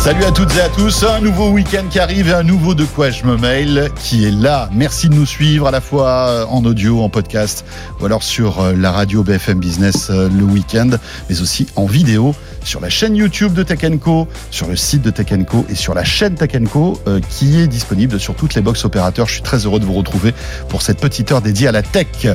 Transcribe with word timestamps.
Salut 0.00 0.24
à 0.24 0.30
toutes 0.30 0.56
et 0.56 0.62
à 0.62 0.70
tous, 0.70 1.04
un 1.04 1.20
nouveau 1.20 1.50
week-end 1.50 1.84
qui 1.90 1.98
arrive 1.98 2.28
et 2.28 2.32
un 2.32 2.42
nouveau 2.42 2.74
De 2.74 2.86
quoi 2.86 3.10
je 3.10 3.26
me 3.26 3.36
mail 3.36 3.90
qui 3.96 4.24
est 4.24 4.30
là. 4.30 4.70
Merci 4.72 5.10
de 5.10 5.14
nous 5.14 5.26
suivre 5.26 5.66
à 5.66 5.70
la 5.70 5.82
fois 5.82 6.46
en 6.48 6.64
audio, 6.64 7.02
en 7.02 7.10
podcast 7.10 7.66
ou 8.00 8.06
alors 8.06 8.22
sur 8.22 8.60
euh, 8.60 8.72
la 8.74 8.92
radio 8.92 9.22
BFM 9.22 9.60
Business 9.60 10.08
euh, 10.08 10.30
le 10.30 10.42
week-end, 10.42 10.92
mais 11.28 11.42
aussi 11.42 11.66
en 11.76 11.84
vidéo 11.84 12.34
sur 12.64 12.80
la 12.80 12.88
chaîne 12.88 13.14
YouTube 13.14 13.52
de 13.52 13.62
Tech 13.62 13.80
Co, 14.00 14.26
sur 14.50 14.68
le 14.68 14.76
site 14.76 15.02
de 15.02 15.10
Tech 15.10 15.26
Co 15.46 15.66
et 15.68 15.74
sur 15.74 15.92
la 15.92 16.02
chaîne 16.02 16.34
Tech 16.34 16.52
Co 16.72 16.98
euh, 17.06 17.20
qui 17.28 17.60
est 17.60 17.66
disponible 17.66 18.18
sur 18.18 18.34
toutes 18.34 18.54
les 18.54 18.62
box 18.62 18.86
opérateurs. 18.86 19.26
Je 19.26 19.34
suis 19.34 19.42
très 19.42 19.66
heureux 19.66 19.80
de 19.80 19.84
vous 19.84 19.92
retrouver 19.92 20.32
pour 20.70 20.80
cette 20.80 20.98
petite 20.98 21.30
heure 21.30 21.42
dédiée 21.42 21.68
à 21.68 21.72
la 21.72 21.82
tech. 21.82 22.26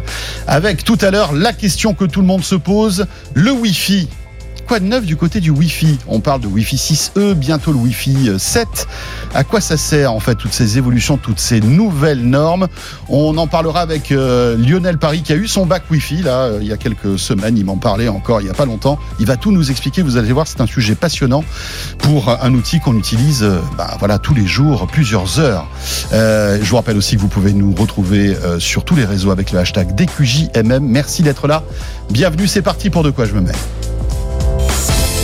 Avec 0.46 0.84
tout 0.84 1.00
à 1.02 1.10
l'heure 1.10 1.34
la 1.34 1.52
question 1.52 1.96
que 1.96 2.06
tout 2.06 2.21
le 2.21 2.28
monde 2.28 2.43
se 2.43 2.54
pose, 2.54 3.07
le 3.34 3.52
Wi-Fi 3.52 4.07
quoi 4.65 4.79
de 4.79 4.86
neuf 4.86 5.05
du 5.05 5.15
côté 5.15 5.42
du 5.42 5.51
Wi-Fi? 5.51 6.00
On 6.07 6.19
parle 6.19 6.42
de 6.42 6.47
Wi-Fi 6.47 6.75
6E, 6.75 7.33
bientôt 7.33 7.71
le 7.71 7.78
Wi-Fi 7.78 8.32
7. 8.37 8.68
Euh, 8.68 9.37
à 9.37 9.43
quoi 9.43 9.61
ça 9.61 9.78
sert 9.78 10.11
en 10.11 10.19
fait 10.19 10.36
toutes 10.36 10.54
ces 10.54 10.78
évolutions, 10.78 11.18
toutes 11.18 11.39
ces 11.39 11.61
nouvelles 11.61 12.25
normes? 12.25 12.68
On 13.09 13.37
en 13.37 13.47
parlera 13.47 13.82
avec 13.82 14.11
euh, 14.11 14.57
Lionel 14.57 14.97
Paris 14.97 15.21
qui 15.21 15.33
a 15.33 15.36
eu 15.36 15.47
son 15.47 15.65
bac 15.65 15.83
Wi-Fi 15.92 16.23
là 16.23 16.43
euh, 16.43 16.59
il 16.61 16.68
y 16.68 16.73
a 16.73 16.78
quelques 16.78 17.20
semaines. 17.20 17.57
Il 17.57 17.65
m'en 17.65 17.78
parlait 17.78 18.07
encore 18.07 18.42
il 18.42 18.47
y 18.47 18.50
a 18.50 18.54
pas 18.54 18.65
longtemps. 18.65 18.97
Il 19.20 19.25
va 19.25 19.37
tout 19.37 19.51
nous 19.51 19.70
expliquer. 19.70 20.01
Vous 20.01 20.18
allez 20.18 20.32
voir, 20.32 20.47
c'est 20.47 20.61
un 20.61 20.68
sujet 20.68 20.95
passionnant 20.95 21.43
pour 22.00 22.29
un 22.29 22.54
outil 22.54 22.79
qu'on 22.79 22.97
utilise 22.97 23.45
bah, 23.78 23.95
voilà 24.00 24.18
tous 24.20 24.34
les 24.34 24.47
jours, 24.47 24.87
plusieurs 24.87 25.39
heures. 25.39 25.68
je 26.11 26.65
vous 26.65 26.75
rappelle 26.75 26.97
aussi 26.97 27.15
que 27.15 27.21
vous 27.21 27.28
pouvez 27.28 27.54
nous 27.54 27.73
retrouver 27.73 28.36
sur 28.59 28.84
tous 28.84 28.95
les 28.95 29.06
réseaux 29.06 29.32
avec 29.32 29.51
le 29.51 29.59
hashtag 29.59 29.95
DQJMM. 29.95 30.86
Merci 30.86 31.23
d'être 31.23 31.47
là. 31.47 31.64
Bienvenue, 32.09 32.47
c'est 32.47 32.61
parti 32.61 32.89
pour 32.89 33.03
De 33.03 33.11
quoi 33.11 33.25
je 33.25 33.34
me 33.34 33.42
mets? 33.42 33.52
Eux 34.76 35.15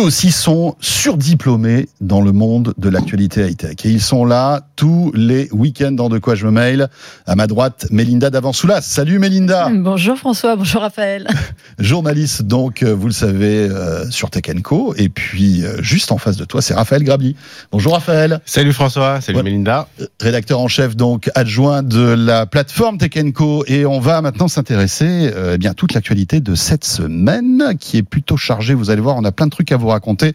aussi 0.00 0.30
sont 0.32 0.76
surdiplômés 0.80 1.88
dans 2.00 2.22
le 2.22 2.32
monde 2.32 2.74
de 2.78 2.88
l'actualité 2.88 3.46
high-tech. 3.46 3.76
Et 3.84 3.90
ils 3.90 4.00
sont 4.00 4.24
là 4.24 4.62
tous 4.76 5.12
les 5.14 5.48
week-ends 5.52 5.92
dans 5.92 6.08
De 6.08 6.18
quoi 6.18 6.34
je 6.34 6.46
me 6.46 6.50
mail. 6.50 6.88
À 7.26 7.36
ma 7.36 7.46
droite, 7.46 7.86
Mélinda 7.90 8.30
Davansoulas. 8.30 8.80
Salut 8.80 9.18
Mélinda. 9.18 9.68
Bonjour 9.74 10.16
François, 10.16 10.56
bonjour 10.56 10.80
Raphaël. 10.82 11.28
Journaliste 11.78 12.42
donc, 12.42 12.82
euh, 12.82 12.94
vous 12.94 13.06
le 13.06 13.12
savez, 13.12 13.68
euh, 13.68 14.08
sur 14.10 14.30
Tech 14.30 14.44
Co. 14.62 14.94
Et 14.96 15.08
puis, 15.08 15.64
euh, 15.64 15.82
juste 15.82 16.12
en 16.12 16.18
face 16.18 16.36
de 16.36 16.44
toi, 16.44 16.62
c'est 16.62 16.74
Raphaël 16.74 17.04
Grabli. 17.04 17.36
Bonjour 17.70 17.92
Raphaël. 17.92 18.40
Salut 18.46 18.72
François, 18.72 19.20
salut 19.20 19.42
Mélinda. 19.42 19.88
Rédacteur 20.20 20.60
en 20.60 20.68
chef 20.68 20.96
donc, 20.96 21.30
adjoint 21.34 21.82
de 21.82 22.00
la 22.00 22.46
plateforme 22.46 22.98
Tech 22.98 23.10
Co. 23.34 23.64
Et 23.66 23.84
on 23.84 24.00
va 24.00 24.22
maintenant 24.22 24.48
s'intéresser 24.48 25.30
eh 25.52 25.58
bien 25.58 25.74
toute 25.74 25.92
l'actualité 25.92 26.40
de 26.40 26.54
cette 26.54 26.84
semaine 26.84 27.74
qui 27.78 27.98
est 27.98 28.02
plutôt 28.02 28.36
chargée. 28.36 28.74
Vous 28.74 28.90
allez 28.90 29.02
voir, 29.02 29.16
on 29.16 29.24
a 29.24 29.32
plein 29.32 29.46
de 29.46 29.50
trucs 29.50 29.72
à 29.72 29.76
vous 29.76 29.89
raconter. 29.90 30.32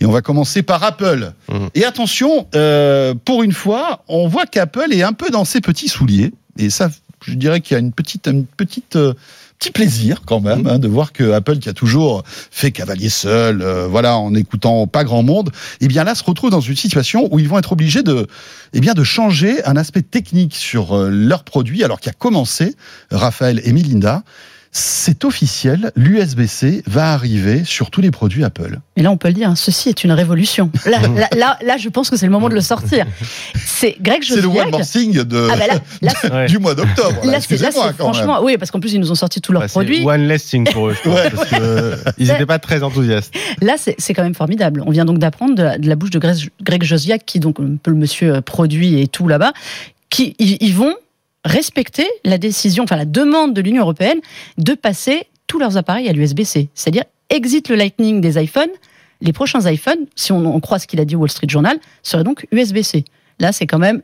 Et 0.00 0.06
on 0.06 0.10
va 0.10 0.22
commencer 0.22 0.62
par 0.62 0.82
Apple. 0.82 1.32
Mmh. 1.48 1.66
Et 1.74 1.84
attention, 1.84 2.46
euh, 2.54 3.14
pour 3.24 3.42
une 3.42 3.52
fois, 3.52 4.04
on 4.08 4.28
voit 4.28 4.46
qu'Apple 4.46 4.92
est 4.92 5.02
un 5.02 5.12
peu 5.12 5.30
dans 5.30 5.44
ses 5.44 5.60
petits 5.60 5.88
souliers. 5.88 6.32
Et 6.58 6.70
ça, 6.70 6.90
je 7.24 7.34
dirais 7.34 7.60
qu'il 7.60 7.74
y 7.74 7.76
a 7.76 7.80
une 7.80 7.92
petite, 7.92 8.26
une 8.26 8.46
petite 8.46 8.96
euh, 8.96 9.14
petit 9.58 9.72
plaisir 9.72 10.22
quand 10.24 10.40
même 10.40 10.62
mmh. 10.62 10.68
hein, 10.68 10.78
de 10.78 10.88
voir 10.88 11.12
que 11.12 11.32
Apple 11.32 11.58
qui 11.58 11.68
a 11.68 11.74
toujours 11.74 12.22
fait 12.26 12.70
cavalier 12.70 13.10
seul, 13.10 13.60
euh, 13.60 13.86
voilà, 13.86 14.16
en 14.16 14.34
écoutant 14.34 14.86
pas 14.86 15.04
grand 15.04 15.22
monde, 15.22 15.50
et 15.82 15.84
eh 15.84 15.88
bien 15.88 16.02
là 16.02 16.14
se 16.14 16.24
retrouve 16.24 16.48
dans 16.48 16.62
une 16.62 16.76
situation 16.76 17.28
où 17.30 17.38
ils 17.38 17.46
vont 17.46 17.58
être 17.58 17.72
obligés 17.72 18.02
de, 18.02 18.26
eh 18.72 18.80
bien 18.80 18.94
de 18.94 19.04
changer 19.04 19.62
un 19.66 19.76
aspect 19.76 20.00
technique 20.00 20.54
sur 20.54 20.96
leurs 20.96 21.44
produits, 21.44 21.84
alors 21.84 22.00
qu'il 22.00 22.08
a 22.08 22.14
commencé 22.14 22.74
Raphaël 23.10 23.60
et 23.62 23.72
Melinda 23.74 24.22
c'est 24.72 25.24
officiel, 25.24 25.90
l'USB-C 25.96 26.84
va 26.86 27.12
arriver 27.12 27.64
sur 27.64 27.90
tous 27.90 28.00
les 28.00 28.12
produits 28.12 28.44
Apple. 28.44 28.78
Et 28.96 29.02
là, 29.02 29.10
on 29.10 29.16
peut 29.16 29.26
le 29.26 29.34
dire, 29.34 29.50
hein, 29.50 29.56
ceci 29.56 29.88
est 29.88 30.04
une 30.04 30.12
révolution. 30.12 30.70
Là, 30.86 30.98
là, 31.36 31.58
là, 31.60 31.76
je 31.76 31.88
pense 31.88 32.08
que 32.08 32.16
c'est 32.16 32.26
le 32.26 32.32
moment 32.32 32.48
de 32.48 32.54
le 32.54 32.60
sortir. 32.60 33.04
C'est 33.56 33.96
Greg 34.00 34.22
C'est 34.22 34.40
le 34.40 34.46
one 34.46 34.70
more 34.70 34.86
thing 34.86 35.24
de, 35.24 35.48
ah, 36.30 36.46
du 36.46 36.58
mois 36.58 36.76
d'octobre. 36.76 37.24
Là, 37.24 37.40
c'est 37.40 37.58
franchement, 37.98 38.40
oui, 38.42 38.58
parce 38.58 38.70
qu'en 38.70 38.78
plus, 38.78 38.92
ils 38.92 39.00
nous 39.00 39.10
ont 39.10 39.16
sorti 39.16 39.40
tous 39.40 39.52
leurs 39.52 39.62
bah, 39.62 39.68
produits. 39.68 40.04
One 40.04 40.28
less 40.28 40.44
thing 40.44 40.70
pour 40.70 40.88
eux, 40.88 40.96
parce 41.04 41.50
ils 42.18 42.28
n'étaient 42.28 42.46
pas 42.46 42.60
très 42.60 42.84
enthousiastes. 42.84 43.34
Là, 43.60 43.74
c'est 43.76 44.14
quand 44.14 44.22
même 44.22 44.34
formidable. 44.34 44.84
On 44.86 44.90
vient 44.90 45.04
donc 45.04 45.18
d'apprendre 45.18 45.54
de, 45.56 45.88
la 45.88 45.96
bouche 45.96 46.10
de 46.10 46.18
Greg, 46.18 46.82
Josiak, 46.82 47.24
qui 47.26 47.40
donc 47.40 47.58
un 47.58 47.76
peu 47.82 47.90
le 47.90 47.96
monsieur 47.96 48.36
euh, 48.36 48.40
produit 48.40 49.00
et 49.00 49.08
tout 49.08 49.26
là-bas, 49.26 49.52
qui 50.10 50.36
ils 50.38 50.74
vont 50.74 50.94
respecter 51.44 52.06
la 52.24 52.38
décision, 52.38 52.84
enfin 52.84 52.96
la 52.96 53.04
demande 53.04 53.54
de 53.54 53.60
l'Union 53.60 53.82
européenne 53.82 54.20
de 54.58 54.74
passer 54.74 55.24
tous 55.46 55.58
leurs 55.58 55.76
appareils 55.76 56.08
à 56.08 56.12
l'USB-C. 56.12 56.68
C'est-à-dire, 56.74 57.04
exit 57.28 57.68
le 57.68 57.76
Lightning 57.76 58.20
des 58.20 58.40
iPhones, 58.42 58.70
les 59.20 59.32
prochains 59.32 59.60
iPhones, 59.70 60.06
si 60.14 60.32
on, 60.32 60.60
croit 60.60 60.78
ce 60.78 60.86
qu'il 60.86 61.00
a 61.00 61.04
dit 61.04 61.16
au 61.16 61.20
Wall 61.20 61.30
Street 61.30 61.48
Journal, 61.48 61.78
seraient 62.02 62.24
donc 62.24 62.46
USB-C. 62.52 63.04
Là, 63.38 63.52
c'est 63.52 63.66
quand 63.66 63.78
même 63.78 64.02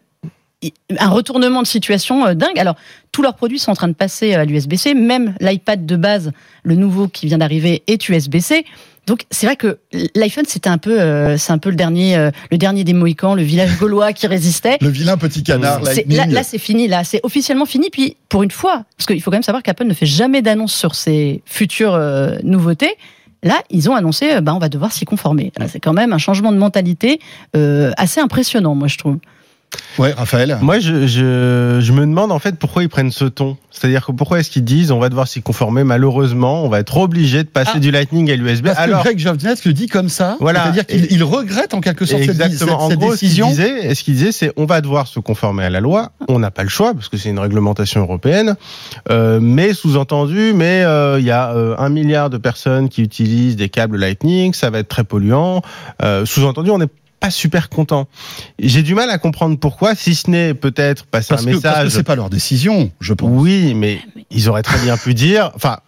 un 0.99 1.09
retournement 1.09 1.63
de 1.63 1.67
situation 1.67 2.27
euh, 2.27 2.35
dingue. 2.35 2.59
Alors, 2.59 2.77
tous 3.13 3.23
leurs 3.23 3.35
produits 3.35 3.59
sont 3.59 3.71
en 3.71 3.75
train 3.75 3.89
de 3.89 3.95
passer 3.95 4.35
à 4.35 4.45
l'USB-C, 4.45 4.95
même 4.95 5.35
l'iPad 5.41 5.85
de 5.85 5.97
base, 5.97 6.33
le 6.63 6.75
nouveau 6.75 7.09
qui 7.09 7.27
vient 7.27 7.39
d'arriver, 7.39 7.83
est 7.87 8.09
USB-C. 8.09 8.65
Donc 9.07 9.25
c'est 9.31 9.47
vrai 9.47 9.57
que 9.57 9.79
l'iPhone 10.17 10.45
c'était 10.49 10.69
un 10.69 10.79
peu 10.79 11.01
euh, 11.01 11.39
c'est 11.39 11.53
un 11.53 11.59
peu 11.59 11.71
le 11.71 11.77
dernier 11.77 12.17
euh, 12.17 12.31
le 12.51 12.59
dernier 12.59 12.83
des 12.83 12.93
Mohicans, 12.93 13.35
le 13.35 13.43
village 13.43 13.77
gaulois 13.81 14.13
qui 14.13 14.27
résistait. 14.27 14.79
Le 14.81 14.89
vilain 14.89 15.17
petit 15.17 15.45
canard. 15.45 15.81
Là, 15.81 16.27
là 16.27 16.43
c'est 16.43 16.59
fini, 16.59 16.89
là 16.89 17.05
c'est 17.05 17.21
officiellement 17.23 17.67
fini. 17.67 17.89
Puis 17.91 18.17
pour 18.29 18.43
une 18.43 18.51
fois, 18.51 18.85
parce 18.97 19.07
qu'il 19.07 19.23
faut 19.23 19.31
quand 19.31 19.37
même 19.37 19.43
savoir 19.45 19.63
qu'Apple 19.63 19.85
ne 19.85 19.95
fait 19.95 20.07
jamais 20.07 20.43
d'annonce 20.43 20.75
sur 20.75 20.95
ses 20.95 21.43
futures 21.47 21.95
euh, 21.95 22.37
nouveautés. 22.43 22.95
Là, 23.43 23.63
ils 23.71 23.89
ont 23.89 23.95
annoncé, 23.95 24.41
bah, 24.41 24.55
on 24.55 24.59
va 24.59 24.69
devoir 24.69 24.91
s'y 24.91 25.05
conformer. 25.05 25.53
C'est 25.69 25.79
quand 25.79 25.93
même 25.93 26.13
un 26.13 26.19
changement 26.19 26.51
de 26.51 26.57
mentalité 26.57 27.21
assez 27.53 28.19
impressionnant, 28.19 28.75
moi 28.75 28.89
je 28.89 28.97
trouve. 28.99 29.19
Ouais, 29.99 30.13
Raphaël. 30.13 30.59
Moi, 30.61 30.79
je, 30.79 31.07
je, 31.07 31.79
je, 31.81 31.93
me 31.93 32.01
demande 32.01 32.31
en 32.31 32.39
fait 32.39 32.59
pourquoi 32.59 32.83
ils 32.83 32.89
prennent 32.89 33.11
ce 33.11 33.25
ton. 33.25 33.57
C'est-à-dire 33.71 34.05
que 34.05 34.13
pourquoi 34.13 34.41
est-ce 34.41 34.51
qu'ils 34.51 34.65
disent 34.65 34.91
on 34.91 34.99
va 34.99 35.09
devoir 35.09 35.27
s'y 35.27 35.43
conformer 35.43 35.85
Malheureusement, 35.85 36.65
on 36.65 36.69
va 36.69 36.81
être 36.81 36.97
obligé 36.99 37.43
de 37.45 37.49
passer 37.49 37.73
ah. 37.75 37.79
du 37.79 37.91
Lightning 37.91 38.31
à 38.31 38.37
l'USB. 38.37 38.67
Parce 38.67 38.79
Alors, 38.79 39.03
que 39.03 39.05
Greg 39.05 39.19
Jovenès 39.19 39.65
le 39.65 39.73
dit 39.73 39.87
comme 39.87 40.09
ça. 40.09 40.37
Voilà. 40.41 40.65
C'est-à-dire 40.65 40.87
qu'il 40.87 41.25
regrette 41.25 41.75
en 41.75 41.81
quelque 41.81 42.05
sorte 42.05 42.23
Exactement. 42.23 42.89
cette, 42.89 42.99
en 42.99 43.01
gros, 43.01 43.13
décision. 43.13 43.51
Ce 43.53 44.03
qu'il 44.03 44.15
disait, 44.15 44.33
c'est 44.33 44.53
on 44.57 44.67
va 44.67 44.81
devoir 44.81 45.07
se 45.07 45.19
conformer 45.21 45.65
à 45.65 45.71
la 45.71 45.81
loi. 45.81 46.13
On 46.29 46.39
n'a 46.39 46.51
pas 46.51 46.63
le 46.63 46.69
choix 46.69 46.93
parce 46.93 47.09
que 47.09 47.17
c'est 47.17 47.31
une 47.31 47.39
réglementation 47.39 48.03
européenne. 48.03 48.57
Euh, 49.11 49.41
mais 49.41 49.73
sous-entendu, 49.73 50.53
mais 50.55 50.85
euh, 50.85 51.19
il 51.19 51.25
y 51.25 51.31
a 51.31 51.53
euh, 51.53 51.75
un 51.79 51.89
milliard 51.89 52.29
de 52.29 52.39
personnes 52.39 52.89
qui 52.89 53.03
utilisent 53.03 53.57
des 53.57 53.69
câbles 53.69 53.97
Lightning. 53.97 54.53
Ça 54.53 54.71
va 54.71 54.81
être 54.81 54.89
très 54.89 55.05
polluant. 55.05 55.63
Euh, 56.03 56.27
sous-entendu, 56.27 56.71
on 56.71 56.81
est 56.81 56.91
pas 57.27 57.31
super 57.31 57.69
content. 57.69 58.07
J'ai 58.59 58.83
du 58.83 58.95
mal 58.95 59.11
à 59.11 59.19
comprendre 59.19 59.59
pourquoi, 59.59 59.95
si 59.95 60.15
ce 60.15 60.31
n'est 60.31 60.55
peut-être 60.55 61.07
passer 61.07 61.35
un 61.35 61.43
message. 61.43 61.63
Parce 61.63 61.85
que 61.85 61.91
c'est 61.91 62.03
pas 62.05 62.15
leur 62.15 62.31
décision, 62.31 62.93
je 63.01 63.15
pense. 63.15 63.31
Oui, 63.33 63.75
mais 63.75 64.01
ils 64.31 64.49
auraient 64.49 64.63
très 64.63 64.79
bien 64.79 64.97
pu 64.97 65.13
dire. 65.15 65.51
Enfin, 65.55 65.79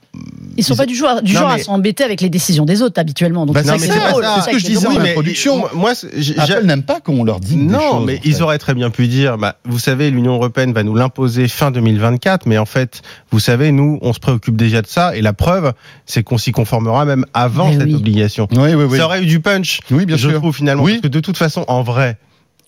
ils 0.59 0.65
sont 0.65 0.77
pas 0.77 0.87
du 0.87 0.95
genre, 0.95 1.23
du 1.23 1.33
genre 1.33 1.51
à 1.51 1.59
s'embêter 1.59 2.05
avec 2.05 2.21
les 2.21 2.31
décisions 2.31 2.65
des 2.65 2.83
autres 2.83 3.01
habituellement. 3.01 3.47
Donc 3.47 3.55
bah 3.55 3.63
c'est 3.65 3.79
ce 3.79 4.51
que 4.51 4.59
je 4.59 4.67
disais 4.67 4.87
en 4.87 5.01
introduction. 5.01 5.65
Moi, 5.75 5.93
Apple 6.39 6.67
n'aime 6.67 6.83
pas 6.83 7.01
qu'on 7.01 7.25
leur 7.25 7.41
dise. 7.41 7.57
Non, 7.57 8.01
mais 8.01 8.21
ils 8.25 8.43
auraient 8.43 8.59
très 8.59 8.75
bien 8.75 8.91
pu 8.91 9.07
dire. 9.07 9.39
Bah, 9.39 9.57
vous 9.65 9.79
savez, 9.79 10.11
l'Union 10.11 10.35
européenne 10.35 10.73
va 10.73 10.83
nous 10.83 10.95
l'imposer 10.95 11.49
fin 11.49 11.71
2024, 11.71 12.47
mais 12.47 12.59
en 12.59 12.67
fait, 12.67 13.03
vous 13.31 13.41
savez, 13.41 13.71
nous, 13.73 13.99
on 14.03 14.13
se 14.13 14.19
préoccupe 14.19 14.57
déjà 14.57 14.83
de 14.83 14.87
ça, 14.87 15.17
et 15.17 15.23
la 15.23 15.33
preuve, 15.33 15.73
c'est 16.07 16.23
qu'on 16.23 16.39
s'y 16.39 16.53
conformera 16.53 17.05
même 17.05 17.25
avant 17.35 17.73
cette 17.73 17.95
obligation. 17.95 18.49
Oui, 18.53 18.75
oui, 18.75 18.85
oui. 18.85 18.99
Ça 18.99 19.05
aurait 19.05 19.23
eu 19.23 19.27
du 19.27 19.41
punch. 19.41 19.81
Oui, 19.91 20.07
bien 20.07 20.17
je 20.17 20.29
sûr. 20.29 20.39
trouve 20.39 20.55
finalement, 20.55 20.85
parce 20.85 21.01
que 21.01 21.09
de 21.09 21.21
toute 21.21 21.37
façon, 21.37 21.65
en 21.69 21.83
vrai, 21.83 22.19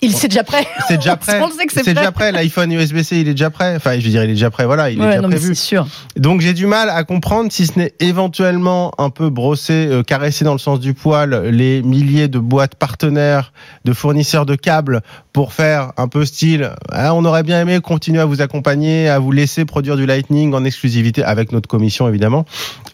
il 0.02 0.14
c'est 0.14 0.28
déjà 0.28 0.44
prêt. 0.44 0.66
C'est 0.88 0.96
déjà 0.96 1.16
prêt. 1.16 1.40
c'est 1.68 1.94
déjà 1.94 2.12
prêt. 2.12 2.32
L'iPhone 2.32 2.72
USB-C, 2.72 3.20
il 3.20 3.28
est 3.28 3.32
déjà 3.32 3.50
prêt. 3.50 3.74
Enfin, 3.76 3.98
je 3.98 4.04
veux 4.04 4.10
dire, 4.10 4.24
il 4.24 4.30
est 4.30 4.34
déjà 4.34 4.50
prêt. 4.50 4.64
Voilà, 4.64 4.90
il 4.90 5.00
est 5.00 5.06
déjà 5.06 5.22
prévu. 5.22 5.54
Sûr. 5.54 5.86
Donc 6.16 6.40
j'ai 6.40 6.54
du 6.54 6.66
mal 6.66 6.88
à 6.90 7.04
comprendre 7.04 7.52
si 7.52 7.66
ce 7.66 7.78
n'est 7.78 7.92
éventuellement 8.00 8.92
un 8.98 9.10
peu 9.10 9.30
brossé, 9.30 9.86
euh, 9.86 10.02
caressé 10.02 10.44
dans 10.44 10.52
le 10.52 10.58
sens 10.58 10.80
du 10.80 10.94
poil 10.94 11.48
les 11.50 11.82
milliers 11.82 12.28
de 12.28 12.38
boîtes 12.38 12.74
partenaires, 12.74 13.52
de 13.84 13.92
fournisseurs 13.92 14.46
de 14.46 14.54
câbles 14.54 15.00
pour 15.32 15.52
faire 15.52 15.92
un 15.96 16.08
peu 16.08 16.24
style. 16.24 16.72
Ah, 16.90 17.14
on 17.14 17.24
aurait 17.24 17.42
bien 17.42 17.60
aimé 17.60 17.80
continuer 17.80 18.20
à 18.20 18.24
vous 18.24 18.40
accompagner, 18.40 19.08
à 19.08 19.18
vous 19.18 19.32
laisser 19.32 19.64
produire 19.64 19.96
du 19.96 20.06
Lightning 20.06 20.54
en 20.54 20.64
exclusivité 20.64 21.22
avec 21.22 21.52
notre 21.52 21.68
commission 21.68 22.08
évidemment, 22.08 22.44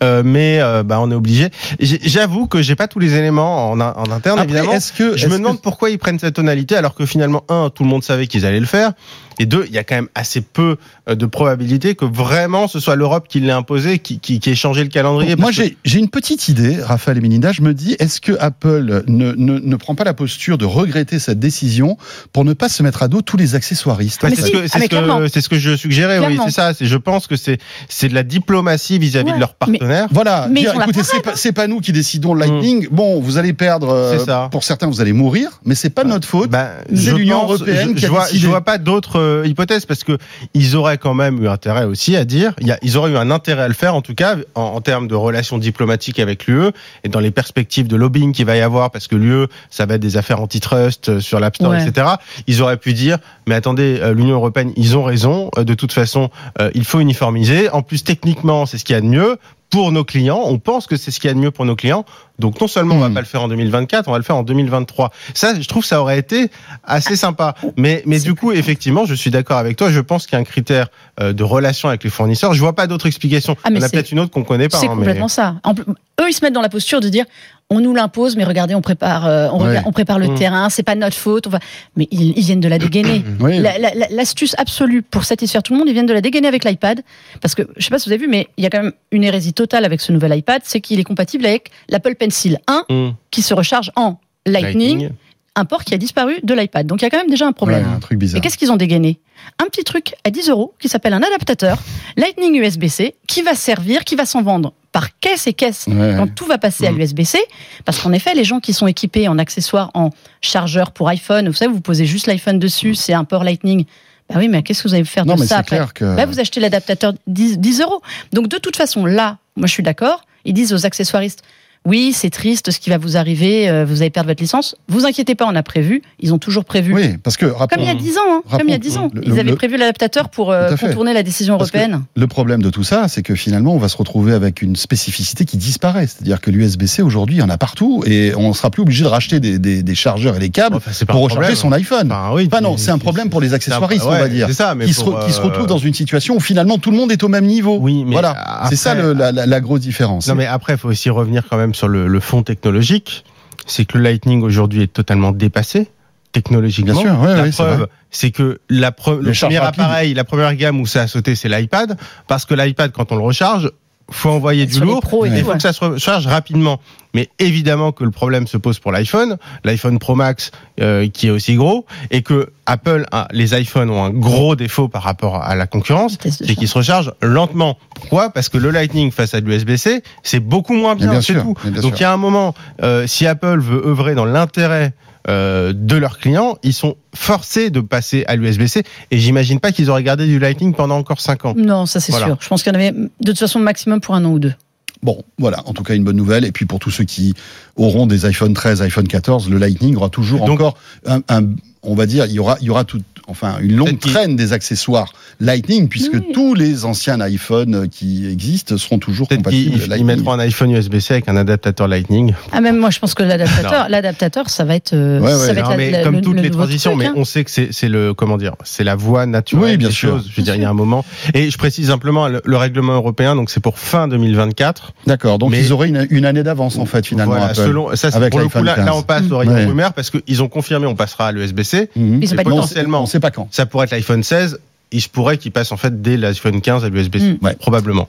euh, 0.03 0.23
mais 0.25 0.61
euh, 0.61 0.83
bah 0.83 0.99
on 1.01 1.11
est 1.11 1.15
obligé. 1.15 1.49
J'avoue 1.81 2.47
que 2.47 2.63
j'ai 2.63 2.77
pas 2.77 2.89
tous 2.89 2.99
les 2.99 3.15
éléments 3.15 3.71
en, 3.71 3.81
en 3.81 4.11
interne 4.11 4.43
évidemment. 4.43 4.73
Est-ce 4.73 4.93
que 4.93 5.17
je 5.17 5.29
me 5.29 5.39
demande 5.39 5.61
pourquoi 5.61 5.91
ils 5.91 5.99
prennent 5.99 6.19
cette 6.19 6.35
tonalité 6.35 6.77
alors 6.77 6.95
que 6.95 7.07
finalement, 7.07 7.45
un, 7.49 7.71
tout 7.71 7.85
le 7.85 7.89
monde 7.89 8.03
savait 8.03 8.27
qu'ils 8.27 8.45
allaient 8.47 8.61
le 8.61 8.67
faire, 8.67 8.93
et 9.39 9.47
deux, 9.47 9.65
il 9.69 9.75
y 9.75 9.79
a 9.79 9.85
quand 9.85 9.95
même 9.97 10.09
assez 10.15 10.41
peu 10.41 10.77
euh, 11.09 11.15
de 11.15 11.27
probabilité 11.27 11.95
que 11.95 12.05
vraiment 12.05 12.69
ce 12.69 12.81
soit 12.81 12.97
l'Europe 12.97 13.27
qui 13.29 13.41
l'ait 13.41 13.53
imposé, 13.53 13.99
qui, 13.99 14.19
qui, 14.19 14.41
qui, 14.41 14.51
ait 14.51 14.55
changé 14.55 14.83
le 14.83 14.89
calendrier. 14.89 15.37
Moi, 15.37 15.51
j'ai 15.53 15.99
une 15.99 16.09
petite 16.09 16.49
idée, 16.49 16.79
Raphaël 16.83 17.19
et 17.19 17.21
Melinda. 17.21 17.53
Je 17.53 17.63
me 17.63 17.75
dis, 17.75 17.97
est-ce 17.99 18.21
que 18.21 18.33
Apple 18.41 19.05
ne, 19.07 19.33
ne, 19.33 19.59
ne, 19.59 19.77
prend 19.77 19.95
pas 19.95 20.05
la 20.05 20.15
posture 20.15 20.59
de 20.59 20.65
regretter 20.65 21.19
cette 21.19 21.39
décision 21.39 21.97
pour 22.33 22.45
ne 22.45 22.53
pas 22.53 22.69
se 22.69 22.83
mettre 22.83 23.03
à 23.03 23.09
dos 23.09 23.21
tous 23.23 23.37
les 23.37 23.55
accessoiristes? 23.55 24.23
Ouais, 24.23 24.31
mais 24.31 24.37
c'est 24.37 24.43
si, 24.43 24.49
ce 24.49 24.53
que 24.53 24.59
ah, 24.65 24.69
ce 24.69 25.19
que 25.23 25.29
c'est 25.29 25.41
ce 25.41 25.49
que 25.49 25.59
je 25.59 25.77
suggérais. 25.77 26.19
Oui, 26.19 26.39
c'est 26.47 26.51
ça. 26.53 26.73
Je 26.81 26.97
pense 26.97 27.27
que 27.27 27.37
c'est 27.37 27.59
c'est 27.89 28.09
de 28.09 28.15
la 28.15 28.23
diplomatie 28.23 28.99
vis-à-vis 28.99 29.27
Ouais. 29.27 29.35
de 29.35 29.41
leurs 29.41 29.57
Mais- 29.69 29.79
partenaires. 29.79 30.07
Voilà, 30.13 30.47
Mais 30.51 30.61
dire, 30.61 30.75
écoutez, 30.81 31.01
c'est 31.03 31.53
pas, 31.53 31.63
pas 31.63 31.67
nous 31.67 31.81
qui 31.81 31.93
décidons 31.93 32.33
le 32.35 32.41
Lightning. 32.41 32.87
Bon, 32.91 33.21
vous 33.21 33.39
allez 33.39 33.53
perdre, 33.53 33.89
euh, 33.91 34.19
C'est 34.19 34.25
ça. 34.25 34.49
pour 34.53 34.63
certains, 34.65 34.87
vous 34.87 35.01
allez 35.01 35.13
mourir, 35.13 35.61
mais 35.65 35.75
c'est 35.75 35.91
pas 35.91 36.05
de 36.05 36.09
notre 36.09 36.29
faute. 36.29 36.51
Ben, 36.51 36.69
C'est 36.95 37.13
l'Union 37.13 37.43
européenne 37.43 37.91
je, 37.91 37.95
qui 37.95 38.05
a 38.05 38.09
je 38.09 38.13
vois, 38.13 38.23
décidé. 38.25 38.39
je 38.41 38.47
vois 38.47 38.61
pas 38.61 38.79
d'autres 38.79 39.19
euh, 39.27 39.47
hypothèses 39.47 39.87
parce 39.87 40.05
que 40.05 40.17
ils 40.55 40.77
auraient 40.77 40.99
quand 40.99 41.15
même 41.15 41.43
eu 41.43 41.49
intérêt 41.49 41.85
aussi 41.85 42.17
à 42.17 42.25
dire, 42.25 42.55
il 42.61 42.67
y 42.67 42.73
a, 42.73 42.79
ils 42.83 42.97
auraient 42.97 43.11
eu 43.13 43.17
un 43.17 43.31
intérêt 43.31 43.63
à 43.63 43.69
le 43.69 43.75
faire 43.75 43.95
en 43.95 44.03
tout 44.03 44.15
cas 44.15 44.37
en, 44.55 44.61
en 44.63 44.81
termes 44.81 45.09
de 45.09 45.15
relations 45.15 45.59
diplomatiques 45.59 46.19
avec 46.19 46.47
l'UE 46.47 46.71
et 47.05 47.09
dans 47.09 47.21
les 47.21 47.31
perspectives 47.31 47.89
de 47.89 47.97
lobbying 47.97 48.33
qu'il 48.33 48.47
va 48.47 48.57
y 48.57 48.61
avoir 48.61 48.91
parce 48.91 49.09
que 49.09 49.17
l'UE 49.17 49.47
ça 49.71 49.87
va 49.87 49.95
être 49.95 50.01
des 50.01 50.17
affaires 50.17 50.41
antitrust 50.41 51.09
euh, 51.09 51.21
sur 51.21 51.41
l'App 51.41 51.57
Store, 51.57 51.71
Ouais. 51.73 51.87
etc. 51.87 52.07
Ils 52.47 52.63
auraient 52.63 52.77
pu 52.77 52.93
dire, 52.95 53.19
mais 53.47 53.55
attendez, 53.55 53.99
euh, 54.01 54.15
l'Union 54.15 54.37
européenne, 54.37 54.73
ils 54.77 54.97
ont 54.97 55.03
raison. 55.03 55.51
De 55.57 55.75
toute 55.75 55.93
façon, 55.93 56.31
euh, 56.61 56.71
il 56.75 56.85
faut 56.85 57.01
uniformiser. 57.01 57.69
En 57.71 57.83
plus, 57.83 58.05
techniquement, 58.05 58.67
c'est 58.67 58.79
ce 58.79 58.85
qu'il 58.85 58.95
y 58.95 58.97
a 58.99 59.01
de 59.01 59.07
mieux. 59.07 59.37
Pour 59.71 59.91
nos 59.91 60.05
clients, 60.05 60.41
on 60.45 60.59
pense 60.59 60.87
que 60.87 60.97
c'est 60.97 61.11
ce 61.11 61.19
qu'il 61.19 61.29
y 61.29 61.31
a 61.31 61.35
de 61.35 61.41
mieux 61.41 61.51
pour 61.51 61.65
nos 61.65 61.75
clients. 61.75 62.05
Donc 62.39 62.61
non 62.61 62.69
seulement 62.69 62.95
on 62.95 62.99
va 63.01 63.09
Hmm. 63.09 63.15
pas 63.15 63.21
le 63.21 63.27
faire 63.27 63.43
en 63.43 63.49
2024, 63.49 64.07
on 64.09 64.13
va 64.13 64.19
le 64.19 64.23
faire 64.25 64.37
en 64.37 64.43
2023. 64.43 65.11
Ça, 65.35 65.59
je 65.61 65.67
trouve, 65.67 65.85
ça 65.85 66.01
aurait 66.01 66.19
été 66.19 66.51
assez 66.85 67.17
sympa. 67.17 67.55
Mais, 67.77 68.03
mais 68.07 68.21
du 68.21 68.35
coup, 68.35 68.53
effectivement, 68.53 69.05
je 69.07 69.15
suis 69.15 69.31
d'accord 69.31 69.57
avec 69.59 69.77
toi. 69.77 69.91
Je 69.91 70.01
pense 70.01 70.27
qu'il 70.27 70.35
y 70.35 70.37
a 70.37 70.41
un 70.41 70.45
critère 70.45 70.87
euh, 71.21 71.33
de 71.33 71.43
relation 71.43 71.89
avec 71.89 72.05
les 72.05 72.11
fournisseurs. 72.11 72.53
Je 72.55 72.61
vois 72.61 72.75
pas 72.75 72.87
d'autre 72.87 73.07
explication. 73.07 73.57
Ah, 73.65 73.71
mais 73.71 73.77
Il 73.77 73.81
y 73.81 73.83
en 73.83 73.87
a 73.87 73.89
c'est- 73.89 73.97
peut-être 73.97 74.13
une 74.13 74.21
autre 74.21 74.31
qu'on 74.31 74.45
connaît 74.45 74.69
pas. 74.69 74.79
C'est 74.79 74.87
hein, 74.87 74.91
mais- 74.93 74.99
complètement 74.99 75.29
ça. 75.29 75.57
En 75.65 75.75
plus, 75.75 75.85
eux, 75.89 76.29
ils 76.29 76.33
se 76.33 76.45
mettent 76.45 76.55
dans 76.55 76.63
la 76.63 76.69
posture 76.69 77.01
de 77.01 77.09
dire 77.09 77.25
on 77.69 77.81
nous 77.81 77.93
l'impose, 77.95 78.37
mais 78.37 78.45
regardez, 78.45 78.75
on 78.77 78.81
prépare, 78.81 79.27
euh, 79.27 79.49
on, 79.53 79.59
Ouais. 79.61 79.69
regarde- 79.71 79.87
on 79.89 79.93
prépare 79.93 80.19
le 80.21 80.29
Mm. 80.29 80.35
terrain, 80.37 80.71
c'est 80.71 80.85
pas 80.85 80.95
notre 80.95 81.17
faute. 81.17 81.47
On 81.49 81.51
va... 81.51 81.59
Mais 81.97 82.07
ils, 82.13 82.37
ils 82.39 82.45
viennent 82.45 82.61
de 82.61 82.69
la 82.69 82.79
dégainer. 82.79 83.25
Oui. 83.41 83.59
La- 83.59 83.77
la- 83.79 83.93
la- 83.95 84.07
L'astuce 84.11 84.55
absolue 84.59 85.03
pour 85.03 85.25
satisfaire 85.25 85.63
tout 85.65 85.73
le 85.73 85.79
monde, 85.81 85.89
ils 85.89 85.93
viennent 85.93 86.07
de 86.07 86.13
la 86.13 86.21
dégainer 86.21 86.47
avec 86.47 86.65
l'iPad. 86.65 87.03
Parce 87.41 87.55
que, 87.57 87.63
je 87.77 87.83
sais 87.85 87.91
pas 87.91 87.99
si 87.99 88.09
vous 88.09 88.13
avez 88.13 88.23
vu, 88.25 88.29
mais 88.31 88.47
il 88.57 88.63
y 88.63 88.67
a 88.67 88.71
quand 88.71 88.83
même 88.83 88.93
une 89.11 89.25
hérésie 89.25 89.53
totale 89.53 89.85
avec 89.85 90.01
ce 90.01 90.13
nouvel 90.13 90.37
iPad, 90.37 90.63
c'est 90.65 90.81
qu'il 90.81 91.01
est 91.01 91.05
compatible 91.05 91.45
avec 91.45 91.71
l'Apple 91.89 92.15
Pencil 92.15 92.59
1 92.69 92.85
Hmm. 92.89 93.11
qui 93.33 93.43
se 93.43 93.53
recharge 93.53 93.91
en 93.97 94.19
Lightning, 94.47 95.11
un 95.57 95.65
port 95.65 95.85
qui 95.85 95.95
a 95.95 95.99
disparu 95.99 96.37
de 96.43 96.55
l'iPad. 96.55 96.87
Donc 96.87 97.01
il 97.01 97.05
y 97.05 97.07
a 97.07 97.11
quand 97.11 97.19
même 97.19 97.31
déjà 97.31 97.47
un 97.47 97.49
Ouais, 97.49 97.55
problème. 97.55 97.87
un 97.97 97.99
truc 97.99 98.19
bizarre. 98.19 98.39
Et 98.39 98.41
qu'est-ce 98.41 98.57
qu'ils 98.59 98.71
ont 98.71 98.77
dégainé? 98.77 99.19
Un 99.61 99.65
petit 99.67 99.85
truc 99.85 100.15
à 100.25 100.31
10 100.31 100.49
euros 100.51 100.75
qui 100.79 100.89
s'appelle 100.89 101.13
un 101.15 101.23
adaptateur 101.23 101.79
Lightning 102.17 102.55
USB-C 102.61 103.15
qui 103.27 103.43
va 103.43 103.55
servir, 103.55 104.05
qui 104.05 104.15
va 104.17 104.27
s'en 104.27 104.43
vendre 104.43 104.73
par 104.93 105.19
caisse 105.19 105.47
et 105.47 105.53
caisse 105.53 105.87
Ouais. 105.89 106.15
quand 106.17 106.33
tout 106.35 106.47
va 106.47 106.59
passer 106.59 106.87
à 106.87 106.91
Mhm. 106.93 106.99
l'USB-C. 106.99 107.39
Parce 107.85 107.99
qu'en 108.01 108.13
effet, 108.13 108.35
les 108.35 108.45
gens 108.45 108.61
qui 108.61 108.73
sont 108.73 108.87
équipés 108.87 109.29
en 109.29 109.39
accessoires, 109.39 109.91
en 109.95 110.11
chargeur 110.41 110.93
pour 110.93 111.09
iPhone, 111.09 111.49
vous 111.49 111.55
savez, 111.55 111.73
vous 111.73 111.81
posez 111.81 112.07
juste 112.07 112.27
l'iPhone 112.27 112.59
dessus, 112.59 112.95
c'est 112.95 113.13
un 113.13 113.25
port 113.25 113.45
Lightning. 113.45 113.85
Bah 114.29 114.37
oui, 114.39 114.49
mais 114.49 114.63
qu'est-ce 114.63 114.83
que 114.83 114.89
vous 114.89 114.95
allez 114.95 115.05
faire 115.05 115.25
Non, 115.27 115.37
de 115.37 115.41
mais 115.41 115.47
ça 115.47 115.59
après 115.59 115.77
clair 115.77 115.95
que. 115.95 116.17
Bah, 116.17 116.27
vous 116.27 116.41
achetez 116.41 116.59
l'adaptateur 116.61 117.13
10, 117.27 117.59
10 117.59 117.81
euros. 117.81 118.03
Donc 118.33 118.49
de 118.49 118.59
toute 118.59 118.77
façon, 118.77 119.05
là, 119.07 119.39
moi 119.57 119.67
je 119.69 119.73
suis 119.73 119.83
d'accord. 119.85 120.23
Ils 120.45 120.53
disent 120.55 120.73
aux 120.73 120.85
accessoiristes, 120.87 121.43
oui, 121.87 122.13
c'est 122.13 122.31
triste 122.31 122.71
ce 122.71 122.79
qui 122.81 122.91
va 122.91 122.99
vous 122.99 123.17
arriver, 123.17 123.71
euh, 123.71 123.85
vous 123.87 124.03
allez 124.03 124.11
perdre 124.11 124.29
votre 124.29 124.43
licence. 124.43 124.75
Vous 124.89 125.07
inquiétez 125.07 125.35
pas, 125.35 125.47
on 125.49 125.55
a 125.55 125.63
prévu. 125.63 126.03
Ils 126.21 126.35
ont 126.35 126.39
toujours 126.39 126.65
prévu. 126.65 126.93
Oui, 126.93 127.17
parce 127.23 127.37
que 127.37 127.47
rappelons- 127.47 127.83
Comme 127.83 127.85
il 127.85 127.87
y 127.87 127.91
a 127.91 127.95
10 127.95 128.19
ans, 128.19 128.21
hein, 128.29 128.43
comme 128.51 128.61
il 128.65 128.69
y 128.69 128.73
a 128.73 128.75
Rappelons 128.75 128.79
10 128.79 128.97
ans. 128.99 129.11
le- 129.15 129.25
Ils 129.27 129.33
avaient 129.39 129.51
le- 129.51 129.57
prévu 129.57 129.77
l'adaptateur 129.77 130.29
pour 130.29 130.51
euh, 130.53 130.75
contourner 130.77 131.15
la 131.15 131.23
décision 131.23 131.55
européenne. 131.55 132.03
Le 132.17 132.27
problème 132.27 132.61
de 132.63 132.71
tout 132.71 132.85
ça, 132.85 133.09
c'est 133.09 133.23
que 133.23 133.35
finalement, 133.35 133.73
on 133.75 133.79
va 133.79 133.89
se 133.89 133.97
retrouver 133.97 134.33
avec 134.35 134.63
une 134.63 134.77
spécificité 134.77 135.45
qui 135.45 135.57
disparaît. 135.57 136.07
C'est-à-dire 136.07 136.41
que 136.41 136.51
l'USB-C, 136.51 137.03
aujourd'hui, 137.03 137.37
il 137.37 137.41
y 137.41 137.43
en 137.43 137.49
a 137.51 137.59
partout 137.59 138.03
et 138.07 138.33
on 138.37 138.49
ne 138.49 138.53
sera 138.53 138.71
plus 138.71 138.83
obligé 138.83 139.05
de 139.05 139.09
racheter 139.09 139.41
des, 139.41 139.59
des- 139.59 139.83
des 139.83 139.95
chargeurs 139.95 140.37
et 140.37 140.41
des 140.41 140.51
câbles 140.51 140.77
Enfin, 140.77 140.91
pour 141.07 141.23
recharger 141.23 141.55
problème. 141.55 141.57
son 141.57 141.73
iPhone. 141.73 142.13
Enfin, 142.13 142.31
oui, 142.35 142.49
Enfin, 142.53 142.61
non, 142.61 142.77
c'est 142.77 142.91
un 142.91 142.99
problème 142.99 143.31
pour 143.31 143.41
les 143.41 143.55
accessoiristes, 143.55 144.05
un- 144.05 144.09
on 144.09 144.11
va 144.11 144.23
ouais, 144.25 144.29
dire. 144.31 144.47
C'est 144.49 144.55
ça, 144.55 144.75
mais 144.75 144.87
Qui 144.87 144.95
se, 144.95 145.05
pour, 145.05 145.15
re- 145.21 145.27
qui 145.27 145.33
se 145.33 145.41
euh, 145.41 145.45
retrouvent 145.45 145.67
dans 145.67 145.79
une 145.79 145.95
situation 145.95 146.35
où 146.37 146.41
finalement 146.41 146.79
tout 146.79 146.91
le 146.91 146.97
monde 146.97 147.13
est 147.13 147.23
au 147.23 147.29
même 147.29 147.47
niveau. 147.47 147.79
Oui, 147.81 148.05
mais 148.05 148.13
voilà, 148.13 148.31
après- 148.31 148.71
c'est 148.71 148.77
ça 148.77 148.95
le- 148.95 149.13
la, 149.13 149.31
la- 149.33 149.47
la 149.47 149.61
grosse 149.61 149.81
différence. 149.81 150.27
Non, 150.29 150.35
mais 150.35 150.47
après, 150.47 150.75
il 150.75 150.79
faut 150.79 150.89
aussi 150.89 151.11
revenir 151.11 151.45
quand 151.49 151.57
même 151.57 151.75
sur 151.77 151.89
le, 151.89 152.09
le 152.09 152.21
fond 152.21 152.43
technologique. 152.43 153.25
C'est 153.67 153.85
que 153.85 153.99
le 153.99 154.05
Lightning 154.05 154.43
aujourd'hui 154.43 154.83
est 154.83 154.93
totalement 154.93 155.33
dépassé 155.33 155.89
technologiquement. 156.33 156.93
Bien 156.93 157.15
sûr, 157.15 157.21
ouais, 157.21 157.35
la 157.35 157.51
preuve, 157.51 157.89
c'est 158.11 158.31
que 158.31 158.61
la 158.69 158.89
le 158.89 159.33
premier 159.33 159.57
appareil, 159.57 160.13
la 160.13 160.25
première 160.25 160.55
gamme 160.55 160.81
où 160.81 160.87
ça 160.87 161.03
a 161.03 161.07
sauté, 161.07 161.35
c'est 161.35 161.49
l'iPad, 161.49 161.97
parce 162.27 162.45
que 162.45 162.55
l'iPad, 162.55 162.93
quand 162.93 163.11
on 163.11 163.17
le 163.17 163.23
recharge, 163.23 163.71
faut 164.11 164.31
envoyer 164.31 164.67
du 164.67 164.79
lourd, 164.81 165.03
et 165.25 165.29
il 165.31 165.43
faut 165.43 165.51
ouais. 165.51 165.57
que 165.57 165.63
ça 165.63 165.73
se 165.73 165.85
recharge 165.85 166.27
rapidement. 166.27 166.81
Mais 167.15 167.31
évidemment 167.39 167.93
que 167.93 168.05
le 168.05 168.11
problème 168.11 168.47
se 168.47 168.57
pose 168.59 168.79
pour 168.79 168.93
l'iPhone, 168.93 169.39
l'iPhone 169.65 169.99
Pro 169.99 170.15
Max 170.15 170.51
euh, 170.81 171.09
qui 171.09 171.29
est 171.29 171.31
aussi 171.31 171.55
gros, 171.55 171.87
et 172.11 172.23
que 172.23 172.51
Apple, 172.67 173.07
a- 173.11 173.27
les 173.33 173.59
iPhones 173.59 173.91
ont 173.91 174.05
un 174.05 174.11
gros 174.11 174.55
défaut 174.55 174.89
par 174.89 175.03
rapport 175.03 175.43
à 175.43 175.55
la 175.57 175.67
concurrence, 175.67 176.19
c'est 176.29 176.55
qu'ils 176.55 176.69
se 176.69 176.77
rechargent 176.79 177.13
lentement. 177.23 177.79
Pourquoi? 177.95 178.31
Parce 178.31 178.49
que 178.51 178.59
le 178.59 178.71
Lightning 178.71 179.11
face 179.11 179.33
à 179.35 179.41
l'USB-C, 179.41 180.03
c'est 180.23 180.41
beaucoup 180.41 180.75
moins 180.75 180.95
bien, 180.95 181.11
bien 181.11 181.21
c'est 181.23 181.35
tout. 181.41 181.55
bien 181.65 181.81
Donc 181.81 181.99
il 181.99 182.03
y 182.03 182.05
a 182.05 182.13
un 182.13 182.17
moment, 182.19 182.55
euh, 182.83 183.07
si 183.07 183.27
Apple 183.27 183.59
veut 183.61 183.83
œuvrer 183.87 184.15
dans 184.15 184.27
l'intérêt 184.27 184.93
euh, 185.29 185.73
de 185.75 185.97
leurs 185.97 186.19
clients, 186.19 186.57
ils 186.63 186.73
sont 186.73 186.97
forcés 187.15 187.71
de 187.71 187.81
passer 187.81 188.25
à 188.29 188.37
l'USB-C. 188.37 188.83
Et 189.11 189.19
j'imagine 189.19 189.61
pas 189.61 189.73
qu'ils 189.73 189.91
auraient 189.91 190.03
gardé 190.03 190.27
du 190.27 190.39
Lightning 190.39 190.73
pendant 190.75 190.97
encore 190.97 191.21
5 191.21 191.45
ans. 191.47 191.55
Non, 191.57 191.87
ça 191.87 192.01
c'est 192.01 192.13
Voilà. 192.13 192.27
sûr. 192.27 192.39
Je 192.41 192.49
pense 192.49 192.63
qu'il 192.63 192.73
y 192.73 192.77
en 192.77 192.79
avait 192.79 192.93
de 192.93 193.09
toute 193.25 193.39
façon 193.39 193.59
maximum 193.59 194.01
pour 194.01 194.15
un 194.15 194.25
an 194.25 194.31
ou 194.33 194.39
deux. 194.39 194.55
Bon, 195.03 195.23
voilà, 195.39 195.63
en 195.69 195.73
tout 195.75 195.83
cas 195.83 195.95
une 195.95 196.05
bonne 196.05 196.17
nouvelle. 196.17 196.45
Et 196.45 196.53
puis 196.53 196.65
pour 196.65 196.79
tous 196.79 196.91
ceux 196.91 197.05
qui 197.05 197.35
auront 197.77 198.07
des 198.07 198.25
iPhone 198.25 198.55
13, 198.55 198.81
iPhone 198.83 199.07
14, 199.07 199.51
le 199.51 199.59
Lightning 199.59 199.95
aura 199.97 200.09
toujours 200.09 200.47
Donc- 200.47 200.61
encore 200.61 200.79
un, 201.07 201.21
un- 201.29 201.43
on 201.87 201.95
va 201.95 202.07
dire, 202.07 202.27
il 202.27 202.33
y 202.33 202.39
aura, 202.39 202.57
il 202.61 202.67
y 202.67 202.71
aura 202.71 202.85
tout, 202.85 203.01
enfin 203.29 203.57
une 203.61 203.75
longue 203.77 203.99
traîne 203.99 204.37
des 204.37 204.53
accessoires 204.53 205.13
Lightning, 205.41 205.89
puisque 205.89 206.15
Oui. 206.15 206.33
tous 206.33 206.55
les 206.55 206.85
anciens 206.85 207.21
iPhone 207.21 207.89
qui 207.91 208.27
existent 208.31 208.77
seront 208.79 208.99
toujours 208.99 209.29
compatibles 209.29 209.77
ils 209.83 209.89
Lightning. 209.89 210.07
mettront 210.07 210.33
un 210.33 210.39
iPhone 210.39 210.71
USB-C 210.71 211.15
avec 211.15 211.29
un 211.29 211.37
adaptateur 211.37 211.89
Lightning. 211.89 212.33
Ah 212.53 212.61
même 212.61 212.79
moi 212.79 212.91
je 212.91 212.99
pense 212.99 213.15
que 213.15 213.23
l'adaptateur, 213.23 213.89
l'adaptateur 213.89 214.49
ça 214.49 214.65
va 214.65 214.77
être, 214.77 214.93
euh, 214.95 215.21
Ouais, 215.21 215.27
ouais. 215.27 215.39
ça 215.39 215.53
va 215.53 215.61
être 215.61 215.65
Non, 215.65 215.71
la- 215.71 215.77
mais 215.77 215.91
la- 215.91 216.03
comme 216.05 216.15
le- 216.17 216.21
toutes 216.23 216.37
le 216.37 216.43
les 216.43 216.51
transitions, 216.51 216.93
truc, 216.93 217.03
mais 217.03 217.09
hein. 217.09 217.15
on 217.17 217.25
sait 217.25 217.45
que 217.45 217.51
c'est 217.51 217.69
c'est 217.73 217.89
le 217.89 218.15
comment 218.15 218.37
dire, 218.39 218.55
c'est 218.65 218.85
la 218.85 218.95
voie 218.97 219.27
naturelle 219.27 219.73
Oui, 219.73 219.77
bien 219.77 219.89
des 219.89 219.95
sûr. 219.95 220.11
choses. 220.11 220.29
Je 220.31 220.37
veux 220.37 220.43
Bien 220.43 220.53
dire, 220.55 220.55
il 220.55 220.63
y 220.63 220.65
a 220.65 220.71
un 220.71 220.75
moment. 220.75 221.05
Et 221.35 221.51
je 221.51 221.59
précise 221.59 221.89
simplement 221.89 222.29
le, 222.29 222.41
le 222.45 222.57
règlement 222.57 222.95
européen, 222.95 223.35
donc 223.37 223.51
c'est 223.51 223.61
pour 223.61 223.79
fin 223.79 224.09
2024. 224.09 224.93
D'accord, 225.07 225.39
donc 225.39 225.51
Mais- 225.51 225.61
ils 225.61 225.73
auraient 225.73 225.89
une, 225.89 226.07
une 226.11 226.25
année 226.25 226.43
d'avance 226.43 226.79
en 226.79 226.87
fait 226.87 227.05
finalement. 227.07 227.35
Voilà, 227.37 227.53
selon 227.55 227.95
ça, 227.97 228.11
c'est 228.11 228.17
avec 228.17 228.31
pour 228.31 228.41
le 228.41 228.49
coup 228.49 228.63
là, 228.63 228.75
15. 228.77 228.87
là 228.87 228.95
on 228.97 229.03
passe 229.03 229.31
au 229.31 229.39
rayon 229.39 229.53
rumeur 229.69 229.93
parce 229.93 230.11
qu'ils 230.11 230.43
ont 230.43 230.49
confirmé 230.49 230.87
on 230.87 230.95
passera 230.95 231.29
à 231.29 231.33
l'USB-C. 231.33 231.76
Mhm. 231.97 232.21
Ils 232.23 232.29
dit 232.29 232.35
on 232.35 232.37
quand. 232.37 232.63
sait- 232.67 232.85
potentiellement. 232.85 233.07
pas 233.21 233.31
quand. 233.31 233.49
Ça 233.51 233.67
pourrait 233.67 233.85
être 233.85 233.93
l'iPhone 233.93 234.23
16. 234.23 234.59
Il 234.93 235.01
se 235.03 235.09
pourrait 235.09 235.37
qu'il 235.37 235.51
passe 235.51 235.73
en 235.73 235.77
fait 235.77 236.01
dès 236.01 236.17
l'iPhone 236.17 236.61
15 236.61 236.85
à 236.85 236.89
l'USB-C. 236.89 237.39
Ouais. 237.43 237.55
probablement. 237.55 238.09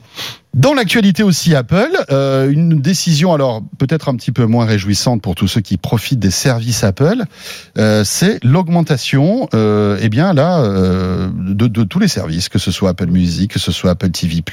Dans 0.53 0.75
l'actualité 0.75 1.23
aussi 1.23 1.55
Apple, 1.55 1.89
euh, 2.11 2.51
une 2.51 2.79
décision 2.81 3.33
alors 3.33 3.63
peut-être 3.79 4.09
un 4.09 4.15
petit 4.15 4.31
peu 4.31 4.45
moins 4.45 4.65
réjouissante 4.65 5.23
pour 5.23 5.33
tous 5.33 5.47
ceux 5.47 5.61
qui 5.61 5.77
profitent 5.77 6.19
des 6.19 6.29
services 6.29 6.83
Apple, 6.83 7.23
euh, 7.79 8.03
c'est 8.05 8.37
l'augmentation, 8.43 9.49
euh, 9.55 9.97
eh 10.01 10.09
bien 10.09 10.33
là, 10.33 10.59
euh, 10.59 11.29
de, 11.35 11.65
de 11.67 11.83
tous 11.83 11.97
les 11.99 12.07
services, 12.07 12.47
que 12.47 12.59
ce 12.59 12.69
soit 12.71 12.91
Apple 12.91 13.07
Music, 13.07 13.51
que 13.53 13.59
ce 13.59 13.71
soit 13.71 13.89
Apple 13.91 14.11
TV+, 14.11 14.43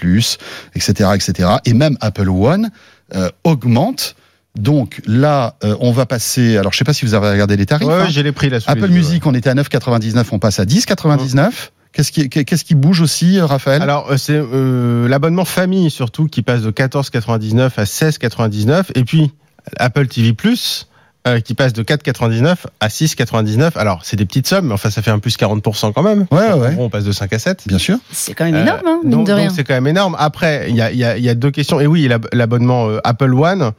etc., 0.75 1.11
etc., 1.15 1.49
et 1.67 1.75
même 1.75 1.99
Apple 2.01 2.31
One 2.31 2.71
euh, 3.15 3.29
augmente. 3.45 4.17
Donc 4.57 5.01
là, 5.07 5.57
euh, 5.65 5.77
on 5.81 5.91
va 5.91 6.07
passer. 6.07 6.57
Alors 6.57 6.73
je 6.73 6.79
sais 6.79 6.85
pas 6.85 6.93
si 6.93 7.05
vous 7.05 7.15
avez 7.15 7.29
regardé 7.31 7.57
les 7.57 7.67
tarifs. 7.67 7.87
Ouais, 7.89 7.95
hein. 7.95 8.07
j'ai 8.09 8.23
les 8.23 8.33
prix 8.33 8.51
là. 8.51 8.59
Apple 8.67 8.83
les 8.87 8.89
Music, 8.89 9.27
on 9.27 9.35
était 9.35 9.51
à 9.51 9.55
9,99, 9.55 10.27
on 10.33 10.39
passe 10.39 10.61
à 10.61 10.65
10,99. 10.65 11.51
Qu'est-ce 11.93 12.11
qui, 12.13 12.29
qu'est-ce 12.29 12.65
qui 12.65 12.75
bouge 12.75 13.01
aussi, 13.01 13.39
euh, 13.39 13.47
Raphaël? 13.47 13.79
Ouais. 13.79 13.83
Alors 13.85 14.11
euh, 14.11 14.17
c'est 14.17 14.35
euh, 14.37 15.09
l'abonnement 15.09 15.45
famille 15.45 15.91
surtout 15.91 16.27
qui 16.27 16.43
passe 16.43 16.63
de 16.63 16.71
14,99 16.71 17.71
à 17.77 17.85
16,99 17.85 18.87
et 18.95 19.05
puis 19.05 19.33
Apple 19.79 20.07
TV 20.09 20.33
Plus 20.33 20.89
euh, 21.27 21.41
qui 21.41 21.55
passe 21.55 21.73
de 21.73 21.83
4,99 21.83 22.57
à 22.81 22.89
6,99. 22.89 23.77
Alors 23.79 24.01
c'est 24.05 24.17
des 24.17 24.27
petites 24.27 24.47
sommes, 24.49 24.67
mais 24.69 24.75
enfin 24.75 24.91
ça 24.91 25.03
fait 25.03 25.11
un 25.13 25.19
plus 25.21 25.37
40% 25.37 25.93
quand 25.93 26.03
même. 26.03 26.27
Ouais, 26.31 26.51
En 26.53 26.59
ouais. 26.61 26.75
gros, 26.75 26.85
on 26.85 26.91
passe 26.91 27.05
de 27.05 27.13
5 27.13 27.33
à 27.33 27.39
7. 27.39 27.63
Bien 27.67 27.79
sûr. 27.79 27.99
C'est 28.13 28.35
quand 28.35 28.45
même 28.45 28.55
Euh, 28.57 28.63
énorme, 28.63 28.81
hein, 28.87 29.01
mine 29.03 29.11
donc 29.13 29.27
de 29.29 29.33
rien. 29.33 29.47
donc 29.47 29.55
c'est 29.57 29.65
quand 29.65 29.75
même 29.75 29.87
énorme. 29.87 30.17
Après, 30.19 30.67
il 30.69 30.77
y 30.77 30.83
a, 30.83 30.91
il 30.93 30.99
y, 30.99 31.05
a, 31.05 31.17
il 31.17 31.25
y 31.25 31.29
a 31.29 31.35
deux 31.35 31.51
questions. 31.51 31.81
Et 31.81 31.87
oui, 31.87 32.07
l'ab- 32.09 32.29
l'abonnement 32.33 32.89
euh, 32.89 32.99
Apple 33.05 33.33
One 33.35 33.71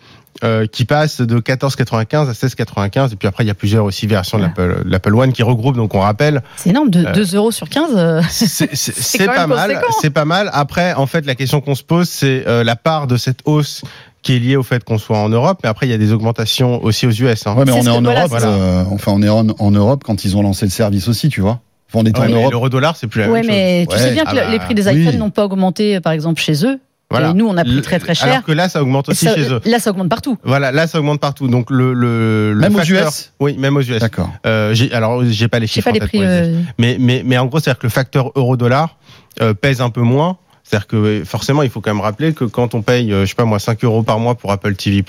euh, 0.43 0.67
qui 0.67 0.83
passe 0.85 1.21
de 1.21 1.39
14,95 1.39 2.29
à 2.29 2.33
16,95. 2.33 3.13
Et 3.13 3.15
puis 3.15 3.27
après, 3.27 3.43
il 3.43 3.47
y 3.47 3.51
a 3.51 3.53
plusieurs 3.53 3.85
aussi 3.85 4.05
versions 4.05 4.37
de 4.37 4.43
l'Apple- 4.43 4.83
de 4.83 4.89
l'Apple 4.89 5.15
One 5.15 5.31
qui 5.33 5.43
regroupent. 5.43 5.77
Donc 5.77 5.95
on 5.95 5.99
rappelle, 6.01 6.43
C'est 6.57 6.71
énorme, 6.71 6.89
de 6.89 7.05
Euh, 7.05 7.11
2 7.13 7.35
euros 7.35 7.51
sur 7.51 7.69
15. 7.69 7.91
euh, 7.95 8.21
c'est 8.29 8.67
pas 9.25 9.47
mal. 9.47 9.79
C'est 10.01 10.09
pas 10.09 10.25
mal. 10.25 10.49
Après, 10.53 10.93
en 10.93 11.05
fait, 11.05 11.25
la 11.25 11.35
question 11.35 11.61
qu'on 11.61 11.75
se 11.75 11.83
pose, 11.83 12.09
c'est 12.09 12.45
euh, 12.47 12.63
la 12.63 12.75
part 12.75 13.07
de 13.07 13.15
cette 13.17 13.39
hausse 13.45 13.83
qui 14.23 14.35
est 14.35 14.39
liée 14.39 14.55
au 14.57 14.63
fait 14.63 14.83
qu'on 14.83 14.97
soit 14.97 15.19
en 15.19 15.29
Europe. 15.29 15.59
Mais 15.63 15.69
après, 15.69 15.87
il 15.87 15.91
y 15.91 15.93
a 15.93 15.97
des 15.97 16.11
augmentations 16.11 16.83
aussi 16.83 17.05
aux 17.07 17.11
US. 17.11 17.45
hein. 17.47 17.55
Ouais, 17.55 17.63
mais 17.65 17.71
on 17.71 17.83
est 17.83 17.89
en 17.89 18.01
voilà, 18.01 18.25
Europe. 18.25 18.39
euh, 18.43 18.83
enfin, 18.91 19.11
on 19.15 19.21
est 19.21 19.29
en, 19.29 19.47
en 19.49 19.71
Europe 19.71 20.03
quand 20.03 20.25
ils 20.25 20.35
ont 20.35 20.41
lancé 20.41 20.65
le 20.65 20.71
service 20.71 21.07
aussi, 21.07 21.29
tu 21.29 21.41
vois. 21.41 21.59
Enfin, 21.89 21.99
on 22.03 22.05
était 22.05 22.19
Ouais, 22.19 22.25
en 22.27 22.29
Europe. 22.35 22.51
L'euro 22.51 22.69
dollar, 22.69 22.97
c'est 22.97 23.07
plus 23.07 23.21
la 23.21 23.27
Ouais, 23.29 23.41
même 23.41 23.43
chose. 23.43 23.51
mais 23.51 23.85
tu 23.87 23.95
Ouais. 23.95 24.01
sais 24.01 24.11
bien 24.13 24.23
que 24.25 24.29
Ah 24.31 24.35
bah, 24.35 24.49
les 24.49 24.59
prix 24.59 24.73
des 24.73 24.87
oui. 24.87 25.01
iPhones 25.03 25.19
n'ont 25.19 25.29
pas 25.29 25.45
augmenté, 25.45 25.99
par 26.01 26.11
exemple, 26.13 26.41
chez 26.41 26.65
eux. 26.65 26.79
Voilà. 27.17 27.31
Et 27.31 27.33
nous, 27.33 27.47
on 27.47 27.57
a 27.57 27.63
pris 27.63 27.81
très 27.81 27.99
très 27.99 28.15
cher. 28.15 28.27
Alors 28.31 28.43
que 28.43 28.51
là, 28.51 28.69
ça 28.69 28.81
augmente 28.81 29.09
aussi 29.09 29.25
ça- 29.25 29.35
chez 29.35 29.51
eux. 29.51 29.61
là, 29.65 29.79
ça 29.79 29.89
augmente 29.91 30.09
partout. 30.09 30.37
Voilà, 30.43 30.71
là, 30.71 30.87
ça 30.87 30.99
augmente 30.99 31.19
partout. 31.19 31.47
Donc 31.47 31.69
le, 31.71 31.93
le, 31.93 32.53
le 32.53 32.59
Même 32.59 32.75
aux 32.75 32.79
facteur- 32.79 33.07
US 33.09 33.33
Oui, 33.39 33.55
même 33.57 33.77
aux 33.77 33.81
US. 33.81 33.99
D'accord. 33.99 34.29
Euh, 34.45 34.73
j'ai- 34.73 34.91
alors, 34.93 35.23
j'ai 35.25 35.47
pas 35.47 35.59
les 35.59 35.67
chiffres. 35.67 35.85
pas 35.89 35.91
les 35.93 35.99
prix. 35.99 36.19
euh, 36.21 36.59
Mais, 36.77 36.97
mais, 36.99 37.23
mais 37.25 37.37
en 37.37 37.45
gros, 37.45 37.59
c'est-à-dire 37.59 37.79
que 37.79 37.87
le 37.87 37.91
facteur 37.91 38.31
euro-dollar 38.35 38.97
euh, 39.41 39.53
pèse 39.53 39.81
un 39.81 39.89
peu 39.89 40.01
moins. 40.01 40.37
C'est-à-dire 40.67 40.87
que 40.87 41.21
forcément, 41.25 41.61
il 41.61 41.69
faut 41.69 41.79
quand 41.79 41.93
même 41.93 42.01
rappeler 42.01 42.33
que 42.33 42.43
quand 42.43 42.73
on 42.73 42.81
paye, 42.81 43.13
euh, 43.13 43.21
je 43.25 43.29
sais 43.29 43.35
pas 43.35 43.45
moi, 43.45 43.59
5 43.59 43.83
euros 43.83 44.01
par 44.01 44.17
mois 44.17 44.33
pour 44.33 44.51
Apple 44.51 44.73
TV+, 44.75 45.03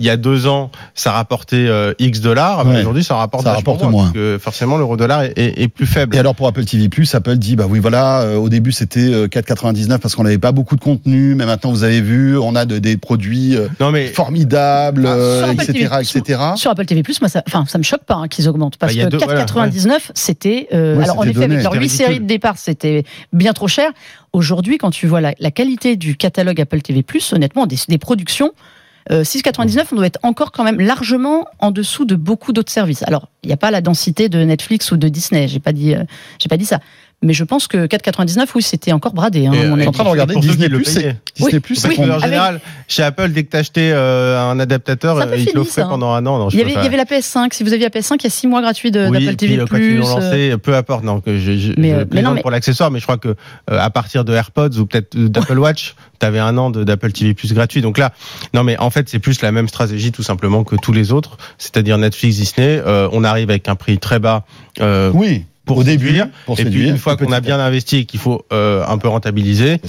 il 0.00 0.06
y 0.06 0.08
a 0.08 0.16
deux 0.16 0.46
ans, 0.46 0.70
ça 0.94 1.12
rapportait 1.12 1.66
euh, 1.68 1.92
X 1.98 2.20
dollars. 2.22 2.66
Ouais. 2.66 2.80
Aujourd'hui, 2.80 3.04
ça 3.04 3.14
rapporte, 3.16 3.44
Ça 3.44 3.52
rapporte 3.52 3.82
moins. 3.84 4.04
Parce 4.04 4.14
que 4.14 4.38
forcément, 4.40 4.78
l'euro-dollar 4.78 5.24
est, 5.24 5.34
est, 5.36 5.60
est 5.62 5.68
plus 5.68 5.84
faible. 5.86 6.16
Et 6.16 6.18
alors 6.18 6.34
pour 6.34 6.48
Apple 6.48 6.64
TV+, 6.64 6.88
Apple 7.12 7.36
dit 7.36 7.56
bah 7.56 7.66
oui 7.68 7.78
voilà, 7.78 8.22
euh, 8.22 8.36
au 8.36 8.48
début 8.48 8.72
c'était 8.72 9.00
euh, 9.00 9.26
4,99 9.28 9.98
parce 9.98 10.14
qu'on 10.14 10.24
n'avait 10.24 10.38
pas 10.38 10.52
beaucoup 10.52 10.76
de 10.76 10.80
contenu, 10.80 11.34
mais 11.34 11.44
maintenant 11.44 11.70
vous 11.72 11.84
avez 11.84 12.00
vu, 12.00 12.38
on 12.38 12.54
a 12.56 12.64
de- 12.64 12.78
des 12.78 12.96
produits 12.96 13.54
euh, 13.54 13.68
non, 13.80 13.90
mais 13.90 14.06
formidables, 14.06 15.06
Ah, 15.06 15.38
sur 15.40 15.48
Apple 15.50 15.62
etc., 15.62 15.72
TV+, 15.72 16.18
etc. 16.20 16.40
Sur 16.56 16.70
Apple 16.70 16.84
TV+, 16.86 17.02
moi, 17.20 17.28
ça, 17.28 17.42
enfin, 17.46 17.64
ça 17.68 17.76
me 17.78 17.82
choque 17.82 18.04
pas 18.04 18.14
hein, 18.14 18.28
qu'ils 18.28 18.48
augmentent 18.48 18.76
parce 18.78 18.94
Bah, 18.96 19.04
que 19.04 19.08
deux- 19.10 19.18
voilà, 19.18 19.44
4,99, 19.44 20.10
c'était. 20.14 20.68
euh, 20.72 20.96
Ouais, 20.96 21.04
alors 21.04 21.18
en 21.18 21.22
c'était 21.22 21.30
effet, 21.32 21.44
avec 21.44 21.62
leurs 21.62 21.72
C'était 21.72 21.84
8 21.84 21.88
séries 21.90 22.20
de 22.20 22.24
départ, 22.26 22.56
c'était 22.58 23.04
bien 23.32 23.52
trop 23.52 23.68
cher. 23.68 23.90
Aujourd'hui, 24.32 24.76
quand 24.86 24.92
tu 24.92 25.08
vois 25.08 25.20
la, 25.20 25.50
qualité 25.50 25.96
du 25.96 26.16
catalogue 26.16 26.60
Apple 26.60 26.80
TV+, 26.80 27.04
honnêtement, 27.32 27.66
des, 27.66 27.76
des 27.88 27.98
productions. 27.98 28.52
euh, 29.10 29.24
6,99, 29.24 29.86
on 29.90 29.96
doit 29.96 30.06
être 30.06 30.20
encore 30.22 30.52
quand 30.52 30.62
même 30.62 30.78
largement 30.78 31.48
en 31.58 31.72
dessous 31.72 32.04
de 32.04 32.14
beaucoup 32.14 32.52
d'autres 32.52 32.70
services. 32.70 33.02
Alors, 33.02 33.28
il 33.42 33.48
n'y 33.48 33.52
a 33.52 33.56
pas 33.56 33.72
la 33.72 33.80
densité 33.80 34.28
de 34.28 34.38
Netflix 34.44 34.92
ou 34.92 34.96
de 34.96 35.08
Disney. 35.08 35.48
J'ai 35.48 35.58
pas 35.58 35.72
dit, 35.72 35.96
euh, 35.96 36.04
j'ai 36.38 36.48
pas 36.48 36.56
dit 36.56 36.66
ça. 36.66 36.78
Mais 37.22 37.32
je 37.32 37.44
pense 37.44 37.66
que 37.66 37.86
4,99, 37.86 38.44
oui, 38.54 38.62
c'était 38.62 38.92
encore 38.92 39.14
bradé. 39.14 39.46
Hein, 39.46 39.52
Et, 39.54 39.64
à 39.64 39.68
mon 39.68 39.78
euh, 39.80 39.86
en 39.86 39.90
train 39.90 40.04
de 40.04 40.08
regarder 40.10 40.34
Pour 40.34 40.42
Disney+, 40.42 40.68
payaient. 40.68 40.80
Disney+, 40.82 41.16
Oui, 41.40 41.76
c'est 41.76 41.88
oui, 41.88 41.98
en 41.98 42.10
avec- 42.10 42.24
général, 42.24 42.60
chez 42.88 43.02
Apple, 43.02 43.30
dès 43.30 43.44
que 43.44 43.50
t'achetais 43.50 43.90
euh, 43.94 44.38
un 44.38 44.60
adaptateur, 44.60 45.18
un 45.18 45.26
euh, 45.28 45.36
ils 45.36 45.46
te 45.46 45.56
l'offraient 45.56 45.80
hein. 45.82 45.88
pendant 45.88 46.12
un 46.12 46.24
an. 46.26 46.38
Non, 46.38 46.50
je 46.50 46.56
Il 46.56 46.58
y, 46.58 46.62
avait, 46.62 46.74
pas. 46.74 46.80
il 46.80 46.84
y 46.84 46.86
avait 46.86 46.98
la 46.98 47.04
PS5. 47.06 47.54
Si 47.54 47.64
vous 47.64 47.72
aviez 47.72 47.84
la 47.86 47.90
PS5, 48.00 48.16
il 48.20 48.24
y 48.24 48.26
a 48.26 48.30
6 48.30 48.46
mois 48.48 48.60
gratuits 48.60 48.90
Oui, 48.90 48.92
d'Apple 48.92 49.24
puis, 49.24 49.36
TV+. 49.36 49.58
euh, 49.58 49.64
quand 49.68 49.76
ils 49.78 49.96
l'ont 49.96 50.06
euh, 50.18 50.20
lancé, 50.20 50.54
peu 50.62 50.76
importe. 50.76 51.04
Non, 51.04 51.20
que 51.22 51.38
je, 51.38 51.56
je, 51.56 51.72
Mais, 51.78 51.90
je 52.00 52.04
mais 52.12 52.20
non, 52.20 52.32
mais- 52.32 52.42
pour 52.42 52.50
l'accessoire, 52.50 52.90
mais 52.90 52.98
je 52.98 53.04
crois 53.04 53.16
que 53.16 53.28
euh, 53.28 53.34
à 53.66 53.88
partir 53.88 54.26
de 54.26 54.34
AirPods 54.34 54.76
ou 54.78 54.84
peut-être 54.84 55.16
d'Apple 55.16 55.58
Watch, 55.58 55.94
t'avais 56.18 56.38
un 56.38 56.56
an 56.58 56.68
d'Apple 56.68 57.12
TV 57.12 57.32
Plus 57.32 57.54
gratuit. 57.54 57.80
Donc 57.80 57.96
là, 57.96 58.12
non, 58.52 58.62
mais 58.62 58.76
en 58.78 58.90
fait, 58.90 59.08
c'est 59.08 59.20
plus 59.20 59.40
la 59.40 59.52
même 59.52 59.68
stratégie 59.68 60.12
tout 60.12 60.22
simplement 60.22 60.64
que 60.64 60.76
tous 60.76 60.92
les 60.92 61.12
autres, 61.12 61.38
c'est-à-dire 61.56 61.96
Netflix, 61.96 62.36
Disney. 62.36 62.80
Euh, 62.86 63.08
on 63.12 63.24
arrive 63.24 63.48
avec 63.48 63.68
un 63.68 63.74
prix 63.74 63.96
très 63.98 64.18
bas. 64.18 64.44
Euh, 64.80 65.10
Oui, 65.14 65.44
Pour 65.66 65.78
au 65.78 65.84
début, 65.84 66.06
séduire. 66.06 66.28
pour 66.46 66.58
et 66.58 66.64
puis 66.64 66.88
une 66.88 66.96
fois 66.96 67.16
qu'on 67.16 67.32
a 67.32 67.40
bien 67.40 67.58
investi 67.60 67.98
et 67.98 68.04
qu'il 68.06 68.20
faut 68.20 68.46
euh, 68.52 68.84
un 68.86 68.98
peu 68.98 69.08
rentabiliser. 69.08 69.80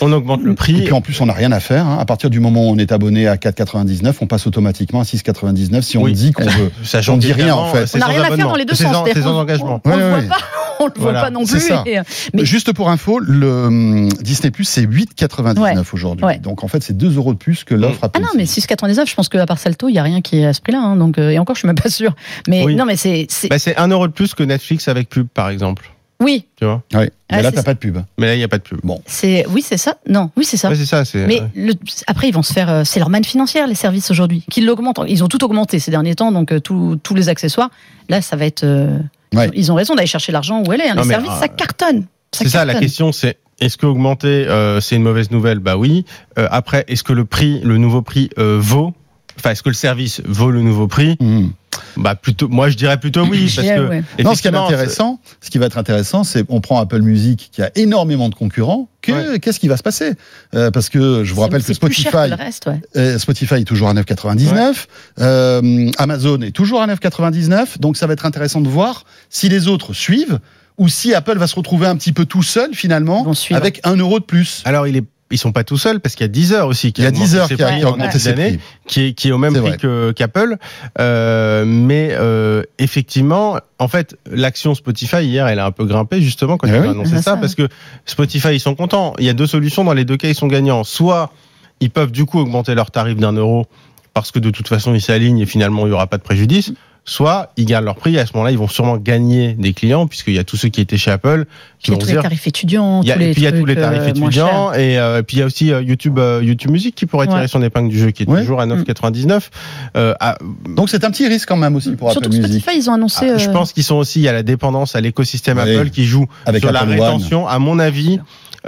On 0.00 0.12
augmente 0.12 0.42
le 0.42 0.52
Et 0.52 0.54
prix. 0.54 0.82
puis 0.84 0.92
en 0.92 1.00
plus, 1.00 1.20
on 1.20 1.26
n'a 1.26 1.32
rien 1.32 1.52
à 1.52 1.60
faire. 1.60 1.86
hein. 1.86 1.98
À 2.00 2.04
partir 2.04 2.30
du 2.30 2.40
moment 2.40 2.66
où 2.68 2.72
on 2.72 2.76
est 2.78 2.92
abonné 2.92 3.26
à 3.28 3.36
4,99, 3.36 4.14
on 4.20 4.26
passe 4.26 4.46
automatiquement 4.46 5.00
à 5.00 5.04
6,99 5.04 5.82
si 5.82 5.98
on 5.98 6.02
Oui. 6.02 6.12
dit 6.12 6.32
qu'on 6.32 6.44
veut. 6.44 6.70
Sachant 6.82 7.14
on 7.14 7.16
dit 7.16 7.32
rien, 7.32 7.54
en 7.54 7.72
fait. 7.72 7.90
On 7.94 7.98
n'a 7.98 8.06
rien 8.06 8.22
à 8.22 8.36
faire 8.36 8.48
dans 8.48 8.56
les 8.56 8.64
deux 8.64 8.74
sens. 8.74 8.96
C'est 9.12 9.22
sans 9.22 9.38
engagement. 9.38 9.80
On, 9.84 9.90
on 9.90 9.92
Ouais, 9.92 9.98
le 9.98 10.04
ouais, 10.14 10.20
voit 10.22 10.28
pas, 10.36 10.44
on 10.80 10.86
le 10.86 10.92
Voilà. 10.96 11.18
voit 11.20 11.26
pas 11.28 11.30
non 11.30 11.44
plus. 11.44 11.60
ça. 11.60 11.82
et, 11.86 11.98
euh, 11.98 12.02
mais 12.34 12.44
Juste 12.44 12.72
pour 12.72 12.90
info, 12.90 13.18
le 13.18 13.48
hum, 13.66 14.08
Disney 14.20 14.50
Plus 14.50 14.64
c'est 14.64 14.82
8,99 14.86 15.58
Ouais. 15.60 15.74
aujourd'hui. 15.92 16.24
Ouais. 16.26 16.38
Donc 16.38 16.64
en 16.64 16.68
fait, 16.68 16.82
c'est 16.82 16.96
2 16.96 17.16
euros 17.16 17.32
de 17.32 17.38
plus 17.38 17.64
que 17.64 17.74
l'offre 17.74 18.00
ah 18.12 18.18
non, 18.20 18.28
mais 18.36 18.44
6,99, 18.44 19.08
je 19.08 19.14
pense 19.14 19.28
qu'à 19.28 19.46
part 19.46 19.58
Salto, 19.58 19.88
il 19.88 19.92
n'y 19.92 19.98
a 19.98 20.02
rien 20.02 20.20
qui 20.20 20.40
est 20.40 20.46
à 20.46 20.52
ce 20.52 20.60
prix-là. 20.60 20.80
hein, 20.82 20.96
donc, 20.96 21.18
euh, 21.18 21.30
et 21.30 21.38
encore, 21.38 21.54
je 21.56 21.60
suis 21.60 21.66
même 21.66 21.76
pas 21.76 21.88
sûr. 21.90 22.14
Mais 22.48 22.64
Oui. 22.64 22.74
non, 22.76 22.84
mais 22.86 22.96
c'est. 22.96 23.26
c'est- 23.30 23.48
Bah, 23.48 23.58
c'est 23.58 23.76
un 23.76 23.88
euro 23.88 24.06
de 24.06 24.12
plus 24.12 24.34
que 24.34 24.42
Netflix 24.42 24.88
avec 24.88 25.08
pub, 25.08 25.26
par 25.28 25.48
exemple. 25.50 25.90
Oui, 26.20 26.46
Tu 26.56 26.64
vois 26.64 26.82
Ouais. 26.94 27.10
Mais 27.30 27.38
Ah, 27.38 27.42
là, 27.42 27.48
c'est 27.50 27.56
t'as 27.56 27.60
ça. 27.60 27.64
pas 27.64 27.74
de 27.74 27.78
pub. 27.78 27.98
Mais 28.18 28.26
là, 28.26 28.34
il 28.34 28.38
n'y 28.38 28.44
a 28.44 28.48
pas 28.48 28.58
de 28.58 28.62
pub. 28.62 28.80
c'est 29.06 29.44
oui, 29.50 29.62
c'est 29.62 29.76
ça. 29.76 29.96
Non, 30.08 30.30
oui, 30.36 30.44
c'est 30.44 30.56
ça. 30.56 30.68
Ouais, 30.70 30.74
c'est 30.76 30.86
ça. 30.86 31.02
Mais 31.26 31.40
ouais. 31.40 31.50
le- 31.54 31.74
après, 32.06 32.28
ils 32.28 32.32
vont 32.34 32.42
se 32.42 32.52
faire. 32.52 32.70
euh, 32.70 32.82
C'est 32.84 32.98
leur 33.00 33.10
manne 33.10 33.24
financière, 33.24 33.66
les 33.66 33.74
services 33.74 34.10
aujourd'hui. 34.10 34.44
Qu'ils 34.50 34.64
l'augmentent. 34.66 35.00
Ils 35.08 35.22
ont 35.24 35.28
tout 35.28 35.42
augmenté 35.44 35.78
ces 35.78 35.90
derniers 35.90 36.14
temps, 36.14 36.32
donc 36.32 36.52
euh, 36.52 36.60
tous- 36.60 36.98
les 37.14 37.28
accessoires. 37.28 37.70
Là, 38.08 38.22
ça 38.22 38.36
va 38.36 38.46
être. 38.46 38.64
euh, 38.64 38.98
Ouais. 39.34 39.50
Ils 39.54 39.70
ont 39.72 39.74
raison 39.74 39.94
d'aller 39.94 40.06
chercher 40.06 40.32
l'argent 40.32 40.62
où 40.66 40.72
elle 40.72 40.80
est. 40.80 40.88
hein. 40.88 40.94
Non, 40.94 41.02
Les 41.02 41.08
services, 41.08 41.30
euh, 41.32 41.40
ça 41.40 41.48
cartonne. 41.48 42.06
C'est 42.32 42.48
ça, 42.48 42.64
la 42.64 42.74
question, 42.76 43.12
c'est 43.12 43.38
est-ce 43.60 43.76
que 43.76 43.86
augmenter, 43.86 44.26
euh, 44.48 44.80
c'est 44.80 44.96
une 44.96 45.02
mauvaise 45.02 45.30
nouvelle? 45.30 45.58
Bah 45.58 45.76
oui. 45.76 46.04
Euh, 46.38 46.46
après, 46.50 46.84
est-ce 46.88 47.02
que 47.02 47.12
le 47.12 47.24
prix, 47.24 47.60
le 47.64 47.76
nouveau 47.78 48.02
prix 48.02 48.30
euh, 48.38 48.58
vaut? 48.60 48.94
Enfin, 49.38 49.50
est-ce 49.50 49.62
que 49.62 49.68
le 49.68 49.74
service 49.74 50.22
vaut 50.24 50.50
le 50.50 50.62
nouveau 50.62 50.86
prix? 50.86 51.16
Hum. 51.20 51.52
Bah 51.96 52.14
plutôt, 52.14 52.48
moi 52.48 52.68
je 52.68 52.76
dirais 52.76 52.98
plutôt 52.98 53.22
oui, 53.26 53.50
parce 53.54 53.66
que 53.66 53.88
ouais. 53.88 54.02
Non, 54.22 54.34
ce 54.34 54.42
qui 54.42 54.48
est 54.48 54.54
intéressant, 54.54 55.20
ce 55.40 55.50
qui 55.50 55.58
va 55.58 55.66
être 55.66 55.78
intéressant, 55.78 56.24
c'est 56.24 56.44
on 56.48 56.60
prend 56.60 56.78
Apple 56.80 57.00
Music 57.00 57.48
qui 57.52 57.62
a 57.62 57.70
énormément 57.74 58.28
de 58.28 58.34
concurrents. 58.34 58.88
Que 59.02 59.12
Ouais. 59.32 59.38
qu'est-ce 59.38 59.60
qui 59.60 59.68
va 59.68 59.76
se 59.76 59.82
passer? 59.82 60.12
Euh, 60.54 60.70
Parce 60.70 60.88
que 60.88 61.22
je 61.24 61.32
vous 61.32 61.40
rappelle 61.40 61.62
que 61.62 61.66
c'est 61.72 61.78
plus 61.80 61.92
cher 61.94 62.10
Spotify, 62.10 62.30
que 62.30 62.36
le 62.38 62.44
reste, 62.44 62.66
ouais. 62.66 62.80
euh, 62.96 63.18
Spotify 63.18 63.54
est 63.56 63.64
toujours 63.64 63.88
à 63.88 63.94
9,99. 63.94 64.86
Euh, 65.20 65.90
Amazon 65.98 66.40
est 66.42 66.50
toujours 66.50 66.82
à 66.82 66.86
9,99. 66.86 67.78
Donc 67.80 67.96
ça 67.96 68.06
va 68.06 68.12
être 68.14 68.26
intéressant 68.26 68.60
de 68.60 68.68
voir 68.68 69.04
si 69.30 69.48
les 69.48 69.68
autres 69.68 69.92
suivent 69.92 70.38
ou 70.78 70.88
si 70.88 71.14
Apple 71.14 71.38
va 71.38 71.46
se 71.46 71.54
retrouver 71.54 71.86
un 71.86 71.96
petit 71.96 72.12
peu 72.12 72.26
tout 72.26 72.42
seul 72.42 72.74
finalement 72.74 73.24
avec 73.52 73.80
un 73.84 73.96
euro 73.96 74.18
de 74.18 74.24
plus. 74.24 74.62
Alors 74.64 74.86
il 74.86 74.96
est, 74.96 75.04
ils 75.32 75.38
sont 75.38 75.50
pas 75.52 75.64
tout 75.64 75.76
seuls 75.76 75.98
parce 76.00 76.14
qu'il 76.14 76.24
y 76.24 76.26
a 76.26 76.28
Deezer 76.28 76.66
aussi 76.68 76.92
qui 76.92 77.00
Il 77.00 77.04
y 77.04 77.06
a 77.06 77.10
augmenté 77.10 77.26
10 77.26 77.36
heures 77.36 77.48
ses 77.48 77.56
qui 77.56 77.62
a, 77.62 77.66
prix 77.66 77.78
qui 77.78 77.82
a 77.84 77.88
en 77.88 77.92
augmenté 77.92 78.08
début 78.10 78.20
ses 78.22 78.30
d'année, 78.32 78.48
prix. 78.58 78.60
qui 78.86 79.00
est, 79.06 79.12
qui 79.14 79.28
est 79.28 79.32
au 79.32 79.38
même 79.38 79.54
C'est 79.54 79.60
prix 79.78 80.14
qu'Apple. 80.14 80.56
Euh, 81.00 81.64
mais 81.66 82.10
euh, 82.12 82.62
effectivement, 82.78 83.58
en 83.78 83.88
fait, 83.88 84.16
l'action 84.30 84.74
Spotify 84.74 85.24
hier, 85.24 85.46
elle 85.48 85.58
a 85.58 85.66
un 85.66 85.72
peu 85.72 85.84
grimpé 85.84 86.20
justement 86.22 86.56
quand 86.56 86.68
Eh 86.68 86.70
ils 86.70 86.80
oui. 86.80 86.86
ont 86.86 86.90
annoncé 86.92 87.12
Ah, 87.14 87.22
ça, 87.22 87.22
ça. 87.32 87.36
parce 87.36 87.54
que 87.54 87.68
Spotify 88.04 88.54
ils 88.54 88.60
sont 88.60 88.74
contents. 88.74 89.14
Il 89.18 89.24
y 89.24 89.28
a 89.28 89.32
deux 89.34 89.46
solutions 89.46 89.84
dans 89.84 89.94
les 89.94 90.04
deux 90.04 90.16
cas, 90.16 90.28
ils 90.28 90.34
sont 90.34 90.46
gagnants. 90.46 90.84
Soit 90.84 91.32
ils 91.80 91.90
peuvent 91.90 92.12
du 92.12 92.24
coup 92.24 92.38
augmenter 92.38 92.74
leur 92.74 92.90
tarif 92.90 93.16
d'un 93.16 93.32
euro 93.32 93.66
parce 94.14 94.30
que 94.30 94.38
de 94.38 94.50
toute 94.50 94.68
façon 94.68 94.94
ils 94.94 95.02
s'alignent 95.02 95.40
et 95.40 95.46
finalement 95.46 95.86
il 95.86 95.90
y 95.90 95.92
aura 95.92 96.06
pas 96.06 96.16
de 96.18 96.22
préjudice. 96.22 96.72
Soit 97.08 97.52
ils 97.56 97.66
gardent 97.66 97.84
leur 97.84 97.94
prix 97.94 98.16
et 98.16 98.18
à 98.18 98.26
ce 98.26 98.32
moment-là 98.34 98.50
ils 98.50 98.58
vont 98.58 98.66
sûrement 98.66 98.96
gagner 98.96 99.54
des 99.54 99.72
clients 99.72 100.08
puisqu'il 100.08 100.34
y 100.34 100.38
a 100.40 100.44
tous 100.44 100.56
ceux 100.56 100.68
qui 100.70 100.80
étaient 100.80 100.96
chez 100.98 101.12
Apple 101.12 101.44
qui 101.78 101.90
Puis 101.90 101.90
il 101.90 101.90
y 101.90 101.92
a 101.92 101.94
vont 101.94 102.00
tous 102.00 102.06
les 102.06 102.12
dire 102.14 102.22
tarifs 102.22 102.46
étudiants, 102.48 103.00
il 103.02 103.08
y 103.08 103.12
a, 103.12 103.14
tous 103.14 103.20
les 103.20 103.26
et 103.26 103.32
puis 103.32 103.42
il 103.42 103.44
y 103.44 103.46
a 103.46 103.52
tous 103.52 103.64
les 103.64 103.76
tarifs 103.76 104.00
euh, 104.02 104.08
étudiants 104.08 104.72
et 104.72 104.98
euh, 104.98 105.22
puis 105.22 105.36
il 105.36 105.40
y 105.40 105.42
a 105.42 105.46
aussi 105.46 105.72
euh, 105.72 105.82
YouTube 105.82 106.18
euh, 106.18 106.40
YouTube 106.42 106.72
Music 106.72 106.94
qui 106.96 107.06
pourrait 107.06 107.28
tirer 107.28 107.42
Ouais. 107.42 107.48
son 107.48 107.62
épingle 107.62 107.90
du 107.90 107.98
jeu 108.00 108.10
qui 108.10 108.24
est 108.24 108.28
Ouais. 108.28 108.40
toujours 108.40 108.60
à 108.60 108.66
Mm. 108.66 108.82
9,99. 108.82 109.50
Euh, 109.96 110.14
à- 110.18 110.36
Donc 110.74 110.90
c'est 110.90 111.04
un 111.04 111.10
petit 111.12 111.28
risque 111.28 111.48
quand 111.48 111.56
même 111.56 111.76
aussi 111.76 111.92
pour 111.92 112.10
Surtout 112.10 112.26
Apple 112.28 112.36
que 112.38 112.42
Music. 112.42 112.60
Spotify, 112.62 112.78
ils 112.84 112.90
ont 112.90 112.94
annoncé. 112.94 113.28
ah, 113.30 113.38
je 113.38 113.48
euh, 113.48 113.52
pense 113.52 113.72
qu'ils 113.72 113.84
sont 113.84 113.94
aussi 113.96 114.26
a 114.26 114.32
la 114.32 114.42
dépendance 114.42 114.96
à 114.96 115.00
l'écosystème. 115.00 115.58
Apple 115.58 115.90
qui 115.90 116.04
joue 116.06 116.26
Avec 116.44 116.60
sur 116.62 116.72
la 116.72 116.82
One. 116.82 116.90
rétention. 116.90 117.46
À 117.46 117.60
mon 117.60 117.78
avis. 117.78 118.18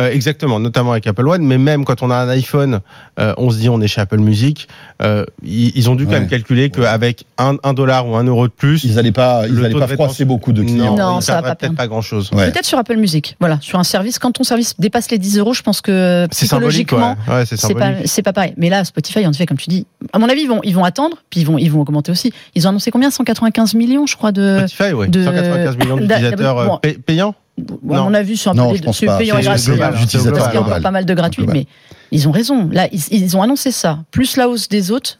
Euh, 0.00 0.11
exactement, 0.11 0.61
notamment 0.61 0.93
avec 0.93 1.07
Apple 1.07 1.26
One, 1.26 1.43
mais 1.43 1.59
même 1.59 1.85
quand 1.85 2.02
on 2.02 2.11
a 2.11 2.17
un 2.17 2.28
iPhone, 2.28 2.81
euh, 3.19 3.35
on 3.37 3.50
se 3.50 3.59
dit 3.59 3.69
on 3.69 3.81
est 3.81 3.88
chez 3.88 4.00
Apple 4.00 4.19
Music. 4.19 4.69
euh, 5.02 5.25
ils, 5.43 5.73
ils 5.76 5.90
ont 5.90 5.95
dû 5.95 6.05
quand 6.07 6.12
Ouais. 6.12 6.21
même 6.21 6.28
calculer 6.28 6.71
qu'avec 6.71 7.25
un, 7.38 7.57
un 7.62 7.73
dollar 7.75 8.07
ou 8.09 8.17
un 8.17 8.25
euro 8.25 8.47
de 8.49 8.52
plus, 8.52 8.85
Ils 8.85 8.95
n'allaient 8.95 9.12
pas, 9.12 9.47
ils 9.49 9.64
allaient 9.64 9.75
pas 9.78 9.87
de 9.87 9.93
froisser 9.95 10.25
beaucoup 10.25 10.52
de 10.52 10.62
clients. 10.62 10.97
Non, 10.97 11.19
ils 11.21 11.23
ça 11.23 11.35
va 11.35 11.43
pas 11.43 11.55
peut-être 11.55 11.75
pas 11.76 11.87
grand 11.87 12.00
chose. 12.02 12.31
Ouais. 12.33 12.50
Peut-être 12.50 12.64
sur 12.64 12.78
Apple 12.78 12.97
Music. 12.97 13.37
Voilà, 13.40 13.59
sur 13.61 13.78
un 13.78 13.85
service. 13.85 14.19
Quand 14.19 14.33
ton 14.33 14.45
service 14.45 14.75
dépasse 14.78 15.11
les 15.11 15.19
10 15.19 15.38
euros, 15.38 15.55
je 15.55 15.62
pense 15.62 15.81
que 15.81 16.26
C'est 16.31 16.47
symbolique, 16.47 16.87
psychologiquement, 16.88 17.17
ouais. 17.28 17.35
Ouais, 17.40 17.47
c'est 17.47 17.57
c'est 17.57 17.75
pas, 17.75 17.87
symbolique. 17.87 18.09
c'est 18.09 18.23
pas 18.23 18.33
pareil. 18.33 18.55
Mais 18.57 18.71
là, 18.71 18.85
Spotify, 18.85 19.26
en 19.26 19.31
effet, 19.33 19.47
comme 19.47 19.59
tu 19.59 19.69
dis, 19.71 19.87
à 20.12 20.19
mon 20.19 20.28
avis, 20.28 20.43
ils 20.43 20.49
vont, 20.49 20.61
ils 20.64 20.75
vont 20.75 20.85
attendre, 20.85 21.17
puis 21.31 21.40
ils 21.40 21.45
vont, 21.47 21.59
ils 21.59 21.71
vont 21.71 21.81
augmenter 21.81 22.12
aussi. 22.12 22.33
Ils 22.55 22.67
ont 22.67 22.71
annoncé 22.71 22.90
combien? 22.90 23.11
195 23.11 23.75
millions, 23.75 24.07
je 24.07 24.17
crois, 24.17 24.33
de. 24.33 24.64
Spotify, 24.67 24.93
oui. 24.95 25.09
de- 25.09 25.25
195 25.25 25.76
millions 25.78 25.97
d'utilisateurs 25.99 26.67
bon. 26.67 26.78
payants? 27.07 27.35
À 27.59 27.95
non. 27.97 28.05
mon 28.05 28.15
avis, 28.15 28.37
c'est 28.37 28.50
un 28.50 28.55
Non, 28.55 28.73
peu 28.73 28.79
pense 28.79 29.00
deux, 29.00 29.07
payants 29.07 29.38
et 29.38 29.43
gratuits. 29.43 29.73
Parce 29.77 30.05
qu'il 30.05 30.21
y 30.55 30.57
a 30.57 30.61
encore 30.61 30.81
pas 30.81 30.91
mal 30.91 31.05
de 31.05 31.15
gratuits, 31.15 31.47
mais 31.47 31.67
ils 32.11 32.29
ont 32.29 32.33
raison. 32.33 32.69
Là, 32.73 32.88
ils, 32.93 33.00
ils 33.12 33.37
ont 33.37 33.43
annoncé 33.43 33.71
ça. 33.71 33.99
Plus 34.11 34.37
la 34.37 34.49
hausse 34.49 34.69
des 34.69 34.91
autres, 34.91 35.19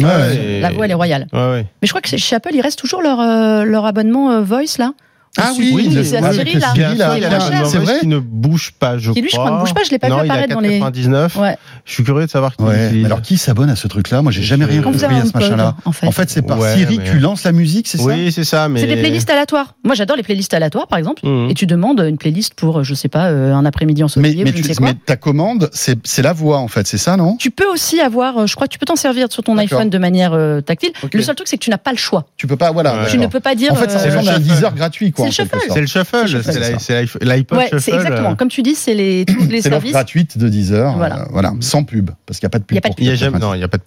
Ouais, 0.00 0.36
et- 0.36 0.60
la 0.60 0.70
voix, 0.72 0.86
elle 0.86 0.90
est 0.90 0.94
royale. 0.94 1.26
Ouais, 1.32 1.38
ouais. 1.50 1.66
Mais 1.80 1.86
je 1.86 1.92
crois 1.92 2.00
que 2.00 2.08
chez- 2.08 2.18
chez 2.18 2.34
Apple, 2.34 2.50
il 2.54 2.60
reste 2.62 2.78
toujours 2.78 3.02
leur, 3.02 3.20
euh, 3.20 3.64
leur 3.64 3.84
abonnement 3.84 4.30
euh, 4.32 4.40
Voice, 4.40 4.78
là? 4.78 4.92
Ah 5.38 5.52
oui, 5.56 5.72
Oui, 5.74 5.88
c'est 5.92 6.04
Siri, 6.04 6.52
le 6.54 6.60
là. 6.60 6.72
Il 7.16 7.22
cher. 7.22 7.66
c'est 7.66 7.78
vrai. 7.78 8.00
qui 8.00 8.06
ne 8.06 8.18
bouge 8.18 8.72
pas, 8.78 8.98
je 8.98 9.12
Qui, 9.12 9.22
lui, 9.22 9.30
je 9.30 9.36
crois, 9.36 9.50
ne 9.50 9.60
bouge 9.60 9.72
pas, 9.72 9.82
je 9.82 9.90
l'ai 9.90 9.98
pas 9.98 10.08
non, 10.10 10.16
vu 10.18 10.24
apparaître 10.24 10.52
dans 10.52 10.60
les- 10.60 10.78
99. 10.78 11.36
Ouais. 11.36 11.56
Je 11.86 11.92
suis 11.92 12.04
curieux 12.04 12.26
de 12.26 12.30
savoir 12.30 12.54
qui 12.54 12.62
Ouais, 12.62 13.02
alors 13.04 13.22
qui 13.22 13.38
s'abonne 13.38 13.70
à 13.70 13.76
ce 13.76 13.88
truc-là? 13.88 14.20
Moi, 14.20 14.30
j'ai 14.30 14.42
jamais 14.42 14.66
rien 14.66 14.82
compris 14.82 15.02
à 15.04 15.24
ce 15.24 15.32
machin-là. 15.32 15.76
en 15.86 15.92
fait. 15.92 16.06
En 16.06 16.12
fait, 16.12 16.28
c'est 16.28 16.42
par 16.42 16.58
Ouais, 16.58 16.74
Siri, 16.74 16.98
mais- 16.98 17.10
tu 17.10 17.18
lances 17.18 17.44
la 17.44 17.52
musique, 17.52 17.88
c'est 17.88 17.96
ça? 17.96 18.04
Oui, 18.04 18.30
c'est 18.30 18.44
ça, 18.44 18.68
mais. 18.68 18.80
C'est 18.80 18.86
des 18.86 18.96
playlists 18.96 19.30
aléatoires. 19.30 19.74
Moi, 19.84 19.94
j'adore 19.94 20.16
les 20.16 20.22
playlists 20.22 20.52
aléatoires, 20.52 20.86
par 20.86 20.98
exemple. 20.98 21.26
Mhm. 21.26 21.48
Et 21.50 21.54
tu 21.54 21.66
demandes 21.66 22.00
une 22.00 22.18
playlist 22.18 22.52
pour, 22.54 22.80
euh, 22.80 22.82
je 22.82 22.92
sais 22.94 23.08
pas, 23.08 23.28
euh, 23.30 23.54
un 23.54 23.64
après-midi 23.64 24.04
ensoleillé 24.04 24.44
mais, 24.44 24.94
ta 25.06 25.16
commande, 25.16 25.70
c'est 25.72 25.98
c'est 26.04 26.22
la 26.22 26.32
voix, 26.34 26.58
en 26.58 26.68
fait, 26.68 26.86
c'est 26.86 26.98
ça, 26.98 27.16
non? 27.16 27.36
Tu 27.38 27.50
peux 27.50 27.66
aussi 27.66 28.00
avoir, 28.00 28.36
euh, 28.38 28.46
je 28.46 28.54
crois 28.54 28.66
que 28.66 28.72
tu 28.72 28.78
peux 28.78 28.86
t'en 28.86 28.96
servir 28.96 29.32
sur 29.32 29.42
ton 29.42 29.56
iPhone 29.56 29.88
de 29.88 29.98
manière 29.98 30.36
tactile. 30.66 30.92
Le 31.10 31.22
seul 31.22 31.34
truc, 31.34 31.48
c'est 31.48 31.56
que 31.56 31.64
tu 31.64 31.70
n'as 31.70 31.78
pas 31.78 31.92
le 31.92 31.96
choix. 31.96 32.26
Tu 32.36 32.46
peux 32.46 32.56
pas, 32.56 32.70
voilà. 32.70 33.06
Tu 33.08 33.16
ne 33.16 33.26
peux 33.28 33.40
pas 33.40 33.54
dire. 33.54 33.72
En 33.72 33.76
fait, 33.76 33.90
ça 33.90 33.98
ressemble 33.98 34.28
à 34.28 34.68
un 34.68 34.70
gratuit, 34.72 35.10
quoi. 35.10 35.21
C'est 35.30 35.42
en 35.42 35.44
le 35.44 35.48
quelque 35.48 35.50
shuffle. 35.50 35.60
sorte. 35.66 35.72
C'est 35.74 35.80
le 35.80 35.86
shuffle, 35.86 37.18
C'est 37.18 37.24
l'iPod 37.24 37.58
Ouais, 37.58 37.64
shuffle. 37.68 37.80
c'est 37.80 37.94
exactement. 37.94 38.34
Comme 38.36 38.48
tu 38.48 38.62
dis, 38.62 38.74
c'est 38.74 38.94
les, 38.94 39.24
tous 39.26 39.48
les 39.48 39.62
services. 39.62 39.92
gratuite 39.92 40.38
de 40.38 40.48
Deezer, 40.48 40.96
Voilà. 40.96 41.20
euh, 41.20 41.24
voilà, 41.30 41.52
sans 41.60 41.84
pub, 41.84 42.10
parce 42.26 42.38
qu'il 42.40 42.46
n'y 42.46 42.50
a 42.50 42.50
pas 42.50 42.58
de 42.58 42.64
pub. 42.64 42.72
Il 42.72 42.76
y 42.76 42.78
a 42.78 42.80
pas 42.82 42.88
de 42.88 42.94
pour 42.94 43.02
Il 43.02 43.06
y 43.06 43.10
a 43.10 43.14
4,99. 43.14 43.18
jamais, 43.18 43.38
non, 43.38 43.54
il 43.54 43.60
y 43.60 43.64
a 43.64 43.68
pas 43.68 43.78
de. 43.78 43.82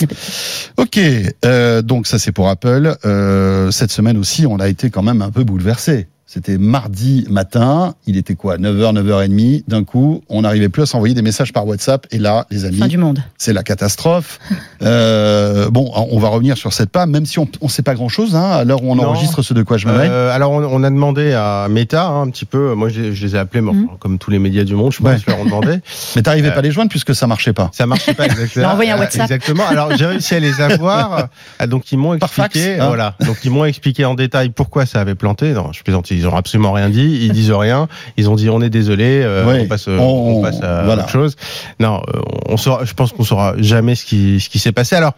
Ok, 0.77 0.99
euh, 1.45 1.81
donc 1.81 2.07
ça 2.07 2.19
c'est 2.19 2.31
pour 2.31 2.49
Apple. 2.49 2.95
Euh, 3.05 3.71
cette 3.71 3.91
semaine 3.91 4.17
aussi, 4.17 4.45
on 4.45 4.57
a 4.59 4.67
été 4.67 4.89
quand 4.89 5.03
même 5.03 5.21
un 5.21 5.31
peu 5.31 5.43
bouleversé. 5.43 6.07
C'était 6.27 6.57
mardi 6.57 7.25
matin. 7.29 7.93
Il 8.07 8.17
était 8.17 8.33
quoi 8.35 8.57
9h, 8.57 8.93
9h30. 8.95 9.63
D'un 9.67 9.83
coup, 9.83 10.23
on 10.27 10.41
n'arrivait 10.41 10.69
plus 10.69 10.81
à 10.81 10.85
s'envoyer 10.87 11.13
des 11.13 11.21
messages 11.21 11.53
par 11.53 11.67
WhatsApp. 11.67 12.07
Et 12.11 12.17
là, 12.17 12.47
les 12.49 12.65
amis, 12.65 12.77
Fin 12.79 12.87
du 12.87 12.97
monde. 12.97 13.19
c'est 13.37 13.53
la 13.53 13.63
catastrophe. 13.63 14.39
Euh, 14.81 15.69
bon, 15.71 15.89
on 15.95 16.19
va 16.19 16.27
revenir 16.27 16.57
sur 16.57 16.71
cette 16.73 16.89
panne, 16.91 17.09
même 17.09 17.25
si 17.25 17.39
on 17.39 17.47
ne 17.61 17.67
sait 17.69 17.81
pas 17.81 17.95
grand-chose 17.95 18.35
hein, 18.35 18.51
à 18.51 18.63
l'heure 18.65 18.83
où 18.83 18.91
on 18.91 18.95
Non. 18.95 19.05
enregistre 19.05 19.41
ce 19.41 19.53
de 19.53 19.63
quoi 19.63 19.77
je 19.77 19.87
me 19.87 19.97
mêle. 19.97 20.11
Euh, 20.11 20.35
alors 20.35 20.51
on, 20.51 20.63
on 20.63 20.83
a 20.83 20.89
demandé 20.91 21.33
à 21.33 21.67
Meta 21.69 22.05
hein, 22.07 22.21
un 22.23 22.29
petit 22.29 22.45
peu. 22.45 22.73
Moi 22.75 22.89
je, 22.89 23.11
je 23.13 23.25
les 23.25 23.35
ai 23.35 23.39
appelés, 23.39 23.63
enfin, 23.67 23.87
comme 23.99 24.19
tous 24.19 24.29
les 24.31 24.37
médias 24.37 24.63
du 24.63 24.75
monde, 24.75 24.91
je 24.91 24.99
pense 24.99 25.07
Ouais. 25.09 25.17
qu'ils 25.17 25.29
leur 25.31 25.39
ont 25.39 25.45
demandé. 25.45 25.79
Mais 26.15 26.21
t'arrivais 26.21 26.49
euh, 26.49 26.51
pas 26.51 26.59
à 26.59 26.61
les 26.61 26.71
joindre 26.71 26.89
puisque 26.91 27.15
ça 27.15 27.25
marchait 27.25 27.53
pas. 27.53 27.71
Ça 27.73 27.87
marchait 27.87 28.13
pas 28.13 28.25
exactement. 28.25 28.67
Envoyer 28.73 28.91
un 28.91 28.99
WhatsApp. 28.99 29.23
Exactement. 29.31 29.65
Alors 29.67 29.95
j'ai 29.97 30.05
réussi 30.05 30.35
à 30.35 30.39
les 30.39 30.61
avoir. 30.61 31.29
Ah, 31.57 31.65
donc 31.67 31.91
ils 31.91 31.97
m'ont 31.97 32.17
Par 32.19 32.29
fax, 32.31 32.55
expliqué. 32.55 32.79
hein. 32.79 32.87
Voilà. 32.87 33.15
Donc 33.25 33.37
ils 33.43 33.49
m'ont 33.51 33.65
expliqué 33.65 34.05
en 34.05 34.13
détail 34.13 34.49
pourquoi 34.49 34.85
ça 34.85 34.99
avait 35.01 35.15
planté. 35.15 35.53
Non, 35.53 35.71
je 35.71 35.81
plaisante. 35.81 36.11
Ils 36.15 36.27
ont 36.27 36.35
absolument 36.35 36.71
rien 36.71 36.89
dit. 36.89 37.19
Ils 37.21 37.31
disent 37.31 37.51
rien. 37.51 37.87
Ils 38.17 38.29
ont 38.29 38.35
dit 38.35 38.49
on 38.49 38.61
est 38.61 38.69
désolé. 38.69 39.21
euh, 39.23 39.45
Ouais. 39.45 39.61
on 39.61 39.67
passe. 39.67 39.87
On- 39.87 39.91
On, 40.37 40.41
passe 40.41 40.61
à 40.61 40.83
voilà. 40.83 41.03
autre 41.03 41.11
chose. 41.11 41.35
Non, 41.79 42.01
euh, 42.13 42.21
on 42.49 42.57
saura. 42.57 42.85
Je 42.85 42.93
pense 42.93 43.11
qu'on 43.11 43.23
saura 43.23 43.53
jamais 43.57 43.95
ce 43.95 44.05
qui 44.05 44.39
ce 44.39 44.49
qui 44.49 44.59
s'est 44.59 44.71
passé. 44.71 44.95
Alors. 44.95 45.13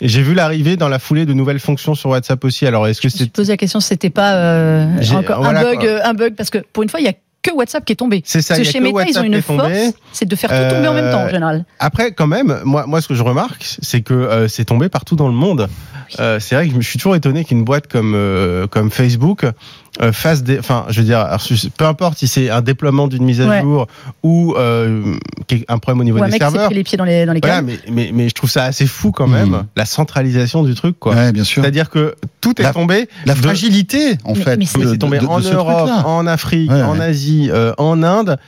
J'ai 0.00 0.22
vu 0.22 0.32
l'arrivée 0.32 0.76
dans 0.76 0.88
la 0.88 1.00
foulée 1.00 1.26
de 1.26 1.32
nouvelles 1.32 1.58
fonctions 1.58 1.96
sur 1.96 2.10
WhatsApp 2.10 2.44
aussi. 2.44 2.64
Alors, 2.66 2.86
est-ce 2.86 3.00
que 3.00 3.08
Je 3.08 3.14
me 3.14 3.16
suis 3.16 3.24
c'est 3.24 3.32
posé 3.32 3.52
la 3.52 3.56
question 3.56 3.80
c'était 3.80 4.10
pas 4.10 4.34
euh, 4.36 4.86
J'ai- 5.00 5.16
encore 5.16 5.42
voilà, 5.42 5.58
un 5.58 5.62
bug, 5.64 5.78
quoi. 5.80 5.88
euh, 5.88 6.00
un 6.04 6.14
bug, 6.14 6.34
parce 6.36 6.50
que 6.50 6.58
pour 6.72 6.84
une 6.84 6.88
fois, 6.88 7.00
il 7.00 7.06
y 7.06 7.08
a 7.08 7.14
que 7.42 7.50
WhatsApp 7.52 7.84
qui 7.84 7.94
est 7.94 7.96
tombé. 7.96 8.22
c'est 8.24 8.40
ça 8.40 8.54
Parce 8.54 8.60
il 8.60 8.62
que 8.62 8.66
y 8.66 8.68
a 8.68 8.72
chez 8.74 8.78
que 8.92 8.96
Meta, 8.96 9.10
ils 9.10 9.18
ont 9.18 9.24
une 9.24 9.42
force, 9.42 9.68
c'est 10.12 10.28
de 10.28 10.36
faire 10.36 10.50
tout 10.50 10.72
tomber 10.76 10.86
en 10.86 10.94
même 10.94 11.10
temps 11.10 11.22
en 11.22 11.26
Euh, 11.26 11.30
général. 11.30 11.64
Après, 11.80 12.12
quand 12.12 12.28
même, 12.28 12.60
moi, 12.64 12.84
moi, 12.86 13.00
ce 13.00 13.08
que 13.08 13.14
je 13.14 13.24
remarque, 13.24 13.64
c'est 13.82 14.02
que 14.02 14.14
euh, 14.14 14.46
c'est 14.46 14.66
tombé 14.66 14.88
partout 14.88 15.16
dans 15.16 15.26
le 15.26 15.34
monde. 15.34 15.66
Euh, 16.20 16.38
c'est 16.38 16.54
vrai 16.54 16.66
que 16.66 16.72
je 16.74 16.76
me 16.76 16.82
suis 16.82 16.98
toujours 17.00 17.16
étonné 17.16 17.44
qu'une 17.44 17.64
boîte 17.64 17.88
comme 17.88 18.12
euh, 18.14 18.68
comme 18.68 18.92
Facebook 18.92 19.46
euh, 20.00 20.12
fasse 20.12 20.42
des, 20.42 20.58
enfin, 20.58 20.86
je 20.88 21.00
veux 21.00 21.06
dire, 21.06 21.18
alors, 21.20 21.40
peu 21.76 21.84
importe 21.84 22.18
si 22.18 22.28
c'est 22.28 22.50
un 22.50 22.60
déploiement 22.62 23.08
d'une 23.08 23.24
mise 23.24 23.40
à 23.40 23.46
Ouais. 23.48 23.62
jour 23.62 23.86
ou 24.22 24.54
euh, 24.56 25.16
un 25.68 25.78
problème 25.78 26.00
au 26.00 26.04
niveau 26.04 26.18
Ou 26.18 26.22
un 26.22 26.26
des 26.26 26.32
mec 26.32 26.40
serveurs. 26.42 26.66
pris 26.66 26.74
les 26.74 26.84
pieds 26.84 26.96
dans 26.98 27.04
les, 27.04 27.26
dans 27.26 27.32
les 27.32 27.40
Voilà, 27.40 27.56
câbles. 27.56 27.72
mais, 27.88 27.90
mais 27.90 28.10
mais 28.12 28.28
je 28.28 28.34
trouve 28.34 28.50
ça 28.50 28.64
assez 28.64 28.86
fou 28.86 29.10
quand 29.12 29.26
même 29.26 29.48
Mhm. 29.50 29.64
la 29.76 29.84
centralisation 29.86 30.62
du 30.62 30.74
truc, 30.74 30.98
quoi. 30.98 31.14
Ouais, 31.14 31.32
bien 31.32 31.44
sûr. 31.44 31.62
C'est-à-dire 31.62 31.90
que 31.90 32.14
tout 32.40 32.60
est 32.60 32.64
La- 32.64 32.72
tombé. 32.72 33.08
La 33.26 33.34
de- 33.34 33.38
fragilité, 33.40 34.16
en 34.24 34.34
Mais- 34.34 34.40
fait. 34.42 34.56
mais 34.56 34.66
c'est- 34.66 34.78
de- 34.78 34.90
c'est 34.92 34.98
tombé 34.98 35.18
de- 35.18 35.22
de 35.24 35.28
en 35.28 35.40
ce 35.40 35.52
Europe, 35.54 35.90
en 36.04 36.26
Afrique, 36.26 36.70
Ouais, 36.70 36.82
en 36.82 36.98
ouais. 36.98 37.04
Asie, 37.04 37.48
euh, 37.52 37.72
en 37.78 38.02
Inde, 38.02 38.38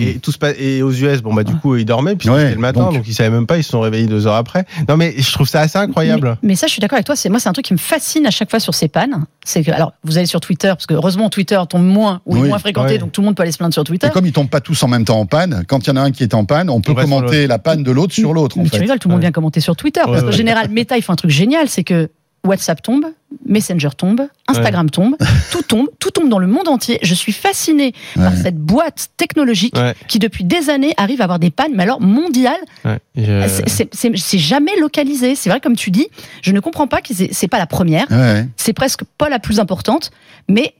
et 0.00 0.18
tout 0.18 0.32
se 0.32 0.38
passe, 0.38 0.54
et 0.58 0.82
aux 0.82 0.92
US. 0.92 1.22
Bon 1.22 1.32
bah 1.34 1.44
du 1.44 1.54
coup 1.56 1.76
ils 1.76 1.84
dormaient 1.84 2.16
puisque 2.16 2.32
Ouais, 2.34 2.40
c'était 2.42 2.54
le 2.54 2.60
matin, 2.60 2.80
donc- 2.84 2.94
donc, 2.94 3.04
ils 3.08 3.14
savaient 3.14 3.30
même 3.30 3.46
pas, 3.46 3.58
ils 3.58 3.64
se 3.64 3.70
sont 3.70 3.80
réveillés 3.80 4.06
deux 4.06 4.26
heures 4.26 4.34
après. 4.34 4.64
Non 4.88 4.96
mais 4.96 5.14
je 5.18 5.32
trouve 5.32 5.48
ça 5.48 5.60
assez 5.60 5.78
incroyable. 5.78 6.36
Mais, 6.42 6.48
mais 6.50 6.54
ça, 6.56 6.66
je 6.66 6.72
suis 6.72 6.80
d'accord 6.80 6.96
avec 6.96 7.06
toi. 7.06 7.16
C'est 7.16 7.28
moi, 7.28 7.38
c'est 7.40 7.48
un 7.48 7.52
truc 7.52 7.64
qui 7.66 7.72
me 7.74 7.78
fascine 7.78 8.26
à 8.26 8.30
chaque 8.30 8.50
fois 8.50 8.60
sur 8.60 8.74
ces 8.74 8.88
pannes. 8.88 9.24
C'est 9.44 9.62
que, 9.62 9.70
alors, 9.70 9.92
vous 10.04 10.18
allez 10.18 10.26
sur 10.26 10.40
Twitter 10.40 10.68
parce 10.68 10.86
que 10.86 10.94
heureusement 10.96 11.30
Twitter 11.30 11.60
tombe 11.68 11.84
moins 11.84 12.20
ou 12.26 12.34
Oui, 12.36 12.46
est 12.46 12.48
moins 12.48 12.58
fréquenté, 12.58 12.92
ouais. 12.94 12.98
donc 12.98 13.12
tout 13.12 13.20
le 13.20 13.26
monde 13.26 13.36
peut 13.36 13.42
aller 13.42 13.52
se 13.52 13.58
plaindre 13.58 13.72
sur 13.74 13.84
Twitter. 13.84 14.06
Et 14.08 14.10
comme 14.10 14.26
ils 14.26 14.32
tombent 14.32 14.48
pas 14.50 14.60
tous 14.60 14.82
en 14.82 14.88
même 14.88 15.04
temps 15.04 15.20
en 15.20 15.26
panne, 15.26 15.64
quand 15.68 15.86
il 15.86 15.90
y 15.90 15.92
en 15.92 15.96
a 15.96 16.00
un 16.02 16.10
qui 16.10 16.22
est 16.22 16.34
en 16.34 16.44
panne, 16.44 16.70
on 16.70 16.80
peut 16.80 16.92
On 16.92 16.94
commenter 16.96 17.46
la 17.46 17.58
panne 17.58 17.82
de 17.82 17.90
l'autre 17.90 18.14
sur 18.14 18.32
l'autre. 18.34 18.56
tu 18.62 18.68
fait. 18.68 18.78
rigoles, 18.78 18.98
tout 18.98 19.08
le 19.08 19.12
monde 19.12 19.18
Ouais. 19.20 19.26
vient 19.26 19.32
commenter 19.32 19.60
sur 19.60 19.76
Twitter. 19.76 20.00
parce 20.04 20.20
Ouais, 20.22 20.24
qu'en 20.26 20.30
général, 20.36 20.68
Meta, 20.70 20.96
ils 20.96 21.02
font 21.02 21.12
un 21.12 21.16
truc 21.16 21.30
génial, 21.30 21.68
c'est 21.68 21.84
que 21.84 22.08
WhatsApp 22.46 22.80
tombe, 22.80 23.06
Messenger 23.44 23.88
tombe, 23.96 24.20
Instagram 24.46 24.88
tombe, 24.88 25.16
tout 25.50 25.62
tombe, 25.62 25.88
tout 25.98 26.12
tombe 26.12 26.28
dans 26.28 26.38
le 26.38 26.46
monde 26.46 26.68
entier. 26.68 27.00
Je 27.02 27.12
suis 27.12 27.32
fasciné 27.32 27.92
par 28.14 28.32
cette 28.36 28.56
boîte 28.56 29.08
technologique 29.16 29.74
Ouais, 29.76 29.94
qui, 30.06 30.20
depuis 30.20 30.44
des 30.44 30.70
années, 30.70 30.94
arrive 30.96 31.20
à 31.20 31.24
avoir 31.24 31.40
des 31.40 31.50
pannes, 31.50 31.72
mais 31.74 31.82
alors 31.82 32.00
mondiales, 32.00 32.60
ouais. 32.84 32.98
Je- 33.16 33.62
c'est- 33.66 34.38
jamais 34.38 34.70
localisé. 34.78 35.34
C'est 35.34 35.50
vrai, 35.50 35.58
comme 35.60 35.74
tu 35.74 35.90
dis, 35.90 36.06
je 36.42 36.52
ne 36.52 36.60
comprends 36.60 36.86
pas 36.86 37.00
que 37.00 37.12
c'est 37.14 37.30
c'est 37.32 37.48
pas 37.48 37.58
la 37.58 37.66
première, 37.66 38.06
Ouais. 38.12 38.46
c'est 38.56 38.72
presque 38.72 39.02
pas 39.18 39.28
la 39.28 39.40
plus 39.40 39.58
importante, 39.58 40.12
mais 40.48 40.74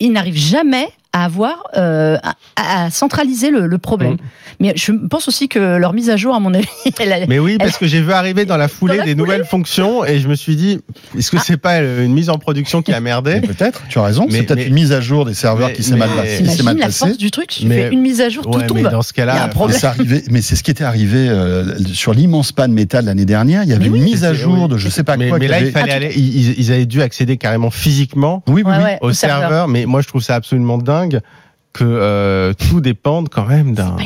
ils 0.00 0.12
n'arrivent 0.12 0.36
jamais 0.36 0.88
à 1.12 1.24
avoir 1.24 1.64
euh, 1.76 2.16
à, 2.56 2.84
à 2.84 2.90
centraliser 2.90 3.50
le, 3.50 3.66
le 3.66 3.78
problème. 3.78 4.12
Mhm. 4.12 4.18
Mais 4.60 4.72
je 4.76 4.92
pense 4.92 5.26
aussi 5.26 5.48
que 5.48 5.58
leur 5.76 5.92
mise 5.92 6.08
à 6.10 6.16
jour, 6.16 6.34
à 6.34 6.40
mon 6.40 6.52
avis, 6.54 6.66
elle 7.00 7.12
a- 7.12 7.26
Mais 7.26 7.38
oui, 7.38 7.56
parce 7.58 7.78
que 7.78 7.86
j'ai 7.86 8.00
vu 8.00 8.12
arriver 8.12 8.44
dans 8.44 8.56
la 8.56 8.68
foulée 8.68 8.94
Dans 8.94 8.98
la 9.00 9.04
des 9.06 9.10
foulée 9.12 9.22
nouvelles 9.24 9.44
fonctions 9.44 10.04
et 10.04 10.20
je 10.20 10.28
me 10.28 10.34
suis 10.36 10.54
dit, 10.54 10.80
est-ce 11.18 11.30
que 11.30 11.38
c'est 11.38 11.56
pas 11.56 11.80
euh, 11.80 12.04
une 12.04 12.12
mise 12.12 12.30
en 12.30 12.38
production 12.38 12.82
qui 12.82 12.92
a 12.92 13.00
merdé 13.00 13.40
Mais 13.40 13.48
Peut-être, 13.48 13.82
tu 13.88 13.98
as 13.98 14.02
raison. 14.04 14.26
Mais- 14.28 14.36
C'est 14.38 14.42
peut-être 14.44 14.58
mais- 14.58 14.66
une 14.66 14.74
mise 14.74 14.92
à 14.92 15.00
jour 15.00 15.24
des 15.24 15.34
serveurs 15.34 15.68
mais- 15.68 15.74
qui 15.74 15.82
s'est 15.82 15.96
mal, 15.96 16.10
mais- 16.14 16.22
passée- 16.22 16.62
la 16.78 16.86
passée. 16.86 16.98
force 17.06 17.16
du 17.18 17.30
truc 17.32 17.48
Tu 17.48 17.66
Mais- 17.66 17.88
fais 17.88 17.92
une 17.92 18.00
mise 18.02 18.20
à 18.20 18.28
jour, 18.28 18.46
Ouais, 18.46 18.66
tout 18.66 18.74
mais 18.74 18.82
tombe. 18.82 18.92
dans 18.92 19.02
ce 19.02 19.12
cas-là, 19.12 19.42
un 19.42 19.46
Mais 19.46 19.52
problème. 19.52 19.78
c'est 19.80 19.86
arrivé, 19.86 20.22
mais 20.30 20.42
c'est 20.42 20.54
ce 20.54 20.62
qui 20.62 20.70
était 20.70 20.84
arrivé 20.84 21.28
euh, 21.28 21.76
sur 21.92 22.12
l'immense 22.14 22.52
panne 22.52 22.72
métal 22.72 23.06
l'année 23.06 23.24
dernière. 23.24 23.64
Il 23.64 23.70
y 23.70 23.72
avait 23.72 23.88
Mais 23.88 23.98
une 23.98 24.04
mise 24.04 24.24
à 24.24 24.32
jour 24.34 24.62
oui. 24.64 24.68
de 24.68 24.76
je 24.76 24.88
sais 24.88 25.02
pas 25.02 25.16
mais, 25.16 25.28
quoi. 25.30 25.38
mais 25.38 25.48
là, 25.48 25.60
il 25.60 25.72
fallait 25.72 25.90
Ah, 25.92 25.96
aller, 25.96 26.12
ils, 26.14 26.58
ils 26.60 26.70
avaient 26.72 26.86
dû 26.86 27.02
accéder 27.02 27.36
carrément 27.36 27.70
physiquement 27.70 28.44
Oui, 28.46 28.62
au 29.00 29.12
serveur, 29.12 29.66
mais 29.66 29.86
moi 29.86 30.02
je 30.02 30.06
trouve 30.08 30.22
ça 30.22 30.34
absolument 30.36 30.78
dingue 30.78 30.99
que 31.08 31.84
euh, 31.84 32.52
tout 32.52 32.80
dépende 32.80 33.28
quand 33.28 33.46
même 33.46 33.74
d'un 33.74 33.96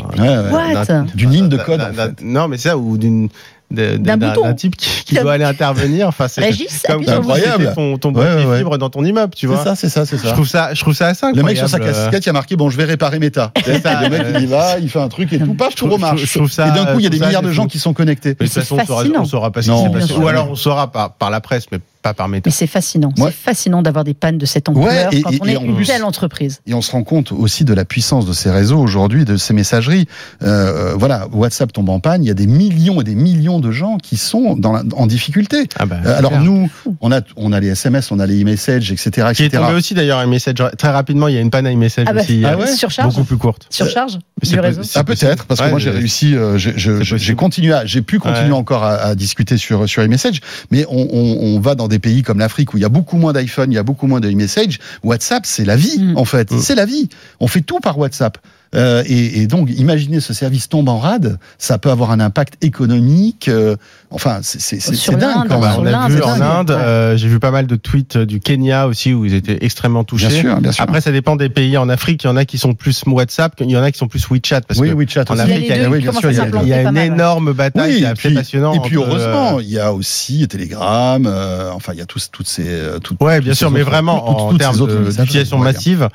D'une 1.14 1.30
ligne 1.30 1.48
de 1.48 1.56
code. 1.56 1.80
en 1.80 1.92
fait. 1.92 2.12
Non, 2.22 2.46
mais 2.48 2.58
ça 2.58 2.76
ou 2.76 2.98
d'une 2.98 3.28
D'un 3.70 4.52
type 4.54 4.76
qui, 4.76 5.14
doit 5.16 5.32
aller 5.32 5.44
intervenir. 5.44 6.06
Enfin, 6.06 6.28
c'est 6.28 6.42
comme, 6.86 7.00
le 7.00 7.06
c'était 7.06 7.74
ton, 7.74 7.96
ton 7.98 8.08
Ouais, 8.10 8.14
boîtier 8.14 8.36
ouais, 8.44 8.46
ouais. 8.46 8.58
fibre 8.58 8.76
dans 8.78 8.90
ton 8.90 9.02
immeuble, 9.04 9.34
tu 9.34 9.46
C'est 9.48 9.52
vois. 9.52 9.64
ça, 9.64 9.74
c'est 9.74 9.88
ça, 9.88 10.04
c'est 10.06 10.18
Je 10.18 10.22
ça. 10.26 10.32
trouve 10.32 10.46
ça, 10.46 10.74
je 10.74 10.80
trouve 10.80 10.92
ça 10.94 11.08
assez 11.08 11.24
Le 11.26 11.30
incroyable. 11.30 11.48
mec 11.48 11.56
sur 11.56 11.68
sa 11.68 11.80
casquette, 11.80 12.26
il 12.26 12.28
a 12.28 12.32
marqué 12.34 12.54
bon, 12.54 12.68
je 12.70 12.76
vais 12.76 12.84
réparer 12.84 13.18
Meta. 13.18 13.50
C'est 13.64 13.80
ça, 13.82 14.02
le 14.02 14.10
mec 14.10 14.26
il 14.36 14.42
y 14.42 14.46
va, 14.46 14.78
il 14.78 14.88
fait 14.90 15.00
un 15.00 15.08
truc 15.08 15.32
et 15.32 15.38
tout 15.38 15.54
passe, 15.54 15.74
tout 15.74 15.86
je 15.86 15.90
trouve- 15.90 15.92
remarche. 15.94 16.24
je 16.24 16.38
trouve 16.38 16.50
ça- 16.52 16.68
et 16.68 16.72
d'un 16.72 16.84
coup, 16.92 17.00
il 17.00 17.04
y 17.04 17.06
a 17.06 17.10
je 17.10 17.18
des 17.18 17.24
milliards 17.24 17.42
de 17.42 17.50
gens 17.50 17.66
qui 17.66 17.78
sont 17.78 17.94
connectés. 17.94 18.36
Mais 18.38 18.46
de 18.46 18.52
toute 18.52 18.62
façon, 18.62 18.76
on 18.80 18.84
saura, 18.86 19.02
on 19.18 19.24
saura 19.24 19.50
pas 19.50 19.62
ce 19.62 19.70
Non, 19.70 19.78
qui 19.90 19.92
s'est 20.02 20.06
passé. 20.08 20.20
Ou 20.20 20.28
alors 20.28 20.50
on 20.50 20.54
saura 20.54 20.92
par, 20.92 21.14
par 21.14 21.30
la 21.30 21.40
presse, 21.40 21.64
mais 21.72 21.78
pas 22.04 22.12
par 22.14 22.28
Meta. 22.28 22.42
Mais 22.48 22.52
c'est 22.52 22.66
fascinant. 22.66 23.08
Ouais. 23.18 23.30
C'est 23.30 23.32
fascinant 23.50 23.80
d'avoir 23.82 24.04
des 24.04 24.12
pannes 24.14 24.36
de 24.38 24.44
cette 24.46 24.68
ampleur 24.68 24.84
Ouais, 24.84 25.08
et- 25.10 25.22
quand 25.22 25.30
et- 25.32 25.38
on 25.40 25.46
est 25.46 25.54
une 25.54 25.82
telle 25.84 26.04
entreprise. 26.04 26.60
Et 26.66 26.74
on 26.74 26.82
se 26.82 26.92
rend 26.92 27.02
compte 27.02 27.32
aussi 27.32 27.64
de 27.64 27.72
la 27.72 27.86
puissance 27.86 28.26
de 28.26 28.32
ces 28.34 28.50
réseaux 28.50 28.78
aujourd'hui, 28.78 29.24
de 29.24 29.36
ces 29.38 29.54
messageries. 29.54 30.06
Euh, 30.42 30.94
voilà, 30.96 31.26
WhatsApp 31.32 31.72
tombe 31.72 31.88
en 31.88 32.00
panne, 32.00 32.22
il 32.22 32.26
y 32.28 32.30
a 32.30 32.34
des 32.34 32.46
millions 32.46 33.00
et 33.00 33.04
des 33.04 33.14
millions 33.14 33.58
de 33.58 33.70
gens 33.70 33.96
qui 33.96 34.18
sont 34.18 34.54
dans 34.54 34.72
la- 34.72 34.82
en 34.96 35.06
difficulté. 35.06 35.66
Ah 35.78 35.86
bah, 35.86 35.96
Euh, 36.04 36.18
alors 36.18 36.32
clair. 36.32 36.42
nous, 36.42 36.70
on 37.00 37.10
a, 37.10 37.20
on 37.36 37.52
a 37.52 37.60
les 37.60 37.68
SMS, 37.68 38.12
on 38.12 38.18
a 38.18 38.26
les 38.26 38.42
e-messages, 38.42 38.92
etc., 38.92 39.28
qui 39.34 39.42
est 39.42 39.46
etc. 39.46 39.62
tombé 39.62 39.74
aussi 39.74 39.94
d'ailleurs 39.94 40.18
un 40.18 40.26
message 40.26 40.56
très 40.76 40.90
rapidement. 40.90 41.28
Il 41.28 41.34
y 41.34 41.38
a 41.38 41.40
une 41.40 41.50
panne 41.50 41.66
à 41.66 41.70
iMessage 41.72 42.04
Ah 42.06 42.12
bah, 42.12 42.20
aussi, 42.20 42.42
Ah 42.44 42.52
euh, 42.52 42.56
ouais 42.58 42.66
surcharge, 42.74 43.14
beaucoup 43.14 43.24
plus 43.26 43.38
courte. 43.38 43.66
surcharge 43.70 44.18
du 44.42 44.60
réseau. 44.60 44.82
Ah 44.94 45.04
peut-être 45.04 45.46
parce 45.46 45.60
que 45.62 45.70
moi 45.70 45.78
j'ai 45.78 45.90
réussi, 45.90 46.36
euh, 46.36 46.58
j'ai- 46.58 47.34
continué, 47.34 47.74
j'ai 47.86 48.02
pu 48.02 48.18
continuer 48.18 48.50
Ouais. 48.50 48.58
encore 48.58 48.84
à, 48.84 48.94
à 48.96 49.14
discuter 49.14 49.56
sur 49.56 49.88
sur 49.88 50.02
iMessage, 50.04 50.40
mais 50.70 50.84
on, 50.90 51.08
on, 51.12 51.38
on 51.56 51.60
va 51.60 51.74
dans 51.74 51.88
des 51.88 51.93
pays 51.98 52.22
comme 52.22 52.38
l'Afrique 52.38 52.74
où 52.74 52.76
il 52.78 52.80
y 52.80 52.84
a 52.84 52.88
beaucoup 52.88 53.16
moins 53.16 53.32
d'iPhone, 53.32 53.70
il 53.72 53.74
y 53.74 53.78
a 53.78 53.82
beaucoup 53.82 54.06
moins 54.06 54.20
de 54.20 54.30
iMessage. 54.30 54.78
WhatsApp 55.02 55.44
c'est 55.46 55.64
la 55.64 55.76
vie 55.76 55.98
Mm. 55.98 56.16
en 56.18 56.24
fait, 56.24 56.50
Mm. 56.50 56.60
c'est 56.60 56.74
la 56.74 56.86
vie. 56.86 57.08
On 57.40 57.46
fait 57.48 57.60
tout 57.62 57.80
par 57.80 57.98
WhatsApp. 57.98 58.38
Euh, 58.74 59.02
et, 59.06 59.40
et 59.42 59.46
donc, 59.46 59.70
imaginez 59.70 60.20
ce 60.20 60.32
service 60.34 60.68
tombe 60.68 60.88
en 60.88 60.98
rade, 60.98 61.38
ça 61.58 61.78
peut 61.78 61.90
avoir 61.90 62.10
un 62.10 62.20
impact 62.20 62.54
économique. 62.64 63.48
euh, 63.48 63.76
enfin, 64.10 64.38
c'est 64.42 64.60
c'est- 64.60 64.80
c'est- 64.80 64.94
c'est 64.94 65.16
dingue 65.16 65.48
quand 65.48 65.60
même. 65.60 65.70
on 65.78 65.86
a 65.86 66.08
vu 66.08 66.16
c'est 66.18 66.22
en. 66.24 66.40
Inde, 66.40 66.70
euh, 66.70 67.16
j'ai 67.16 67.28
vu 67.28 67.38
pas 67.40 67.50
mal 67.50 67.66
de 67.66 67.76
tweets 67.76 68.18
du 68.18 68.40
Kenya 68.40 68.86
aussi 68.86 69.12
où 69.14 69.24
ils 69.24 69.34
étaient 69.34 69.58
extrêmement 69.64 70.04
touchés. 70.04 70.28
Bien 70.28 70.40
sûr, 70.40 70.56
bien 70.60 70.72
sûr. 70.72 70.82
Après, 70.84 71.00
ça 71.00 71.12
dépend 71.12 71.36
des 71.36 71.48
pays. 71.48 71.76
En 71.76 71.88
Afrique, 71.88 72.24
il 72.24 72.26
y 72.26 72.30
en 72.30 72.36
a 72.36 72.44
qui 72.44 72.58
sont 72.58 72.74
plus 72.74 73.02
WhatsApp, 73.06 73.54
il 73.60 73.70
y 73.70 73.76
en 73.76 73.82
a 73.82 73.90
qui 73.90 73.98
sont 73.98 74.08
plus 74.08 74.26
WeChat. 74.30 74.62
Parce 74.62 74.78
oui, 74.80 74.90
que 74.90 74.94
WeChat 74.94 75.24
en. 75.30 75.38
Afrique, 75.38 75.56
Il 75.60 75.66
y 75.66 75.72
a 75.84 75.88
oui, 75.88 76.00
bien 76.00 76.12
sûr, 76.12 76.30
il 76.30 76.36
y 76.36 76.40
a- 76.40 76.44
s'implanter. 76.44 76.66
il 76.66 76.68
y 76.70 76.72
a 76.72 76.76
pas 76.76 76.88
une 76.88 76.94
mal, 76.94 76.94
ouais. 77.10 77.14
énorme 77.14 77.52
bataille 77.52 77.90
Oui, 77.92 77.96
qui 77.98 78.02
est 78.02 78.06
et 78.06 78.10
assez 78.10 78.28
puis, 78.28 78.34
passionnante. 78.34 78.76
et 78.76 78.80
puis 78.80 78.96
entre, 78.98 79.08
heureusement, 79.08 79.56
euh, 79.58 79.62
il 79.62 79.70
y 79.70 79.78
a 79.78 79.92
aussi 79.92 80.46
Telegram, 80.48 81.24
euh, 81.26 81.70
enfin 81.72 81.92
il 81.92 81.98
y 81.98 82.02
a 82.02 82.06
tous, 82.06 82.30
toutes 82.32 82.48
ces... 82.48 82.64
toutes- 83.02 83.20
Ouais, 83.22 83.40
bien 83.40 83.54
sûr, 83.54 83.70
mais 83.70 83.82
vraiment 83.82 84.48
en 84.48 84.56
termes 84.56 84.76
d'utilisation 84.86 85.58
massive, 85.58 86.08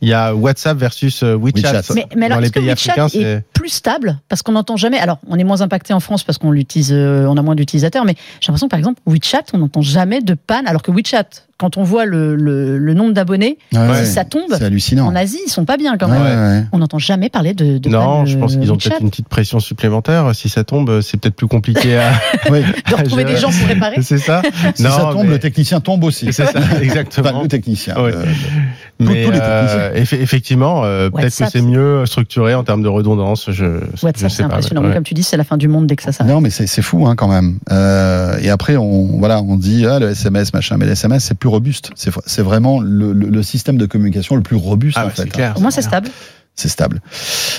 il 0.00 0.08
y 0.08 0.12
a 0.12 0.34
WhatsApp 0.34 0.76
versus 0.78 1.22
WeChat. 1.22 1.82
WeChat. 1.82 2.05
Mais, 2.10 2.20
mais 2.20 2.26
alors, 2.26 2.36
Dans 2.36 2.40
les 2.42 2.46
est-ce 2.46 2.52
que 2.54 2.60
WeChat 2.60 2.72
africains, 2.92 3.06
est 3.06 3.10
c'est 3.10 3.44
plus 3.52 3.68
stable 3.68 4.18
Parce 4.28 4.42
qu'on 4.42 4.52
n'entend 4.52 4.76
jamais. 4.76 4.98
Alors, 4.98 5.18
on 5.28 5.38
est 5.38 5.44
moins 5.44 5.60
impacté 5.60 5.92
en 5.94 6.00
France 6.00 6.24
parce 6.24 6.38
qu'on 6.38 6.50
l'utilise, 6.50 6.90
euh, 6.92 7.26
on 7.26 7.36
a 7.36 7.42
moins 7.42 7.54
d'utilisateurs, 7.54 8.04
mais 8.04 8.14
j'ai 8.40 8.48
l'impression 8.48 8.66
que 8.66 8.70
par 8.70 8.78
exemple, 8.78 9.00
WeChat, 9.06 9.42
on 9.52 9.58
n'entend 9.58 9.82
jamais 9.82 10.20
de 10.20 10.34
panne, 10.34 10.66
alors 10.66 10.82
que 10.82 10.90
WeChat, 10.90 11.24
quand 11.58 11.78
on 11.78 11.84
voit 11.84 12.04
le, 12.04 12.36
le, 12.36 12.76
le 12.76 12.94
nombre 12.94 13.14
d'abonnés, 13.14 13.56
Ouais, 13.72 14.04
si 14.04 14.12
ça 14.12 14.24
tombe, 14.26 14.50
C'est 14.58 14.64
hallucinant. 14.64 15.06
en 15.06 15.16
Asie, 15.16 15.38
ils 15.46 15.50
sont 15.50 15.64
pas 15.64 15.78
bien 15.78 15.96
quand 15.96 16.06
même. 16.08 16.20
ouais. 16.22 16.64
On 16.72 16.78
n'entend 16.78 16.98
jamais 16.98 17.30
parler 17.30 17.54
de, 17.54 17.78
de 17.78 17.88
non, 17.88 18.18
panne, 18.18 18.26
je 18.26 18.36
pense 18.36 18.54
euh, 18.56 18.60
qu'ils 18.60 18.70
ont 18.72 18.74
WeChat. 18.74 18.90
peut-être 18.90 19.02
une 19.02 19.10
petite 19.10 19.28
pression 19.28 19.58
supplémentaire. 19.58 20.34
Si 20.34 20.50
ça 20.50 20.64
tombe, 20.64 21.00
c'est 21.00 21.18
peut-être 21.18 21.34
plus 21.36 21.46
compliqué 21.48 21.96
à. 21.96 22.12
De 22.50 22.94
retrouver 22.94 23.22
Je- 23.22 23.26
des 23.28 23.36
gens 23.38 23.50
pour 23.50 23.66
réparer. 23.68 24.02
c'est 24.02 24.18
ça 24.18 24.42
Si 24.74 24.82
Non, 24.82 24.90
ça 24.90 25.08
tombe, 25.12 25.24
mais- 25.24 25.30
le 25.30 25.38
technicien 25.38 25.80
tombe 25.80 26.04
aussi. 26.04 26.26
C'est 26.32 26.44
ça, 26.44 26.52
exactement. 26.82 27.28
Enfin, 27.30 27.42
le 27.42 27.48
technicien. 27.48 27.94
Ouais. 27.96 28.12
euh, 28.14 28.24
Mais 29.00 29.24
tous 29.24 29.30
les 29.32 29.38
euh, 29.42 29.94
effe- 29.94 30.20
effectivement, 30.20 30.84
euh, 30.84 31.08
peut-être 31.10 31.36
que 31.36 31.50
c'est 31.50 31.62
mieux 31.62 31.85
structuré 32.06 32.54
en 32.54 32.64
termes 32.64 32.82
de 32.82 32.88
redondance. 32.88 33.46
Je, 33.50 33.80
je 33.94 34.06
WhatsApp, 34.06 34.30
sais 34.30 34.36
c'est 34.36 34.42
pas. 34.42 34.48
impressionnant. 34.48 34.82
ouais. 34.82 34.94
Comme 34.94 35.04
tu 35.04 35.14
dis, 35.14 35.22
c'est 35.22 35.36
la 35.36 35.44
fin 35.44 35.56
du 35.56 35.68
monde 35.68 35.86
dès 35.86 35.96
que 35.96 36.02
ça 36.02 36.12
s'arrête. 36.12 36.32
Non, 36.32 36.40
mais 36.40 36.50
c'est 36.50 36.66
c'est 36.66 36.82
fou 36.82 37.06
hein, 37.06 37.14
quand 37.16 37.28
même. 37.28 37.58
Euh, 37.70 38.38
et 38.40 38.50
après, 38.50 38.76
on 38.76 39.18
voilà, 39.18 39.40
on 39.42 39.56
dit 39.56 39.86
ah, 39.86 39.98
le 39.98 40.10
SMS 40.10 40.52
machin, 40.52 40.76
mais 40.78 40.86
le 40.86 40.92
SMS 40.92 41.24
c'est 41.24 41.34
plus 41.38 41.48
robuste. 41.48 41.90
C'est 41.94 42.12
c'est 42.26 42.42
vraiment 42.42 42.80
le, 42.80 43.12
le- 43.12 43.28
le 43.28 43.42
système 43.42 43.76
de 43.78 43.86
communication 43.86 44.36
le 44.36 44.42
plus 44.42 44.56
robuste 44.56 44.96
Ah, 45.00 45.06
en 45.06 45.10
c'est 45.14 45.22
fait. 45.24 45.28
clair. 45.30 45.54
Au 45.56 45.60
moins, 45.60 45.70
c'est 45.70 45.82
stable. 45.82 46.08
C'est 46.58 46.68
stable. 46.70 47.00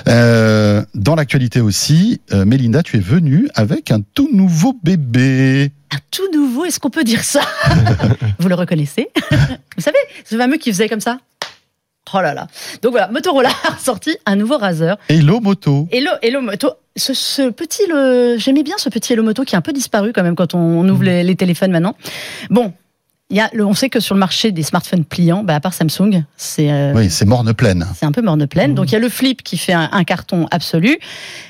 Euh, 0.08 0.84
dans 0.96 1.14
l'actualité 1.14 1.62
aussi, 1.62 2.20
euh, 2.34 2.46
Mélinda, 2.46 2.82
tu 2.82 2.98
es 2.98 3.00
venue 3.00 3.48
avec 3.54 3.92
un 3.92 4.00
tout 4.16 4.30
nouveau 4.34 4.74
bébé. 4.84 5.72
Un 5.92 5.98
tout 6.10 6.24
nouveau, 6.34 6.66
est-ce 6.66 6.80
qu'on 6.80 6.90
peut 6.90 7.04
dire 7.04 7.24
ça? 7.24 7.42
Vous 8.40 8.50
le 8.50 8.56
reconnaissez? 8.56 9.10
Vous 9.78 9.84
savez, 9.84 9.98
ce 10.26 10.36
fameux 10.36 10.58
qui 10.58 10.72
faisait 10.72 10.90
comme 10.90 11.00
ça? 11.00 11.20
Oh 12.14 12.22
là 12.22 12.34
là. 12.34 12.48
Donc 12.82 12.92
voilà, 12.92 13.08
Motorola 13.10 13.50
a 13.68 13.78
sorti 13.78 14.18
un 14.26 14.36
nouveau 14.36 14.58
Razer. 14.58 14.98
Hello 15.10 15.40
Moto. 15.40 15.88
Hello, 15.92 16.12
Hello 16.22 16.42
Moto. 16.42 16.72
Ce, 16.96 17.14
ce 17.14 17.50
petit, 17.50 17.84
le, 17.88 18.38
j'aimais 18.38 18.64
bien 18.64 18.76
ce 18.78 18.90
petit 18.90 19.14
Hello 19.14 19.24
Moto 19.24 19.44
qui 19.44 19.56
est 19.56 19.58
un 19.58 19.62
peu 19.62 19.74
disparu 19.74 20.14
quand 20.14 20.24
même 20.24 20.36
quand 20.36 20.54
on, 20.56 20.60
on 20.60 20.90
ouvre 20.90 21.04
les, 21.04 21.24
les 21.24 21.36
téléphones 21.36 21.72
maintenant. 21.72 21.96
Bon. 22.50 22.74
Il 23.30 23.36
y 23.36 23.42
a, 23.42 23.50
le, 23.52 23.66
on 23.66 23.74
sait 23.74 23.90
que 23.90 24.00
sur 24.00 24.16
le 24.16 24.20
marché 24.20 24.52
des 24.54 24.64
smartphones 24.64 25.04
pliants, 25.04 25.44
bah 25.44 25.56
à 25.56 25.60
part 25.60 25.74
Samsung, 25.74 26.24
c'est 26.38 26.72
euh, 26.72 26.94
Oui, 26.96 27.10
c'est 27.10 27.26
morne 27.26 27.54
pleine. 27.54 27.86
c'est 28.00 28.06
un 28.06 28.14
peu 28.14 28.22
morne 28.22 28.48
pleine. 28.48 28.74
Donc 28.74 28.88
il 28.90 28.94
y 28.94 28.96
a 28.96 29.00
le 29.00 29.10
flip 29.10 29.44
qui 29.44 29.58
fait 29.58 29.74
un, 29.74 29.90
un 29.92 30.04
carton 30.06 30.48
absolu. 30.50 30.98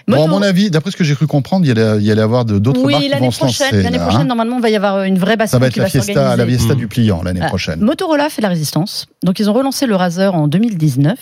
Bon, 0.07 0.23
à 0.23 0.27
mon 0.27 0.41
avis, 0.41 0.71
d'après 0.71 0.89
ce 0.89 0.97
que 0.97 1.03
j'ai 1.03 1.13
cru 1.13 1.27
comprendre, 1.27 1.65
il 1.65 1.67
y 1.67 1.71
allait, 1.71 1.97
il 1.99 2.03
y 2.03 2.11
allait 2.11 2.21
avoir 2.23 2.45
d'autres 2.45 2.81
marques 2.81 2.95
oui, 2.95 3.03
qui 3.03 3.09
l'année 3.09 3.27
vont 3.27 3.31
se 3.31 3.43
lancer. 3.43 3.63
prochaine, 3.65 3.83
l'année 3.83 3.97
là, 3.97 4.03
prochaine, 4.05 4.21
hein. 4.21 4.25
normalement, 4.25 4.55
il 4.57 4.61
va 4.63 4.69
y 4.71 4.75
avoir 4.75 5.03
une 5.03 5.19
vraie 5.19 5.33
Ça 5.33 5.37
baston 5.37 5.59
va 5.59 5.67
être 5.67 5.73
qui 5.73 5.79
la 5.79 5.85
va 5.85 5.89
fiesta, 5.91 6.35
la 6.35 6.45
fiesta 6.47 6.73
Mm. 6.73 6.77
du 6.77 6.87
pliant 6.87 7.21
l'année 7.21 7.41
prochaine. 7.41 7.79
Motorola 7.81 8.29
fait 8.29 8.41
la 8.41 8.49
résistance. 8.49 9.05
Donc 9.23 9.39
ils 9.39 9.47
ont 9.49 9.53
relancé 9.53 9.85
le 9.85 9.95
Razer 9.95 10.33
en 10.33 10.47
2019. 10.47 11.17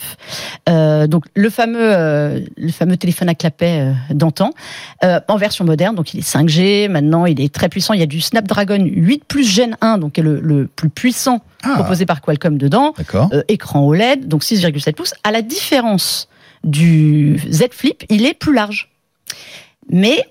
Euh, 0.70 1.08
donc 1.08 1.26
le 1.34 1.50
fameux, 1.50 1.80
euh, 1.82 2.40
le 2.58 2.72
fameux 2.72 2.96
téléphone 2.98 3.28
à 3.30 3.36
clapet 3.36 3.80
euh, 3.82 3.92
d'antan, 4.14 4.52
euh, 5.04 5.20
en 5.28 5.36
version 5.38 5.66
moderne. 5.66 5.96
Donc 5.96 6.14
il 6.14 6.20
est 6.20 6.28
5G. 6.28 6.88
Maintenant, 6.90 7.26
il 7.26 7.42
est 7.42 7.54
très 7.54 7.68
puissant. 7.68 7.94
Il 7.94 8.00
y 8.00 8.04
a 8.04 8.08
du 8.08 8.22
Snapdragon 8.22 8.84
8 8.86 9.26
Plus 9.28 9.44
Gen 9.44 9.76
1, 9.82 9.98
donc 9.98 10.14
qui 10.14 10.22
est 10.22 10.24
le, 10.24 10.40
le 10.46 10.68
plus 10.68 10.90
puissant 10.90 11.42
Ah, 11.64 11.74
proposé 11.76 12.06
par 12.06 12.22
Qualcomm 12.22 12.58
dedans. 12.58 12.94
Euh, 13.34 13.42
écran 13.48 13.82
OLED, 13.86 14.28
donc 14.28 14.44
6,7 14.44 14.94
pouces. 14.94 15.14
À 15.24 15.32
la 15.32 15.42
différence 15.42 16.30
du 16.64 17.40
Z 17.52 17.66
Flip, 17.72 18.04
il 18.10 18.26
est 18.26 18.34
plus 18.34 18.54
large. 18.54 18.90
Mais 19.90 20.26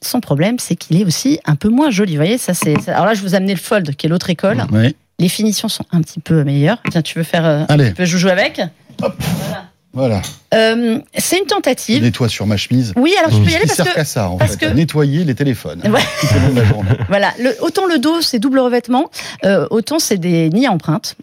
son 0.00 0.20
problème, 0.20 0.58
c'est 0.58 0.76
qu'il 0.76 1.00
est 1.00 1.04
aussi 1.04 1.40
un 1.46 1.56
peu 1.56 1.68
moins 1.68 1.90
joli. 1.90 2.12
Vous 2.12 2.18
voyez, 2.22 2.38
ça 2.38 2.54
c'est. 2.54 2.88
Alors 2.88 3.06
là, 3.06 3.14
je 3.14 3.22
vous 3.22 3.34
ai 3.34 3.36
amené 3.36 3.54
le 3.54 3.60
Fold, 3.60 3.94
qui 3.96 4.06
est 4.06 4.08
l'autre 4.08 4.30
école. 4.30 4.64
Oui. 4.72 4.94
Les 5.18 5.28
finitions 5.28 5.68
sont 5.68 5.84
un 5.92 6.00
petit 6.00 6.20
peu 6.20 6.42
meilleures. 6.44 6.82
Tiens, 6.90 7.02
tu 7.02 7.18
veux 7.18 7.24
faire. 7.24 7.44
euh, 7.46 7.64
Allez, 7.68 7.92
tu 7.94 8.00
veux 8.02 8.06
jouer 8.06 8.30
avec 8.32 8.60
voilà. 8.98 9.64
Euh, 9.96 10.98
C'est 11.16 11.38
une 11.38 11.44
Je 11.44 11.48
tentative. 11.48 12.02
nettoie 12.02 12.28
sur 12.28 12.46
ma 12.46 12.56
chemise. 12.56 12.92
Oui, 12.96 13.12
alors 13.18 13.30
tu 13.30 13.44
peux 13.44 13.50
y 13.50 13.54
aller 13.54 13.64
parce 13.66 13.76
sert 13.76 13.86
que. 13.86 13.94
qu'à 13.94 14.04
ça, 14.04 14.28
en 14.28 14.36
parce 14.36 14.52
fait, 14.52 14.66
que- 14.66 14.66
à 14.66 14.74
nettoyer 14.74 15.24
les 15.24 15.34
téléphones. 15.34 15.80
Ouais. 15.84 16.00
Tout 16.20 16.26
au 16.36 16.40
long 16.40 16.54
de 16.54 16.60
la 16.60 16.64
journée. 16.66 16.90
Voilà, 17.08 17.32
le- 17.38 17.56
autant 17.62 17.86
le 17.86 17.98
dos, 17.98 18.20
c'est 18.20 18.38
double 18.38 18.58
revêtement, 18.58 19.10
euh, 19.44 19.66
autant 19.70 19.98
c'est 19.98 20.18
des 20.18 20.50
nids 20.50 20.66
à 20.66 20.72
empreinte. 20.72 21.16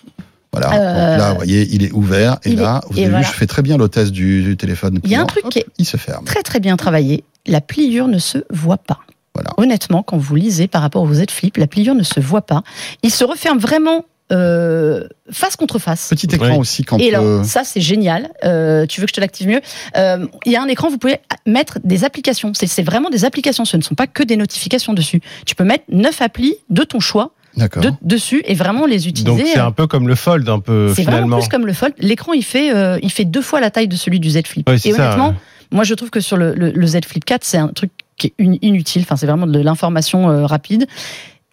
Voilà. 0.54 0.74
Euh, 0.74 1.18
là, 1.18 1.30
vous 1.32 1.36
voyez, 1.38 1.68
il 1.72 1.84
est 1.86 1.92
ouvert. 1.94 2.38
Et 2.44 2.50
il 2.50 2.60
est- 2.60 2.64
là, 2.64 2.82
vous 2.90 2.98
et 2.98 3.04
avez 3.04 3.10
voilà. 3.12 3.26
vu, 3.26 3.32
je 3.32 3.38
fais 3.38 3.48
très 3.48 3.62
bien 3.62 3.78
l'hôtesse 3.78 4.12
du, 4.12 4.44
du 4.44 4.58
téléphone. 4.58 5.00
Il 5.04 5.10
y 5.10 5.16
a 5.16 5.22
un 5.22 5.26
truc 5.26 5.46
Hop, 5.46 5.52
qui 5.52 5.60
est- 5.60 5.66
Il 5.78 5.86
se 5.86 5.96
ferme. 5.98 6.26
Très 6.26 6.44
très 6.44 6.60
bien 6.60 6.76
travaillé. 6.78 7.24
La 7.48 7.62
pliure 7.62 8.08
ne 8.08 8.20
se 8.20 8.40
voit 8.52 8.78
pas. 8.78 9.00
Voilà. 9.34 9.52
Honnêtement, 9.56 10.04
quand 10.04 10.18
vous 10.18 10.36
lisez 10.36 10.68
par 10.68 10.82
rapport 10.82 11.04
au 11.04 11.14
Z 11.14 11.24
Flip, 11.32 11.56
la 11.56 11.68
pliure 11.68 11.96
ne 11.96 12.04
se 12.04 12.20
voit 12.20 12.42
pas. 12.42 12.64
Il 13.02 13.12
se 13.12 13.24
referme 13.24 13.60
vraiment 13.60 14.04
euh, 14.32 15.08
face 15.30 15.56
contre 15.56 15.78
face. 15.80 16.10
Petit 16.10 16.28
écran 16.34 16.52
Oui. 16.54 16.58
aussi 16.58 16.84
quand 16.84 16.98
Et 16.98 17.14
euh, 17.14 17.18
alors, 17.20 17.46
ça, 17.46 17.64
c'est 17.64 17.82
génial. 17.82 18.30
Euh, 18.44 18.86
tu 18.86 19.02
veux 19.02 19.06
que 19.06 19.12
je 19.12 19.16
te 19.16 19.22
l'active 19.22 19.48
mieux 19.48 19.62
Euh, 19.98 20.26
Il 20.46 20.52
y 20.52 20.56
a 20.56 20.62
un 20.62 20.68
écran, 20.68 20.90
vous 20.90 20.98
pouvez 20.98 21.18
mettre 21.46 21.80
des 21.84 22.04
applications. 22.04 22.54
C'est- 22.54 22.68
C'est 22.68 22.84
vraiment 22.84 23.10
des 23.10 23.26
applications, 23.26 23.66
ce 23.66 23.78
ne 23.78 23.82
sont 23.82 23.96
pas 23.96 24.08
que 24.08 24.24
des 24.24 24.38
notifications 24.38 24.94
dessus. 24.94 25.22
Tu 25.46 25.56
peux 25.56 25.64
mettre 25.66 25.84
neuf 25.90 26.22
applis 26.22 26.56
de 26.70 26.84
ton 26.84 27.00
choix 27.00 27.32
de- 27.58 27.92
dessus 28.02 28.42
et 28.46 28.54
vraiment 28.56 28.86
les 28.86 29.08
utiliser. 29.10 29.44
Donc 29.44 29.48
c'est 29.54 29.60
un 29.60 29.72
peu 29.74 29.86
comme 29.88 30.08
le 30.08 30.16
Fold, 30.16 30.48
un 30.48 30.60
peu 30.60 30.94
C'est 30.96 31.04
vraiment 31.04 31.40
plus 31.40 31.50
comme 31.50 31.66
le 31.66 31.74
Fold. 31.74 31.94
L'écran, 32.00 32.32
il 32.34 32.44
fait, 32.46 32.74
euh, 32.74 32.98
il 33.04 33.12
fait 33.12 33.26
deux 33.26 33.42
fois 33.42 33.60
la 33.60 33.70
taille 33.72 33.90
de 33.90 33.96
celui 33.98 34.20
du 34.22 34.30
Z 34.30 34.44
Flip. 34.46 34.68
Ouais, 34.70 34.76
et 34.76 34.92
ça, 34.94 35.06
honnêtement, 35.08 35.36
moi, 35.72 35.84
je 35.84 35.94
trouve 35.94 36.10
que 36.10 36.22
sur 36.22 36.38
le, 36.38 36.54
le- 36.56 36.72
le 36.72 36.88
Z 36.88 37.00
Flip 37.06 37.26
4, 37.26 37.44
c'est 37.44 37.58
un 37.58 37.68
truc 37.68 37.92
qui 38.18 38.28
est 38.28 38.34
in- 38.42 38.56
inutile. 38.62 39.02
Enfin, 39.02 39.18
c'est 39.18 39.26
vraiment 39.26 39.48
de 39.48 39.60
l'information 39.60 40.30
euh, 40.30 40.46
rapide. 40.46 40.88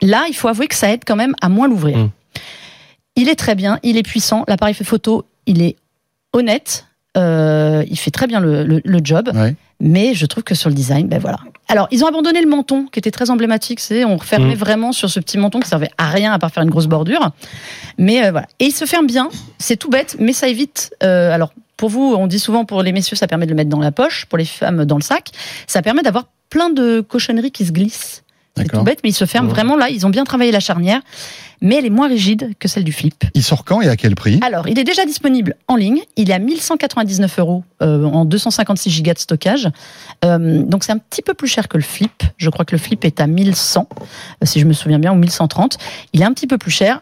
Là, 0.01 0.27
il 0.29 0.35
faut 0.35 0.47
avouer 0.47 0.69
que 0.69 0.77
ça 0.77 0.93
aide 0.93 1.01
quand 1.05 1.17
même 1.17 1.35
à 1.41 1.49
moins 1.49 1.67
l'ouvrir. 1.67 1.97
Mm. 1.99 2.11
Il 3.19 3.29
est 3.29 3.35
très 3.37 3.55
bien, 3.55 3.79
il 3.83 3.97
est 3.99 4.03
puissant. 4.03 4.45
L'appareil 4.49 4.75
fait 4.75 4.85
photo, 4.85 5.27
il 5.47 5.61
est 5.63 5.77
honnête. 6.33 6.87
euh, 7.17 7.83
il 7.91 7.99
fait 7.99 8.11
très 8.13 8.27
bien 8.29 8.39
le, 8.39 8.63
le- 8.65 8.81
le 8.85 9.01
job. 9.03 9.31
Ouais. 9.35 9.57
Mais 9.81 10.15
je 10.15 10.25
trouve 10.27 10.45
que 10.45 10.55
sur 10.55 10.69
le 10.69 10.75
design, 10.75 11.09
ben 11.09 11.19
voilà. 11.19 11.39
Alors, 11.69 11.89
ils 11.91 12.05
ont 12.05 12.07
abandonné 12.07 12.41
le 12.41 12.49
menton, 12.49 12.87
qui 12.93 12.99
était 12.99 13.11
très 13.11 13.31
emblématique. 13.31 13.81
C'est 13.81 14.05
on 14.05 14.17
refermait 14.17 14.55
Mm. 14.55 14.59
vraiment 14.59 14.93
sur 14.93 15.09
ce 15.11 15.19
petit 15.21 15.37
menton 15.39 15.59
qui 15.61 15.69
servait 15.69 15.91
à 15.99 16.11
rien 16.11 16.33
à 16.33 16.39
part 16.39 16.51
faire 16.53 16.63
une 16.63 16.71
grosse 16.71 16.87
bordure. 16.87 17.31
Mais 17.97 18.25
euh, 18.27 18.31
voilà. 18.31 18.47
Et 18.61 18.67
il 18.67 18.73
se 18.73 18.85
ferme 18.85 19.07
bien. 19.07 19.29
C'est 19.59 19.77
tout 19.77 19.89
bête, 19.91 20.17
mais 20.21 20.33
ça 20.33 20.47
évite. 20.49 20.95
euh, 21.03 21.33
alors, 21.33 21.53
pour 21.77 21.89
vous, 21.91 22.15
on 22.19 22.27
dit 22.27 22.39
souvent 22.41 22.65
pour 22.65 22.83
les 22.83 22.93
messieurs, 22.93 23.17
ça 23.17 23.27
permet 23.27 23.47
de 23.47 23.51
le 23.51 23.57
mettre 23.57 23.71
dans 23.71 23.81
la 23.81 23.93
poche. 23.93 24.27
Pour 24.27 24.39
les 24.39 24.45
femmes, 24.45 24.85
dans 24.85 24.97
le 24.97 25.03
sac. 25.03 25.31
Ça 25.67 25.81
permet 25.83 26.03
d'avoir 26.03 26.27
plein 26.51 26.71
de 26.71 27.01
cochonneries 27.01 27.51
qui 27.53 27.65
se 27.67 27.73
glissent. 27.73 28.23
C'est 28.63 28.69
tout 28.79 28.83
bête, 28.83 29.01
mais 29.05 29.11
il 29.11 29.15
se 29.15 29.25
ferme 29.25 29.47
Ouais. 29.47 29.53
vraiment 29.53 29.77
là. 29.77 29.89
Ils 29.91 30.07
ont 30.07 30.11
bien 30.11 30.25
travaillé 30.25 30.51
la 30.53 30.61
charnière, 30.61 31.01
mais 31.61 31.77
elle 31.77 31.87
est 31.87 31.91
moins 31.91 32.09
rigide 32.09 32.53
que 32.59 32.69
celle 32.69 32.85
du 32.85 32.93
flip. 32.93 33.25
Il 33.35 33.43
sort 33.43 33.65
quand 33.65 33.81
et 33.81 33.89
à 33.89 33.97
quel 33.97 34.15
prix? 34.15 34.39
Alors, 34.43 34.69
il 34.69 34.79
est 34.79 34.85
déjà 34.85 35.05
disponible 35.05 35.57
en 35.67 35.77
ligne. 35.77 36.01
Il 36.17 36.31
est 36.31 36.35
à 36.35 36.39
1199 36.39 37.39
euros 37.39 37.65
euh, 37.83 38.05
en 38.05 38.25
256 38.25 38.91
gigas 38.91 39.15
de 39.15 39.19
stockage. 39.19 39.69
Euh, 40.25 40.63
donc, 40.63 40.85
c'est 40.85 40.93
un 40.93 40.99
petit 40.99 41.23
peu 41.23 41.35
plus 41.35 41.49
cher 41.49 41.69
que 41.69 41.77
le 41.77 41.83
Flip. 41.83 42.23
Je 42.37 42.51
crois 42.51 42.65
que 42.65 42.75
le 42.75 42.79
Flip 42.79 43.05
est 43.05 43.21
à 43.21 43.27
1100, 43.27 43.89
euh, 44.43 44.47
si 44.47 44.61
je 44.61 44.65
me 44.67 44.73
souviens 44.73 44.99
bien, 44.99 45.13
ou 45.13 45.17
1130. 45.17 45.79
Il 46.13 46.23
est 46.23 46.25
un 46.25 46.33
petit 46.33 46.47
peu 46.47 46.59
plus 46.59 46.71
cher. 46.71 47.01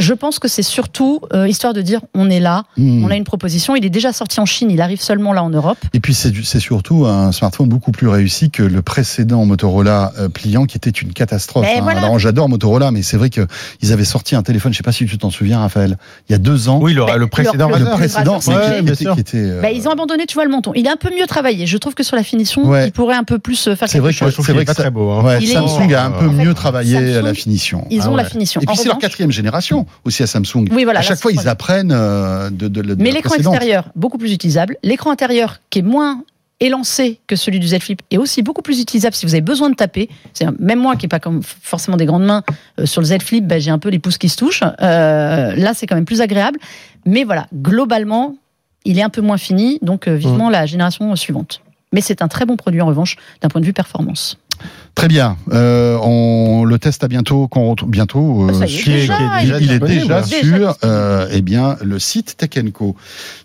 Je 0.00 0.14
pense 0.14 0.38
que 0.38 0.48
c'est 0.48 0.62
surtout 0.62 1.20
euh, 1.34 1.46
histoire 1.46 1.74
de 1.74 1.82
dire 1.82 2.00
on 2.14 2.28
est 2.30 2.40
là, 2.40 2.64
Hmm. 2.76 3.04
on 3.04 3.10
a 3.10 3.16
une 3.16 3.24
proposition. 3.24 3.76
Il 3.76 3.84
est 3.84 3.90
déjà 3.90 4.12
sorti 4.12 4.40
en 4.40 4.46
Chine, 4.46 4.70
il 4.70 4.80
arrive 4.80 5.00
seulement 5.00 5.32
là 5.32 5.44
en 5.44 5.50
Europe. 5.50 5.78
Et 5.92 6.00
puis 6.00 6.14
c'est 6.14 6.32
c'est 6.42 6.58
surtout 6.60 7.04
un 7.06 7.32
smartphone 7.32 7.68
beaucoup 7.68 7.92
plus 7.92 8.08
réussi 8.08 8.50
que 8.50 8.62
le 8.62 8.82
précédent 8.82 9.44
Motorola 9.44 10.12
euh, 10.18 10.28
pliant 10.28 10.64
qui 10.64 10.76
était 10.76 10.90
une 10.90 11.12
catastrophe. 11.12 11.66
Hein. 11.68 11.80
voilà. 11.82 12.00
Alors 12.00 12.18
j'adore 12.18 12.48
Motorola, 12.48 12.90
mais 12.90 13.02
c'est 13.02 13.16
vrai 13.18 13.30
que 13.30 13.46
ils 13.82 13.92
avaient 13.92 14.04
sorti 14.04 14.34
un 14.34 14.42
téléphone, 14.42 14.72
je 14.72 14.78
sais 14.78 14.82
pas 14.82 14.92
si 14.92 15.04
tu 15.06 15.18
t'en 15.18 15.30
souviens, 15.30 15.60
Raphaël, 15.60 15.98
il 16.28 16.32
y 16.32 16.34
a 16.34 16.38
deux 16.38 16.68
ans. 16.68 16.78
Oui, 16.80 16.94
le, 16.94 17.04
Bah, 17.04 17.16
le 17.18 17.26
précédent 17.26 17.68
le- 17.68 17.78
le 17.84 17.90
précédent, 17.90 18.40
c'est 18.40 18.52
qui, 18.52 18.78
était- 18.88 18.94
sûr. 18.94 19.14
qui 19.14 19.20
était, 19.20 19.36
euh, 19.38 19.60
Bah, 19.60 19.70
ils 19.70 19.86
ont 19.86 19.90
abandonné, 19.90 20.24
tu 20.26 20.34
vois, 20.34 20.44
le 20.44 20.50
menton. 20.50 20.72
Il 20.74 20.86
est 20.86 20.90
un 20.90 20.96
peu 20.96 21.10
mieux 21.14 21.26
travaillé. 21.26 21.66
Je 21.66 21.76
trouve 21.76 21.94
que 21.94 22.02
sur 22.02 22.16
la 22.16 22.22
finition, 22.22 22.64
Ouais. 22.66 22.86
il 22.88 22.92
pourrait 22.92 23.16
un 23.16 23.24
peu 23.24 23.38
plus 23.38 23.68
euh, 23.68 23.76
faire 23.76 23.88
C'est 23.88 23.94
quelque 23.98 24.02
vrai 24.02 24.12
que- 24.12 24.18
chose. 24.18 24.34
C'est 24.46 24.52
vrai 24.52 24.64
pas 24.64 24.72
que 24.72 24.76
ça- 24.76 24.82
très 24.84 24.90
beau. 24.90 25.10
hein. 25.10 25.22
ouais, 25.24 25.38
Il 25.42 25.50
est- 25.50 25.52
Samsung 25.52 25.92
a 25.94 26.04
un 26.06 26.10
peu 26.10 26.26
En 26.26 26.30
fait, 26.30 26.44
mieux 26.44 26.54
travaillé 26.54 26.94
Samsung, 27.12 27.24
la 27.24 27.34
finition. 27.34 27.86
Ils 27.90 28.02
Ah 28.02 28.10
ont 28.10 28.16
la 28.16 28.24
finition. 28.24 28.60
Et 28.62 28.66
puis 28.66 28.76
c'est 28.76 28.88
leur 28.88 28.98
quatrième 28.98 29.30
génération 29.32 29.86
aussi 30.04 30.22
à 30.22 30.26
Samsung. 30.26 30.66
Oui, 30.70 30.84
voilà. 30.84 31.00
à 31.00 31.02
chaque 31.02 31.20
fois, 31.20 31.32
ils 31.32 31.48
apprennent 31.48 31.92
euh, 31.92 32.50
de, 32.50 32.68
de, 32.68 32.82
de 32.82 32.94
Mais 33.02 33.10
l'écran 33.10 33.34
extérieur, 33.34 33.88
beaucoup 33.96 34.18
plus 34.18 34.32
utilisable. 34.32 34.76
L'écran 34.82 35.10
intérieur, 35.10 35.60
qui 35.70 35.80
est 35.80 35.82
moins 35.82 36.22
élancé 36.60 37.20
que 37.26 37.36
celui 37.36 37.58
du 37.58 37.68
Z 37.68 37.78
Flip, 37.80 38.02
est 38.10 38.18
aussi 38.18 38.42
beaucoup 38.42 38.60
plus 38.60 38.80
utilisable 38.80 39.14
si 39.14 39.24
vous 39.24 39.34
avez 39.34 39.40
besoin 39.40 39.70
de 39.70 39.74
taper. 39.74 40.10
C'est 40.34 40.46
même 40.58 40.78
moi 40.78 40.96
qui 40.96 41.04
n'ai 41.06 41.08
pas 41.08 41.20
comme 41.20 41.42
forcément 41.42 41.96
des 41.96 42.04
grandes 42.06 42.24
mains 42.24 42.42
euh, 42.78 42.86
sur 42.86 43.00
le 43.00 43.06
Z 43.06 43.22
Flip, 43.22 43.46
ben, 43.46 43.60
j'ai 43.60 43.70
un 43.70 43.78
peu 43.78 43.88
les 43.88 43.98
pouces 43.98 44.18
qui 44.18 44.28
se 44.28 44.36
touchent. 44.36 44.62
Euh, 44.62 45.54
là, 45.56 45.72
c'est 45.74 45.86
quand 45.86 45.94
même 45.94 46.04
plus 46.04 46.20
agréable. 46.20 46.58
Mais 47.06 47.24
voilà, 47.24 47.46
globalement, 47.54 48.36
il 48.84 48.98
est 48.98 49.02
un 49.02 49.08
peu 49.08 49.22
moins 49.22 49.38
fini, 49.38 49.78
donc 49.82 50.08
vivement 50.08 50.48
Mmh. 50.48 50.52
la 50.52 50.66
génération 50.66 51.16
suivante. 51.16 51.60
Mais 51.92 52.00
c'est 52.00 52.22
un 52.22 52.28
très 52.28 52.46
bon 52.46 52.56
produit 52.56 52.80
en 52.80 52.86
revanche 52.86 53.16
d'un 53.40 53.48
point 53.48 53.60
de 53.60 53.66
vue 53.66 53.72
performance. 53.72 54.38
Très 54.94 55.08
bien. 55.08 55.36
Euh, 55.52 55.96
on 56.02 56.64
le 56.64 56.78
teste 56.78 57.04
à 57.04 57.08
bientôt. 57.08 57.48
Quand 57.48 57.60
on 57.60 57.70
retrouve- 57.70 57.90
bientôt. 57.90 58.48
euh, 58.50 58.52
Ça 58.52 58.66
y 58.66 58.74
est, 58.74 58.78
sur- 58.78 58.92
déjà, 58.92 59.14
il, 59.42 59.48
il 59.48 59.52
est 59.52 59.56
il 59.60 59.72
est 59.72 59.78
disponible. 59.78 60.00
déjà 60.02 60.22
sur 60.24 60.76
euh, 60.84 61.28
eh 61.32 61.42
bien 61.42 61.76
le 61.82 61.98
site 61.98 62.36
Tech 62.36 62.50
Co. 62.72 62.96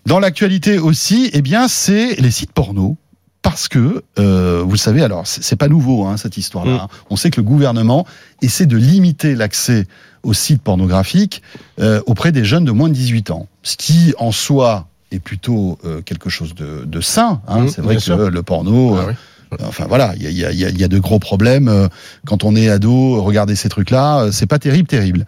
Dans 0.06 0.18
l'actualité 0.18 0.78
aussi, 0.78 1.30
eh 1.32 1.42
bien 1.42 1.68
c'est 1.68 2.14
les 2.20 2.30
sites 2.30 2.52
porno. 2.52 2.96
Parce 3.42 3.68
que, 3.68 4.02
euh, 4.18 4.62
vous 4.64 4.72
le 4.72 4.76
savez, 4.76 5.02
alors 5.04 5.24
c'est 5.24 5.54
pas 5.54 5.68
nouveau 5.68 6.04
hein, 6.04 6.16
cette 6.16 6.36
histoire-là. 6.36 6.74
Mm. 6.84 6.88
On 7.10 7.16
sait 7.16 7.30
que 7.30 7.40
le 7.40 7.46
gouvernement 7.46 8.04
essaie 8.42 8.66
de 8.66 8.76
limiter 8.76 9.36
l'accès 9.36 9.86
aux 10.24 10.32
sites 10.34 10.62
pornographiques 10.62 11.42
euh, 11.78 12.00
auprès 12.06 12.32
des 12.32 12.44
jeunes 12.44 12.64
de 12.64 12.72
moins 12.72 12.88
de 12.88 12.94
18 12.94 13.30
ans. 13.30 13.46
Ce 13.62 13.76
qui, 13.76 14.14
en 14.18 14.32
soi, 14.32 14.88
est 15.12 15.20
plutôt 15.20 15.78
euh, 15.84 16.00
quelque 16.02 16.28
chose 16.28 16.56
de, 16.56 16.82
de 16.84 17.00
sain. 17.00 17.40
hein. 17.46 17.60
Mm, 17.60 17.68
c'est 17.68 17.82
vrai 17.82 17.94
que 17.94 18.02
sûr. 18.02 18.30
le 18.30 18.42
porno, 18.42 18.96
Ah 18.96 19.02
euh, 19.02 19.04
oui. 19.10 19.14
Enfin 19.62 19.86
voilà, 19.88 20.14
il 20.16 20.30
y 20.30 20.44
a, 20.44 20.52
y 20.52 20.62
y 20.62 20.88
de 20.88 20.98
gros 20.98 21.18
problèmes 21.18 21.68
euh, 21.68 21.88
quand 22.26 22.44
on 22.44 22.56
est 22.56 22.68
ado. 22.68 23.22
Regarder 23.22 23.56
ces 23.56 23.68
trucs-là, 23.68 24.20
euh, 24.20 24.32
c'est 24.32 24.46
pas 24.46 24.58
terrible, 24.58 24.88
terrible. 24.88 25.26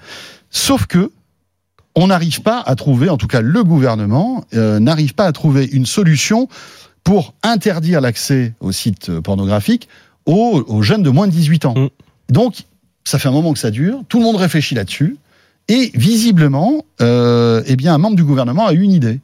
Sauf 0.50 0.87
que 0.87 1.12
on 1.94 2.09
n'arrive 2.09 2.42
pas 2.42 2.61
à 2.61 2.74
trouver, 2.76 3.09
en 3.09 3.16
tout 3.16 3.26
cas 3.26 3.40
le 3.40 3.64
gouvernement 3.64 4.44
euh, 4.54 4.78
n'arrive 4.78 5.14
pas 5.14 5.24
à 5.24 5.33
trouver 5.33 5.64
une 5.64 5.87
solution 5.87 6.48
pour 7.02 7.35
interdire 7.42 8.00
l'accès 8.00 8.54
aux 8.61 8.72
sites 8.72 9.20
pornographiques 9.20 9.88
aux, 10.26 10.64
aux 10.66 10.83
jeunes 10.83 11.02
de 11.02 11.11
moins 11.11 11.26
de 11.26 11.33
18 11.33 11.64
ans. 11.64 11.74
Mm. 11.76 11.88
Donc 12.28 12.64
ça 13.04 13.18
fait 13.18 13.28
un 13.28 13.33
moment 13.33 13.52
que 13.52 13.59
ça 13.59 13.70
dure, 13.70 14.02
tout 14.09 14.18
le 14.18 14.24
monde 14.24 14.37
réfléchit 14.37 14.74
là-dessus, 14.74 15.16
et 15.68 15.90
visiblement, 15.94 16.85
euh, 17.00 17.62
eh 17.66 17.76
bien 17.76 17.94
un 17.94 17.98
membre 17.98 18.16
du 18.16 18.24
gouvernement 18.24 18.66
a 18.66 18.72
eu 18.72 18.81
une 18.81 18.92
idée. 18.92 19.20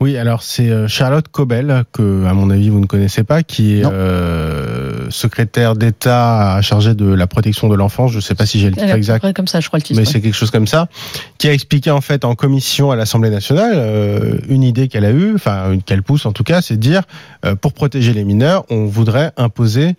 Oui, 0.00 0.16
alors 0.18 0.42
c'est 0.42 0.68
euh, 0.68 0.88
Charlotte 0.88 1.26
Cobel, 1.28 1.84
que 1.92 2.26
à 2.26 2.34
mon 2.34 2.50
avis 2.50 2.68
vous 2.68 2.80
ne 2.80 2.86
connaissez 2.86 3.22
pas, 3.24 3.42
qui 3.42 3.78
est 3.78 3.84
euh, 3.84 5.08
secrétaire 5.10 5.76
d'État 5.76 6.60
chargée 6.60 6.94
de 6.94 7.06
la 7.06 7.26
protection 7.26 7.68
de 7.68 7.74
l'enfance. 7.76 8.10
Je 8.10 8.16
ne 8.16 8.20
sais 8.20 8.34
pas 8.34 8.44
si 8.46 8.58
j'ai 8.60 8.68
le 8.70 8.74
titre 8.76 8.86
peu 8.90 8.96
exact. 8.96 9.32
comme 9.34 9.46
ça, 9.46 9.60
je 9.60 9.68
crois 9.68 9.78
le 9.78 9.82
titre. 9.82 9.98
Mais 10.00 10.06
ouais. 10.06 10.12
c'est 10.12 10.20
quelque 10.20 10.34
chose 10.34 10.50
comme 10.50 10.66
ça, 10.66 10.88
qui 11.38 11.48
a 11.48 11.52
expliqué 11.52 11.90
en 11.90 12.00
fait 12.00 12.24
en 12.24 12.34
commission 12.34 12.90
à 12.90 12.96
l'Assemblée 12.96 13.30
nationale 13.30 13.72
euh, 13.76 14.38
une 14.48 14.62
idée 14.62 14.88
qu'elle 14.88 15.04
a 15.04 15.10
eue, 15.10 15.34
enfin 15.34 15.72
une- 15.72 15.82
qu'elle 15.82 16.02
pousse 16.02 16.26
en 16.26 16.32
tout 16.32 16.44
cas, 16.44 16.60
c'est 16.62 16.74
de 16.76 16.80
dire 16.80 17.02
euh, 17.46 17.54
pour 17.54 17.72
protéger 17.72 18.12
les 18.12 18.24
mineurs, 18.24 18.64
on 18.70 18.86
voudrait 18.86 19.30
imposer 19.36 19.94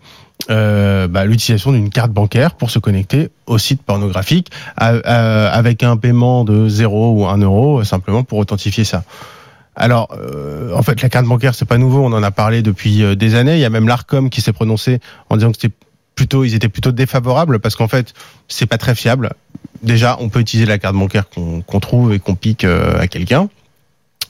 euh, 0.49 1.07
bah, 1.07 1.23
l'utilisation 1.25 1.71
d'une 1.71 1.89
carte 1.89 2.11
bancaire 2.11 2.55
pour 2.55 2.69
se 2.69 2.79
connecter 2.79 3.29
au 3.47 3.57
site 3.57 3.81
pornographique 3.81 4.49
à- 4.75 4.89
à- 5.05 5.47
avec 5.49 5.83
un 5.83 5.95
paiement 5.95 6.43
de 6.43 6.67
0 6.67 7.13
ou 7.13 7.25
1 7.27 7.37
euro 7.37 7.79
euh, 7.79 7.83
simplement 7.85 8.23
pour 8.23 8.39
authentifier 8.39 8.83
ça. 8.83 9.03
Alors, 9.75 10.09
euh, 10.17 10.73
en 10.75 10.83
fait, 10.83 11.01
la 11.01 11.09
carte 11.09 11.25
bancaire, 11.25 11.55
c'est 11.55 11.65
pas 11.65 11.77
nouveau. 11.77 12.03
On 12.03 12.13
en 12.13 12.23
a 12.23 12.31
parlé 12.31 12.61
depuis 12.61 13.03
euh, 13.03 13.15
des 13.15 13.35
années. 13.35 13.55
Il 13.55 13.59
y 13.59 13.65
a 13.65 13.69
même 13.69 13.87
l'Arcom 13.87 14.29
qui 14.29 14.41
s'est 14.41 14.53
prononcé 14.53 14.99
en 15.29 15.37
disant 15.37 15.51
que 15.51 15.57
c'était 15.59 15.73
plutôt, 16.15 16.43
ils 16.43 16.53
étaient 16.53 16.69
plutôt 16.69 16.91
défavorables 16.91 17.59
parce 17.59 17.75
qu'en 17.75 17.87
fait, 17.87 18.13
c'est 18.47 18.67
pas 18.67 18.77
très 18.77 18.95
fiable. 18.95 19.31
Déjà, 19.81 20.17
on 20.19 20.29
peut 20.29 20.39
utiliser 20.39 20.67
la 20.67 20.77
carte 20.77 20.95
bancaire 20.95 21.25
qu'on 21.29 21.79
trouve 21.79 22.13
et 22.13 22.19
qu'on 22.19 22.35
pique 22.35 22.63
euh, 22.63 22.99
à 22.99 23.07
quelqu'un. 23.07 23.49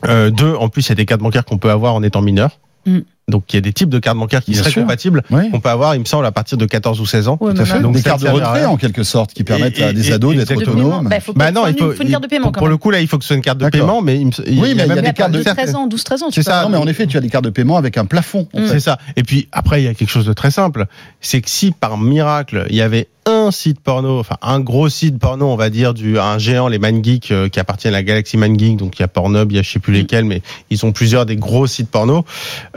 Deux, 0.06 0.54
en 0.56 0.68
plus, 0.68 0.88
il 0.88 0.90
y 0.90 0.92
a 0.92 0.96
des 0.96 1.06
cartes 1.06 1.22
bancaires 1.22 1.46
qu'on 1.46 1.58
peut 1.58 1.72
avoir 1.72 1.94
en 1.94 2.04
étant 2.04 2.22
mineur. 2.22 2.60
Mm. 2.86 3.00
Donc, 3.30 3.46
il 3.54 3.56
y 3.56 3.58
a 3.58 3.62
des 3.62 3.72
types 3.72 3.88
de 3.90 4.00
cartes 4.00 4.18
bancaires 4.18 4.44
qui 4.44 4.52
Bien 4.52 4.60
seraient 4.60 4.72
sûr. 4.72 4.82
compatibles. 4.82 5.24
Oui. 5.32 5.44
On 5.54 5.62
peut 5.62 5.70
avoir, 5.70 5.96
il 5.96 6.00
me 6.02 6.06
semble, 6.06 6.26
à 6.26 6.32
partir 6.34 6.58
de 6.58 6.66
14 6.66 7.00
ou 7.00 7.06
16 7.06 7.30
ans. 7.30 7.38
Ouais, 7.40 7.54
Tout 7.54 7.62
à 7.62 7.66
fait. 7.66 7.80
Donc, 7.80 7.96
des 7.96 8.02
cartes 8.02 8.22
de 8.22 8.28
retrait 8.28 8.66
en 8.66 8.76
quelque 8.76 9.04
sorte 9.04 9.34
qui 9.34 9.46
permettent 9.46 9.80
Et- 9.80 9.84
à 9.84 9.94
des 9.94 10.10
et- 10.10 10.14
ados 10.14 10.36
d'être 10.36 10.56
autonomes. 10.58 11.08
bah, 11.08 11.20
faut 11.22 11.32
Bah 11.34 11.52
non, 11.52 11.62
faut 11.64 11.68
il 11.68 11.72
une- 11.72 11.94
faut, 11.94 12.04
une 12.04 12.10
carte 12.10 12.24
de 12.24 12.28
paiement 12.28 12.52
pour, 12.52 12.60
pour 12.60 12.68
le 12.68 12.76
coup 12.78 12.92
là, 12.92 13.00
il 13.00 13.08
faut 13.08 13.18
que 13.18 13.24
ce 13.24 13.28
soit 13.30 13.36
une 13.38 13.42
carte 13.42 13.60
de 13.60 13.70
paiement, 13.70 14.02
mais 14.02 14.20
il, 14.20 14.28
il 14.48 14.60
Oui, 14.60 14.70
y 14.70 14.72
a 14.72 14.76
mais 14.76 14.84
il 14.84 14.88
y 14.88 14.92
a 14.92 14.96
même 14.96 15.06
des 15.06 15.14
cartes 15.14 15.32
de 15.32 15.40
de- 15.40 15.44
13 15.44 15.74
ans, 15.76 15.88
12-13 15.88 16.22
ans, 16.24 16.28
tu 16.30 16.34
C'est 16.36 16.44
ça. 16.44 16.64
Non, 16.64 16.70
mais 16.70 16.78
en 16.78 16.86
effet, 16.88 17.08
tu 17.08 17.16
as 17.18 17.22
des 17.22 17.30
cartes 17.30 17.46
de 17.46 17.50
paiement 17.50 17.78
avec 17.78 17.98
un 17.98 18.06
plafond. 18.06 18.48
fait. 18.54 18.68
C'est 18.68 18.80
ça. 18.82 18.98
Et 19.16 19.24
puis 19.24 19.48
après, 19.54 19.82
il 19.82 19.86
y 19.86 19.88
a 19.88 19.94
quelque 19.94 20.10
chose 20.12 20.26
de 20.26 20.34
très 20.34 20.52
simple. 20.52 20.86
C'est 21.22 21.40
que 21.42 21.50
si 21.50 21.72
par 21.72 21.98
miracle, 21.98 22.66
il 22.70 22.76
y 22.76 22.82
avait 22.82 23.08
un 23.26 23.52
site 23.52 23.80
porno, 23.80 24.20
enfin 24.20 24.36
un 24.42 24.60
gros 24.60 24.90
site 24.90 25.18
porno, 25.18 25.46
on 25.48 25.56
va 25.56 25.70
dire, 25.70 25.94
du 25.94 26.20
un 26.20 26.38
géant, 26.38 26.68
les 26.68 26.78
ManGeek, 26.78 27.32
euh, 27.32 27.48
qui 27.48 27.58
appartient 27.62 27.88
à 27.88 27.92
la 27.92 28.04
galaxie 28.04 28.36
ManGeek, 28.36 28.76
donc 28.76 29.00
il 29.00 29.02
y 29.02 29.06
a 29.06 29.08
Pornhub, 29.08 29.50
il 29.50 29.56
y 29.56 29.60
a 29.60 29.62
je 29.62 29.72
sais 29.72 29.80
plus 29.80 29.94
lesquels, 29.94 30.26
mais 30.26 30.42
ils 30.70 30.78
sont 30.78 30.92
plusieurs 30.92 31.26
des 31.26 31.38
gros 31.38 31.66
sites 31.66 31.90
porno. 31.90 32.26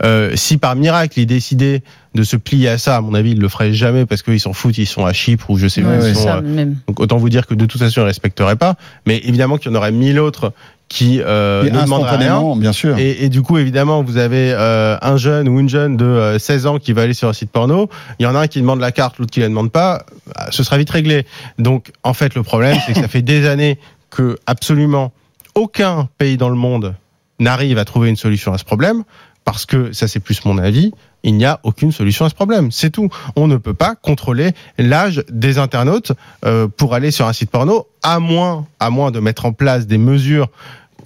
Euh, 0.05 0.36
si 0.37 0.57
par 0.59 0.77
miracle, 0.77 1.18
ils 1.20 1.27
décidaient 1.27 1.83
de 2.14 2.22
se 2.22 2.37
plier 2.37 2.68
à 2.68 2.79
ça, 2.79 2.96
à 2.96 3.01
mon 3.01 3.14
avis, 3.14 3.33
ils 3.33 3.40
le 3.40 3.49
feraient 3.49 3.72
jamais 3.72 4.07
parce 4.07 4.22
qu'ils 4.22 4.40
s'en 4.40 4.53
foutent, 4.53 4.79
ils 4.79 4.87
sont 4.87 5.05
à 5.05 5.12
Chypre 5.12 5.51
ou 5.51 5.59
je 5.59 5.66
sais 5.68 5.83
Ouais, 5.83 5.99
où 6.03 6.07
ils 6.07 6.14
sont. 6.14 6.22
ça, 6.25 6.37
euh, 6.37 6.40
même. 6.42 6.77
donc 6.88 7.01
autant 7.01 7.16
vous 7.18 7.29
dire 7.29 7.46
que 7.46 7.55
de 7.55 7.66
toute 7.66 7.81
façon, 7.81 8.01
ils 8.01 8.05
ne 8.05 8.07
respecteraient 8.09 8.57
pas. 8.57 8.77
Mais 9.07 9.18
évidemment 9.25 9.59
qu'il 9.59 9.70
y 9.70 9.75
en 9.75 9.79
aurait 9.79 9.92
mille 9.92 10.18
autres 10.18 10.53
qui 10.88 11.20
euh, 11.20 11.64
ne 11.64 11.81
demanderaient 11.83 12.16
rien. 12.16 12.57
bien 12.57 12.72
sûr. 12.72 12.96
Et, 12.96 13.25
et 13.25 13.29
du 13.29 13.42
coup, 13.42 13.59
évidemment, 13.59 14.03
vous 14.05 14.18
avez 14.18 14.53
euh, 14.53 14.96
un 15.03 15.16
jeune 15.16 15.49
ou 15.49 15.59
une 15.59 15.68
jeune 15.68 15.96
de 15.96 16.05
euh, 16.05 16.38
16 16.38 16.66
ans 16.66 16.79
qui 16.79 16.92
va 16.92 17.03
aller 17.03 17.12
sur 17.14 17.29
un 17.29 17.33
site 17.33 17.51
porno. 17.51 17.90
Il 18.18 18.22
y 18.22 18.27
en 18.27 18.35
a 18.37 18.38
un 18.38 18.46
qui 18.46 18.61
demande 18.61 18.79
la 18.81 18.92
carte, 18.92 19.18
l'autre 19.18 19.33
qui 19.33 19.40
la 19.40 19.49
demande 19.49 19.72
pas. 19.72 20.07
Bah, 20.35 20.46
Ce 20.51 20.62
sera 20.62 20.79
vite 20.79 20.90
réglé. 20.90 21.27
Donc, 21.59 21.90
en 22.05 22.14
fait, 22.14 22.35
le 22.37 22.42
problème, 22.44 22.79
c'est 22.87 22.92
que 22.92 23.01
ça 23.01 23.09
fait 23.09 23.22
des 23.22 23.49
années 23.49 23.79
que 24.11 24.38
absolument 24.46 25.12
aucun 25.57 26.09
pays 26.18 26.37
dans 26.37 26.49
le 26.51 26.55
monde 26.55 26.94
n'arrive 27.40 27.79
à 27.79 27.85
trouver 27.85 28.09
une 28.09 28.16
solution 28.16 28.53
à 28.53 28.59
ce 28.59 28.64
problème. 28.64 29.03
Parce 29.47 29.65
que 29.65 29.93
ça, 29.93 30.09
c'est 30.09 30.21
plus 30.21 30.45
mon 30.45 30.59
avis. 30.59 30.93
Il 31.23 31.35
n'y 31.37 31.47
a 31.47 31.61
aucune 31.63 31.93
solution 31.93 32.25
à 32.27 32.29
ce 32.29 32.35
problème. 32.35 32.71
C'est 32.71 32.91
tout. 32.91 33.09
On 33.37 33.47
ne 33.47 33.57
peut 33.57 33.75
pas 33.75 33.95
contrôler 33.95 34.51
l'âge 34.77 35.25
des 35.31 35.57
internautes 35.59 36.13
euh, 36.45 36.69
pour 36.69 36.93
aller 36.95 37.11
sur 37.11 37.27
un 37.27 37.33
site 37.33 37.51
porno, 37.51 37.87
à 38.03 38.19
moins, 38.21 38.67
à 38.81 38.91
moins 38.91 39.11
de 39.13 39.21
mettre 39.21 39.47
en 39.47 39.53
place 39.53 39.87
des 39.87 39.97
mesures 39.99 40.49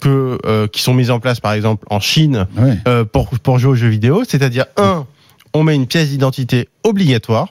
que, 0.01 0.37
euh, 0.45 0.67
qui 0.67 0.81
sont 0.81 0.93
mises 0.95 1.11
en 1.11 1.19
place, 1.19 1.39
par 1.39 1.53
exemple, 1.53 1.85
en 1.89 1.99
Chine, 2.01 2.47
Ouais. 2.57 2.77
euh, 2.87 3.05
pour, 3.05 3.29
pour 3.39 3.57
jouer 3.59 3.71
aux 3.71 3.75
jeux 3.75 3.87
vidéo. 3.89 4.23
C'est-à-dire, 4.27 4.65
un, 4.75 5.05
on 5.53 5.63
met 5.63 5.75
une 5.75 5.87
pièce 5.87 6.09
d'identité 6.09 6.67
obligatoire. 6.83 7.49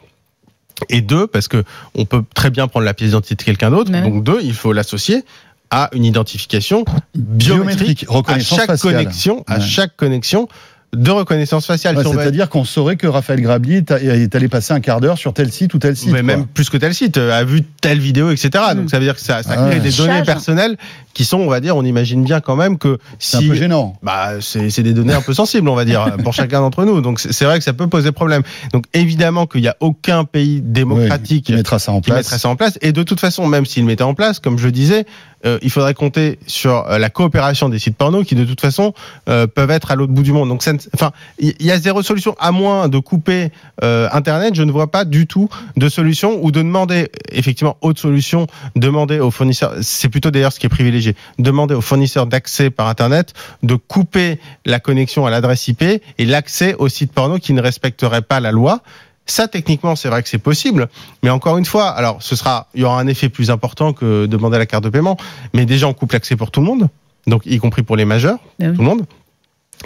Et 0.89 1.03
deux, 1.03 1.27
parce 1.29 1.47
que 1.47 1.63
on 1.95 2.05
peut 2.05 2.25
très 2.35 2.51
bien 2.51 2.67
prendre 2.67 2.85
la 2.87 2.95
pièce 2.95 3.11
d'identité 3.11 3.37
de 3.37 3.43
quelqu'un 3.43 3.71
d'autre. 3.71 3.91
Mais. 3.93 4.03
Donc 4.03 4.25
deux, 4.25 4.41
il 4.43 4.55
faut 4.55 4.73
l'associer 4.73 5.25
à 5.71 5.89
une 5.93 6.05
identification 6.05 6.85
Biométrique, 7.15 8.05
à 8.09 8.13
reconnaissance 8.15 8.59
chaque 8.59 8.67
faciale. 8.67 8.95
connexion, 8.97 9.45
à 9.47 9.57
Ouais. 9.59 9.61
chaque 9.61 9.97
connexion 9.97 10.49
de 10.95 11.11
reconnaissance 11.11 11.67
faciale. 11.67 11.97
Ouais, 11.97 12.03
C'est-à-dire 12.05 12.49
qu'on 12.49 12.65
saurait 12.65 12.97
que 12.97 13.07
Raphaël 13.07 13.41
Grabli 13.41 13.77
est 13.77 14.35
allé 14.35 14.49
passer 14.49 14.73
un 14.73 14.81
quart 14.81 15.01
d'heure 15.01 15.19
sur 15.19 15.33
tel 15.33 15.53
site 15.53 15.73
ou 15.75 15.79
tel 15.79 15.97
site. 15.97 16.09
mais 16.11 16.19
quoi. 16.21 16.23
même 16.23 16.47
plus 16.47 16.69
que 16.69 16.77
tel 16.77 16.93
site, 16.95 17.17
euh, 17.17 17.33
a 17.39 17.45
vu 17.45 17.63
telle 17.81 18.01
vidéo, 18.01 18.31
etc. 18.31 18.51
Mm. 18.73 18.77
Donc 18.77 18.91
ça 18.91 18.99
veut 18.99 19.05
dire 19.05 19.15
que 19.15 19.21
ça, 19.21 19.43
ça 19.45 19.51
Ah 19.53 19.67
crée 19.69 19.77
ouais. 19.77 19.81
des 19.81 19.93
données 19.93 20.13
Charge. 20.15 20.27
personnelles 20.27 20.77
qui 21.21 21.27
sont, 21.27 21.37
on 21.37 21.51
va 21.51 21.61
dire, 21.61 21.77
on 21.77 21.85
imagine 21.85 22.25
bien 22.25 22.41
quand 22.41 22.57
même 22.57 22.79
que 22.79 22.97
C'est 23.19 23.37
si 23.37 23.45
un 23.45 23.49
peu 23.51 23.55
gênant. 23.55 23.95
bah, 24.03 24.41
c'est 24.41 24.71
c'est 24.71 24.83
des 24.83 24.95
données 24.95 25.13
un 25.13 25.21
peu 25.21 25.35
sensibles, 25.35 25.69
on 25.69 25.75
va 25.75 25.85
dire, 25.85 26.17
pour 26.25 26.33
chacun 26.33 26.61
d'entre 26.61 26.87
nous. 26.87 27.03
Donc 27.03 27.21
c'est 27.21 27.31
c'est 27.31 27.45
vrai 27.45 27.59
que 27.59 27.65
ça 27.65 27.75
peut 27.75 27.89
poser 27.89 28.11
problème. 28.11 28.43
Donc 28.73 28.87
évidemment 28.95 29.47
qu'il 29.47 29.61
n'y 29.61 29.69
a 29.69 29.77
aucun 29.81 30.25
pays 30.25 30.63
démocratique 30.63 31.45
Qui 31.45 31.53
mettra 31.53 31.79
ça 31.79 31.93
en 31.93 32.01
qui 32.01 32.09
place. 32.11 32.21
mettrait 32.21 32.39
ça 32.39 32.49
en 32.49 32.57
place. 32.57 32.79
Et 32.81 32.93
de 32.93 33.03
toute 33.03 33.21
façon, 33.21 33.47
même 33.47 33.67
s'il 33.67 33.85
mettait 33.85 34.03
en 34.03 34.15
place, 34.15 34.39
comme 34.39 34.57
je 34.57 34.71
disais, 34.71 35.05
euh, 35.47 35.59
il 35.63 35.71
faudrait 35.71 35.95
compter 35.95 36.39
sur 36.47 36.87
euh, 36.87 36.99
la 36.99 37.09
coopération 37.09 37.71
des 37.71 37.79
sites 37.79 37.97
porno 37.97 38.25
qui, 38.25 38.35
de 38.35 38.45
toute 38.45 38.61
façon, 38.61 38.93
euh, 39.29 39.47
peuvent 39.47 39.71
être 39.71 39.91
à 39.91 39.95
l'autre 39.97 40.13
bout 40.13 40.23
du 40.23 40.33
monde. 40.33 40.49
Donc, 40.49 40.63
enfin, 40.95 41.13
il 41.39 41.55
y, 41.61 41.71
a 41.71 41.79
zéro 41.79 42.03
solution 42.03 42.37
à 42.39 42.53
moins 42.53 42.89
de 42.89 42.99
couper 42.99 43.51
Internet. 43.83 44.55
Je 44.55 44.63
ne 44.63 44.73
vois 44.73 44.91
pas 44.91 45.05
du 45.05 45.27
tout 45.27 45.49
de 45.77 45.89
solution 45.89 46.39
ou 46.45 46.51
de 46.51 46.61
demander, 46.61 47.09
effectivement, 47.33 47.79
autre 47.81 48.01
solution, 48.01 48.47
demander 48.77 49.21
aux 49.21 49.31
fournisseurs. 49.31 49.75
C'est 49.81 50.09
plutôt 50.09 50.31
d'ailleurs 50.31 50.53
ce 50.53 50.61
qui 50.61 50.67
est 50.67 50.71
privilégié. 50.71 51.10
Demander 51.39 51.75
aux 51.75 51.81
fournisseurs 51.81 52.27
d'accès 52.27 52.71
par 52.71 52.89
Internet 52.89 53.35
de 53.63 53.75
couper 53.75 54.39
la 54.65 54.81
connexion 54.81 55.27
à 55.27 55.31
l'adresse 55.31 55.69
IP 55.69 55.83
et 55.83 56.03
l'accès 56.25 56.75
aux 56.75 56.89
sites 56.89 57.13
porno 57.13 57.39
qui 57.39 57.53
ne 57.53 57.63
respecteraient 57.63 58.23
pas 58.23 58.41
la 58.41 58.53
loi. 58.53 58.81
Ça, 59.27 59.47
techniquement, 59.47 59.95
c'est 59.95 60.09
vrai 60.09 60.23
que 60.23 60.29
c'est 60.29 60.39
possible, 60.39 60.89
mais 61.23 61.31
encore 61.31 61.57
une 61.57 61.65
fois, 61.65 61.89
alors 61.91 62.21
ce 62.21 62.35
sera, 62.35 62.67
il 62.75 62.81
y 62.81 62.85
aura 62.85 62.99
un 62.99 63.07
effet 63.07 63.29
plus 63.29 63.51
important 63.51 63.93
que 63.93 64.27
demander 64.27 64.59
la 64.59 64.67
carte 64.67 64.83
de 64.83 64.89
paiement, 64.89 65.17
mais 65.55 65.67
déjà 65.67 65.87
on 65.87 65.95
coupe 65.95 66.13
l'accès 66.13 66.35
pour 66.35 66.51
tout 66.51 66.59
le 66.61 66.67
monde, 66.67 66.89
donc 67.29 67.47
y 67.47 67.59
compris 67.59 67.83
pour 67.83 67.97
les 67.97 68.05
majeurs, 68.05 68.39
Ben 68.59 68.71
oui. 68.71 68.77
tout 68.77 68.83
le 68.83 68.89
monde. 68.89 69.07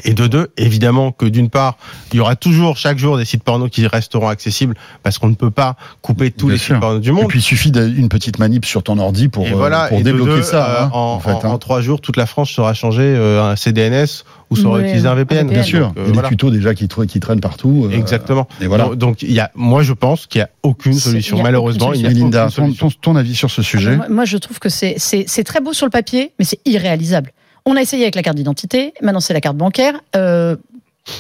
Et 0.03 0.13
de 0.13 0.27
deux, 0.27 0.49
évidemment 0.57 1.13
que 1.13 1.25
d'une 1.25 1.49
part, 1.51 1.79
il 2.13 2.17
y 2.17 2.21
aura 2.21 2.35
toujours 2.35 2.77
chaque 2.77 2.99
jour 2.99 3.17
des 3.17 3.25
sites 3.25 3.45
porno 3.45 3.69
qui 3.69 3.87
resteront 3.87 4.27
accessibles 4.29 4.75
parce 5.05 5.19
qu'on 5.19 5.29
ne 5.29 5.37
peut 5.37 5.53
pas 5.53 5.77
couper 6.03 6.33
tous 6.33 6.47
Bien 6.47 6.55
les 6.55 6.59
sûr. 6.59 6.75
sites 6.75 6.81
porno 6.81 6.99
du 6.99 7.11
Et 7.11 7.13
monde. 7.13 7.29
puis 7.29 7.39
il 7.39 7.43
suffit 7.43 7.71
d'une 7.71 8.09
petite 8.09 8.41
manip 8.41 8.65
sur 8.65 8.83
ton 8.83 8.99
ordi 8.99 9.29
pour, 9.29 9.47
Et 9.47 9.53
euh, 9.53 9.57
voilà, 9.57 9.87
pour 9.87 9.99
et 9.99 10.03
de 10.03 10.05
débloquer 10.11 10.31
deux, 10.37 10.43
ça. 10.43 10.67
euh, 10.69 10.83
hein, 10.87 10.91
en, 10.93 10.99
en 11.15 11.21
fait, 11.21 11.31
en- 11.31 11.45
hein. 11.45 11.49
en 11.51 11.59
trois 11.59 11.81
jours, 11.81 12.01
toute 12.01 12.17
la 12.17 12.27
France 12.27 12.51
sera 12.51 12.75
changée 12.75 13.03
euh, 13.05 13.43
un 13.53 13.55
CDNS 13.55 14.25
ou 14.51 14.57
saura 14.57 14.79
Ouais, 14.79 14.85
utiliser 14.85 15.07
un 15.07 15.15
VPN. 15.15 15.49
Bien 15.49 15.63
sûr, 15.63 15.87
euh, 15.87 15.91
il 15.97 16.07
y 16.07 16.11
a 16.11 16.13
voilà. 16.13 16.29
des 16.29 16.35
tutos 16.35 16.51
déjà 16.51 16.75
qui, 16.75 16.87
tra- 16.87 17.07
qui 17.07 17.21
traînent 17.21 17.41
partout. 17.41 17.89
euh, 17.89 17.97
Exactement. 17.97 18.49
Et 18.61 18.67
voilà. 18.67 18.85
Donc, 18.87 18.97
donc, 18.97 19.23
il 19.23 19.31
y 19.33 19.39
a, 19.41 19.53
moi, 19.55 19.85
je 19.85 19.93
pense 19.93 20.27
qu'il 20.27 20.41
n'y 20.41 20.45
a 20.45 20.51
aucune 20.65 20.95
solution. 20.95 21.37
il 21.37 21.39
y 21.39 21.41
a 21.41 21.45
Malheureusement, 21.45 21.89
aucune 21.91 22.01
il 22.01 22.07
a 22.07 22.11
Et 22.11 22.15
Linda, 22.15 22.45
ton, 22.47 22.75
solution. 22.75 23.15
avis 23.17 23.35
sur 23.37 23.51
ce 23.51 23.63
sujet 23.63 23.97
Moi, 23.97 24.07
moi, 24.11 24.25
je 24.25 24.37
trouve 24.39 24.59
que 24.59 24.69
c'est 24.69 24.97
très 25.45 25.61
beau 25.61 25.73
sur 25.73 25.87
le 25.87 25.91
papier, 25.91 26.33
mais 26.41 26.45
c'est 26.45 26.59
irréalisable. 26.67 27.31
On 27.67 27.77
a 27.77 27.81
essayé 27.81 28.03
avec 28.05 28.15
la 28.15 28.23
carte 28.23 28.37
d'identité, 28.37 28.93
maintenant 29.01 29.21
c'est 29.21 29.33
la 29.33 29.41
carte 29.41 29.57
bancaire. 29.57 30.01
Euh, 30.17 30.57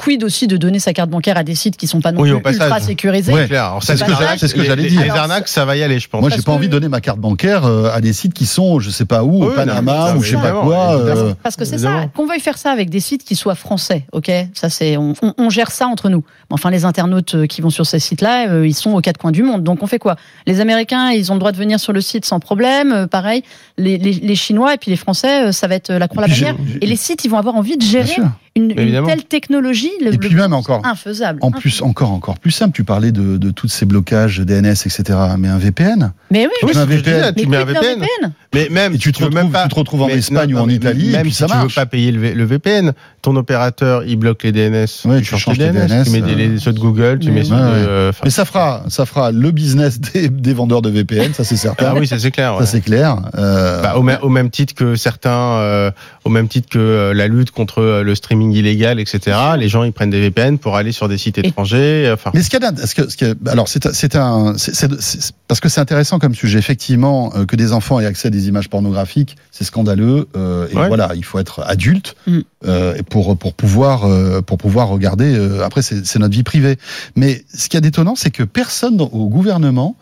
quid 0.00 0.24
aussi 0.24 0.46
de 0.46 0.56
donner 0.56 0.78
sa 0.78 0.94
carte 0.94 1.10
bancaire 1.10 1.36
à 1.36 1.44
des 1.44 1.54
sites 1.54 1.76
qui 1.76 1.86
sont 1.86 2.00
pas 2.00 2.10
non 2.10 2.20
Oui, 2.22 2.30
plus 2.32 2.40
passage. 2.40 2.62
ultra 2.62 2.80
sécurisés 2.80 3.32
Ouais. 3.34 3.46
C'est 3.82 3.96
ce 3.96 4.04
que 4.04 4.46
ce 4.48 4.54
que 4.54 4.64
j'allais 4.64 4.86
dire. 4.88 5.02
Les 5.02 5.10
arnaques, 5.10 5.46
ça 5.48 5.64
va 5.66 5.76
y 5.76 5.82
aller, 5.82 5.98
je 5.98 6.08
pense. 6.08 6.20
Moi, 6.22 6.30
j'ai 6.30 6.36
pas 6.36 6.42
que- 6.42 6.50
envie 6.50 6.68
de 6.68 6.72
donner 6.72 6.88
ma 6.88 7.00
carte 7.02 7.18
bancaire 7.18 7.64
euh, 7.66 7.90
à 7.92 8.00
des 8.00 8.12
sites 8.14 8.32
qui 8.32 8.46
sont, 8.46 8.80
je 8.80 8.88
sais 8.90 9.04
pas 9.04 9.24
où, 9.24 9.44
au 9.44 9.50
Panama 9.50 10.12
non, 10.12 10.18
ou 10.18 10.22
je 10.22 10.30
sais 10.30 10.36
pas 10.42 10.52
quoi. 10.52 10.96
euh, 10.96 11.34
Parce 11.42 11.56
que 11.56 11.64
c'est 11.66 11.78
ça, 11.78 12.06
qu'on 12.16 12.26
veuille 12.26 12.40
faire 12.40 12.56
ça 12.56 12.70
avec 12.70 12.88
des 12.88 13.00
sites 13.00 13.24
qui 13.24 13.36
soient 13.36 13.54
français, 13.54 14.06
ok? 14.12 14.30
Ça 14.54 14.70
c'est, 14.70 14.96
on, 14.96 15.12
on- 15.22 15.34
on 15.36 15.50
gère 15.50 15.70
ça 15.70 15.86
entre 15.86 16.08
nous. 16.08 16.24
Enfin, 16.50 16.70
les 16.70 16.84
internautes 16.86 17.34
euh, 17.34 17.46
qui 17.46 17.60
vont 17.60 17.70
sur 17.70 17.84
ces 17.86 17.98
sites-là, 17.98 18.64
ils 18.64 18.74
sont 18.74 18.92
aux 18.94 19.00
quatre 19.00 19.18
coins 19.18 19.32
du 19.32 19.42
monde. 19.42 19.62
Donc 19.64 19.82
on 19.82 19.86
fait 19.86 19.98
quoi? 19.98 20.16
Les 20.46 20.60
Américains, 20.60 21.10
ils 21.10 21.30
ont 21.30 21.34
le 21.34 21.40
droit 21.40 21.52
de 21.52 21.56
venir 21.58 21.78
sur 21.78 21.92
le 21.92 22.00
site 22.00 22.24
sans 22.24 22.40
problème. 22.40 23.06
pareil, 23.10 23.42
les, 23.76 23.98
les- 23.98 24.12
les 24.12 24.34
Chinois 24.36 24.74
et 24.74 24.78
puis 24.78 24.90
les 24.90 24.96
Français, 24.96 25.52
ça 25.52 25.66
va 25.68 25.74
être 25.74 25.92
la 25.92 26.08
croix 26.08 26.22
la 26.26 26.28
bannière. 26.28 26.56
Et 26.80 26.86
les 26.86 26.96
sites, 26.96 27.24
ils 27.24 27.30
vont 27.30 27.38
avoir 27.38 27.54
envie 27.56 27.76
de 27.76 27.82
bien 27.84 27.90
gérer 28.02 28.06
sûr. 28.06 28.24
Une, 28.56 28.74
telle 28.74 29.24
technologie. 29.24 29.90
Le, 30.00 30.08
Et 30.08 30.10
le- 30.12 30.18
puis 30.18 30.34
même 30.34 30.52
encore, 30.52 30.80
infaisable. 30.86 31.38
en 31.42 31.50
plus, 31.50 31.82
encore, 31.82 32.12
encore 32.12 32.38
plus 32.38 32.52
simple, 32.52 32.72
tu 32.74 32.84
parlais 32.84 33.10
de, 33.12 33.36
de 33.36 33.50
tous 33.50 33.68
ces 33.68 33.84
blocages 33.84 34.38
DNS, 34.38 34.70
etc. 34.86 35.02
Mais 35.38 35.48
un 35.48 35.58
VPN, 35.58 36.12
Mais 36.30 36.46
oui, 36.46 36.52
Oui, 36.62 36.70
Tu 36.72 36.76
mets 36.76 36.82
un 36.82 36.86
VPN. 36.86 37.32
mais 37.36 37.42
tu 37.42 37.48
mets 37.48 37.56
un 37.56 37.64
quid 37.64 37.74
d'un 37.74 37.80
VPN. 37.80 38.32
Mais 38.54 38.68
même, 38.70 38.94
et 38.94 38.98
tu 38.98 39.10
te, 39.12 39.18
veux 39.18 39.24
retrouves, 39.26 39.42
même 39.42 39.50
pas. 39.50 39.64
tu 39.64 39.68
te 39.70 39.74
retrouves 39.74 40.02
en 40.02 40.06
mais 40.06 40.14
Espagne 40.18 40.52
non, 40.52 40.60
ou 40.60 40.62
en 40.62 40.66
mais 40.66 40.74
Italie, 40.74 41.08
et 41.08 41.12
même 41.12 41.22
puis 41.22 41.32
si 41.32 41.38
ça 41.38 41.46
tu 41.46 41.52
veux 41.54 41.58
marche. 41.58 41.74
pas 41.74 41.86
payer 41.86 42.12
le, 42.12 42.20
V- 42.20 42.34
le 42.34 42.44
VPN, 42.44 42.92
ton 43.22 43.34
opérateur 43.34 44.04
il 44.04 44.16
bloque 44.16 44.44
les 44.44 44.52
DNS. 44.52 44.86
Ouais, 45.06 45.20
tu 45.20 45.24
tu 45.34 45.36
changes 45.36 45.58
tes 45.58 45.70
DNS, 45.70 45.88
DNS, 45.88 46.04
tu 46.04 46.10
mets 46.10 46.20
des, 46.20 46.32
euh, 46.32 46.36
les- 46.36 46.58
ceux 46.58 46.72
de 46.72 46.78
Google, 46.78 47.18
tu 47.18 47.28
mais 47.32 47.34
mets 47.34 47.40
oui. 47.40 47.46
ceux 47.48 47.54
de. 47.56 47.60
Ouais. 47.60 47.66
euh, 47.88 48.12
Mais 48.22 48.30
ça 48.30 48.44
fera, 48.44 48.84
ça 48.88 49.04
fera 49.06 49.32
le 49.32 49.50
business 49.50 50.00
des, 50.00 50.52
vendeurs 50.54 50.82
de 50.82 50.90
VPN, 50.90 51.34
ça 51.34 51.42
c'est 51.42 51.56
certain. 51.56 51.86
ah 51.88 51.94
oui, 51.98 52.06
ça 52.06 52.18
c'est 52.20 52.30
clair. 52.30 52.54
Ça 52.60 52.66
c'est 52.66 52.80
clair. 52.80 53.16
Euh, 53.36 53.82
Bah, 53.82 53.94
au, 53.96 54.28
même, 54.28 54.50
titre 54.50 54.74
que 54.74 54.94
certains, 54.94 55.30
euh, 55.58 55.90
au 56.24 56.30
même 56.30 56.46
titre 56.46 56.68
que 56.70 56.78
euh, 56.78 57.12
la 57.14 57.26
lutte 57.26 57.50
contre 57.50 57.80
euh, 57.82 58.02
le 58.04 58.14
streaming 58.14 58.43
illégal, 58.52 58.98
etc. 59.00 59.36
Les 59.58 59.68
gens 59.68 59.84
ils 59.84 59.92
prennent 59.92 60.10
des 60.10 60.20
VPN 60.20 60.58
pour 60.58 60.76
aller 60.76 60.92
sur 60.92 61.08
des 61.08 61.18
sites 61.18 61.38
étrangers. 61.38 62.10
Enfin, 62.12 62.30
Mais 62.34 62.42
ce 62.42 62.50
qu'il 62.50 62.60
y 62.60 62.64
a, 62.64 62.72
ce 62.86 62.94
que, 62.94 63.08
ce 63.08 63.16
qu'il 63.16 63.28
y 63.28 63.30
a- 63.30 63.50
alors 63.52 63.68
c'est, 63.68 63.92
c'est 63.92 64.16
un, 64.16 64.54
c'est, 64.58 64.74
c'est- 64.74 65.00
c'est- 65.00 65.32
parce 65.48 65.60
que 65.60 65.68
c'est 65.68 65.80
intéressant 65.80 66.18
comme 66.18 66.34
sujet. 66.34 66.58
Effectivement, 66.58 67.32
euh, 67.36 67.44
que 67.44 67.56
des 67.56 67.72
enfants 67.72 68.00
aient 68.00 68.06
accès 68.06 68.28
à 68.28 68.30
des 68.30 68.48
images 68.48 68.68
pornographiques, 68.68 69.36
c'est 69.50 69.64
scandaleux. 69.64 70.26
euh, 70.36 70.66
et 70.72 70.76
Ouais. 70.76 70.88
voilà, 70.88 71.12
il 71.14 71.24
faut 71.24 71.38
être 71.38 71.62
adulte 71.66 72.16
Mm. 72.26 72.38
euh, 72.66 73.02
pour 73.10 73.36
pour 73.38 73.54
pouvoir 73.54 74.04
euh, 74.04 74.40
pour 74.40 74.58
pouvoir 74.58 74.88
regarder. 74.88 75.34
euh, 75.36 75.62
après, 75.64 75.82
c'est, 75.82 76.04
c'est 76.06 76.18
notre 76.18 76.34
vie 76.34 76.42
privée. 76.42 76.76
Mais 77.16 77.44
ce 77.52 77.68
qu'il 77.68 77.76
y 77.76 77.78
a 77.78 77.80
d'étonnant, 77.82 78.14
c'est 78.16 78.30
que 78.30 78.42
personne 78.42 79.00
au 79.00 79.28
gouvernement 79.28 79.96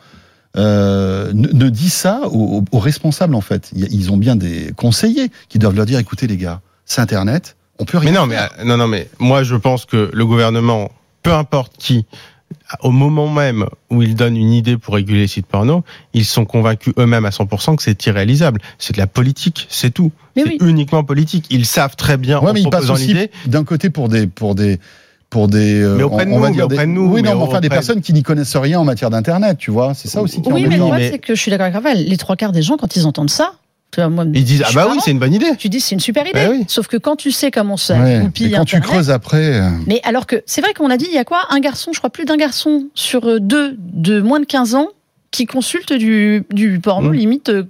euh, 0.56 1.32
ne, 1.34 1.48
ne 1.48 1.68
dit 1.70 1.88
ça 1.90 2.20
aux, 2.30 2.62
aux- 2.72 2.78
responsables 2.78 3.34
en 3.34 3.40
fait. 3.40 3.70
Ils 3.74 4.12
ont 4.12 4.16
bien 4.18 4.36
des 4.36 4.72
conseillers 4.76 5.30
qui 5.48 5.58
doivent 5.58 5.74
leur 5.76 5.86
dire 5.86 5.98
écoutez 5.98 6.26
les 6.26 6.36
gars, 6.36 6.60
c'est 6.84 7.00
Internet, 7.00 7.56
on 7.82 7.84
peut 7.84 7.98
rien. 7.98 8.10
mais 8.12 8.18
non, 8.18 8.26
mais 8.26 8.36
faire. 8.36 8.50
euh, 8.60 8.64
non, 8.64 8.76
non, 8.76 8.88
mais 8.88 9.08
moi 9.18 9.42
je 9.42 9.54
pense 9.56 9.84
que 9.84 10.10
le 10.12 10.26
gouvernement, 10.26 10.90
peu 11.22 11.32
importe 11.32 11.74
qui, 11.78 12.06
au 12.82 12.90
moment 12.90 13.28
même 13.28 13.66
où 13.90 14.02
ils 14.02 14.14
donnent 14.14 14.36
une 14.36 14.52
idée 14.52 14.76
pour 14.76 14.94
réguler 14.94 15.20
les 15.20 15.26
sites 15.26 15.46
porno, 15.46 15.84
ils 16.14 16.24
sont 16.24 16.44
convaincus 16.44 16.92
eux-mêmes 16.98 17.24
à 17.24 17.30
100% 17.30 17.76
que 17.76 17.82
c'est 17.82 18.04
irréalisable. 18.06 18.60
C'est 18.78 18.94
de 18.94 18.98
la 19.00 19.06
politique, 19.06 19.66
c'est 19.70 19.90
tout. 19.92 20.12
Mais 20.36 20.42
C'est 20.44 20.48
oui. 20.50 20.58
uniquement 20.68 21.02
politique. 21.04 21.46
Ils 21.50 21.66
savent 21.66 21.96
très 21.96 22.16
bien 22.16 22.40
Ouais, 22.40 22.50
en 22.50 22.52
mais 22.54 22.62
proposant 22.62 22.94
l'idée. 22.94 23.30
d'un 23.46 23.64
côté 23.64 23.90
pour 23.90 24.08
des 24.08 24.26
pour 24.26 24.54
des 24.54 24.78
pour 25.30 25.48
des 25.48 25.80
euh, 25.82 25.96
Mais 25.96 26.02
auprès 26.02 26.26
de 26.26 26.30
on, 26.30 26.36
on 26.36 26.40
va 26.40 26.48
nous, 26.50 26.54
dire 26.56 26.68
mais 26.68 26.76
des- 26.76 26.82
de 26.82 26.86
nous, 26.88 27.06
oui 27.06 27.22
mais 27.22 27.30
non 27.30 27.36
mais 27.38 27.42
enfin 27.44 27.60
des 27.60 27.70
personnes 27.70 28.02
qui 28.02 28.12
n'y 28.12 28.22
connaissent 28.22 28.54
rien 28.56 28.78
en 28.80 28.84
matière 28.84 29.08
d'internet 29.08 29.56
tu 29.58 29.70
vois 29.70 29.94
c'est 29.94 30.08
ça 30.08 30.20
aussi 30.20 30.42
qui 30.42 30.50
est 30.50 30.52
Oui, 30.52 30.66
mais 30.68 30.76
le 30.76 30.82
problème, 30.82 31.00
mais- 31.00 31.10
c'est 31.10 31.18
que 31.20 31.34
je 31.34 31.40
suis 31.40 31.50
d'accord 31.50 31.64
avec 31.64 31.74
Raphaël. 31.74 32.04
Les 32.06 32.16
trois 32.18 32.36
quarts 32.36 32.52
des 32.52 32.60
gens, 32.60 32.76
quand 32.76 32.96
ils 32.96 33.06
entendent 33.06 33.30
ça, 33.30 33.54
moi, 33.98 34.24
Ils 34.32 34.44
disent 34.44 34.62
ah 34.66 34.70
bah 34.74 34.88
oui, 34.90 34.98
c'est 35.04 35.10
une 35.10 35.18
bonne 35.18 35.34
idée. 35.34 35.56
Tu 35.58 35.68
dis 35.68 35.80
c'est 35.80 35.94
une 35.94 36.00
super 36.00 36.22
idée. 36.26 36.32
Bah 36.32 36.50
oui. 36.50 36.64
Sauf 36.68 36.86
que 36.86 36.96
quand 36.96 37.16
tu 37.16 37.30
sais 37.30 37.50
comment 37.50 37.76
ça 37.76 37.98
Ouais, 38.00 38.20
goupille 38.22 38.52
quand 38.52 38.64
tu 38.64 38.80
creuses 38.80 39.10
après 39.10 39.60
euh, 39.60 39.68
Mais 39.86 40.00
alors 40.04 40.26
que 40.26 40.42
c'est 40.46 40.60
vrai 40.60 40.72
qu'on 40.74 40.90
a 40.90 40.96
dit, 40.96 41.06
il 41.08 41.14
y 41.14 41.18
a 41.18 41.24
quoi? 41.24 41.42
Un 41.50 41.60
garçon, 41.60 41.92
je 41.92 41.98
crois 41.98 42.10
plus 42.10 42.24
d'un 42.24 42.36
garçon 42.36 42.86
sur 42.94 43.26
euh, 43.28 43.38
deux 43.40 43.76
de 43.78 44.20
moins 44.20 44.40
de 44.40 44.46
15 44.46 44.74
ans 44.74 44.88
qui 45.30 45.46
consulte 45.46 45.92
du, 45.92 46.44
du 46.50 46.78
porno, 46.80 47.10
Mm. 47.10 47.14
limite, 47.14 47.48
euh, 47.48 47.64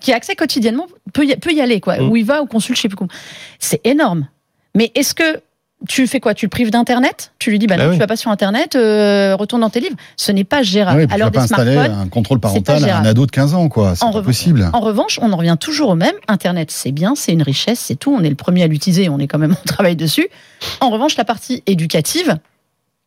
qui 0.00 0.12
a 0.12 0.16
accès 0.16 0.36
quotidiennement, 0.36 0.86
peut 1.12 1.24
y, 1.24 1.34
peut 1.36 1.52
y 1.52 1.60
aller, 1.60 1.80
quoi. 1.80 1.98
Mm. 1.98 2.10
Où 2.10 2.16
il 2.16 2.24
va 2.24 2.42
ou 2.42 2.46
consulte, 2.46 2.76
je 2.76 2.82
sais 2.82 2.88
plus 2.88 2.96
comment. 2.96 3.10
C'est 3.58 3.80
énorme. 3.84 4.28
Mais 4.74 4.90
est-ce 4.94 5.14
que 5.14 5.40
tu 5.88 6.06
fais 6.06 6.20
quoi? 6.20 6.34
Tu 6.34 6.46
le 6.46 6.50
prives 6.50 6.70
d'Internet? 6.70 7.32
Tu 7.38 7.50
lui 7.50 7.58
dis, 7.58 7.66
bah, 7.66 7.76
Bah 7.76 7.84
non, 7.84 7.90
oui. 7.90 7.96
tu 7.96 8.00
vas 8.00 8.06
pas 8.06 8.16
sur 8.16 8.30
Internet, 8.30 8.76
euh, 8.76 9.34
retourne 9.36 9.60
dans 9.62 9.70
tes 9.70 9.80
livres. 9.80 9.96
Ce 10.16 10.32
n'est 10.32 10.44
pas 10.44 10.62
gérable. 10.62 11.00
ouais, 11.00 11.06
puis 11.06 11.16
tu 11.16 11.22
alors 11.22 11.32
vas 11.32 11.40
pas 11.40 11.46
des 11.46 11.52
installer 11.52 11.76
un 11.76 12.08
contrôle 12.08 12.40
parental 12.40 12.88
à 12.88 12.98
un 12.98 13.04
ado 13.04 13.26
de 13.26 13.30
15 13.30 13.54
ans 13.54 13.68
quoi 13.68 13.94
c'est 13.96 14.22
possible 14.22 14.70
En 14.72 14.80
revanche, 14.80 15.18
on 15.22 15.32
en 15.32 15.36
revient 15.36 15.56
toujours 15.58 15.90
au 15.90 15.94
même. 15.94 16.14
Internet, 16.28 16.70
c'est 16.70 16.92
bien, 16.92 17.14
c'est 17.14 17.32
une 17.32 17.42
richesse, 17.42 17.80
c'est 17.80 17.96
tout. 17.96 18.14
On 18.14 18.22
est 18.22 18.30
le 18.30 18.34
premier 18.36 18.62
à 18.62 18.66
l'utiliser, 18.66 19.08
on 19.08 19.18
est 19.18 19.26
quand 19.26 19.38
même, 19.38 19.56
on 19.64 19.66
travaille 19.66 19.96
dessus. 19.96 20.28
En 20.80 20.90
revanche, 20.90 21.16
la 21.16 21.24
partie 21.24 21.62
éducative, 21.66 22.38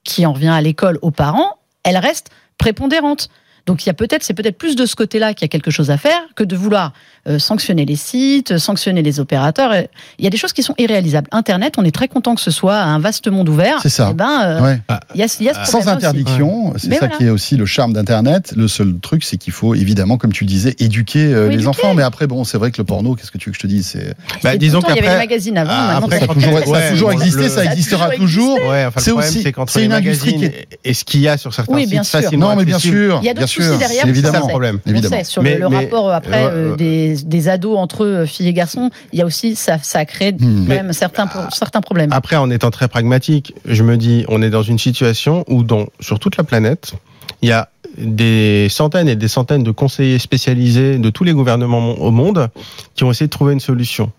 qui 0.04 0.26
en 0.26 0.34
revient 0.34 0.50
à 0.50 0.62
l'école, 0.62 1.00
aux 1.02 1.12
parents, 1.12 1.54
elle 1.84 1.98
reste 1.98 2.30
prépondérante. 2.58 3.30
Donc 3.66 3.84
il 3.84 3.88
y 3.88 3.90
a 3.90 3.94
peut-être, 3.94 4.24
c'est 4.24 4.34
peut-être 4.36 4.58
plus 4.58 4.76
de 4.76 4.86
ce 4.86 4.96
côté-là 4.96 5.34
qu'il 5.34 5.44
y 5.44 5.46
a 5.46 5.48
quelque 5.50 5.72
chose 5.72 5.90
à 5.90 5.98
faire 5.98 6.20
que 6.36 6.44
de 6.44 6.56
vouloir 6.56 6.94
euh, 7.28 7.40
sanctionner 7.40 7.86
les 7.86 7.96
sites, 7.96 8.58
sanctionner 8.60 9.02
les 9.02 9.20
opérateurs. 9.20 9.74
Et 9.74 9.90
Il 10.20 10.24
y 10.24 10.28
a 10.28 10.30
des 10.30 10.38
choses 10.38 10.54
qui 10.54 10.62
sont 10.62 10.76
irréalisables. 10.78 11.28
Internet, 11.32 11.74
on 11.78 11.84
est 11.84 11.92
très 11.96 12.08
content 12.08 12.36
que 12.36 12.42
ce 12.42 12.52
soit 12.52 12.78
un 12.78 13.00
vaste 13.00 13.28
monde 13.28 13.50
ouvert. 13.50 13.80
C'est 13.82 13.90
ça. 13.90 14.10
Eh 14.12 14.14
ben, 14.14 14.42
euh, 14.44 14.62
ouais. 14.62 14.80
il 15.16 15.20
y 15.20 15.24
a, 15.24 15.38
y 15.42 15.50
a 15.50 15.66
ce 15.66 15.72
sans 15.72 15.88
interdiction 15.88 16.74
c'est 16.78 16.92
ça 16.92 17.00
voilà. 17.00 17.18
qui 17.18 17.24
est 17.26 17.30
aussi 17.30 17.58
le 17.58 17.66
charme 17.66 17.94
d'internet 17.94 18.54
le 18.56 18.68
seul 18.68 19.00
truc 19.00 19.24
c'est 19.24 19.38
qu'il 19.38 19.54
faut 19.54 19.74
évidemment 19.76 20.18
comme 20.18 20.32
tu 20.32 20.44
le 20.44 20.48
disais 20.50 20.76
éduquer 20.80 21.26
euh, 21.34 21.48
les 21.48 21.56
éduquer. 21.56 21.68
enfants 21.70 21.94
mais 21.96 22.04
après 22.04 22.28
bon 22.28 22.44
c'est 22.44 22.58
vrai 22.58 22.72
que 22.72 22.78
le 22.78 22.84
porno 22.84 23.16
qu'est-ce 23.16 23.32
que 23.32 23.38
tu 23.38 23.50
veux 23.50 23.52
que 23.52 23.58
je 23.58 23.62
te 23.64 23.68
dise 23.68 23.88
c'est 23.88 24.14
Bah, 24.44 24.58
disons 24.58 24.82
temps, 24.82 24.88
il 24.90 24.96
y 24.96 25.00
avait 25.00 25.02
qu'après- 25.02 25.14
les 25.14 25.24
magazines 25.28 25.58
avant. 25.58 25.72
Ah, 25.74 25.98
après, 25.98 26.20
ça 26.20 26.26
a 26.26 26.28
toujours, 26.28 26.54
Ouais, 26.54 26.66
ça 26.66 26.78
a 26.88 26.90
toujours 26.92 27.12
existé 27.12 27.42
le- 27.44 27.50
ça 27.50 27.66
existera 27.66 28.10
toujours 28.12 28.56
toujours 28.58 28.70
Ouais, 28.70 28.86
enfin, 28.86 29.00
C'est 29.02 29.12
aussi- 29.12 29.44
c'est 29.68 29.86
une 29.86 29.94
industrie 29.94 30.34
magazines 30.36 30.52
et 30.84 30.94
ce 30.94 31.04
qu'il 31.04 31.22
y 31.22 31.28
a 31.28 31.38
sur 31.38 31.54
certains 31.54 31.78
sites 32.04 32.34
non 32.34 32.56
mais 32.56 32.66
bien 32.66 32.78
sûr 32.78 33.22
Derrière, 33.62 34.08
évidemment 34.08 34.40
le 34.40 34.48
problème. 34.48 34.80
On 34.86 34.90
évidemment 34.92 35.18
sait, 35.18 35.24
sur 35.24 35.44
Mais- 35.44 35.58
le, 35.58 35.70
mais- 35.70 35.76
rapport 35.78 36.12
après 36.12 36.44
euh, 36.46 36.74
euh, 36.74 36.76
des, 36.76 37.16
des 37.24 37.50
ados 37.50 37.78
entre 37.78 38.04
eux, 38.04 38.26
filles 38.26 38.48
et 38.50 38.54
garçons, 38.54 38.90
il 39.14 39.20
y 39.20 39.22
a 39.22 39.26
aussi 39.26 39.56
ça, 39.56 39.78
ça 39.82 40.00
a 40.00 40.06
créé 40.06 40.32
Hmm. 40.34 40.66
quand 40.68 40.74
même 40.76 40.94
certains, 40.94 41.28
pro- 41.28 41.40
certains 41.52 41.82
problèmes. 41.82 42.12
Après, 42.14 42.36
en 42.36 42.50
étant 42.50 42.72
très 42.72 42.88
pragmatique, 42.88 43.54
je 43.66 43.84
me 43.84 43.98
dis, 43.98 44.26
on 44.28 44.42
est 44.42 44.50
dans 44.50 44.64
une 44.64 44.80
situation 44.80 45.44
où, 45.48 45.64
dans, 45.64 45.86
sur 46.00 46.20
toute 46.20 46.38
la 46.38 46.44
planète, 46.44 46.94
il 47.42 47.50
y 47.50 47.52
a 47.52 47.70
des 47.98 48.68
centaines 48.70 49.08
et 49.08 49.16
des 49.16 49.28
centaines 49.30 49.64
de 49.64 49.72
conseillers 49.72 50.20
spécialisés 50.20 50.98
de 50.98 51.10
tous 51.10 51.24
les 51.24 51.32
gouvernements 51.34 51.92
au 51.94 52.12
monde 52.12 52.50
qui 52.96 53.04
ont 53.06 53.12
essayé 53.12 53.28
de 53.28 53.32
trouver 53.32 53.54
une 53.54 53.60
solution, 53.62 54.12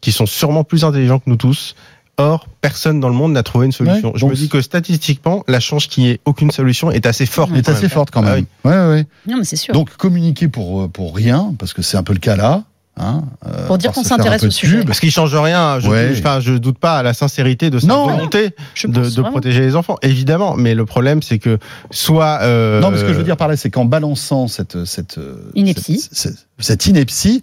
qui 0.00 0.10
sont 0.10 0.26
sûrement 0.26 0.64
plus 0.64 0.84
intelligents 0.84 1.18
que 1.20 1.30
nous 1.30 1.36
tous. 1.36 1.74
Or, 2.18 2.46
personne 2.60 3.00
dans 3.00 3.08
le 3.08 3.14
monde 3.14 3.32
n'a 3.32 3.42
trouvé 3.42 3.66
une 3.66 3.72
solution. 3.72 4.08
Ouais, 4.08 4.14
je 4.16 4.20
donc 4.20 4.30
me 4.30 4.36
dis 4.36 4.48
que 4.48 4.60
statistiquement, 4.60 5.44
la 5.48 5.60
chance 5.60 5.86
qu'il 5.86 6.04
n'y 6.04 6.10
ait 6.10 6.20
aucune 6.26 6.50
solution 6.50 6.90
est 6.90 7.06
assez 7.06 7.24
forte. 7.26 7.52
est 7.56 7.68
assez 7.68 7.82
même. 7.82 7.90
forte 7.90 8.10
quand 8.10 8.22
Ah 8.26 8.34
même 8.36 8.44
ouais 8.64 8.70
ouais 8.94 9.06
Non, 9.26 9.38
mais 9.38 9.44
c'est 9.44 9.56
sûr. 9.56 9.72
donc 9.72 9.96
communiquer 9.96 10.48
pour 10.48 10.82
euh, 10.82 10.88
pour 10.88 11.16
rien 11.16 11.54
parce 11.58 11.72
que 11.72 11.80
c'est 11.82 11.96
un 11.96 12.02
peu 12.02 12.12
le 12.12 12.18
cas 12.18 12.36
là 12.36 12.64
hein, 12.98 13.22
euh, 13.46 13.66
Pour 13.66 13.78
dire 13.78 13.92
qu'on 13.92 14.04
s'intéresse 14.04 14.42
au 14.44 14.50
sujet. 14.50 14.84
Parce 14.84 15.00
qu'il 15.00 15.10
change 15.10 15.34
rien. 15.34 15.80
Je, 15.80 15.88
Ouais. 15.88 16.14
je 16.40 16.52
doute 16.58 16.76
pas 16.78 16.98
à 16.98 17.02
la 17.02 17.14
sincérité 17.14 17.70
de 17.70 17.78
sa 17.78 17.86
Non. 17.86 18.06
volonté 18.06 18.50
de, 18.84 19.00
pense 19.00 19.14
de 19.14 19.22
protéger 19.22 19.60
les 19.62 19.74
enfants, 19.74 19.96
évidemment. 20.02 20.54
Mais 20.54 20.74
le 20.74 20.84
problème, 20.84 21.22
c'est 21.22 21.38
que 21.38 21.58
soit 21.90 22.40
euh, 22.42 22.80
Non, 22.82 22.90
mais 22.90 22.98
ce 22.98 23.04
que 23.04 23.14
je 23.14 23.18
veux 23.18 23.24
dire 23.24 23.38
par 23.38 23.48
là, 23.48 23.56
c'est 23.56 23.70
qu'en 23.70 23.86
balançant 23.86 24.48
cette, 24.48 24.84
cette, 24.84 25.18
Ineptie. 25.54 26.00
cette, 26.00 26.14
cette- 26.34 26.46
cette 26.58 26.86
ineptie, 26.86 27.42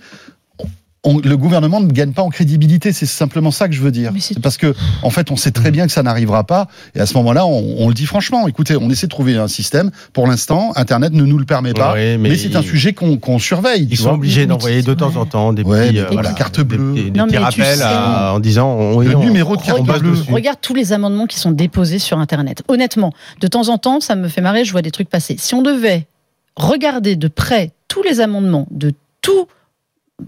on- 1.03 1.19
le 1.19 1.37
gouvernement 1.37 1.79
ne 1.79 1.87
gagne 1.91 2.11
pas 2.11 2.23
en 2.23 2.29
crédibilité. 2.29 2.91
C'est 2.91 3.05
simplement 3.05 3.51
ça 3.51 3.67
que 3.67 3.73
je 3.73 3.81
veux 3.81 3.91
dire. 3.91 4.11
Parce 4.43 4.57
que, 4.57 4.73
en 5.01 5.09
fait, 5.09 5.31
on 5.31 5.37
sait 5.37 5.51
très 5.51 5.71
bien 5.71 5.85
que 5.85 5.91
ça 5.93 6.03
n'arrivera 6.03 6.43
pas. 6.43 6.67
Et 6.95 6.99
à 6.99 7.05
ce 7.05 7.13
moment-là, 7.15 7.45
on, 7.45 7.75
on 7.79 7.87
le 7.87 7.93
dit 7.93 8.05
franchement. 8.05 8.47
Écoutez, 8.47 8.75
on 8.75 8.89
essaie 8.89 9.07
de 9.07 9.11
trouver 9.11 9.37
un 9.37 9.47
système. 9.47 9.91
Pour 10.13 10.27
l'instant, 10.27 10.73
Internet 10.75 11.13
ne 11.13 11.23
nous 11.23 11.37
le 11.37 11.45
permet 11.45 11.73
pas. 11.73 11.93
Ouais, 11.93 12.17
mais 12.17 12.29
mais 12.29 12.35
c'est 12.37 12.55
un 12.55 12.61
sujet 12.61 12.93
qu'on 12.93 13.39
surveille. 13.39 13.87
Ils 13.89 13.97
sont 13.97 14.03
vois. 14.05 14.13
obligés 14.13 14.45
d'envoyer 14.45 14.81
de 14.81 14.93
temps 14.93 15.15
en 15.15 15.25
temps 15.25 15.53
des 15.53 15.63
Ouais, 15.63 15.83
petits, 15.85 15.93
des- 15.93 15.99
euh, 16.01 16.05
voilà, 16.11 16.33
cartes 16.33 16.59
bleues. 16.61 16.93
des, 16.93 17.09
des 17.11 17.17
Non, 17.19 17.27
petits 17.27 17.35
mais 17.37 17.49
tu 17.51 17.61
rappels 17.61 17.77
sais- 17.77 17.83
à- 17.83 18.33
en 18.33 18.39
disant 18.39 18.69
on, 18.73 18.99
Le 18.99 19.15
on- 19.15 19.19
numéro 19.23 19.55
de 19.55 19.61
carte 19.61 19.83
bleue. 19.83 20.13
Regarde 20.29 20.57
tous 20.61 20.73
les 20.73 20.91
amendements 20.93 21.27
qui 21.27 21.39
sont 21.39 21.51
déposés 21.51 21.99
sur 21.99 22.17
Internet. 22.19 22.63
Honnêtement, 22.67 23.13
de 23.39 23.47
temps 23.47 23.69
en 23.69 23.77
temps, 23.77 23.99
ça 24.01 24.15
me 24.15 24.27
fait 24.27 24.41
marrer, 24.41 24.65
je 24.65 24.71
vois 24.73 24.81
des 24.81 24.91
trucs 24.91 25.09
passer. 25.09 25.35
Si 25.39 25.53
on 25.55 25.61
devait 25.61 26.07
regarder 26.55 27.15
de 27.15 27.27
près 27.29 27.71
tous 27.87 28.03
les 28.03 28.19
amendements 28.19 28.67
de 28.71 28.91
tout 29.21 29.47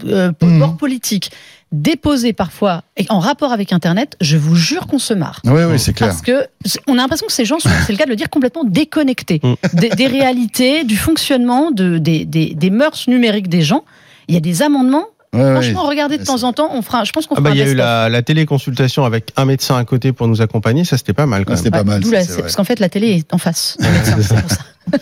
euh, 0.06 0.32
bord 0.40 0.76
politique 0.76 1.30
déposés 1.72 2.32
parfois 2.34 2.82
et 2.98 3.06
en 3.08 3.18
rapport 3.18 3.50
avec 3.52 3.72
Internet, 3.72 4.16
je 4.20 4.36
vous 4.36 4.54
jure 4.56 4.86
qu'on 4.86 4.98
se 4.98 5.14
marre. 5.14 5.40
Oui, 5.44 5.62
oui, 5.64 5.78
c'est 5.78 5.94
clair. 5.94 6.10
Parce 6.10 6.20
que 6.20 6.46
on 6.86 6.92
a 6.94 6.96
l'impression 6.96 7.26
que 7.26 7.32
ces 7.32 7.46
gens 7.46 7.58
sont, 7.60 7.70
c'est 7.86 7.92
le 7.92 7.98
cas 7.98 8.04
de 8.04 8.10
le 8.10 8.16
dire, 8.16 8.28
complètement 8.28 8.64
déconnectés 8.64 9.40
Mm. 9.42 9.54
des, 9.72 9.88
des 9.88 10.06
réalités, 10.06 10.84
du 10.84 10.96
fonctionnement, 10.98 11.70
de, 11.70 11.96
des, 11.98 12.24
des, 12.26 12.54
des 12.54 12.70
mœurs 12.70 13.08
numériques 13.08 13.48
des 13.48 13.62
gens. 13.62 13.84
Il 14.28 14.34
y 14.34 14.36
a 14.36 14.40
des 14.40 14.60
amendements. 14.62 15.06
Ouais, 15.32 15.40
ouais. 15.42 15.52
Franchement, 15.52 15.84
regardez 15.88 16.18
de 16.18 16.24
temps 16.24 16.42
en 16.42 16.52
temps. 16.52 16.68
On 16.74 16.82
fera, 16.82 17.04
je 17.04 17.12
pense 17.12 17.26
qu'on 17.26 17.36
Ah 17.36 17.40
bah, 17.40 17.50
il 17.52 17.56
y 17.56 17.62
a 17.62 17.66
eu 17.66 17.74
la, 17.74 18.10
la 18.10 18.20
téléconsultation 18.20 19.06
avec 19.06 19.32
un 19.36 19.46
médecin 19.46 19.76
à 19.78 19.84
côté 19.86 20.12
pour 20.12 20.28
nous 20.28 20.42
accompagner, 20.42 20.84
ça 20.84 20.98
c'était 20.98 21.14
pas 21.14 21.24
mal 21.24 21.46
quand 21.46 21.52
Ah, 21.52 21.54
même. 21.54 21.56
C'était 21.56 21.70
pas 21.70 21.78
Ouais, 21.78 21.84
mal. 21.84 22.00
d'où 22.02 22.10
ça, 22.10 22.16
la- 22.16 22.20
c'est 22.20 22.26
c'est- 22.26 22.32
vrai. 22.34 22.42
parce 22.42 22.56
qu'en 22.56 22.64
fait, 22.64 22.80
la 22.80 22.90
télé 22.90 23.08
est 23.12 23.32
en 23.32 23.38
face. 23.38 23.78
c'est 24.04 24.14
pour 24.14 24.50
ça. 24.50 24.58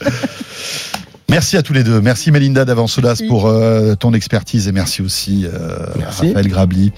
Merci 1.30 1.56
à 1.56 1.62
tous 1.62 1.72
les 1.72 1.84
deux. 1.84 2.00
Merci 2.00 2.32
Melinda 2.32 2.64
Davansolas 2.64 3.10
Merci. 3.10 3.26
pour 3.28 3.46
euh, 3.46 3.94
ton 3.94 4.12
expertise 4.14 4.66
et 4.66 4.72
merci 4.72 5.00
aussi 5.00 5.46
euh, 5.46 5.86
Merci. 5.96 6.26
Raphaël 6.26 6.48
Grabli. 6.48 6.92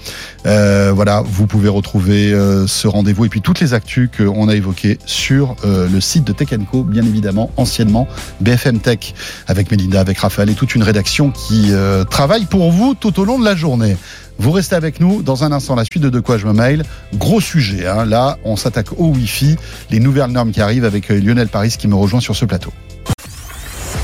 Euh, 0.47 0.91
voilà, 0.91 1.21
vous 1.23 1.45
pouvez 1.45 1.69
retrouver 1.69 2.33
ce 2.65 2.87
rendez-vous 2.87 3.25
et 3.25 3.29
puis 3.29 3.41
toutes 3.41 3.59
les 3.59 3.75
actus 3.75 4.09
qu'on 4.17 4.47
a 4.47 4.55
évoquées 4.55 4.97
sur 5.05 5.55
le 5.63 6.01
site 6.01 6.23
de 6.23 6.33
Tech 6.33 6.49
Co, 6.71 6.83
bien 6.83 7.03
évidemment, 7.03 7.51
anciennement 7.57 8.07
BFM 8.41 8.79
Tech, 8.79 9.13
avec 9.47 9.69
Melinda, 9.69 9.99
avec 9.99 10.17
Raphaël 10.17 10.49
et 10.49 10.55
toute 10.55 10.73
une 10.73 10.83
rédaction 10.83 11.29
qui 11.29 11.71
travaille 12.09 12.45
pour 12.45 12.71
vous 12.71 12.95
tout 12.95 13.19
au 13.19 13.25
long 13.25 13.37
de 13.37 13.45
la 13.45 13.55
journée. 13.55 13.95
Vous 14.39 14.51
restez 14.51 14.75
avec 14.75 14.99
nous 14.99 15.21
dans 15.21 15.43
un 15.43 15.51
instant 15.51 15.75
la 15.75 15.85
suite 15.85 16.01
de 16.01 16.09
De 16.09 16.19
quoi 16.19 16.39
je 16.39 16.47
me 16.47 16.53
mail. 16.53 16.83
Gros 17.13 17.39
sujet, 17.39 17.85
hein. 17.85 18.05
là 18.05 18.39
on 18.43 18.55
s'attaque 18.55 18.93
au 18.97 19.09
Wi-Fi, 19.09 19.57
les 19.91 19.99
nouvelles 19.99 20.31
normes 20.31 20.51
qui 20.51 20.61
arrivent 20.61 20.85
avec 20.85 21.09
Lionel 21.09 21.49
Paris 21.49 21.75
qui 21.77 21.87
me 21.87 21.95
rejoint 21.95 22.19
sur 22.19 22.35
ce 22.35 22.45
plateau. 22.45 22.73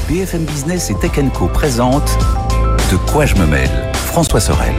BFM 0.10 0.44
Business 0.46 0.90
et 0.90 0.96
Tech 0.96 1.12
Co 1.36 1.46
présente 1.46 2.18
De 2.92 2.98
quoi 3.12 3.28
je 3.28 3.36
me 3.36 3.46
mêle 3.46 3.70
François 3.94 4.40
Sorel. 4.40 4.74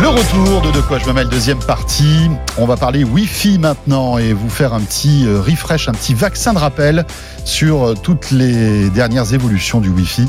Le 0.00 0.08
retour 0.08 0.62
de 0.62 0.70
De 0.74 0.80
quoi 0.80 0.98
je 0.98 1.06
me 1.06 1.12
mêle, 1.12 1.28
deuxième 1.28 1.58
partie. 1.58 2.30
On 2.56 2.64
va 2.64 2.78
parler 2.78 3.04
Wi-Fi 3.04 3.58
maintenant 3.58 4.16
et 4.16 4.32
vous 4.32 4.48
faire 4.48 4.72
un 4.72 4.80
petit 4.80 5.26
euh, 5.26 5.42
refresh, 5.42 5.90
un 5.90 5.92
petit 5.92 6.14
vaccin 6.14 6.54
de 6.54 6.58
rappel 6.58 7.04
sur 7.44 7.88
euh, 7.88 7.94
toutes 7.94 8.30
les 8.30 8.88
dernières 8.88 9.34
évolutions 9.34 9.82
du 9.82 9.90
Wi-Fi. 9.90 10.26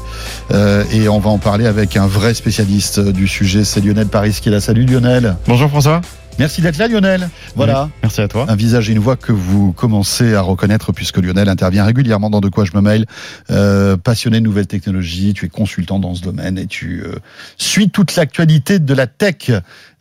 Euh, 0.52 0.84
et 0.92 1.08
on 1.08 1.20
va 1.20 1.30
en 1.30 1.38
parler 1.38 1.66
avec 1.66 1.96
un 1.96 2.08
vrai 2.08 2.34
spécialiste 2.34 3.00
du 3.00 3.26
sujet, 3.26 3.64
c'est 3.64 3.80
Lionel 3.80 4.08
Paris 4.08 4.38
qui 4.42 4.50
est 4.50 4.52
là. 4.52 4.60
Salut 4.60 4.86
Lionel. 4.86 5.38
Bonjour 5.48 5.70
François. 5.70 6.02
Merci 6.40 6.62
d'être 6.62 6.78
là 6.78 6.88
Lionel. 6.88 7.30
Voilà. 7.56 7.90
Merci 8.02 8.22
à 8.22 8.28
toi. 8.28 8.46
Un 8.50 8.56
visage 8.56 8.90
et 8.90 8.94
une 8.94 9.00
voix 9.00 9.16
que 9.16 9.32
vous 9.32 9.74
commencez 9.74 10.34
à 10.34 10.42
reconnaître 10.42 10.92
puisque 10.92 11.18
Lionel 11.18 11.50
intervient 11.50 11.86
régulièrement 11.86 12.30
dans 12.30 12.42
De 12.42 12.50
quoi 12.50 12.66
je 12.66 12.72
me 12.74 12.82
mail. 12.82 13.06
Euh, 13.52 13.98
passionné 13.98 14.40
de 14.40 14.44
nouvelles 14.44 14.68
technologies, 14.68 15.34
tu 15.34 15.46
es 15.46 15.50
consultant 15.50 16.00
dans 16.00 16.16
ce 16.16 16.22
domaine 16.22 16.58
et 16.58 16.66
tu 16.66 17.04
euh, 17.06 17.16
suis 17.58 17.90
toute 17.90 18.16
l'actualité 18.16 18.80
de 18.80 18.94
la 18.94 19.08
tech. 19.08 19.52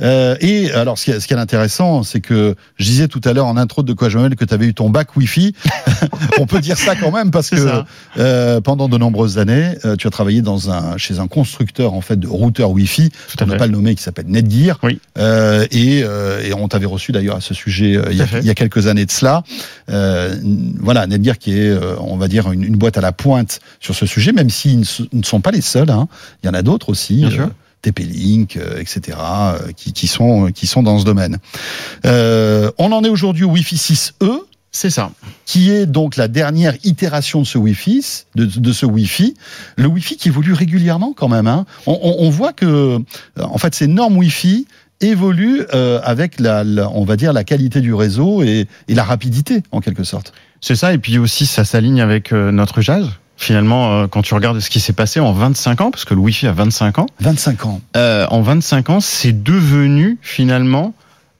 Euh, 0.02 0.36
et 0.40 0.72
alors, 0.72 0.98
ce 0.98 1.04
qui 1.04 1.10
est, 1.10 1.20
ce 1.20 1.26
qui 1.26 1.34
est 1.34 1.38
intéressant, 1.38 2.02
c'est 2.02 2.20
que 2.20 2.54
je 2.78 2.84
disais 2.84 3.08
tout 3.08 3.20
à 3.24 3.32
l'heure 3.32 3.46
en 3.46 3.56
intro 3.56 3.82
de 3.82 3.88
De 3.90 3.94
quoi 3.94 4.08
je 4.08 4.18
me 4.18 4.22
mêle 4.22 4.36
que 4.36 4.44
tu 4.44 4.54
avais 4.54 4.66
eu 4.66 4.74
ton 4.74 4.88
bac 4.88 5.16
Wi-Fi. 5.16 5.54
On 6.38 6.46
peut 6.46 6.60
dire 6.60 6.76
ça 6.76 6.94
quand 6.94 7.10
même 7.10 7.30
parce 7.30 7.50
que 7.50 7.82
euh, 8.18 8.60
pendant 8.60 8.88
de 8.88 8.96
nombreuses 8.96 9.38
années, 9.38 9.74
euh, 9.84 9.96
tu 9.96 10.06
as 10.06 10.10
travaillé 10.10 10.42
dans 10.42 10.70
un 10.70 10.96
chez 10.96 11.18
un 11.18 11.26
constructeur 11.26 11.94
en 11.94 12.00
fait 12.00 12.18
de 12.18 12.28
routeurs 12.28 12.70
Wi-Fi. 12.70 13.10
Tout 13.10 13.36
à 13.40 13.44
On 13.44 13.46
n'a 13.48 13.56
pas 13.56 13.66
le 13.66 13.72
nommer 13.72 13.94
qui 13.94 14.02
s'appelle 14.02 14.26
Netgear. 14.28 14.78
Oui. 14.82 15.00
Euh, 15.18 15.66
et, 15.70 16.02
euh, 16.04 16.19
et 16.44 16.52
on 16.54 16.68
t'avait 16.68 16.86
reçu 16.86 17.12
d'ailleurs 17.12 17.36
à 17.36 17.40
ce 17.40 17.54
sujet 17.54 17.96
euh, 17.96 18.04
il, 18.10 18.16
y 18.16 18.22
a, 18.22 18.26
il 18.42 18.46
y 18.48 18.54
quelques 18.54 18.86
années 18.86 19.06
de 19.06 19.10
cela. 19.10 19.42
Euh, 19.90 20.34
voilà, 20.78 21.06
Netgear 21.06 21.38
qui 21.38 21.52
est, 21.58 21.68
euh, 21.70 21.96
on 22.00 22.16
va 22.16 22.28
dire, 22.28 22.50
une, 22.52 22.62
une 22.64 22.76
boîte 22.76 22.98
à 22.98 23.00
la 23.00 23.12
pointe 23.12 23.60
sur 23.80 23.94
ce 23.94 24.06
sujet, 24.06 24.32
même 24.32 24.50
s'ils 24.50 24.84
ne, 25.12 25.22
sont 25.22 25.40
pas 25.40 25.50
les 25.50 25.60
seuls. 25.60 25.90
hein. 25.90 26.08
Il 26.42 26.46
y 26.46 26.50
en 26.50 26.54
a 26.54 26.62
d'autres 26.62 26.88
aussi. 26.90 27.16
Bien 27.16 27.30
sûr. 27.30 27.50
TP-Link, 27.82 28.56
euh, 28.58 28.78
etc., 28.78 29.16
euh, 29.20 29.72
qui, 29.74 29.94
qui 29.94 30.06
sont 30.06 30.50
qui 30.52 30.66
sont 30.66 30.82
dans 30.82 30.98
ce 30.98 31.04
domaine. 31.06 31.38
Euh, 32.04 32.70
on 32.78 32.92
en 32.92 33.02
est 33.04 33.08
aujourd'hui 33.08 33.44
au 33.44 33.50
Wi-Fi 33.50 33.76
6E. 33.76 34.40
C'est 34.72 34.90
ça. 34.90 35.10
qui 35.46 35.68
est 35.72 35.84
donc 35.84 36.14
la 36.16 36.28
dernière 36.28 36.74
itération 36.84 37.40
de 37.40 37.46
ce 37.46 37.58
Wi-Fi, 37.58 38.04
de, 38.36 38.44
de 38.44 38.72
ce 38.72 38.86
Wi-Fi, 38.86 39.34
le 39.76 39.86
Wi-Fi 39.88 40.16
qui 40.16 40.28
évolue 40.28 40.52
régulièrement 40.52 41.12
quand 41.12 41.26
même. 41.28 41.48
Hein. 41.48 41.66
On, 41.86 41.98
on- 42.00 42.16
on 42.24 42.30
voit 42.30 42.52
que, 42.52 42.66
euh, 42.66 42.98
en 43.40 43.58
fait, 43.58 43.74
ces 43.74 43.88
normes 43.88 44.16
Wi-Fi 44.16 44.68
évoluent 45.00 45.62
euh, 45.74 46.00
avec 46.04 46.40
la, 46.40 46.64
la- 46.64 46.90
on 46.90 47.04
va 47.04 47.16
dire, 47.16 47.32
la 47.32 47.44
qualité 47.44 47.80
du 47.80 47.94
réseau 47.94 48.42
et, 48.42 48.66
et 48.88 48.94
la 48.94 49.04
rapidité, 49.04 49.62
en 49.72 49.80
quelque 49.80 50.04
sorte. 50.04 50.32
C'est 50.60 50.76
ça, 50.76 50.92
et 50.92 50.98
puis 50.98 51.18
aussi 51.18 51.46
ça 51.46 51.64
s'aligne 51.64 52.00
avec 52.00 52.32
euh, 52.32 52.50
notre 52.52 52.78
usage. 52.78 53.06
Finalement, 53.36 53.92
euh, 54.02 54.06
quand 54.06 54.20
tu 54.20 54.34
regardes 54.34 54.60
ce 54.60 54.68
qui 54.68 54.80
s'est 54.80 54.92
passé 54.92 55.18
en 55.18 55.32
25 55.32 55.80
ans, 55.80 55.90
parce 55.90 56.04
que 56.04 56.12
le 56.12 56.20
Wi-Fi 56.20 56.48
a 56.48 56.52
25 56.52 56.98
ans, 56.98 57.06
25 57.20 57.64
ans. 57.64 57.80
euh, 57.96 58.26
en 58.28 58.42
25 58.42 58.90
ans, 58.90 59.00
c'est 59.00 59.42
devenu 59.42 60.18
finalement 60.20 60.92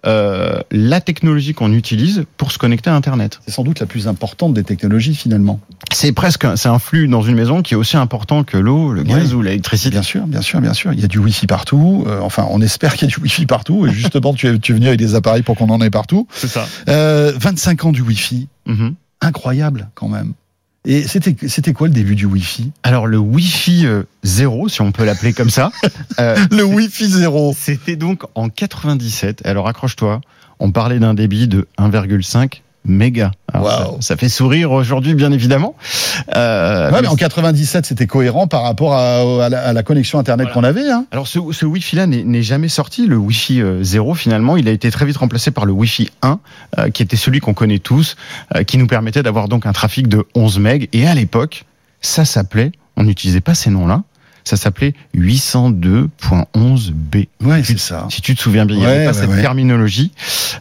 euh, 0.06 0.60
la 0.70 1.00
technologie 1.00 1.52
qu'on 1.54 1.72
utilise 1.72 2.24
pour 2.36 2.52
se 2.52 2.58
connecter 2.58 2.88
à 2.90 2.94
Internet. 2.94 3.40
C'est 3.46 3.52
sans 3.52 3.64
doute 3.64 3.80
la 3.80 3.86
plus 3.86 4.08
importante 4.08 4.54
des 4.54 4.64
technologies, 4.64 5.14
finalement. 5.14 5.60
C'est 5.92 6.12
presque, 6.12 6.44
un- 6.44 6.56
c'est 6.56 6.68
un 6.68 6.78
flux 6.78 7.06
dans 7.08 7.22
une 7.22 7.34
maison 7.36 7.60
qui 7.62 7.74
est 7.74 7.76
aussi 7.76 7.96
important 7.96 8.42
que 8.44 8.56
l'eau, 8.56 8.92
le 8.92 9.02
gaz 9.02 9.28
Oui. 9.30 9.34
ou 9.34 9.42
l'électricité. 9.42 9.90
Bien 9.90 10.02
sûr, 10.02 10.26
bien 10.26 10.40
sûr, 10.40 10.60
bien 10.60 10.72
sûr. 10.74 10.92
Il 10.92 11.00
y 11.00 11.04
a 11.04 11.08
du 11.08 11.18
Wi-Fi 11.18 11.46
partout. 11.46 12.04
Euh, 12.06 12.20
enfin, 12.22 12.46
on 12.50 12.60
espère 12.62 12.94
qu'il 12.94 13.08
y 13.08 13.12
a 13.12 13.14
du 13.14 13.20
Wi-Fi 13.22 13.46
partout. 13.46 13.86
Et 13.86 13.92
justement, 13.92 14.32
tu 14.34 14.46
es, 14.48 14.58
tu 14.58 14.72
es 14.72 14.74
venu 14.74 14.86
avec 14.86 14.98
des 14.98 15.14
appareils 15.14 15.42
pour 15.42 15.56
qu'on 15.56 15.68
en 15.68 15.80
ait 15.82 15.90
partout. 15.90 16.26
C'est 16.32 16.48
ça. 16.48 16.66
Euh, 16.88 17.32
25 17.38 17.84
ans 17.84 17.92
du 17.92 18.02
Wi-Fi. 18.02 18.48
Mhm. 18.66 18.94
Incroyable, 19.20 19.90
quand 19.94 20.08
même. 20.08 20.32
Et 20.86 21.02
c'était, 21.02 21.36
c'était 21.48 21.72
quoi 21.74 21.88
le 21.88 21.94
début 21.94 22.14
du 22.14 22.24
Wi-Fi? 22.24 22.72
Alors 22.82 23.06
le 23.06 23.18
Wi-Fi 23.18 23.86
euh, 23.86 24.04
zéro, 24.22 24.68
si 24.68 24.80
on 24.80 24.92
peut 24.92 25.04
l'appeler 25.04 25.34
comme 25.34 25.50
ça, 25.50 25.70
euh, 26.18 26.36
Le 26.50 26.64
Wi-Fi 26.64 27.06
zéro. 27.06 27.54
C'était 27.56 27.96
donc 27.96 28.22
en 28.34 28.48
97. 28.48 29.44
Alors 29.44 29.68
accroche-toi, 29.68 30.22
on 30.58 30.72
parlait 30.72 30.98
d'un 30.98 31.14
débit 31.14 31.48
de 31.48 31.68
1,5 31.78 32.62
mégas. 32.84 33.30
Alors, 33.52 33.66
Waouh. 33.66 33.96
ça, 33.96 34.08
ça 34.08 34.16
fait 34.16 34.28
sourire 34.28 34.72
aujourd'hui, 34.72 35.14
bien 35.14 35.32
évidemment. 35.32 35.74
Euh, 36.36 36.88
Ouais, 36.90 36.96
mais 36.96 37.02
mais 37.02 37.08
en 37.08 37.16
97, 37.16 37.84
c'était 37.86 38.06
cohérent 38.06 38.46
par 38.46 38.62
rapport 38.62 38.94
à, 38.94 39.44
à 39.44 39.48
la, 39.48 39.60
à 39.68 39.72
la 39.72 39.82
connexion 39.82 40.18
Internet 40.18 40.48
Voilà. 40.52 40.54
qu'on 40.54 40.64
avait. 40.64 40.90
Hein. 40.90 41.04
Alors 41.10 41.28
ce, 41.28 41.38
ce 41.52 41.66
Wi-Fi-là 41.66 42.06
n'est 42.06 42.24
n'est 42.24 42.42
jamais 42.42 42.68
sorti, 42.68 43.06
le 43.06 43.16
Wi-Fi 43.16 43.60
euh, 43.62 43.82
0 43.82 44.14
finalement, 44.14 44.56
il 44.56 44.66
a 44.68 44.70
été 44.70 44.90
très 44.90 45.04
vite 45.06 45.16
remplacé 45.18 45.50
par 45.50 45.66
le 45.66 45.72
Wi-Fi 45.72 46.10
1, 46.22 46.38
euh, 46.78 46.90
qui 46.90 47.02
était 47.02 47.16
celui 47.16 47.40
qu'on 47.40 47.54
connaît 47.54 47.78
tous, 47.78 48.16
euh, 48.56 48.62
qui 48.64 48.78
nous 48.78 48.86
permettait 48.86 49.22
d'avoir 49.22 49.48
donc 49.48 49.66
un 49.66 49.72
trafic 49.72 50.08
de 50.08 50.24
11 50.34 50.58
MB. 50.60 50.84
Et 50.92 51.06
à 51.06 51.14
l'époque, 51.14 51.64
ça 52.00 52.24
s'appelait, 52.24 52.72
on 52.96 53.04
n'utilisait 53.04 53.40
pas 53.40 53.54
ces 53.54 53.70
noms-là, 53.70 54.02
ça 54.44 54.56
s'appelait 54.56 54.94
802.11b. 55.16 57.28
Ouais, 57.42 57.62
c'est 57.64 57.78
ça. 57.78 58.06
Si 58.10 58.20
tu 58.22 58.34
te 58.34 58.40
souviens 58.40 58.66
bien, 58.66 58.76
il 58.76 58.80
n'y 58.80 58.86
Ouais, 58.86 58.92
avait 58.96 59.04
pas 59.06 59.12
cette 59.12 59.30
ouais. 59.30 59.40
terminologie 59.40 60.12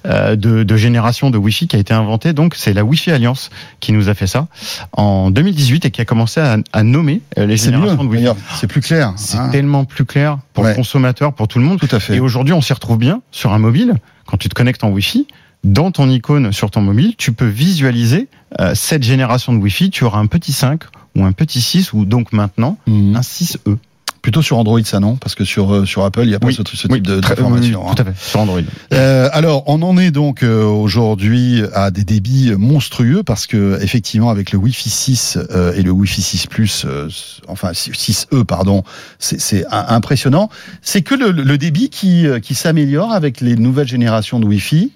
euh, 0.05 0.35
de, 0.35 0.63
de 0.63 0.77
génération 0.77 1.29
de 1.29 1.37
Wi-Fi 1.37 1.67
qui 1.67 1.75
a 1.75 1.79
été 1.79 1.93
inventée. 1.93 2.33
Donc, 2.33 2.55
c'est 2.55 2.73
la 2.73 2.83
Wi-Fi 2.83 3.11
Alliance 3.11 3.49
qui 3.79 3.91
nous 3.91 4.09
a 4.09 4.13
fait 4.13 4.27
ça 4.27 4.47
en 4.93 5.31
2018 5.31 5.85
et 5.85 5.91
qui 5.91 6.01
a 6.01 6.05
commencé 6.05 6.39
à, 6.39 6.57
à 6.73 6.83
nommer 6.83 7.21
euh, 7.37 7.41
les 7.45 7.53
mieux, 7.53 7.57
générations 7.57 8.03
de 8.03 8.09
Wi-Fi. 8.09 8.29
C'est 8.55 8.67
plus 8.67 8.81
clair. 8.81 9.13
C'est 9.15 9.37
hein. 9.37 9.49
tellement 9.49 9.85
plus 9.85 10.05
clair 10.05 10.39
pour 10.53 10.63
Ouais. 10.63 10.71
le 10.71 10.75
consommateur, 10.75 11.33
pour 11.33 11.47
tout 11.47 11.59
le 11.59 11.65
monde. 11.65 11.79
Tout 11.79 11.93
à 11.95 11.99
fait. 11.99 12.15
Et 12.15 12.19
aujourd'hui, 12.19 12.53
on 12.53 12.61
s'y 12.61 12.73
retrouve 12.73 12.97
bien 12.97 13.21
sur 13.31 13.53
un 13.53 13.59
mobile. 13.59 13.95
Quand 14.25 14.37
tu 14.37 14.49
te 14.49 14.53
connectes 14.53 14.83
en 14.83 14.89
Wi-Fi, 14.89 15.27
dans 15.63 15.91
ton 15.91 16.09
icône 16.09 16.51
sur 16.53 16.71
ton 16.71 16.81
mobile, 16.81 17.15
tu 17.17 17.31
peux 17.33 17.47
visualiser 17.47 18.27
euh, 18.59 18.73
cette 18.75 19.03
génération 19.03 19.53
de 19.53 19.57
Wi-Fi. 19.59 19.89
Tu 19.89 20.03
auras 20.03 20.19
un 20.19 20.27
petit 20.27 20.53
5 20.53 20.81
ou 21.15 21.23
un 21.23 21.31
petit 21.31 21.61
6 21.61 21.93
ou 21.93 22.05
donc 22.05 22.33
maintenant 22.33 22.77
Mhm. 22.87 23.15
un 23.15 23.21
6E. 23.21 23.77
Plutôt 24.21 24.41
sur 24.41 24.57
Android, 24.57 24.81
ça 24.83 24.99
non? 24.99 25.15
Parce 25.15 25.33
que 25.33 25.45
sur, 25.45 25.73
euh, 25.73 25.85
sur 25.85 26.03
Apple, 26.03 26.23
il 26.23 26.27
n'y 26.27 26.35
a 26.35 26.39
pas 26.39 26.47
Oui. 26.47 26.53
ce, 26.53 26.61
ce 26.65 26.81
type 26.87 26.91
Oui, 26.91 26.99
de- 27.01 27.21
très- 27.21 27.35
d'information. 27.35 27.83
oui, 27.85 27.87
hein. 27.89 27.95
Tout 27.95 28.01
à 28.01 28.05
fait, 28.05 28.21
sur 28.29 28.41
Android. 28.41 28.59
Euh, 28.93 29.29
alors, 29.31 29.63
on 29.67 29.81
en 29.81 29.97
est 29.97 30.11
donc 30.11 30.43
euh, 30.43 30.65
aujourd'hui 30.65 31.61
à 31.73 31.89
des 31.89 32.03
débits 32.03 32.51
monstrueux 32.57 33.23
parce 33.23 33.47
que 33.47 33.79
effectivement, 33.81 34.29
avec 34.29 34.51
le 34.51 34.57
Wi-Fi 34.59 34.89
6 34.89 35.37
euh, 35.51 35.73
et 35.73 35.83
le 35.83 35.91
Wi-Fi 35.91 36.21
6 36.21 36.47
Plus, 36.47 36.83
euh, 36.85 37.07
enfin 37.47 37.71
6E, 37.71 38.43
pardon, 38.43 38.83
c'est 39.19 39.63
impressionnant. 39.71 40.49
C'est 40.81 41.01
que 41.01 41.15
le, 41.15 41.31
le 41.31 41.57
débit 41.57 41.89
qui, 41.89 42.27
euh, 42.27 42.39
qui 42.41 42.55
s'améliore 42.55 43.13
avec 43.13 43.39
les 43.39 43.55
nouvelles 43.55 43.87
générations 43.87 44.41
de 44.41 44.45
Wi-Fi, 44.45 44.91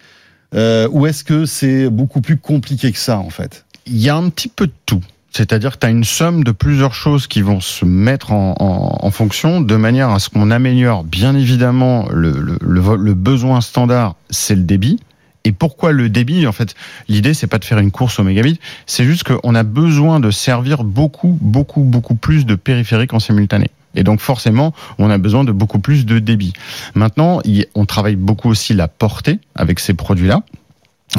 euh, 0.53 0.89
ou 0.91 1.07
est-ce 1.07 1.23
que 1.23 1.45
c'est 1.45 1.89
beaucoup 1.89 2.19
plus 2.19 2.35
compliqué 2.37 2.91
que 2.91 2.99
ça 2.99 3.19
en 3.19 3.29
fait? 3.29 3.63
Il 3.87 3.97
y 4.01 4.09
a 4.09 4.17
un 4.17 4.29
petit 4.29 4.49
peu 4.49 4.67
de 4.67 4.73
tout. 4.85 5.01
C'est-à-dire 5.35 5.71
que 5.73 5.79
tu 5.79 5.87
as 5.87 5.89
une 5.89 6.03
somme 6.03 6.43
de 6.43 6.51
plusieurs 6.51 6.93
choses 6.93 7.25
qui 7.27 7.41
vont 7.41 7.59
se 7.59 7.85
mettre 7.85 8.31
en, 8.31 8.55
en- 8.59 9.05
en 9.05 9.11
fonction 9.11 9.61
de 9.61 9.75
manière 9.75 10.09
à 10.11 10.19
ce 10.19 10.29
qu'on 10.29 10.51
améliore 10.51 11.03
bien 11.03 11.35
évidemment 11.35 12.07
le, 12.11 12.31
le- 12.39 12.57
le 12.61 12.95
le 12.95 13.13
besoin 13.15 13.59
standard, 13.61 14.15
c'est 14.29 14.55
le 14.55 14.61
débit. 14.63 14.99
Et 15.45 15.51
pourquoi 15.51 15.91
le 15.91 16.07
débit? 16.07 16.47
En 16.47 16.51
fait, 16.53 16.73
l'idée 17.09 17.33
c'est 17.33 17.47
pas 17.47 17.57
de 17.57 17.65
faire 17.65 17.79
une 17.79 17.91
course 17.91 18.19
au 18.19 18.23
mégabit, 18.23 18.59
c'est 18.85 19.03
juste 19.03 19.23
qu'on 19.23 19.55
a 19.55 19.63
besoin 19.63 20.19
de 20.21 20.31
servir 20.31 20.83
beaucoup, 20.83 21.37
beaucoup, 21.41 21.81
beaucoup 21.81 22.15
plus 22.15 22.45
de 22.45 22.55
périphériques 22.55 23.13
en 23.13 23.19
simultané. 23.19 23.69
Et 23.95 24.03
donc 24.03 24.21
forcément, 24.21 24.73
on 24.99 25.09
a 25.09 25.17
besoin 25.17 25.43
de 25.43 25.51
beaucoup 25.51 25.79
plus 25.79 26.05
de 26.05 26.19
débit. 26.19 26.53
Maintenant, 26.95 27.41
on 27.75 27.85
travaille 27.85 28.15
beaucoup 28.15 28.49
aussi 28.49 28.73
la 28.73 28.87
portée 28.87 29.39
avec 29.55 29.79
ces 29.79 29.93
produits-là. 29.93 30.43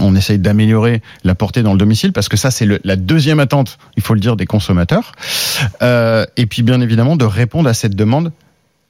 On 0.00 0.16
essaye 0.16 0.38
d'améliorer 0.38 1.02
la 1.22 1.34
portée 1.34 1.62
dans 1.62 1.72
le 1.72 1.78
domicile 1.78 2.12
parce 2.12 2.28
que 2.28 2.36
ça 2.36 2.50
c'est 2.50 2.66
la 2.84 2.96
deuxième 2.96 3.40
attente, 3.40 3.78
il 3.96 4.02
faut 4.02 4.14
le 4.14 4.20
dire, 4.20 4.36
des 4.36 4.46
consommateurs. 4.46 5.12
Euh, 5.82 6.26
et 6.36 6.46
puis 6.46 6.62
bien 6.62 6.80
évidemment 6.80 7.16
de 7.16 7.24
répondre 7.24 7.68
à 7.68 7.74
cette 7.74 7.94
demande 7.94 8.32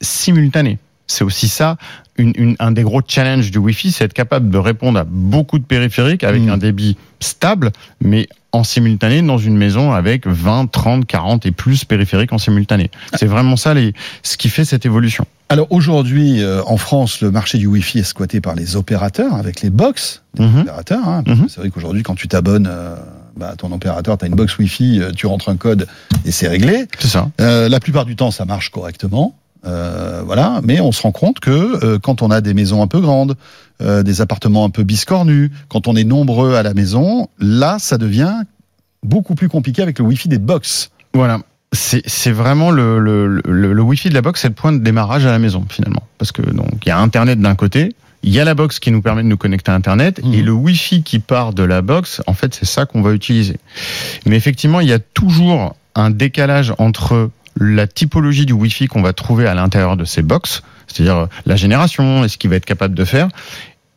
simultanée. 0.01 0.79
C'est 1.07 1.25
aussi 1.25 1.49
ça, 1.49 1.77
une, 2.17 2.33
une- 2.37 2.57
un 2.61 2.73
des 2.73 2.83
gros 2.83 3.03
challenges 3.07 3.51
du 3.51 3.59
Wi-Fi, 3.59 3.93
c'est 3.93 4.05
être 4.05 4.15
capable 4.15 4.49
de 4.51 4.57
répondre 4.59 4.99
à 4.99 5.05
beaucoup 5.05 5.59
de 5.59 5.65
périphériques 5.65 6.25
avec 6.25 6.43
Mm. 6.43 6.49
un 6.51 6.57
débit 6.57 6.97
stable, 7.21 7.73
mais 8.01 8.29
en 8.53 8.65
simultané 8.65 9.21
dans 9.21 9.37
une 9.39 9.57
maison 9.57 9.93
avec 9.93 10.27
20, 10.27 10.71
30, 10.71 11.07
40 11.07 11.45
et 11.45 11.51
plus 11.51 11.85
périphériques 11.85 12.33
en 12.33 12.39
simultané. 12.39 12.91
C'est 13.15 13.27
vraiment 13.27 13.57
ça 13.57 13.75
les, 13.75 13.93
ce 14.23 14.37
qui 14.37 14.49
fait 14.49 14.65
cette 14.65 14.87
évolution. 14.87 15.27
Alors 15.51 15.67
aujourd'hui, 15.71 16.41
euh, 16.43 16.63
en 16.67 16.77
France, 16.79 17.21
le 17.21 17.31
marché 17.31 17.59
du 17.59 17.67
Wi-Fi 17.67 17.99
est 17.99 18.03
squatté 18.05 18.41
par 18.41 18.55
les 18.55 18.77
opérateurs 18.77 19.35
avec 19.35 19.61
les 19.61 19.71
box 19.71 20.23
Mhm. 20.39 20.61
opérateurs. 20.61 21.07
hein, 21.09 21.23
Mhm. 21.27 21.47
C'est 21.49 21.61
vrai 21.61 21.71
qu'aujourd'hui, 21.71 22.03
quand 22.03 22.15
tu 22.15 22.29
t'abonnes 22.29 22.69
euh, 22.71 22.95
bah, 23.37 23.51
à 23.53 23.57
ton 23.57 23.71
opérateur, 23.73 24.17
tu 24.17 24.25
as 24.25 24.29
une 24.29 24.37
box 24.37 24.57
Wi-Fi, 24.59 25.01
euh, 25.01 25.11
tu 25.15 25.27
rentres 25.27 25.49
un 25.49 25.57
code 25.57 25.87
et 26.25 26.31
c'est 26.31 26.49
réglé. 26.49 26.87
C'est 26.99 27.09
ça. 27.09 27.29
Euh, 27.41 27.69
la 27.69 27.81
plupart 27.81 28.05
du 28.07 28.15
temps, 28.17 28.31
ça 28.31 28.45
marche 28.45 28.71
correctement. 28.71 29.35
Euh, 29.67 30.23
voilà, 30.25 30.61
mais 30.63 30.81
on 30.81 30.93
se 30.93 31.03
rend 31.03 31.13
compte 31.13 31.41
que 31.41 31.51
euh, 31.85 31.99
quand 31.99 32.23
on 32.23 32.31
a 32.31 32.41
des 32.41 32.53
maisons 32.55 32.83
un 32.83 32.87
peu 32.87 33.01
grandes, 33.01 33.35
euh, 33.81 34.03
des 34.03 34.21
appartements 34.21 34.65
un 34.65 34.71
peu 34.71 34.83
biscornus, 34.83 35.51
quand 35.69 35.89
on 35.89 35.97
est 35.97 36.05
nombreux 36.05 36.55
à 36.55 36.63
la 36.63 36.75
maison, 36.75 37.29
là, 37.39 37.77
ça 37.79 37.97
devient 37.99 38.35
beaucoup 39.03 39.35
plus 39.35 39.49
compliqué 39.49 39.83
avec 39.83 39.99
le 39.99 40.05
Wi-Fi 40.05 40.29
des 40.29 40.39
box. 40.39 40.91
Voilà. 41.15 41.39
C'est 41.73 42.31
vraiment 42.31 42.71
le, 42.71 43.01
le, 43.01 43.27
le, 43.45 43.73
le 43.73 43.83
Wi-Fi 43.83 44.09
de 44.09 44.15
la 44.15 44.23
box, 44.23 44.43
c'est 44.43 44.49
le 44.49 44.55
point 44.55 44.71
de 44.73 44.79
démarrage 44.79 45.27
à 45.27 45.33
la 45.33 45.41
maison 45.41 45.65
finalement. 45.69 46.05
Parce 46.19 46.31
que 46.31 46.43
donc 46.43 46.69
il 46.85 46.89
y 46.89 46.93
a 46.93 46.99
Internet 46.99 47.41
d'un 47.41 47.57
côté, 47.57 47.97
il 48.23 48.33
y 48.33 48.39
a 48.39 48.45
la 48.45 48.55
box 48.55 48.79
qui 48.79 48.93
nous 48.93 49.03
permet 49.03 49.25
de 49.25 49.29
nous 49.29 49.37
connecter 49.37 49.73
à 49.73 49.75
Internet, 49.75 50.21
Mhm. 50.23 50.35
et 50.35 50.43
le 50.43 50.53
Wi-Fi 50.53 51.03
qui 51.03 51.19
part 51.19 51.53
de 51.53 51.65
la 51.65 51.83
box, 51.83 52.23
en 52.29 52.33
fait 52.35 52.55
c'est 52.55 52.65
ça 52.65 52.87
qu'on 52.87 53.03
va 53.03 53.11
utiliser. 53.13 53.57
Mais 54.25 54.37
effectivement, 54.37 54.79
il 54.81 54.89
y 54.89 54.93
a 54.93 55.01
toujours 55.01 55.75
un 55.97 56.11
décalage 56.11 56.73
entre 56.79 57.31
la 57.57 57.87
typologie 57.87 58.47
du 58.47 58.53
Wi-Fi 58.53 58.87
qu'on 58.87 59.03
va 59.03 59.13
trouver 59.13 59.47
à 59.47 59.55
l'intérieur 59.55 59.97
de 59.97 60.05
ces 60.05 60.23
box, 60.23 60.63
c'est-à-dire 60.87 61.29
la 61.47 61.57
génération 61.57 62.25
et 62.25 62.29
ce 62.29 62.39
qu'il 62.39 62.51
va 62.51 62.57
être 62.57 62.65
capable 62.65 62.95
de 62.95 63.05
faire, 63.05 63.29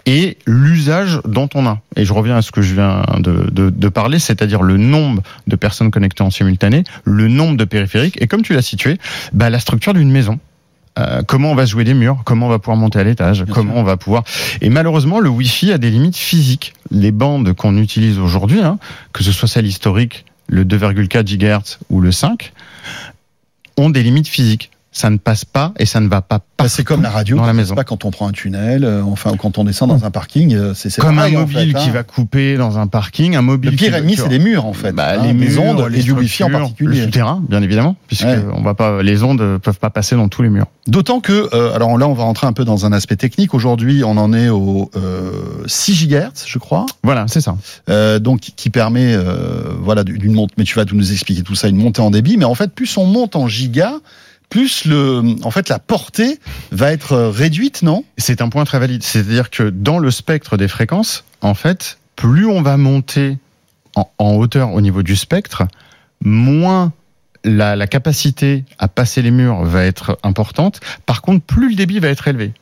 et 0.05 0.37
l'usage 0.45 1.19
dont 1.25 1.49
on 1.53 1.67
a. 1.67 1.81
Et 1.97 2.05
je 2.05 2.13
reviens 2.13 2.37
à 2.37 2.41
ce 2.41 2.51
que 2.51 2.61
je 2.61 2.73
viens 2.73 3.03
de, 3.19 3.49
de, 3.51 3.69
de 3.69 3.89
parler, 3.89 4.19
c'est-à-dire 4.19 4.63
le 4.63 4.77
nombre 4.77 5.21
de 5.47 5.55
personnes 5.57 5.91
connectées 5.91 6.23
en 6.23 6.31
simultané, 6.31 6.85
le 7.03 7.27
nombre 7.27 7.57
de 7.57 7.65
périphériques, 7.65 8.19
et 8.21 8.27
comme 8.27 8.41
tu 8.41 8.53
l'as 8.53 8.61
situé, 8.61 8.97
bah, 9.33 9.49
la 9.49 9.59
structure 9.59 9.93
d'une 9.93 10.09
maison. 10.09 10.39
Euh, 10.97 11.21
comment 11.27 11.51
on 11.51 11.55
va 11.55 11.65
jouer 11.65 11.83
des 11.83 11.93
murs, 11.93 12.21
comment 12.23 12.47
on 12.47 12.49
va 12.49 12.57
pouvoir 12.57 12.77
monter 12.77 12.99
à 12.99 13.03
l'étage, 13.03 13.45
comment 13.51 13.73
sûr. 13.73 13.81
on 13.81 13.83
va 13.83 13.97
pouvoir. 13.97 14.23
Et 14.61 14.69
malheureusement, 14.69 15.19
le 15.19 15.29
Wi-Fi 15.29 15.71
a 15.73 15.77
des 15.77 15.91
limites 15.91 16.17
physiques. 16.17 16.73
Les 16.89 17.11
bandes 17.11 17.53
qu'on 17.53 17.77
utilise 17.77 18.17
aujourd'hui, 18.17 18.61
hein, 18.61 18.79
que 19.13 19.23
ce 19.23 19.31
soit 19.31 19.47
celle 19.47 19.67
historique, 19.67 20.25
le 20.47 20.63
2,4 20.63 21.23
GHz 21.23 21.79
ou 21.89 22.01
le 22.01 22.11
5, 22.11 22.53
ont 23.77 23.89
des 23.89 24.03
limites 24.03 24.27
physiques. 24.27 24.71
Ça 24.91 25.09
ne 25.11 25.17
passe 25.17 25.45
pas 25.45 25.73
et 25.77 25.85
ça 25.85 25.99
ne 25.99 26.07
va 26.07 26.21
pas 26.21 26.37
Bah, 26.39 26.45
partout 26.57 26.73
c'est 26.73 26.83
comme 26.83 27.03
la 27.03 27.11
radio, 27.11 27.37
dans 27.37 27.45
la 27.45 27.53
maison. 27.53 27.75
pas 27.75 27.83
quand 27.83 28.03
on 28.05 28.09
prend 28.09 28.27
un 28.27 28.31
tunnel, 28.31 28.83
euh, 28.83 29.03
enfin, 29.03 29.31
ou 29.31 29.35
quand 29.35 29.57
on 29.59 29.63
descend 29.63 29.89
dans 29.89 30.05
un 30.05 30.09
parking, 30.11 30.55
euh, 30.55 30.73
c'est 30.73 30.95
Comme 30.99 31.17
pareil, 31.17 31.35
un 31.35 31.37
en 31.37 31.41
mobile 31.41 31.73
qui 31.75 31.89
hein. 31.89 31.91
va 31.91 32.03
couper 32.03 32.57
dans 32.57 32.79
un 32.79 32.87
parking, 32.87 33.35
un 33.35 33.41
mobile. 33.43 33.71
Le 33.71 33.77
pire 33.77 33.93
ennemi, 33.93 34.15
c'est 34.15 34.27
les 34.29 34.39
murs, 34.39 34.65
en 34.65 34.73
fait. 34.73 34.93
Bah, 34.93 35.09
hein, 35.19 35.23
les, 35.23 35.33
murs, 35.33 35.61
ondes 35.61 35.87
les 35.91 36.01
du 36.01 36.13
Wi-Fi 36.13 36.45
en 36.45 36.49
particulier. 36.49 36.99
Le 37.01 37.05
souterrain, 37.05 37.43
bien 37.47 37.61
évidemment, 37.61 37.95
puisque 38.07 38.25
Ouais. 38.25 38.39
on 38.53 38.61
va 38.63 38.73
pas, 38.73 39.03
les 39.03 39.21
ondes 39.23 39.59
peuvent 39.61 39.77
pas 39.77 39.91
passer 39.91 40.15
dans 40.15 40.29
tous 40.29 40.41
les 40.41 40.49
murs. 40.49 40.65
D'autant 40.87 41.19
que, 41.19 41.49
euh, 41.53 41.75
alors 41.75 41.95
là, 41.97 42.07
on 42.07 42.13
va 42.13 42.23
rentrer 42.23 42.47
un 42.47 42.53
peu 42.53 42.65
dans 42.65 42.85
un 42.87 42.91
aspect 42.93 43.17
technique. 43.17 43.53
Aujourd'hui, 43.53 44.03
on 44.03 44.17
en 44.17 44.33
est 44.33 44.49
au 44.49 44.89
euh, 44.95 45.31
6 45.67 46.07
GHz, 46.07 46.45
je 46.47 46.57
crois, 46.57 46.85
Voilà, 47.03 47.25
c'est 47.27 47.41
ça. 47.41 47.55
donc 48.19 48.39
qui- 48.39 48.69
permet, 48.71 49.15
voilà, 49.81 50.03
d'une 50.03 50.33
monte. 50.33 50.51
Mais 50.57 50.63
tu 50.63 50.75
vas 50.75 50.85
tout 50.85 50.95
nous 50.95 51.11
expliquer 51.11 51.41
tout 51.43 51.55
ça, 51.55 51.67
une 51.67 51.77
montée 51.77 52.01
en 52.01 52.09
débit. 52.11 52.37
Mais 52.37 52.45
en 52.45 52.55
fait, 52.55 52.71
plus 52.71 52.97
on 52.97 53.05
monte 53.05 53.35
en 53.35 53.47
giga, 53.47 53.93
plus 54.49 54.85
le, 54.85 55.35
en 55.43 55.51
fait, 55.51 55.69
la 55.69 55.79
portée 55.79 56.39
va 56.71 56.91
être 56.91 57.13
euh, 57.13 57.29
réduite, 57.29 57.83
non? 57.83 58.05
C'est 58.17 58.41
un 58.41 58.49
point 58.49 58.63
très 58.65 58.79
valide. 58.79 59.03
C'est-à-dire 59.03 59.49
que 59.49 59.63
dans 59.63 59.99
le 59.99 60.11
spectre 60.11 60.57
des 60.57 60.67
fréquences, 60.67 61.25
en 61.41 61.53
fait, 61.53 61.97
plus 62.15 62.45
on 62.45 62.61
va 62.61 62.77
monter 62.77 63.37
en, 63.95 64.33
hauteur 64.35 64.73
au 64.73 64.81
niveau 64.81 65.03
du 65.03 65.15
spectre, 65.15 65.63
moins 66.21 66.93
la 67.43 67.87
capacité 67.87 68.65
à 68.77 68.87
passer 68.87 69.21
les 69.21 69.31
murs 69.31 69.63
va 69.63 69.85
être 69.85 70.19
importante. 70.23 70.81
Par 71.05 71.21
contre, 71.21 71.45
plus 71.45 71.69
le 71.69 71.75
débit 71.75 71.99
va 71.99 72.09
être 72.09 72.27
élevé 72.27 72.53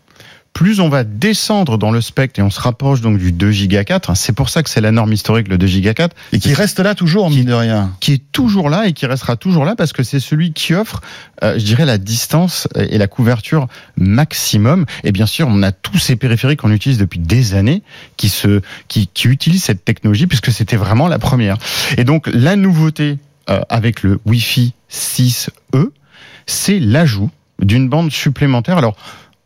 plus 0.55 0.79
on 0.79 0.87
va 0.87 1.03
descendre 1.03 1.77
dans 1.77 1.91
le 1.91 1.99
spectre 1.99 2.39
et 2.39 2.41
on 2.41 2.49
se 2.49 2.61
rapproche 2.61 3.01
donc 3.01 3.17
du 3.17 3.33
2 3.33 3.51
giga 3.51 3.83
4. 3.83 4.15
C'est 4.15 4.31
pour 4.31 4.47
ça 4.47 4.63
que 4.63 4.69
c'est 4.69 4.79
la 4.79 4.91
norme 4.91 5.11
historique 5.11 5.49
le 5.49 5.57
2 5.57 5.67
giga 5.67 5.93
4 5.93 6.15
Et 6.31 6.39
qui 6.39 6.53
reste 6.53 6.79
là 6.79 6.95
toujours, 6.95 7.29
mine 7.29 7.43
de 7.43 7.53
rien. 7.53 7.91
qui 7.99 8.13
est 8.13 8.31
toujours 8.31 8.69
là 8.69 8.87
et 8.87 8.93
qui 8.93 9.05
restera 9.05 9.35
toujours 9.35 9.65
là 9.65 9.75
parce 9.75 9.91
que 9.91 10.01
c'est 10.01 10.21
celui 10.21 10.53
qui 10.53 10.73
offre, 10.73 11.01
euh, 11.43 11.59
je 11.59 11.65
dirais, 11.65 11.85
la 11.85 11.97
distance 11.97 12.69
et 12.73 12.97
la 12.97 13.07
couverture 13.07 13.67
maximum. 13.97 14.85
Et 15.03 15.11
bien 15.11 15.25
sûr, 15.25 15.45
on 15.49 15.61
a 15.61 15.73
tous 15.73 15.97
ces 15.97 16.15
périphériques 16.15 16.61
qu'on 16.61 16.71
utilise 16.71 16.99
depuis 16.99 17.19
des 17.19 17.53
années 17.53 17.83
qui 18.15 18.29
se, 18.29 18.61
qui, 18.87 19.07
qui 19.07 19.27
utilisent 19.27 19.65
cette 19.65 19.83
technologie 19.83 20.25
puisque 20.25 20.53
c'était 20.53 20.77
vraiment 20.77 21.09
la 21.09 21.19
première. 21.19 21.57
Et 21.97 22.05
donc 22.05 22.29
la 22.33 22.55
nouveauté 22.55 23.17
euh, 23.49 23.59
avec 23.67 24.03
le 24.03 24.21
Wi-Fi 24.25 24.73
6E, 24.89 25.49
c'est 26.45 26.79
l'ajout 26.79 27.29
d'une 27.59 27.89
bande 27.89 28.11
supplémentaire. 28.11 28.77
Alors 28.77 28.95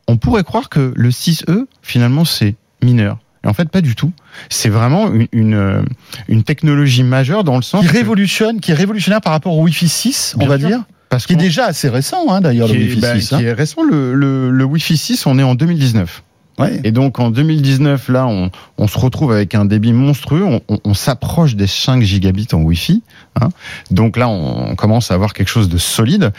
on 0.10 0.18
pourrait 0.18 0.43
croire 0.43 0.70
que 0.70 0.93
le 0.95 1.10
6E, 1.10 1.66
finalement, 1.82 2.26
c'est 2.26 2.55
mineur. 2.84 3.18
Et 3.43 3.47
en 3.47 3.53
fait, 3.53 3.70
pas 3.70 3.82
du 3.82 3.95
tout. 3.95 4.12
C'est 4.49 4.70
vraiment 4.70 5.12
une, 5.14 5.28
une, 5.32 5.53
euh, 5.53 5.82
une 6.28 6.43
technologie 6.43 7.03
majeure 7.03 7.43
dans 7.45 7.55
le 7.55 7.62
sens 7.62 7.82
Qui 7.86 7.88
révolutionne, 7.88 8.60
qui 8.60 8.72
est 8.72 8.76
révolutionnaire 8.76 9.22
par 9.22 9.32
rapport 9.32 9.57
au 9.57 9.64
Wi-Fi 9.64 9.88
6, 9.88 10.36
on 10.41 10.45
va 10.45 10.60
sûr. 10.60 10.68
dire. 10.68 10.84
parce 11.10 11.26
Qui 11.26 11.34
est 11.34 11.38
déjà 11.38 11.66
assez 11.66 11.88
récent, 11.88 12.26
hein, 12.30 12.41
d'ailleurs, 12.41 12.68
le 12.68 12.74
Wi-Fi 12.74 12.99
bah, 12.99 13.20
6. 13.20 13.34
hein. 13.34 13.38
qui 13.38 13.45
est 13.45 13.53
récent. 13.53 13.84
Le, 13.84 14.14
le, 14.14 14.51
le 14.51 14.64
Wi-Fi 14.66 14.97
6, 14.97 15.26
on 15.26 15.39
est 15.39 15.43
en 15.43 15.55
2019. 15.55 16.24
Ouais. 16.57 16.82
Et 16.84 16.91
donc 16.91 17.20
en 17.22 17.30
2019, 17.32 18.10
là, 18.10 18.28
on, 18.28 18.51
on 18.78 18.88
se 18.89 18.97
retrouve 18.99 19.32
avec 19.32 19.55
un 19.55 19.64
débit 19.64 19.93
monstrueux. 19.93 20.43
On, 20.43 20.60
on- 20.68 20.80
on 20.84 20.93
s'approche 20.93 21.55
des 21.55 21.68
5 21.68 22.01
gigabits 22.03 22.49
en 22.51 22.57
Wi-Fi. 22.57 23.01
hein. 23.39 23.47
Donc 23.91 24.18
là, 24.18 24.28
on, 24.28 24.76
commence 24.76 25.10
à 25.12 25.14
avoir 25.14 25.32
quelque 25.32 25.47
chose 25.47 25.70
de 25.70 25.78
solide. 25.78 26.34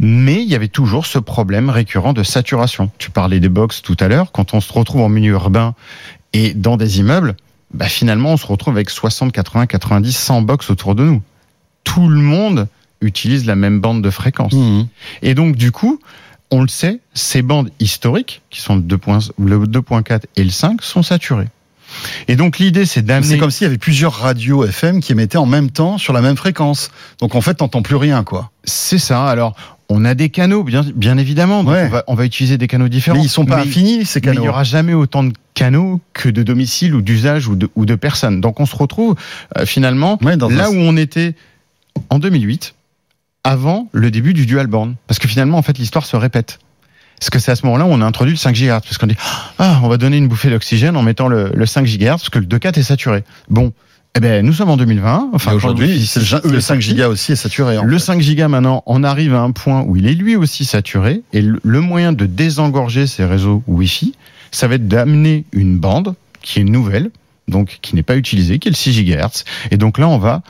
Mais 0.00 0.42
il 0.42 0.48
y 0.48 0.54
avait 0.54 0.68
toujours 0.68 1.06
ce 1.06 1.18
problème 1.18 1.70
récurrent 1.70 2.12
de 2.12 2.22
saturation. 2.22 2.90
Tu 2.98 3.10
parlais 3.10 3.40
des 3.40 3.48
box 3.48 3.82
tout 3.82 3.96
à 4.00 4.08
l'heure. 4.08 4.30
Quand 4.32 4.54
on 4.54 4.60
se 4.60 4.72
retrouve 4.72 5.00
en 5.00 5.08
milieu 5.08 5.32
urbain 5.32 5.74
et 6.32 6.54
dans 6.54 6.76
des 6.76 7.00
immeubles, 7.00 7.36
bah 7.74 7.86
finalement, 7.86 8.32
on 8.32 8.36
se 8.36 8.46
retrouve 8.46 8.74
avec 8.74 8.90
60, 8.90 9.32
80, 9.32 9.66
90, 9.66 10.16
100 10.16 10.42
box 10.42 10.70
autour 10.70 10.94
de 10.94 11.04
nous. 11.04 11.22
Tout 11.84 12.08
le 12.08 12.20
monde 12.20 12.68
utilise 13.00 13.44
la 13.46 13.56
même 13.56 13.80
bande 13.80 14.02
de 14.02 14.10
fréquence. 14.10 14.52
Mhm. 14.52 14.86
Et 15.22 15.34
donc, 15.34 15.56
du 15.56 15.72
coup, 15.72 16.00
on 16.50 16.62
le 16.62 16.68
sait, 16.68 17.00
ces 17.14 17.42
bandes 17.42 17.70
historiques, 17.78 18.42
qui 18.50 18.60
sont 18.60 18.76
le 18.76 18.82
2.4 18.82 19.32
le 19.38 19.58
2.4 19.66 20.22
et 20.36 20.44
le 20.44 20.50
5, 20.50 20.82
sont 20.82 21.02
saturées. 21.02 21.48
Et 22.26 22.36
donc, 22.36 22.58
l'idée, 22.58 22.84
c'est 22.84 22.94
C'est 23.00 23.02
d'amener. 23.02 23.38
comme 23.38 23.50
s'il 23.50 23.64
y 23.64 23.66
avait 23.66 23.78
plusieurs 23.78 24.12
radios 24.14 24.64
FM 24.64 25.00
qui 25.00 25.12
émettaient 25.12 25.38
en 25.38 25.46
même 25.46 25.70
temps 25.70 25.98
sur 25.98 26.12
la 26.12 26.20
même 26.20 26.36
fréquence. 26.36 26.90
Donc 27.20 27.34
en 27.34 27.40
fait, 27.40 27.54
t'entends 27.54 27.82
plus 27.82 27.96
rien, 27.96 28.24
quoi. 28.24 28.50
C'est 28.64 28.98
ça. 28.98 29.26
Alors, 29.26 29.56
on 29.88 30.04
a 30.04 30.14
des 30.14 30.28
canaux, 30.28 30.64
bien, 30.64 30.84
bien 30.94 31.16
évidemment. 31.18 31.64
Donc 31.64 31.72
Ouais. 31.72 31.86
on, 31.86 31.88
va, 31.88 32.04
on 32.08 32.14
va 32.14 32.24
utiliser 32.26 32.58
des 32.58 32.66
canaux 32.68 32.88
différents. 32.88 33.16
Mais 33.18 33.24
ils 33.24 33.28
sont 33.30 33.46
pas 33.46 33.58
infinis, 33.60 34.04
ces 34.04 34.20
Mais 34.20 34.26
il 34.26 34.28
canaux. 34.30 34.40
n'y 34.42 34.48
aura 34.48 34.64
jamais 34.64 34.92
autant 34.94 35.24
de 35.24 35.32
canaux 35.54 36.00
que 36.12 36.28
de 36.28 36.42
domiciles 36.42 36.94
ou 36.94 37.00
d'usages 37.02 37.48
ou 37.48 37.56
de, 37.56 37.68
ou 37.74 37.86
de 37.86 37.94
personnes. 37.94 38.40
Donc, 38.40 38.60
on 38.60 38.66
se 38.66 38.76
retrouve 38.76 39.14
euh, 39.56 39.64
finalement 39.66 40.18
Ouais, 40.22 40.36
dans 40.36 40.48
là 40.50 40.66
un- 40.66 40.70
où 40.70 40.76
on 40.76 40.96
était 40.96 41.34
en 42.10 42.18
2008, 42.18 42.74
avant 43.44 43.88
le 43.92 44.10
début 44.10 44.34
du 44.34 44.44
dual 44.46 44.66
band. 44.66 44.92
Parce 45.06 45.18
que 45.18 45.26
finalement, 45.28 45.56
en 45.58 45.62
fait, 45.62 45.78
l'histoire 45.78 46.04
se 46.04 46.16
répète. 46.16 46.58
Parce 47.18 47.30
que 47.30 47.38
c'est 47.38 47.50
à 47.50 47.56
ce 47.56 47.64
moment-là 47.66 47.86
où 47.86 47.88
on 47.88 48.00
a 48.00 48.04
introduit 48.06 48.34
le 48.34 48.38
5 48.38 48.54
GHz. 48.54 48.68
Parce 48.82 48.98
qu'on 48.98 49.06
dit, 49.08 49.16
ah, 49.58 49.80
on 49.82 49.88
va 49.88 49.96
donner 49.96 50.18
une 50.18 50.28
bouffée 50.28 50.50
d'oxygène 50.50 50.96
en 50.96 51.02
mettant 51.02 51.28
le, 51.28 51.50
le 51.54 51.66
5 51.66 51.84
GHz, 51.86 52.06
parce 52.08 52.30
que 52.30 52.38
le 52.38 52.46
2.4 52.46 52.78
est 52.78 52.82
saturé. 52.82 53.24
Bon, 53.48 53.72
eh 54.16 54.20
ben, 54.20 54.44
nous 54.44 54.52
sommes 54.52 54.70
en 54.70 54.76
2020. 54.76 55.30
Enfin, 55.32 55.52
aujourd'hui, 55.52 55.86
le, 56.16 56.48
le, 56.48 56.54
le 56.54 56.60
5 56.60 56.80
gigas 56.80 57.08
aussi 57.08 57.32
est 57.32 57.36
saturé. 57.36 57.78
en 57.78 57.84
le 57.84 57.98
fait. 57.98 58.04
5 58.04 58.20
gigas 58.20 58.48
maintenant, 58.48 58.82
on 58.86 59.04
arrive 59.04 59.34
à 59.34 59.40
un 59.42 59.52
point 59.52 59.82
où 59.82 59.96
il 59.96 60.08
est 60.08 60.14
lui 60.14 60.34
aussi 60.34 60.64
saturé. 60.64 61.22
Et 61.32 61.40
le, 61.40 61.80
moyen 61.80 62.12
de 62.12 62.26
désengorger 62.26 63.06
ces 63.06 63.24
réseaux 63.24 63.62
Wi-Fi, 63.68 64.14
ça 64.50 64.66
va 64.66 64.76
être 64.76 64.88
d'amener 64.88 65.44
une 65.52 65.78
bande 65.78 66.14
qui 66.42 66.58
est 66.60 66.64
nouvelle, 66.64 67.10
donc 67.46 67.78
qui 67.82 67.94
n'est 67.94 68.02
pas 68.02 68.16
utilisée, 68.16 68.58
qui 68.58 68.68
est 68.68 68.72
le 68.72 68.76
6 68.76 69.04
GHz. 69.04 69.44
Et 69.70 69.76
donc 69.76 69.98
là, 69.98 70.08
on 70.08 70.18
va, 70.18 70.42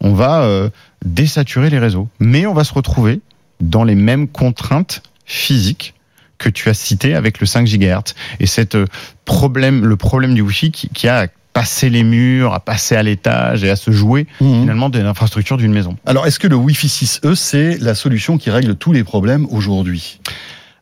on 0.00 0.14
va 0.14 0.42
euh, 0.42 0.70
désaturer 1.04 1.68
les 1.68 1.78
réseaux. 1.78 2.08
Mais 2.20 2.46
on 2.46 2.54
va 2.54 2.64
se 2.64 2.72
retrouver 2.72 3.20
dans 3.60 3.84
les 3.84 3.96
mêmes 3.96 4.28
contraintes 4.28 5.02
physiques 5.26 5.94
que 6.38 6.48
tu 6.48 6.70
as 6.70 6.74
citées 6.74 7.14
avec 7.14 7.38
le 7.40 7.46
5 7.46 7.66
GHz. 7.66 8.14
Et 8.38 8.46
cette 8.46 8.76
euh, 8.76 8.86
problème, 9.26 9.84
le 9.84 9.96
problème 9.96 10.34
du 10.34 10.40
Wi-Fi 10.40 10.70
qui, 10.70 10.88
qui 10.88 11.06
a 11.06 11.28
passer 11.60 11.90
les 11.90 12.04
murs, 12.04 12.54
à 12.54 12.60
passer 12.60 12.96
à 12.96 13.02
l'étage 13.02 13.64
et 13.64 13.68
à 13.70 13.76
se 13.76 13.90
jouer 13.90 14.26
Mhm. 14.40 14.60
finalement 14.62 14.88
de 14.88 14.98
l'infrastructure 14.98 15.58
d'une 15.58 15.72
maison. 15.74 15.94
Alors, 16.06 16.26
est-ce 16.26 16.38
que 16.38 16.46
le 16.48 16.56
Wi-Fi 16.56 16.88
6E, 16.88 17.34
c'est 17.34 17.76
la 17.78 17.94
solution 17.94 18.38
qui 18.38 18.48
règle 18.48 18.76
tous 18.76 18.94
les 18.94 19.04
problèmes 19.04 19.44
aujourd'hui? 19.50 20.20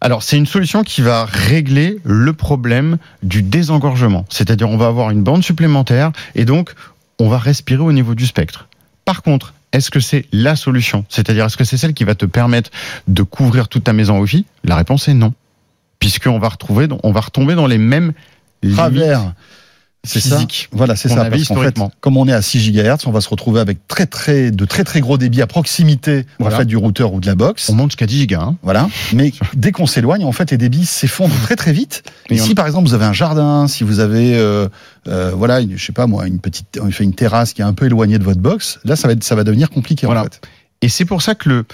Alors, 0.01 0.23
c'est 0.23 0.37
une 0.37 0.47
solution 0.47 0.85
qui 0.85 1.03
va 1.03 1.25
régler 1.25 1.99
le 2.05 2.33
problème 2.33 2.99
du 3.25 3.43
désengorgement. 3.43 4.25
C'est-à-dire, 4.29 4.71
on 4.71 4.77
va 4.77 4.87
avoir 4.87 5.11
une 5.11 5.25
bande 5.25 5.43
supplémentaire 5.43 6.13
et 6.37 6.45
donc, 6.45 6.71
on 7.19 7.29
va 7.29 7.39
respirer 7.39 7.83
au 7.83 7.91
niveau 7.91 8.15
du 8.15 8.25
spectre. 8.27 8.69
Par 9.05 9.23
contre, 9.23 9.55
est-ce 9.73 9.91
que 9.91 9.99
c'est 9.99 10.27
la 10.31 10.55
solution? 10.55 11.05
C'est-à-dire, 11.09 11.47
est-ce 11.47 11.57
que 11.57 11.65
c'est 11.65 11.77
celle 11.77 11.93
qui 11.93 12.05
va 12.05 12.15
te 12.15 12.25
permettre 12.25 12.71
de 13.09 13.25
couvrir 13.25 13.67
toute 13.67 13.83
ta 13.83 13.93
maison 13.93 14.21
Wi-Fi? 14.21 14.45
La 14.63 14.77
réponse 14.77 15.09
est 15.09 15.15
non. 15.15 15.35
Puisqu'on 15.99 16.39
va 16.39 16.51
retrouver, 16.51 16.87
on 17.03 17.11
va 17.11 17.21
retomber 17.21 17.57
dans 17.57 17.67
les 17.67 17.79
mêmes 17.79 18.13
limites 18.63 18.79
C'est 20.05 20.21
ça. 20.21 20.39
Voilà, 20.73 20.95
c'est 20.97 21.09
ça. 21.09 21.25
Parce 21.29 21.49
qu'en 21.49 21.55
fait, 21.63 21.77
comme 22.01 22.17
on 22.17 22.27
est 22.29 22.33
à 22.33 22.41
6 22.41 22.71
GHz, 22.73 23.07
on 23.07 23.11
va 23.11 23.21
se 23.21 23.29
retrouver 23.29 23.61
avec 23.61 23.87
très 23.89 24.07
très 24.07 24.51
de 24.51 24.65
très 24.65 24.85
très 24.85 25.01
gros 25.01 25.19
débits 25.19 25.43
à 25.43 25.47
proximité 25.47 26.25
Voilà. 26.39 26.55
en 26.57 26.59
fait 26.61 26.65
du 26.65 26.77
routeur 26.77 27.13
ou 27.13 27.21
de 27.21 27.27
la 27.27 27.35
box. 27.35 27.69
On 27.69 27.75
monte 27.75 27.91
jusqu'à 27.91 28.07
10 28.07 28.17
gigas. 28.21 28.41
hein. 28.41 28.57
Voilà. 28.63 28.89
Mais 29.13 29.33
dès 29.55 29.73
qu'on 29.73 29.87
s'éloigne, 29.87 30.25
en 30.25 30.33
fait, 30.33 30.51
les 30.53 30.57
débits 30.57 30.87
s'effondrent 30.87 31.39
très 31.43 31.57
très 31.57 31.73
vite. 31.73 32.05
Et, 32.31 32.41
on- 32.41 32.45
si 32.45 32.55
par 32.55 32.67
exemple 32.67 32.87
vous 32.89 32.95
avez 32.95 33.05
un 33.07 33.13
jardin, 33.13 33.67
si 33.67 33.83
vous 33.85 33.99
avez, 33.99 34.37
euh, 34.39 34.69
euh, 35.09 35.33
voilà, 35.35 35.61
je 35.69 35.85
sais 35.85 35.93
pas 35.93 36.07
moi, 36.07 36.27
une 36.27 36.39
petite, 36.39 36.79
une 37.01 37.13
terrasse 37.15 37.53
qui 37.53 37.61
est 37.61 37.65
un 37.65 37.75
peu 37.75 37.87
éloignée 37.87 38.19
de 38.19 38.25
votre 38.25 38.41
box, 38.41 38.79
là 38.85 38.95
ça 38.97 39.09
va 39.09 39.15
être, 39.15 39.25
ça 39.25 39.35
va 39.35 39.45
devenir 39.45 39.69
compliqué 39.69 40.07
Voilà. 40.07 40.21
en 40.23 40.25
fait. 40.25 40.41
Et 40.81 40.89
c'est 40.89 41.05
pour 41.05 41.23
ça 41.23 41.35
que 41.35 41.49
le. 41.49 41.65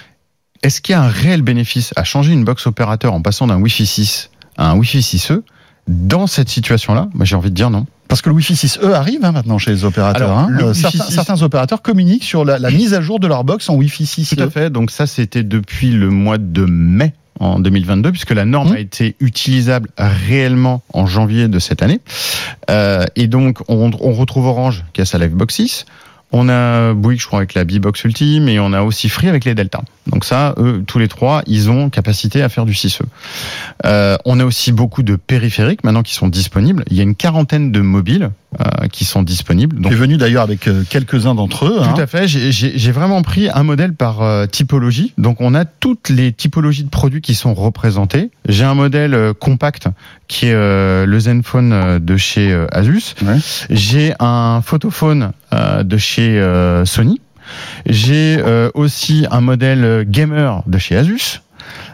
Est-ce 0.62 0.80
qu'il 0.80 0.94
y 0.94 0.96
a 0.96 1.02
un 1.02 1.08
réel 1.08 1.42
bénéfice 1.42 1.92
à 1.94 2.04
changer 2.04 2.32
une 2.32 2.42
box 2.44 2.66
opérateur 2.66 3.12
en 3.12 3.20
passant 3.20 3.46
d'un 3.46 3.60
Wi-Fi 3.60 3.84
6 3.86 4.30
à 4.56 4.70
un 4.70 4.76
Wi-Fi 4.78 5.00
6E 5.02 5.42
Dans 5.88 6.26
cette 6.26 6.48
situation-là, 6.48 7.08
moi 7.12 7.26
j'ai 7.26 7.36
envie 7.36 7.50
de 7.50 7.54
dire 7.54 7.68
non. 7.68 7.84
Parce 8.08 8.22
que 8.22 8.28
le 8.28 8.34
Wi-Fi 8.34 8.54
6E 8.54 8.92
arrive 8.92 9.24
hein, 9.24 9.32
maintenant 9.32 9.58
chez 9.58 9.70
les 9.70 9.84
opérateurs. 9.84 10.30
Alors, 10.30 10.38
hein. 10.38 10.48
le 10.50 10.64
Euh, 10.66 10.74
certains, 10.74 11.04
6 11.04 11.12
certains 11.12 11.42
opérateurs 11.42 11.82
communiquent 11.82 12.24
sur 12.24 12.44
la, 12.44 12.58
la 12.58 12.70
mise 12.70 12.94
à 12.94 13.00
jour 13.00 13.18
de 13.18 13.26
leur 13.26 13.44
box 13.44 13.68
en 13.68 13.74
Wi-Fi 13.74 14.04
6E. 14.04 14.36
Tout 14.36 14.42
à 14.42 14.50
fait. 14.50 14.70
Donc 14.70 14.90
ça, 14.90 15.06
c'était 15.06 15.42
depuis 15.42 15.90
le 15.90 16.10
mois 16.10 16.38
de 16.38 16.64
mai 16.64 17.14
en 17.40 17.58
2022, 17.58 18.12
puisque 18.12 18.30
la 18.30 18.44
norme 18.44 18.70
Mmh. 18.70 18.74
a 18.76 18.78
été 18.78 19.16
utilisable 19.20 19.88
réellement 19.98 20.82
en 20.92 21.06
janvier 21.06 21.48
de 21.48 21.58
cette 21.58 21.82
année. 21.82 22.00
Euh, 22.70 23.04
et 23.16 23.26
donc, 23.26 23.58
on, 23.68 23.90
on 24.00 24.12
retrouve 24.12 24.46
Orange 24.46 24.84
qui 24.92 25.00
a 25.00 25.04
sa 25.04 25.18
Livebox 25.18 25.54
6. 25.54 25.86
On 26.36 26.48
a 26.48 26.92
Bouygues, 26.94 27.20
je 27.20 27.26
crois, 27.28 27.38
avec 27.38 27.54
la 27.54 27.64
B-Box 27.64 28.02
Ultime, 28.04 28.48
et 28.48 28.58
on 28.58 28.72
a 28.72 28.82
aussi 28.82 29.08
Free 29.08 29.28
avec 29.28 29.44
les 29.44 29.54
Delta. 29.54 29.82
Donc 30.08 30.24
ça, 30.24 30.54
eux, 30.58 30.82
tous 30.84 30.98
les 30.98 31.06
trois, 31.06 31.42
ils 31.46 31.70
ont 31.70 31.90
capacité 31.90 32.42
à 32.42 32.48
faire 32.48 32.66
du 32.66 32.72
6E. 32.72 33.02
Euh, 33.86 34.16
on 34.24 34.40
a 34.40 34.44
aussi 34.44 34.72
beaucoup 34.72 35.02
de 35.04 35.16
périphériques 35.16 35.84
maintenant 35.84 36.02
qui 36.02 36.14
sont 36.14 36.26
disponibles. 36.28 36.84
Il 36.90 36.96
y 36.96 37.00
a 37.00 37.02
une 37.04 37.14
quarantaine 37.14 37.70
de 37.72 37.80
mobiles 37.80 38.30
euh, 38.60 38.86
qui 38.88 39.04
sont 39.04 39.22
disponibles. 39.22 39.76
Donc 39.80 39.92
Tu 39.92 39.96
es 39.96 40.00
venu 40.00 40.16
d'ailleurs 40.16 40.42
avec 40.42 40.66
euh, 40.68 40.82
quelques-uns 40.88 41.34
d'entre 41.34 41.66
eux. 41.66 41.78
hein. 41.80 41.92
tout 41.94 42.00
à 42.00 42.06
fait. 42.06 42.26
J'ai- 42.28 42.92
vraiment 42.92 43.22
pris 43.22 43.48
un 43.52 43.62
modèle 43.64 43.94
par 43.94 44.48
typologie. 44.48 45.12
Donc, 45.18 45.40
on 45.40 45.54
a 45.54 45.64
toutes 45.64 46.08
les 46.10 46.32
typologies 46.32 46.84
de 46.84 46.88
produits 46.90 47.20
qui 47.22 47.34
sont 47.34 47.54
représentées. 47.54 48.30
J'ai 48.48 48.64
un 48.64 48.74
modèle 48.74 49.32
compact 49.40 49.88
qui 50.28 50.46
est 50.46 50.52
le 50.54 51.18
Zenfone 51.18 51.98
de 51.98 52.16
chez 52.16 52.52
Asus. 52.70 53.14
Ouais. 53.22 53.36
J'ai 53.70 54.14
un 54.20 54.60
photophone 54.64 55.32
de 55.82 55.96
chez 55.96 56.38
euh, 56.40 56.84
Sony. 56.84 57.20
J'ai 57.86 58.38
euh, 58.38 58.70
aussi 58.74 59.26
un 59.30 59.40
modèle 59.40 59.84
euh, 59.84 60.04
gamer 60.06 60.62
de 60.66 60.78
chez 60.78 60.96
Asus. 60.96 61.42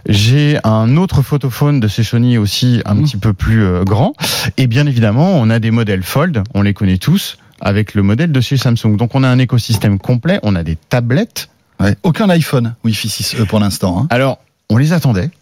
J'ai 0.09 0.59
un 0.65 0.97
autre 0.97 1.23
photophone 1.23 1.81
de 1.81 1.89
chez 1.89 2.03
Sony 2.03 2.39
aussi 2.39 2.81
un 2.85 2.95
Mmh. 2.95 3.03
petit 3.05 3.17
peu 3.17 3.33
plus 3.33 3.65
euh, 3.65 3.85
grand. 3.85 4.15
Et 4.57 4.67
bien 4.67 4.87
évidemment, 4.87 5.33
on 5.35 5.51
a 5.51 5.59
des 5.59 5.71
modèles 5.71 6.03
Fold, 6.03 6.43
on 6.55 6.63
les 6.63 6.73
connaît 6.75 6.99
tous, 6.99 7.39
avec 7.61 7.95
le 7.95 8.03
modèle 8.03 8.33
de 8.33 8.41
chez 8.41 8.57
Samsung. 8.57 8.97
Donc 8.97 9.15
on 9.15 9.23
a 9.25 9.29
un 9.29 9.39
écosystème 9.39 9.99
complet, 9.99 10.39
on 10.43 10.55
a 10.57 10.63
des 10.63 10.77
tablettes. 10.77 11.49
Ouais. 11.81 11.97
Aucun 12.03 12.29
iPhone 12.31 12.75
Wi-Fi 12.85 13.09
6E 13.09 13.47
pour 13.47 13.59
l'instant. 13.61 14.01
hein. 14.03 14.07
Alors, 14.11 14.39
on 14.69 14.77
les 14.77 14.93
attendait. 14.93 15.31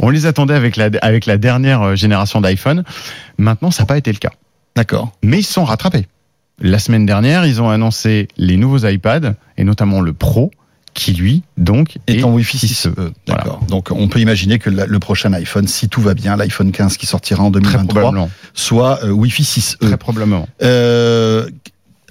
On 0.00 0.10
les 0.10 0.26
attendait 0.26 0.52
avec 0.54 0.76
la, 0.76 0.90
avec 1.00 1.24
la 1.24 1.38
dernière 1.38 1.80
euh, 1.80 1.94
génération 1.96 2.42
d'iPhone. 2.42 2.84
Maintenant, 3.38 3.70
ça 3.70 3.84
n'a 3.84 3.86
pas 3.86 3.96
été 3.96 4.12
le 4.12 4.18
cas. 4.18 4.32
D'accord. 4.76 5.12
Mais 5.22 5.38
ils 5.38 5.42
se 5.44 5.54
sont 5.54 5.64
rattrapés. 5.64 6.06
La 6.60 6.78
semaine 6.78 7.06
dernière, 7.06 7.46
ils 7.46 7.60
ont 7.62 7.70
annoncé 7.70 8.28
les 8.36 8.56
nouveaux 8.56 8.86
iPads, 8.86 9.34
et 9.56 9.64
notamment 9.64 10.00
le 10.00 10.12
Pro, 10.12 10.50
qui 10.94 11.12
lui, 11.12 11.42
donc, 11.56 11.98
est 12.08 12.24
en 12.24 12.32
Wi-Fi 12.32 12.56
6E. 12.56 12.90
6E. 12.94 13.12
D'accord. 13.28 13.60
Donc 13.68 13.90
on 13.92 14.08
peut 14.08 14.18
imaginer 14.18 14.58
que 14.58 14.68
le 14.68 14.98
prochain 14.98 15.32
iPhone, 15.34 15.68
si 15.68 15.88
tout 15.88 16.00
va 16.00 16.14
bien, 16.14 16.34
l'iPhone 16.36 16.72
15 16.72 16.96
qui 16.96 17.06
sortira 17.06 17.44
en 17.44 17.52
Très 17.52 17.60
2023, 17.60 18.00
probablement. 18.02 18.30
soit 18.54 19.04
euh, 19.04 19.10
Wi-Fi 19.10 19.42
6E. 19.44 19.76
Très 19.78 19.96
probablement. 19.96 20.48
Euh, 20.62 21.48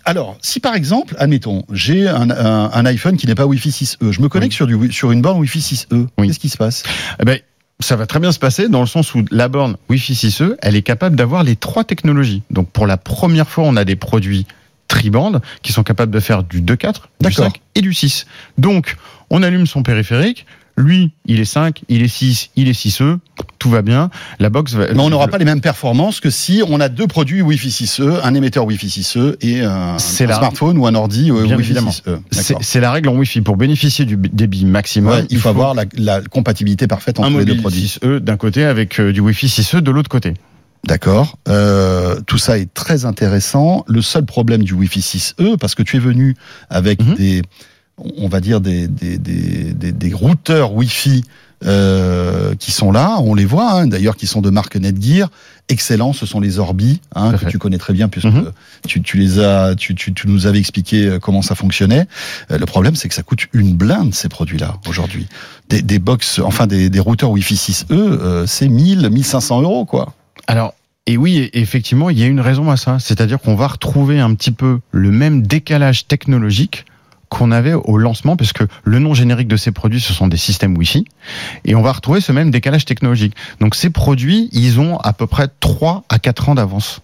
Alors, 0.06 0.38
si 0.41 0.62
par 0.62 0.74
exemple, 0.76 1.16
admettons, 1.20 1.66
j'ai 1.74 2.08
un, 2.08 2.30
un- 2.30 2.72
un 2.72 2.86
iPhone 2.86 3.18
qui 3.18 3.28
n'est 3.28 3.36
pas 3.36 3.45
Wi-Fi 3.45 3.70
6E, 3.72 4.12
je 4.12 4.22
me 4.22 4.30
connecte 4.30 4.54
sur, 4.54 4.66
du, 4.68 4.89
sur 4.93 5.12
une 5.12 5.22
borne 5.22 5.39
Wi-Fi 5.39 5.60
6E, 5.60 6.08
Oui. 6.18 6.28
qu'est-ce 6.28 6.39
qui 6.39 6.48
se 6.50 6.58
passe? 6.58 6.84
Eh 7.20 7.26
ben, 7.26 7.39
ça 7.80 7.95
va 7.95 8.07
très 8.07 8.19
bien 8.19 8.32
se 8.32 8.39
passer 8.39 8.69
dans 8.69 8.82
le 8.82 8.88
sens 8.88 9.13
où 9.13 9.23
la 9.32 9.47
borne 9.49 9.78
Wi-Fi 9.89 10.13
6E, 10.13 10.55
elle 10.61 10.75
est 10.75 10.82
capable 10.82 11.15
d'avoir 11.15 11.43
les 11.43 11.55
trois 11.55 11.84
technologies. 11.84 12.41
Donc 12.49 12.69
pour 12.71 12.88
la 12.88 12.97
première 12.97 13.49
fois, 13.49 13.65
on 13.65 13.75
a 13.75 13.86
des 13.86 13.95
produits 13.95 14.45
tri-bande 14.88 15.41
qui 15.61 15.73
sont 15.73 15.84
capables 15.84 16.11
de 16.11 16.19
faire 16.19 16.43
du 16.43 16.61
2.4, 16.61 16.65
du 16.65 16.99
D'accord. 17.21 17.45
5 17.45 17.61
et 17.75 17.82
du 17.82 17.93
6. 17.93 18.25
Donc 18.57 18.95
on 19.30 19.43
allume 19.43 19.67
son 19.67 19.84
périphérique, 19.84 20.45
lui, 20.78 21.11
il 21.25 21.39
est 21.39 21.45
5, 21.45 21.82
il 21.89 22.03
est 22.03 22.07
6, 22.07 22.51
il 22.55 22.67
est 22.67 22.71
6E, 22.80 23.17
tout 23.57 23.69
va 23.69 23.82
bien. 23.82 24.09
La 24.39 24.49
box 24.51 24.73
va... 24.73 24.93
Mais 24.93 24.99
on 24.99 25.09
n'aura 25.09 25.28
pas 25.28 25.39
les 25.39 25.45
mêmes 25.45 25.59
performances 25.61 26.19
que 26.19 26.30
si 26.30 26.61
on 26.67 26.80
a 26.80 26.88
deux 26.88 27.07
produits 27.07 27.41
Wi-Fi 27.41 27.69
6E, 27.69 28.19
un 28.23 28.34
émetteur 28.36 28.65
Wi-Fi 28.65 28.88
6E 28.88 29.38
et 29.41 29.61
un, 29.63 29.97
C'est 29.97 30.25
un 30.25 30.28
la- 30.28 30.36
smartphone 30.38 30.78
ou 30.78 30.86
un 30.86 30.93
ordi 30.93 31.32
euh, 31.32 31.43
Bien 31.43 31.57
Wi-Fi 31.57 31.71
évidemment. 31.71 31.91
6E. 31.91 32.57
C'est 32.61 32.80
la 32.80 32.91
règle 32.91 33.09
en 33.09 33.15
Wi-Fi. 33.15 33.41
Pour 33.41 33.57
bénéficier 33.57 34.05
du 34.05 34.17
débit 34.17 34.65
maximum, 34.65 35.13
Ouais, 35.13 35.25
il 35.32 35.39
faut 35.39 35.49
avoir 35.49 35.73
la, 35.73 35.86
la 35.97 36.21
compatibilité 36.21 36.86
parfaite 36.88 37.19
un 37.19 37.23
entre 37.23 37.39
les 37.39 37.45
deux 37.45 37.57
produits. 37.57 37.97
6E 38.01 38.19
d'un 38.19 38.38
côté 38.38 38.63
avec 38.63 38.99
euh, 38.99 39.11
du 39.11 39.19
Wi-Fi 39.19 39.47
6E 39.47 39.80
de 39.82 39.89
l'autre 39.91 40.09
côté. 40.09 40.36
D'accord. 40.86 41.38
Euh, 41.49 42.19
tout 42.28 42.38
ça 42.38 42.59
est 42.59 42.71
très 42.73 43.05
intéressant. 43.05 43.84
Le 43.88 44.01
seul 44.03 44.25
problème 44.25 44.63
du 44.63 44.73
Wi-Fi 44.73 44.99
6E, 44.99 45.57
parce 45.57 45.73
que 45.73 45.82
tu 45.82 45.97
es 45.97 45.99
venu 45.99 46.36
avec 46.69 47.03
Mhm. 47.03 47.15
des, 47.15 47.41
on 47.98 48.28
va 48.28 48.39
dire 48.39 48.62
des 48.62 48.88
des, 48.88 49.18
des, 49.18 49.74
des, 49.74 49.91
des 49.91 50.14
routeurs 50.14 50.74
Wi-Fi 50.74 51.24
euh, 51.66 52.54
qui 52.56 52.72
sont 52.72 52.91
là, 52.91 53.18
on 53.22 53.34
les 53.34 53.45
voit. 53.45 53.72
hein, 53.72 53.88
D'ailleurs, 53.88 54.16
qui 54.16 54.28
sont 54.28 54.41
de 54.41 54.50
marque 54.52 54.76
Netgear. 54.76 55.30
Excellents, 55.70 56.14
ce 56.14 56.26
sont 56.26 56.39
les 56.39 56.60
Orbi 56.60 57.02
hein, 57.16 57.34
que 57.34 57.45
tu 57.50 57.58
connais 57.58 57.80
très 57.80 57.93
bien 57.93 58.08
puisque 58.08 58.28
Mhm. 58.28 58.52
tu, 58.88 59.02
tu 59.02 59.18
les 59.18 59.39
as, 59.39 59.74
tu, 59.76 59.95
tu, 59.95 60.14
tu 60.14 60.28
nous 60.28 60.45
avais 60.45 60.60
expliqué 60.60 61.06
euh, 61.08 61.20
comment 61.20 61.41
ça 61.41 61.56
fonctionnait. 61.56 62.06
Euh, 62.52 62.58
le 62.60 62.66
problème, 62.68 62.95
c'est 62.95 63.10
que 63.10 63.16
ça 63.16 63.24
coûte 63.24 63.48
une 63.54 63.74
blinde 63.74 64.14
ces 64.14 64.30
produits-là 64.30 64.76
aujourd'hui. 64.88 65.28
Des, 65.70 65.82
des 65.82 66.00
box, 66.00 66.39
enfin 66.39 66.68
des, 66.68 66.89
des 66.89 67.00
routeurs 67.00 67.32
Wi-Fi 67.32 67.56
6E, 67.56 67.86
euh, 67.91 68.45
c'est 68.45 68.68
1000, 68.70 69.10
1500 69.10 69.62
euros 69.64 69.86
quoi. 69.86 70.14
Alors, 70.45 70.74
et 71.08 71.18
oui, 71.18 71.38
et- 71.38 71.60
effectivement, 71.60 72.10
il 72.12 72.20
y 72.20 72.24
a 72.24 72.28
une 72.28 72.39
raison 72.39 72.70
à 72.72 72.78
ça. 72.78 72.98
C'est-à-dire 73.00 73.39
qu'on 73.39 73.56
va 73.56 73.68
retrouver 73.68 74.20
un 74.20 74.34
petit 74.36 74.52
peu 74.52 74.80
le 74.91 75.12
même 75.12 75.41
décalage 75.41 76.08
technologique 76.08 76.86
qu'on 77.30 77.51
avait 77.51 77.73
au 77.73 77.97
lancement, 77.97 78.38
parce 78.38 78.53
que 78.53 78.63
le 78.84 78.99
nom 78.99 79.13
générique 79.13 79.47
de 79.47 79.57
ces 79.57 79.71
produits, 79.71 79.99
ce 79.99 80.13
sont 80.13 80.28
des 80.28 80.38
systèmes 80.38 80.78
Wi-Fi, 80.78 81.05
et 81.65 81.75
on 81.75 81.82
va 81.82 81.91
retrouver 81.91 82.21
ce 82.21 82.32
même 82.32 82.51
décalage 82.51 82.86
technologique. 82.86 83.36
Donc 83.59 83.75
ces 83.75 83.89
produits, 83.89 84.49
ils 84.53 84.80
ont 84.80 84.97
à 84.99 85.13
peu 85.13 85.28
près 85.28 85.47
3 85.59 86.03
à 86.09 86.19
4 86.19 86.49
ans 86.49 86.55
d'avance 86.55 87.01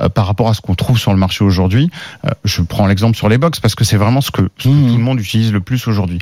euh, 0.00 0.08
par 0.08 0.26
rapport 0.26 0.48
à 0.48 0.54
ce 0.54 0.60
qu'on 0.60 0.74
trouve 0.74 0.98
sur 0.98 1.12
le 1.12 1.18
marché 1.18 1.44
aujourd'hui. 1.44 1.90
Euh, 2.24 2.30
je 2.44 2.62
prends 2.62 2.86
l'exemple 2.86 3.16
sur 3.16 3.28
les 3.28 3.38
box 3.38 3.58
parce 3.60 3.74
que 3.74 3.84
c'est 3.84 3.96
vraiment 3.96 4.20
ce 4.20 4.30
que, 4.30 4.48
ce 4.58 4.68
que 4.68 4.68
Mhm. 4.68 4.88
tout 4.88 4.96
le 4.96 5.02
monde 5.02 5.20
utilise 5.20 5.52
le 5.52 5.60
plus 5.60 5.86
aujourd'hui. 5.88 6.18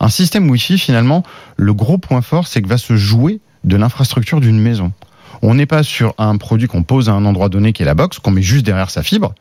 Un 0.00 0.08
système 0.08 0.48
Wi-Fi, 0.48 0.78
finalement, 0.78 1.22
le 1.56 1.74
gros 1.74 1.98
point 1.98 2.22
fort, 2.22 2.46
c'est 2.46 2.62
que 2.62 2.68
va 2.68 2.78
se 2.78 2.96
jouer 2.96 3.40
de 3.64 3.76
l'infrastructure 3.76 4.40
d'une 4.40 4.58
maison. 4.58 4.92
On 5.42 5.54
n'est 5.54 5.66
pas 5.66 5.82
sur 5.82 6.14
un 6.18 6.36
produit 6.38 6.66
qu'on 6.66 6.82
pose 6.82 7.08
à 7.08 7.12
un 7.12 7.24
endroit 7.24 7.48
donné 7.48 7.72
qui 7.72 7.82
est 7.82 7.86
la 7.86 7.94
box, 7.94 8.18
qu'on 8.18 8.30
met 8.30 8.42
juste 8.42 8.64
derrière 8.64 8.90
sa 8.90 9.02
fibre, 9.02 9.34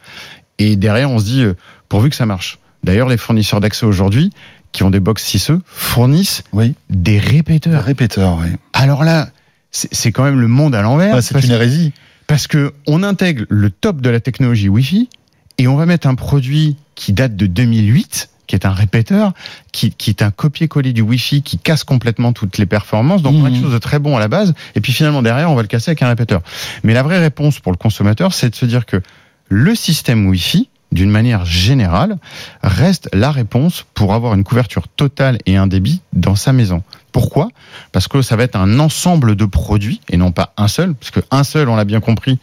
et 0.57 0.75
derrière 0.75 1.09
on 1.09 1.19
se 1.19 1.25
dit 1.25 1.43
euh, 1.43 1.55
pourvu 1.87 2.09
que 2.09 2.15
ça 2.15 2.25
marche. 2.25 2.59
D'ailleurs, 2.83 3.09
les 3.09 3.17
fournisseurs 3.17 3.59
d'accès 3.59 3.85
aujourd'hui 3.85 4.31
qui 4.71 4.83
ont 4.83 4.89
des 4.91 4.99
box 4.99 5.23
6E 5.25 5.59
fournissent 5.65 6.43
Oui. 6.53 6.75
des 6.89 7.17
répéteurs. 7.19 7.83
Répéteur, 7.83 8.37
oui. 8.41 8.49
Alors 8.73 9.03
là, 9.03 9.29
c'est 9.71 10.11
quand 10.11 10.23
même 10.23 10.39
le 10.39 10.47
monde 10.47 10.75
à 10.75 10.81
l'envers. 10.81 11.15
Ouais, 11.15 11.21
c'est 11.21 11.43
une 11.43 11.51
hérésie. 11.51 11.91
parce 12.27 12.47
que 12.47 12.73
on 12.87 13.01
intègre 13.03 13.45
le 13.49 13.69
top 13.71 14.01
de 14.01 14.09
la 14.09 14.19
technologie 14.19 14.69
Wi-Fi 14.69 15.09
et 15.57 15.67
on 15.67 15.75
va 15.75 15.85
mettre 15.85 16.07
un 16.07 16.15
produit 16.15 16.77
qui 16.95 17.13
date 17.13 17.35
de 17.35 17.47
2008, 17.47 18.29
qui 18.47 18.55
est 18.55 18.65
un 18.65 18.71
répéteur, 18.71 19.33
qui, 19.71 19.91
qui 19.91 20.09
est 20.11 20.21
un 20.21 20.31
copier-coller 20.31 20.93
du 20.93 21.01
Wi-Fi, 21.01 21.41
qui 21.43 21.57
casse 21.57 21.83
complètement 21.83 22.31
toutes 22.33 22.57
les 22.57 22.65
performances. 22.65 23.21
Donc 23.21 23.35
on 23.35 23.45
a 23.45 23.49
quelque 23.49 23.63
chose 23.63 23.73
de 23.73 23.77
très 23.79 23.99
bon 23.99 24.15
à 24.17 24.19
la 24.19 24.27
base, 24.27 24.53
et 24.75 24.81
puis 24.81 24.93
finalement 24.93 25.21
derrière 25.21 25.49
on 25.51 25.55
va 25.55 25.61
le 25.63 25.67
casser 25.67 25.89
avec 25.91 26.01
un 26.03 26.07
répéteur. 26.07 26.41
Mais 26.83 26.93
la 26.93 27.03
vraie 27.03 27.19
réponse 27.19 27.59
pour 27.59 27.71
le 27.71 27.77
consommateur, 27.77 28.33
c'est 28.33 28.49
de 28.51 28.55
se 28.55 28.65
dire 28.65 28.85
que 28.85 29.01
le 29.49 29.75
système 29.75 30.27
Wi-Fi, 30.27 30.69
d'une 30.91 31.09
manière 31.09 31.45
générale, 31.45 32.17
reste 32.63 33.09
la 33.13 33.31
réponse 33.31 33.85
pour 33.93 34.13
avoir 34.13 34.33
une 34.33 34.43
couverture 34.43 34.87
totale 34.87 35.37
et 35.45 35.55
un 35.55 35.67
débit 35.67 36.01
dans 36.13 36.35
sa 36.35 36.53
maison. 36.53 36.83
Pourquoi? 37.11 37.49
Parce 37.91 38.07
que 38.07 38.21
ça 38.21 38.35
va 38.35 38.43
être 38.43 38.55
un 38.55 38.79
ensemble 38.79 39.35
de 39.35 39.45
produits 39.45 40.01
et 40.09 40.17
non 40.17 40.31
pas 40.31 40.53
un 40.57 40.67
seul, 40.67 40.93
parce 40.95 41.11
que 41.11 41.19
un 41.31 41.43
seul, 41.43 41.69
on 41.69 41.75
l'a 41.75 41.85
bien 41.85 41.99
compris, 41.99 42.39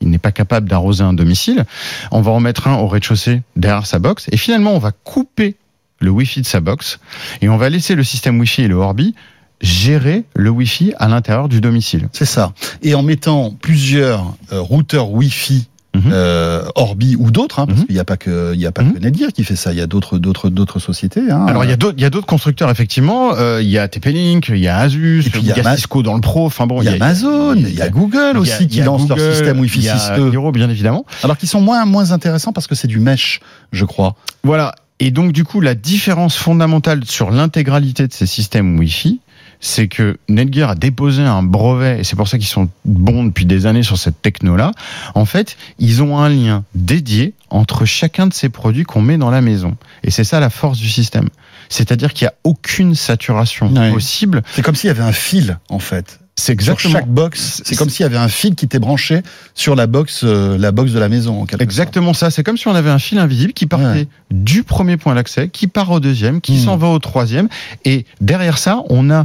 il 0.00 0.10
n'est 0.10 0.18
pas 0.18 0.32
capable 0.32 0.68
d'arroser 0.68 1.04
un 1.04 1.12
domicile. 1.12 1.64
On 2.10 2.20
va 2.20 2.32
en 2.32 2.40
mettre 2.40 2.68
un 2.68 2.76
au 2.76 2.86
rez-de-chaussée 2.86 3.42
derrière 3.56 3.86
sa 3.86 3.98
box 3.98 4.26
et 4.30 4.36
finalement 4.36 4.72
on 4.72 4.78
va 4.78 4.92
couper 4.92 5.56
le 6.00 6.10
Wi-Fi 6.10 6.42
de 6.42 6.46
sa 6.46 6.60
box 6.60 6.98
et 7.40 7.48
on 7.48 7.56
va 7.56 7.70
laisser 7.70 7.94
le 7.94 8.04
système 8.04 8.38
Wi-Fi 8.38 8.62
et 8.62 8.68
le 8.68 8.74
Orbi 8.74 9.14
gérer 9.62 10.24
le 10.34 10.50
Wi-Fi 10.50 10.92
à 10.98 11.08
l'intérieur 11.08 11.48
du 11.48 11.62
domicile. 11.62 12.08
C'est 12.12 12.26
ça. 12.26 12.52
Et 12.82 12.94
en 12.94 13.02
mettant 13.02 13.50
plusieurs 13.50 14.34
euh, 14.52 14.60
routeurs 14.60 15.10
Wi-Fi 15.10 15.68
Mhm. 15.96 16.10
euh, 16.12 16.62
Orbi 16.74 17.16
ou 17.18 17.30
d'autres, 17.30 17.58
hein, 17.60 17.66
parce 17.66 17.80
Mhm. 17.80 17.86
qu'il 17.86 17.94
n'y 17.94 18.00
a 18.00 18.04
pas 18.04 18.16
que 18.16 18.52
il 18.54 18.60
y 18.60 18.66
a 18.66 18.72
pas 18.72 18.82
Mhm. 18.82 18.94
que 18.94 18.98
Netgear 19.00 19.32
qui 19.32 19.44
fait 19.44 19.56
ça. 19.56 19.72
Il 19.72 19.78
y 19.78 19.80
a 19.82 19.86
d'autres 19.86 20.18
d'autres 20.18 20.48
d'autres 20.50 20.78
sociétés. 20.78 21.30
Hein. 21.30 21.46
Alors 21.48 21.64
il 21.64 21.70
y 21.70 21.72
a 21.72 21.76
d'autres, 21.76 21.94
il 21.98 22.02
y 22.02 22.06
a 22.06 22.10
d'autres 22.10 22.26
constructeurs 22.26 22.70
effectivement. 22.70 23.34
Euh, 23.34 23.60
il 23.62 23.68
y 23.68 23.78
a 23.78 23.88
TP-Link, 23.88 24.48
il 24.50 24.58
y 24.58 24.68
a 24.68 24.78
Asus, 24.78 25.24
puis, 25.30 25.40
il 25.42 25.46
y 25.48 25.52
a, 25.52 25.62
Ma- 25.62 25.76
Cisco 25.76 26.02
dans 26.02 26.14
le 26.14 26.20
pro. 26.20 26.46
Enfin 26.46 26.66
bon, 26.66 26.82
il 26.82 26.86
y 26.86 26.88
a 26.88 26.92
Amazon, 26.94 27.54
il 27.56 27.74
y 27.74 27.82
a 27.82 27.88
Google 27.88 28.36
a- 28.36 28.38
aussi 28.38 28.68
qui 28.68 28.80
lance 28.82 29.08
leur 29.08 29.18
système 29.18 29.58
Wi-Fi 29.60 29.78
il 29.78 29.84
y 29.84 29.88
a 29.88 29.96
6E. 29.96 30.32
Hero, 30.32 30.52
bien 30.52 30.68
évidemment. 30.70 31.04
Alors 31.22 31.36
qu'ils 31.36 31.48
sont 31.48 31.60
moins 31.60 31.84
moins 31.84 32.12
intéressants 32.12 32.52
parce 32.52 32.66
que 32.66 32.74
c'est 32.74 32.88
du 32.88 33.00
mesh, 33.00 33.40
je 33.72 33.84
crois. 33.84 34.14
Voilà. 34.44 34.74
Et 34.98 35.10
donc, 35.10 35.32
du 35.32 35.44
coup, 35.44 35.60
la 35.60 35.74
différence 35.74 36.36
fondamentale 36.36 37.04
sur 37.04 37.30
l'intégralité 37.30 38.06
de 38.06 38.12
ces 38.14 38.24
systèmes 38.26 38.78
Wi-Fi, 38.78 39.20
c'est 39.60 39.88
que 39.88 40.18
Netgear 40.28 40.70
a 40.70 40.74
déposé 40.74 41.22
un 41.22 41.42
brevet, 41.42 42.00
et 42.00 42.04
c'est 42.04 42.16
pour 42.16 42.28
ça 42.28 42.38
qu'ils 42.38 42.46
sont 42.46 42.68
bons 42.84 43.24
depuis 43.24 43.46
des 43.46 43.66
années 43.66 43.82
sur 43.82 43.98
cette 43.98 44.20
techno-là. 44.22 44.72
En 45.14 45.24
fait, 45.24 45.56
ils 45.78 46.02
ont 46.02 46.18
un 46.18 46.28
lien 46.28 46.64
dédié 46.74 47.34
entre 47.50 47.84
chacun 47.84 48.26
de 48.26 48.34
ces 48.34 48.48
produits 48.48 48.84
qu'on 48.84 49.00
met 49.02 49.18
dans 49.18 49.30
la 49.30 49.40
maison. 49.40 49.76
Et 50.02 50.10
c'est 50.10 50.24
ça 50.24 50.40
la 50.40 50.50
force 50.50 50.78
du 50.78 50.88
système. 50.88 51.28
C'est-à-dire 51.68 52.12
qu'il 52.12 52.24
n'y 52.26 52.28
a 52.28 52.34
aucune 52.44 52.94
saturation 52.94 53.72
Ouais. 53.72 53.90
possible. 53.92 54.42
C'est 54.54 54.62
comme 54.62 54.74
s'il 54.74 54.88
y 54.88 54.90
avait 54.90 55.02
un 55.02 55.12
fil 55.12 55.58
en 55.68 55.78
fait. 55.78 56.20
C'est 56.38 56.44
Sur 56.44 56.52
exactement 56.52 56.92
chaque 56.98 57.08
box, 57.08 57.62
c'est 57.64 57.76
comme 57.76 57.88
s'il 57.88 58.02
y 58.02 58.06
avait 58.06 58.18
un 58.18 58.28
fil 58.28 58.54
qui 58.54 58.66
était 58.66 58.78
branché 58.78 59.22
sur 59.54 59.74
la 59.74 59.86
box, 59.86 60.20
euh, 60.22 60.58
la 60.58 60.70
box 60.70 60.92
de 60.92 60.98
la 60.98 61.08
maison. 61.08 61.40
En 61.40 61.46
Exactement 61.58 62.12
ça. 62.12 62.30
C'est 62.30 62.42
comme 62.42 62.58
si 62.58 62.68
on 62.68 62.74
avait 62.74 62.90
un 62.90 62.98
fil 62.98 63.18
invisible 63.18 63.54
qui 63.54 63.64
partait 63.64 63.86
Ouais. 63.86 64.08
du 64.30 64.62
premier 64.62 64.98
point 64.98 65.14
d'accès, 65.14 65.48
qui 65.48 65.66
part 65.66 65.90
au 65.90 65.98
deuxième, 65.98 66.42
qui 66.42 66.52
Hmm. 66.58 66.64
s'en 66.64 66.76
va 66.76 66.88
au 66.88 66.98
troisième. 66.98 67.48
Et 67.86 68.04
derrière 68.20 68.58
ça, 68.58 68.82
on 68.90 69.10
a 69.10 69.24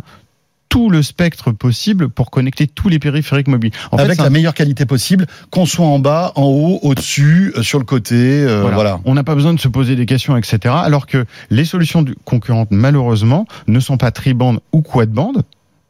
tout 0.72 0.90
le 0.90 1.04
spectre 1.04 1.52
possible 1.52 2.08
pour 2.08 2.32
connecter 2.32 2.66
tous 2.66 2.88
les 2.88 2.98
périphériques 2.98 3.50
mobiles. 3.50 3.74
En 3.92 3.98
Avec 3.98 4.14
fait, 4.16 4.22
la 4.22 4.28
un- 4.28 4.30
meilleure 4.30 4.54
qualité 4.54 4.86
possible, 4.86 5.28
qu'on 5.50 5.66
soit 5.66 5.86
en 5.86 6.00
bas, 6.00 6.32
en 6.36 6.44
haut, 6.46 6.80
au-dessus, 6.82 7.52
euh, 7.58 7.62
sur 7.62 7.78
le 7.78 7.84
côté, 7.84 8.16
euh, 8.16 8.62
voilà. 8.62 8.76
voilà. 8.76 9.00
On 9.04 9.14
n'a 9.14 9.26
pas 9.26 9.36
besoin 9.36 9.54
de 9.54 9.60
se 9.60 9.68
poser 9.68 9.98
des 9.98 10.06
questions, 10.06 10.38
etc. 10.38 10.74
Alors 10.78 11.08
que 11.08 11.26
les 11.50 11.66
solutions 11.66 12.06
concurrentes, 12.24 12.70
malheureusement, 12.72 13.48
ne 13.68 13.82
sont 13.82 13.98
pas 13.98 14.12
tri-band 14.12 14.60
ou 14.72 14.82
quad-band. 14.82 15.34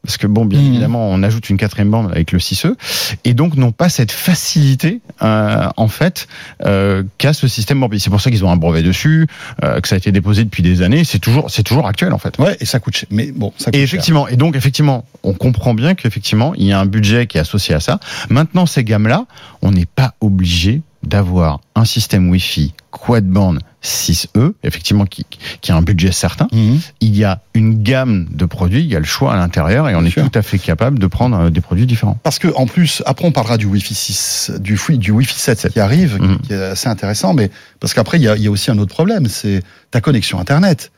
Parce 0.04 0.16
que 0.16 0.26
bon, 0.26 0.44
bien 0.44 0.58
Mhm. 0.60 0.66
évidemment, 0.66 1.08
on 1.10 1.22
ajoute 1.22 1.48
une 1.48 1.56
quatrième 1.56 1.90
bande 1.90 2.10
avec 2.10 2.32
le 2.32 2.38
6E, 2.40 2.74
et 3.24 3.34
donc 3.34 3.56
n'ont 3.56 3.70
pas 3.72 3.88
cette 3.88 4.10
facilité, 4.10 5.00
euh, 5.22 5.68
en 5.76 5.86
fait, 5.88 6.26
euh, 6.66 7.04
qu'a 7.18 7.32
ce 7.32 7.46
système 7.46 7.82
Orbi. 7.82 8.00
C'est 8.00 8.10
pour 8.10 8.20
ça 8.20 8.30
qu'ils 8.30 8.44
ont 8.44 8.50
un 8.50 8.56
brevet 8.56 8.82
dessus, 8.82 9.28
euh, 9.62 9.80
que 9.80 9.86
ça 9.86 9.94
a 9.94 9.98
été 9.98 10.10
déposé 10.10 10.42
depuis 10.44 10.62
des 10.64 10.82
années. 10.82 11.04
C'est 11.04 11.20
toujours, 11.20 11.50
c'est 11.50 11.62
toujours 11.62 11.86
actuel, 11.86 12.12
en 12.12 12.18
fait. 12.18 12.36
Ouais, 12.38 12.56
et 12.60 12.64
ça 12.64 12.80
coûte 12.80 12.96
cher. 12.96 13.08
Mais 13.12 13.30
bon, 13.30 13.52
ça 13.58 13.66
coûte 13.66 13.74
Et 13.76 13.78
cher. 13.78 13.84
effectivement, 13.84 14.26
et 14.26 14.36
donc 14.36 14.56
effectivement, 14.56 15.04
on 15.22 15.34
comprend 15.34 15.72
bien 15.74 15.94
qu'effectivement, 15.94 16.52
il 16.56 16.66
y 16.66 16.72
a 16.72 16.80
un 16.80 16.86
budget 16.86 17.26
qui 17.28 17.38
est 17.38 17.40
associé 17.40 17.74
à 17.74 17.80
ça. 17.80 18.00
Maintenant, 18.28 18.66
ces 18.66 18.82
gammes-là, 18.82 19.26
on 19.62 19.70
n'est 19.70 19.86
pas 19.86 20.14
obligé 20.20 20.82
d'avoir 21.02 21.60
un 21.74 21.84
système 21.84 22.28
Wi-Fi 22.30 22.74
quad-band 22.90 23.56
6E, 23.82 24.52
effectivement, 24.62 25.06
qui, 25.06 25.26
qui 25.60 25.72
a 25.72 25.76
un 25.76 25.82
budget 25.82 26.12
certain. 26.12 26.46
Mhm. 26.52 26.78
Il 27.00 27.16
y 27.16 27.24
a 27.24 27.40
une 27.54 27.82
gamme 27.82 28.28
de 28.30 28.44
produits, 28.44 28.80
il 28.80 28.86
y 28.86 28.94
a 28.94 29.00
le 29.00 29.04
choix 29.04 29.32
à 29.32 29.36
l'intérieur, 29.36 29.88
et 29.88 29.94
on 29.94 29.98
Bien 30.00 30.06
est 30.08 30.10
sûr. 30.12 30.30
tout 30.30 30.38
à 30.38 30.42
fait 30.42 30.58
capable 30.58 30.98
de 30.98 31.06
prendre 31.08 31.36
euh, 31.38 31.50
des 31.50 31.60
produits 31.60 31.86
différents. 31.86 32.18
Parce 32.22 32.38
que 32.38 32.48
en 32.54 32.66
plus, 32.66 33.02
après 33.06 33.26
on 33.26 33.32
parlera 33.32 33.56
du 33.56 33.66
Wi-Fi 33.66 33.94
6, 33.94 34.52
du, 34.60 34.78
wi- 34.88 34.98
du 34.98 35.10
Wi-Fi 35.10 35.34
7 35.38 35.68
qui 35.72 35.80
arrive, 35.80 36.16
qui- 36.18 36.22
Mhm. 36.22 36.38
qui 36.40 36.52
est 36.52 36.62
assez 36.62 36.88
intéressant, 36.88 37.34
mais 37.34 37.50
parce 37.80 37.94
qu'après 37.94 38.18
il 38.18 38.22
y 38.24 38.46
a 38.46 38.50
aussi 38.50 38.70
un 38.70 38.78
autre 38.78 38.94
problème, 38.94 39.26
c'est 39.26 39.62
ta 39.90 40.00
connexion 40.00 40.38
Internet. 40.38 40.92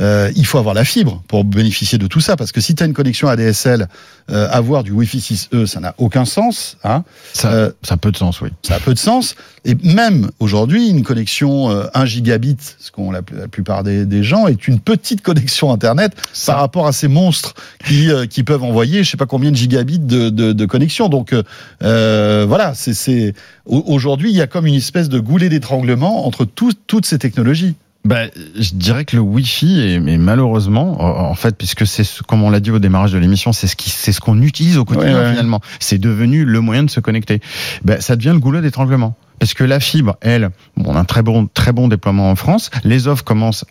Euh, 0.00 0.30
il 0.34 0.46
faut 0.46 0.58
avoir 0.58 0.74
la 0.74 0.84
fibre 0.84 1.22
pour 1.28 1.44
bénéficier 1.44 1.98
de 1.98 2.06
tout 2.06 2.20
ça. 2.20 2.36
Parce 2.36 2.52
que 2.52 2.60
si 2.60 2.74
tu 2.74 2.82
as 2.82 2.86
une 2.86 2.94
connexion 2.94 3.28
ADSL, 3.28 3.88
euh, 4.30 4.48
avoir 4.50 4.82
du 4.82 4.92
Wi-Fi 4.92 5.18
6E, 5.18 5.66
ça 5.66 5.80
n'a 5.80 5.94
aucun 5.98 6.24
sens. 6.24 6.76
Hein. 6.84 7.04
Ça, 7.32 7.52
Euh, 7.52 7.70
ça 7.82 7.94
a 7.94 7.96
peu 7.96 8.10
de 8.10 8.16
sens, 8.16 8.40
oui. 8.40 8.48
ça 8.62 8.76
a 8.76 8.80
peu 8.80 8.94
de 8.94 8.98
sens. 8.98 9.34
Et 9.64 9.74
même 9.82 10.30
aujourd'hui, 10.38 10.88
une 10.88 11.02
connexion 11.02 11.70
euh, 11.70 11.84
1 11.94 12.04
gigabit, 12.06 12.56
ce 12.78 12.90
qu'ont 12.90 13.10
la, 13.10 13.20
la 13.36 13.46
plupart 13.48 13.82
des, 13.82 14.06
des 14.06 14.22
gens, 14.22 14.46
est 14.46 14.66
une 14.68 14.80
petite 14.80 15.20
connexion 15.22 15.70
Internet 15.72 16.12
Ça- 16.32 16.52
par 16.52 16.60
rapport 16.62 16.86
à 16.86 16.92
ces 16.92 17.08
monstres 17.08 17.54
qui, 17.86 18.08
qui 18.30 18.42
peuvent 18.42 18.62
envoyer, 18.64 19.04
je 19.04 19.10
sais 19.10 19.16
pas 19.18 19.26
combien 19.26 19.50
de 19.50 19.56
gigabits 19.56 19.98
de, 19.98 20.30
de, 20.30 20.52
de 20.52 20.66
connexion. 20.66 21.08
Donc 21.08 21.34
voilà, 21.80 22.72
c'est 22.74 23.34
aujourd'hui, 23.66 24.30
il 24.30 24.36
y 24.36 24.40
a 24.40 24.46
comme 24.46 24.66
une 24.66 24.74
espèce 24.74 25.08
de 25.08 25.18
goulet 25.20 25.48
d'étranglement 25.48 26.26
entre 26.26 26.44
tout- 26.44 26.72
toutes 26.86 27.06
ces 27.06 27.18
technologies. 27.18 27.74
Bah, 28.04 28.22
je 28.58 28.70
dirais 28.74 29.04
que 29.04 29.14
le 29.16 29.22
Wi-Fi, 29.22 29.80
est, 29.80 30.00
mais 30.00 30.16
malheureusement, 30.16 31.02
en 31.30 31.34
fait, 31.34 31.56
puisque 31.56 31.86
c'est 31.86 32.02
ce- 32.04 32.22
comme 32.22 32.42
on 32.42 32.48
l'a 32.50 32.60
dit 32.60 32.70
au 32.70 32.78
démarrage 32.78 33.12
de 33.12 33.18
l'émission, 33.18 33.52
c'est 33.52 33.66
ce 33.66 33.76
qui, 33.76 33.90
c'est 33.90 34.12
ce 34.12 34.20
qu'on 34.20 34.40
utilise 34.40 34.78
au 34.78 34.84
quotidien 34.86 35.16
Ouais, 35.18 35.24
ouais. 35.24 35.30
finalement. 35.30 35.60
C'est 35.80 35.98
devenu 35.98 36.44
le 36.46 36.60
moyen 36.60 36.82
de 36.82 36.90
se 36.90 37.00
connecter. 37.00 37.40
Bah, 37.84 38.00
ça 38.00 38.16
devient 38.16 38.30
le 38.32 38.38
goulot 38.38 38.62
d'étranglement. 38.62 39.16
Parce 39.38 39.54
que 39.54 39.64
la 39.64 39.80
fibre, 39.80 40.16
elle, 40.22 40.50
bon, 40.76 40.92
on 40.92 40.96
a 40.96 41.00
un 41.00 41.04
très 41.04 41.22
bon, 41.22 41.46
très 41.52 41.72
bon 41.72 41.88
déploiement 41.88 42.30
en 42.30 42.36
France. 42.36 42.70
Les 42.84 43.06
offres 43.06 43.24
commencent 43.24 43.64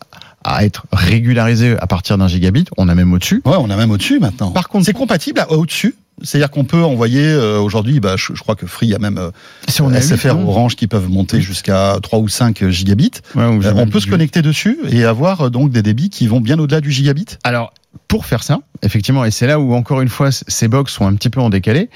à 0.44 0.64
être 0.64 0.86
régularisées 0.92 1.76
à 1.80 1.86
partir 1.88 2.18
d'un 2.18 2.28
gigabit. 2.28 2.66
On 2.78 2.88
a 2.88 2.96
même 2.96 3.12
au-dessus. 3.14 3.42
Ouais, 3.46 3.56
on 3.60 3.70
a 3.70 3.76
même 3.76 3.92
au-dessus 3.92 4.20
maintenant. 4.20 4.52
Par 4.52 4.70
contre- 4.70 4.86
c'est 4.86 4.94
compatible 4.94 5.40
à- 5.42 5.52
au-dessus. 5.52 5.96
C'est-à-dire 6.24 6.50
qu'on 6.52 6.64
peut 6.66 6.84
envoyer 6.84 7.24
euh, 7.26 7.60
aujourd'hui, 7.60 8.00
bah, 8.00 8.16
je, 8.18 8.34
je 8.34 8.42
crois 8.42 8.56
que 8.56 8.66
Free 8.66 8.94
a 8.94 9.00
même 9.00 9.18
euh, 9.18 9.32
Si 9.68 9.82
on 9.82 9.92
a 9.94 10.02
SFR 10.02 10.38
Orange 10.38 10.76
qui 10.76 10.88
peuvent 10.88 11.10
monter 11.10 11.42
jusqu'à 11.42 11.98
3 12.02 12.20
ou 12.20 12.28
5 12.28 12.70
gigabits. 12.70 13.12
ouais, 13.36 13.46
ou 13.46 13.62
j'ai 13.62 13.70
Euh, 13.70 13.74
on 13.76 13.88
peut 13.88 14.00
se 14.00 14.08
connecter 14.08 14.42
dessus 14.42 14.78
et 14.90 15.06
avoir 15.06 15.42
euh, 15.42 15.50
donc 15.50 15.72
des 15.72 15.82
débits 15.82 16.10
qui 16.10 16.28
vont 16.28 16.42
bien 16.42 16.58
au-delà 16.60 16.82
du 16.82 16.92
gigabit. 16.92 17.26
Alors, 17.44 17.74
pour 18.08 18.26
faire 18.26 18.44
ça, 18.44 18.60
effectivement, 18.84 19.26
et 19.26 19.32
c'est 19.32 19.48
là 19.48 19.60
où 19.60 19.74
encore 19.74 20.02
une 20.02 20.10
fois 20.10 20.30
ces 20.32 20.68
box 20.68 20.94
sont 20.94 21.06
un 21.08 21.14
petit 21.16 21.30
peu 21.30 21.40
en 21.42 21.50
décalé, 21.50 21.90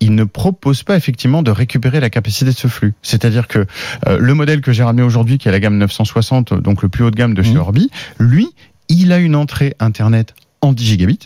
ils 0.00 0.14
ne 0.14 0.24
proposent 0.24 0.82
pas 0.82 0.96
effectivement 0.96 1.42
de 1.42 1.50
récupérer 1.50 2.00
la 2.00 2.10
capacité 2.10 2.46
de 2.46 2.56
ce 2.56 2.68
flux. 2.68 2.94
C'est-à-dire 3.02 3.48
que 3.48 3.66
euh, 4.06 4.18
le 4.18 4.34
modèle 4.34 4.60
que 4.60 4.72
j'ai 4.72 4.82
ramené 4.82 5.02
aujourd'hui, 5.02 5.38
qui 5.38 5.48
est 5.48 5.52
la 5.52 5.60
gamme 5.60 5.78
960, 5.78 6.54
donc 6.54 6.82
le 6.82 6.88
plus 6.88 7.04
haut 7.04 7.10
de 7.10 7.16
gamme 7.16 7.34
de 7.34 7.42
chez 7.42 7.52
Mhm. 7.52 7.58
Orbi, 7.58 7.90
lui, 8.18 8.48
il 8.88 9.12
a 9.12 9.18
une 9.18 9.34
entrée 9.34 9.74
Internet 9.80 10.34
en 10.60 10.72
10 10.72 10.84
gigabits. 10.84 11.18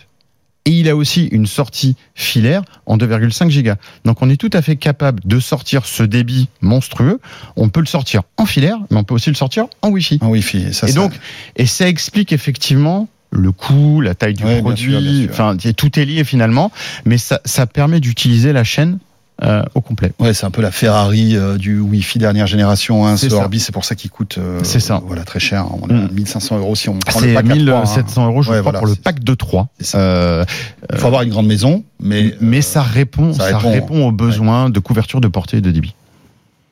Et 0.67 0.73
il 0.73 0.89
a 0.91 0.95
aussi 0.97 1.25
une 1.27 1.47
sortie 1.47 1.97
filaire 2.15 2.63
en 2.87 2.99
2,5 2.99 3.49
gigas. 3.49 3.77
Donc 4.05 4.21
on 4.21 4.29
est 4.29 4.37
tout 4.37 4.51
à 4.53 4.61
fait 4.61 4.77
capable 4.77 5.21
de 5.25 5.41
sortir 5.41 5.87
ce 5.87 6.03
débit 6.03 6.49
monstrueux. 6.61 7.19
On 7.57 7.71
peut 7.71 7.81
le 7.81 7.87
sortir 7.87 8.23
en 8.37 8.45
filaire, 8.45 8.77
mais 8.91 8.99
on 8.99 9.05
peut 9.05 9.15
aussi 9.15 9.31
le 9.31 9.37
sortir 9.37 9.67
en 9.83 9.89
Wi-Fi. 9.89 10.19
En 10.21 10.29
Wi-Fi. 10.29 10.75
Ça, 10.75 10.87
Et 10.87 10.93
ça- 10.93 11.01
donc, 11.01 11.13
et 11.57 11.67
ça 11.67 11.89
explique 11.89 12.33
effectivement 12.33 13.09
le 13.31 13.53
coût, 13.53 14.01
la 14.01 14.15
taille 14.15 14.35
du 14.35 14.45
Ouais, 14.45 14.55
bien 14.55 14.61
produit, 14.63 14.91
sûr, 14.93 15.01
bien 15.01 15.23
sûr. 15.23 15.31
enfin 15.31 15.57
tout 15.77 15.99
est 15.99 16.05
lié 16.05 16.25
finalement, 16.25 16.71
mais 17.05 17.17
ça, 17.17 17.41
ça 17.45 17.67
permet 17.67 18.01
d'utiliser 18.01 18.53
la 18.53 18.65
chaîne 18.65 18.99
euh, 19.43 19.62
au 19.74 19.80
complet. 19.80 20.12
ouais, 20.18 20.34
c'est 20.34 20.45
un 20.47 20.51
peu 20.51 20.61
la 20.62 20.70
Ferrari 20.70 21.36
euh, 21.36 21.57
du 21.57 21.78
Wi-Fi 21.80 22.18
dernière 22.18 22.47
génération. 22.47 23.07
Hein, 23.07 23.16
C'est 23.16 23.28
ce 23.30 23.36
ça. 23.36 23.43
Orbi, 23.43 23.59
c'est 23.61 23.72
pour 23.72 23.84
ça 23.84 23.95
qu'il 23.95 24.11
coûte. 24.11 24.36
euh, 24.38 24.61
C'est 24.62 24.80
ça. 24.80 25.01
Voilà, 25.07 25.24
très 25.24 25.41
cher. 25.41 25.66
On 25.82 25.88
a 25.88 25.93
Mm. 25.93 26.09
1500 26.12 26.59
euros 26.59 26.74
si 26.76 26.88
on 26.88 26.99
prend 26.99 27.20
le 27.20 27.34
pack 27.34 27.47
à 27.47 27.49
3. 27.57 27.76
hein. 27.76 27.80
1700 27.80 28.26
euros, 28.26 28.43
je 28.43 28.51
Ouais, 28.51 28.59
crois, 28.61 28.62
voilà, 28.62 28.78
pour 28.80 28.86
le 28.88 28.95
pack 28.97 29.24
de 29.24 29.34
3. 29.34 29.68
C'est 29.78 29.86
ça. 29.86 29.99
Euh, 29.99 30.45
Il 30.93 30.99
faut 30.99 31.07
avoir 31.07 31.22
une 31.22 31.30
grande 31.30 31.47
maison, 31.47 31.84
mais, 32.01 32.34
mais 32.41 32.61
ça 32.62 32.82
répond, 32.82 33.32
ça 33.32 33.51
ça 33.51 33.59
répond, 33.59 33.70
répond, 33.72 34.07
aux 34.09 34.12
besoins 34.12 34.68
de 34.70 34.78
couverture 34.80 35.20
de 35.20 35.28
portée 35.28 35.59
et 35.59 35.61
de 35.62 35.70
débit. 35.70 35.95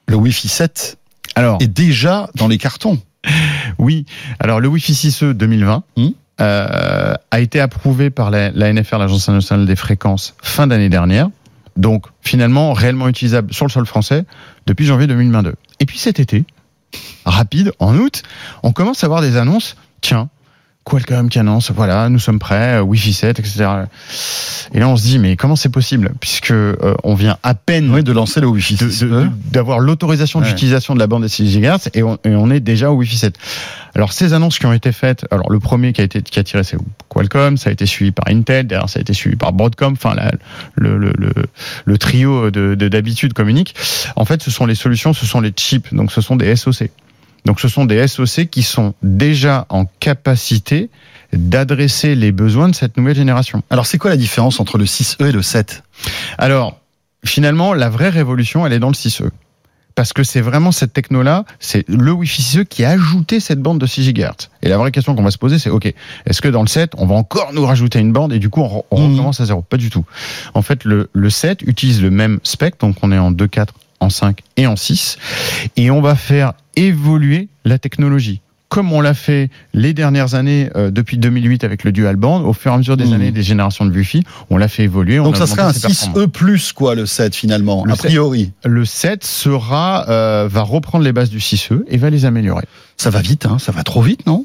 le 0.06 0.16
Wi-Fi 0.16 0.48
7 0.48 0.98
Alors, 1.34 1.58
est 1.60 1.66
déjà 1.68 2.28
dans 2.34 2.48
les 2.48 2.58
cartons. 2.58 2.98
oui, 3.78 4.04
alors 4.40 4.60
le 4.60 4.68
Wi-Fi 4.68 4.92
6E 4.92 5.32
2020 5.32 5.82
Hmm. 5.96 6.08
euh, 6.40 7.14
a 7.30 7.40
été 7.40 7.60
approuvé 7.60 8.10
par 8.10 8.30
la, 8.30 8.50
la 8.52 8.72
NFR, 8.72 8.98
l'Agence 8.98 9.28
nationale 9.28 9.66
des 9.66 9.74
fréquences, 9.76 10.34
fin 10.42 10.66
d'année 10.66 10.88
dernière. 10.88 11.28
Donc, 11.78 12.06
finalement, 12.20 12.72
réellement 12.72 13.08
utilisable 13.08 13.54
sur 13.54 13.64
le 13.64 13.70
sol 13.70 13.86
français 13.86 14.26
depuis 14.66 14.84
janvier 14.84 15.06
2022. 15.06 15.54
Et 15.80 15.86
puis 15.86 15.96
cet 15.96 16.18
été, 16.18 16.44
rapide, 17.24 17.72
en 17.78 17.96
août, 17.96 18.22
on 18.62 18.72
commence 18.72 19.04
à 19.04 19.06
avoir 19.06 19.22
des 19.22 19.36
annonces. 19.36 19.76
Tiens, 20.00 20.28
Qualcomm 20.88 21.28
qui 21.28 21.38
annonce, 21.38 21.70
voilà, 21.70 22.08
nous 22.08 22.18
sommes 22.18 22.38
prêts, 22.38 22.76
euh, 22.78 22.80
Wi-Fi 22.82 23.12
7, 23.12 23.38
etc. 23.40 23.66
Et 24.72 24.78
là, 24.80 24.88
on 24.88 24.96
se 24.96 25.02
dit, 25.02 25.18
mais 25.18 25.36
comment 25.36 25.54
c'est 25.56 25.68
possible? 25.68 26.12
Puisque 26.20 26.50
euh, 26.50 26.76
on 27.04 27.14
vient 27.14 27.36
à 27.42 27.54
peine 27.54 27.90
Oui, 27.92 28.02
de 28.02 28.12
lancer 28.12 28.40
le 28.40 28.46
Wi-Fi 28.46 28.76
de- 28.76 28.88
6. 28.88 29.00
de- 29.02 29.08
de- 29.08 29.28
d'avoir 29.52 29.80
l'autorisation 29.80 30.40
Ouais. 30.40 30.46
d'utilisation 30.48 30.94
de 30.94 30.98
la 30.98 31.06
bande 31.06 31.22
des 31.22 31.28
6 31.28 31.44
GHz 31.60 31.90
et 31.94 32.02
on, 32.02 32.18
et 32.24 32.34
on 32.34 32.50
est 32.50 32.60
déjà 32.60 32.90
au 32.90 32.94
Wi-Fi 32.94 33.18
7. 33.18 33.34
Alors 33.94 34.12
ces 34.12 34.32
annonces 34.32 34.58
qui 34.58 34.66
ont 34.66 34.72
été 34.72 34.92
faites, 34.92 35.26
alors 35.30 35.50
le 35.50 35.58
premier 35.60 35.92
qui 35.92 36.00
a 36.00 36.04
été 36.04 36.22
qui 36.22 36.38
a 36.38 36.44
tiré 36.44 36.62
c'est 36.62 36.76
Qualcomm, 37.08 37.56
ça 37.56 37.70
a 37.70 37.72
été 37.72 37.84
suivi 37.84 38.12
par 38.12 38.26
Intel, 38.28 38.66
derrière 38.66 38.88
ça 38.88 38.98
a 38.98 39.02
été 39.02 39.12
suivi 39.12 39.34
par 39.36 39.52
Broadcom, 39.52 39.94
enfin 39.94 40.14
la- 40.14 40.30
le, 40.76 40.96
le, 40.98 41.12
le, 41.18 41.32
le 41.84 41.98
trio 41.98 42.50
de 42.50 42.74
de- 42.74 42.88
d'habitude 42.88 43.32
communique. 43.32 43.74
En 44.16 44.24
fait, 44.24 44.42
ce 44.42 44.50
sont 44.50 44.66
les 44.66 44.74
solutions, 44.74 45.12
ce 45.12 45.26
sont 45.26 45.40
les 45.40 45.50
chips, 45.50 45.92
donc 45.92 46.12
ce 46.12 46.20
sont 46.20 46.36
des 46.36 46.54
SoC. 46.54 46.90
Donc 47.48 47.60
ce 47.60 47.68
sont 47.68 47.86
des 47.86 48.06
SoC 48.06 48.50
qui 48.50 48.62
sont 48.62 48.92
déjà 49.02 49.64
en 49.70 49.86
capacité 49.86 50.90
d'adresser 51.32 52.14
les 52.14 52.30
besoins 52.30 52.68
de 52.68 52.74
cette 52.74 52.98
nouvelle 52.98 53.16
génération. 53.16 53.62
Alors, 53.70 53.86
c'est 53.86 53.96
quoi 53.96 54.10
la 54.10 54.18
différence 54.18 54.60
entre 54.60 54.76
le 54.76 54.84
6E 54.84 55.28
et 55.28 55.32
le 55.32 55.40
7 55.40 55.82
Alors, 56.36 56.78
finalement, 57.24 57.72
la 57.72 57.88
vraie 57.88 58.10
révolution, 58.10 58.66
elle 58.66 58.74
est 58.74 58.78
dans 58.78 58.88
le 58.90 58.94
6E. 58.94 59.30
Parce 59.94 60.12
que 60.12 60.24
c'est 60.24 60.42
vraiment 60.42 60.72
cette 60.72 60.92
techno-là, 60.92 61.46
c'est 61.58 61.88
le 61.88 62.12
Wi-Fi 62.12 62.42
6E 62.42 62.64
qui 62.66 62.84
a 62.84 62.90
ajouté 62.90 63.40
cette 63.40 63.60
bande 63.60 63.78
de 63.78 63.86
6 63.86 64.12
GHz. 64.12 64.50
Et 64.60 64.68
la 64.68 64.76
vraie 64.76 64.92
question 64.92 65.14
qu'on 65.14 65.22
va 65.22 65.30
se 65.30 65.38
poser, 65.38 65.58
c'est 65.58 65.70
OK, 65.70 65.86
est-ce 66.26 66.42
que 66.42 66.48
dans 66.48 66.60
le 66.62 66.68
7, 66.68 66.92
on 66.98 67.06
va 67.06 67.14
encore 67.14 67.54
nous 67.54 67.64
rajouter 67.64 67.98
une 67.98 68.12
bande 68.12 68.34
et 68.34 68.38
du 68.40 68.50
coup, 68.50 68.60
on, 68.60 68.84
Mhm. 69.00 69.12
recommence 69.14 69.40
à 69.40 69.46
zéro? 69.46 69.62
Pas 69.62 69.78
du 69.78 69.88
tout. 69.88 70.04
En 70.52 70.60
fait, 70.60 70.84
le, 70.84 71.08
le 71.14 71.30
7 71.30 71.62
utilise 71.62 72.02
le 72.02 72.10
même 72.10 72.40
spec, 72.42 72.74
donc 72.78 72.96
on 73.00 73.10
est 73.10 73.16
en 73.18 73.30
2, 73.30 73.46
4, 73.48 73.72
en 74.00 74.10
5 74.10 74.40
et 74.58 74.66
en 74.66 74.76
6. 74.76 75.16
Et 75.78 75.90
on 75.90 76.02
va 76.02 76.14
faire 76.14 76.52
évoluer 76.86 77.48
la 77.64 77.78
technologie. 77.78 78.40
Comme 78.70 78.92
on 78.92 79.00
l'a 79.00 79.14
fait 79.14 79.48
les 79.72 79.94
dernières 79.94 80.34
années, 80.34 80.68
euh, 80.76 80.90
depuis 80.90 81.16
2008 81.16 81.64
avec 81.64 81.84
le 81.84 81.92
dual 81.92 82.16
band, 82.16 82.42
au 82.42 82.52
fur 82.52 82.70
et 82.70 82.74
à 82.74 82.76
mesure 82.76 82.98
des 82.98 83.06
Mhm. 83.06 83.12
années 83.14 83.30
des 83.30 83.42
générations 83.42 83.86
de 83.86 83.90
Wi-Fi, 83.90 84.24
on 84.50 84.58
l'a 84.58 84.68
fait 84.68 84.82
évoluer. 84.82 85.18
on 85.18 85.24
Donc, 85.24 85.38
ça 85.38 85.46
serait 85.46 85.62
un 85.62 85.68
augmenté 85.70 85.80
ses 85.80 85.86
performances. 85.88 86.18
6E 86.24 86.26
plus, 86.28 86.72
quoi, 86.74 86.94
le 86.94 87.06
7, 87.06 87.34
finalement, 87.34 87.84
Le 87.86 87.94
a 87.94 87.96
priori. 87.96 88.52
Le 88.66 88.84
7 88.84 89.24
sera, 89.24 90.06
euh, 90.10 90.48
va 90.52 90.60
reprendre 90.60 91.02
les 91.02 91.14
bases 91.14 91.30
du 91.30 91.40
6E 91.40 91.82
et 91.88 91.96
va 91.96 92.10
les 92.10 92.26
améliorer. 92.26 92.64
Ça 92.98 93.08
va 93.08 93.22
vite, 93.22 93.46
hein, 93.46 93.58
ça 93.58 93.72
va 93.72 93.84
trop 93.84 94.02
vite, 94.02 94.26
non? 94.26 94.44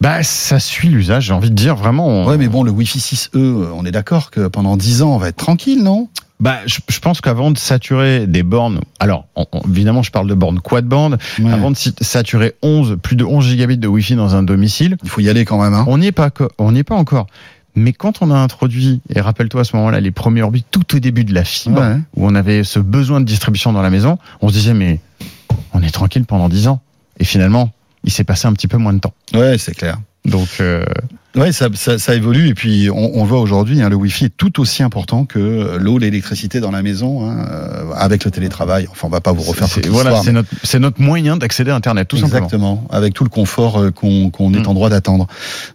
Bah, 0.00 0.22
ça 0.22 0.58
suit 0.58 0.88
l'usage, 0.88 1.24
j'ai 1.26 1.34
envie 1.34 1.50
de 1.50 1.54
dire 1.54 1.76
vraiment. 1.76 2.06
on- 2.08 2.26
Ouais, 2.28 2.38
mais 2.38 2.48
bon, 2.48 2.62
le 2.62 2.70
Wi-Fi 2.70 2.98
6E, 2.98 3.36
euh, 3.36 3.70
on 3.74 3.84
est 3.84 3.90
d'accord 3.90 4.30
que 4.30 4.46
pendant 4.48 4.78
10 4.78 5.02
ans, 5.02 5.14
on 5.14 5.18
va 5.18 5.28
être 5.28 5.36
tranquille, 5.36 5.82
non? 5.82 6.08
Bah, 6.40 6.56
je, 6.66 6.78
je 6.88 6.98
pense 7.00 7.20
qu'avant 7.20 7.50
de 7.50 7.58
saturer 7.58 8.26
des 8.26 8.42
bornes, 8.42 8.80
alors 8.98 9.26
on- 9.36 9.46
on- 9.52 9.60
évidemment, 9.68 10.02
je 10.02 10.10
parle 10.10 10.26
de 10.26 10.34
bornes 10.34 10.58
quad 10.60 10.86
band, 10.86 11.12
avant 11.52 11.70
de 11.70 11.76
saturer 12.00 12.54
11, 12.62 12.96
plus 13.02 13.14
de 13.16 13.24
11 13.24 13.44
gigabits 13.46 13.76
de 13.78 13.86
Wi-Fi 13.88 14.14
dans 14.16 14.34
un 14.34 14.42
domicile, 14.42 14.96
Il 15.02 15.10
faut 15.10 15.20
y 15.20 15.28
aller 15.28 15.44
quand 15.44 15.62
même, 15.62 15.74
hein. 15.74 15.84
on 15.86 15.98
n'y 15.98 16.06
est 16.06 16.12
pas, 16.12 16.30
on 16.58 16.72
n'y 16.72 16.78
est 16.80 16.84
pas 16.84 16.94
encore. 16.96 17.26
Mais 17.76 17.92
quand 17.92 18.20
on 18.22 18.30
a 18.30 18.36
introduit, 18.36 19.00
et 19.14 19.20
rappelle-toi 19.20 19.60
à 19.60 19.64
ce 19.64 19.76
moment-là, 19.76 20.00
les 20.00 20.10
premiers 20.10 20.42
orbites 20.42 20.66
tout 20.70 20.96
au 20.96 20.98
début 20.98 21.24
de 21.24 21.32
la 21.34 21.44
fibre, 21.44 21.80
Ouais. 21.80 21.96
où 22.16 22.26
on 22.26 22.34
avait 22.34 22.64
ce 22.64 22.78
besoin 22.80 23.20
de 23.20 23.26
distribution 23.26 23.72
dans 23.72 23.82
la 23.82 23.90
maison, 23.90 24.18
on 24.40 24.48
se 24.48 24.54
disait, 24.54 24.74
mais 24.74 24.98
on 25.72 25.82
est 25.82 25.90
tranquille 25.90 26.24
pendant 26.24 26.48
10 26.48 26.66
ans. 26.68 26.80
Et 27.20 27.24
finalement, 27.24 27.70
il 28.02 28.10
s'est 28.10 28.24
passé 28.24 28.48
un 28.48 28.52
petit 28.54 28.66
peu 28.66 28.78
moins 28.78 28.92
de 28.94 28.98
temps. 28.98 29.12
Ouais, 29.34 29.56
c'est 29.58 29.74
clair. 29.74 29.98
Donc, 30.24 30.48
euh, 30.60 30.84
Ouais, 31.36 31.52
ça, 31.52 31.68
ça, 31.74 31.96
ça 31.96 32.16
évolue 32.16 32.48
et 32.48 32.54
puis 32.54 32.90
on, 32.90 33.12
on 33.14 33.22
le 33.22 33.28
voit 33.28 33.38
aujourd'hui, 33.40 33.80
hein, 33.80 33.88
le 33.88 33.94
Wi-Fi 33.94 34.24
est 34.24 34.36
tout 34.36 34.60
aussi 34.60 34.82
important 34.82 35.26
que 35.26 35.78
l'eau, 35.78 35.96
l'électricité 35.96 36.58
dans 36.58 36.72
la 36.72 36.82
maison, 36.82 37.30
hein, 37.30 37.46
euh, 37.48 37.84
avec 37.94 38.24
le 38.24 38.32
télétravail. 38.32 38.88
Enfin, 38.90 39.06
on 39.06 39.10
va 39.10 39.20
pas 39.20 39.30
vous 39.30 39.42
refaire 39.42 39.68
toute 39.68 39.86
voilà, 39.86 40.20
c'est 40.24 40.32
notre, 40.32 40.78
notre 40.78 41.00
moyen 41.00 41.36
d'accéder 41.36 41.70
à 41.70 41.76
Internet, 41.76 42.08
tout 42.08 42.16
simplement. 42.16 42.46
Exactement, 42.46 42.84
avec 42.90 43.14
tout 43.14 43.22
le 43.22 43.30
confort 43.30 43.78
euh, 43.78 43.90
qu'on 43.92 44.30
qu'on 44.30 44.52
est 44.54 44.60
Mm. 44.66 44.70
en 44.70 44.74
droit 44.74 44.90
d'attendre. 44.90 45.28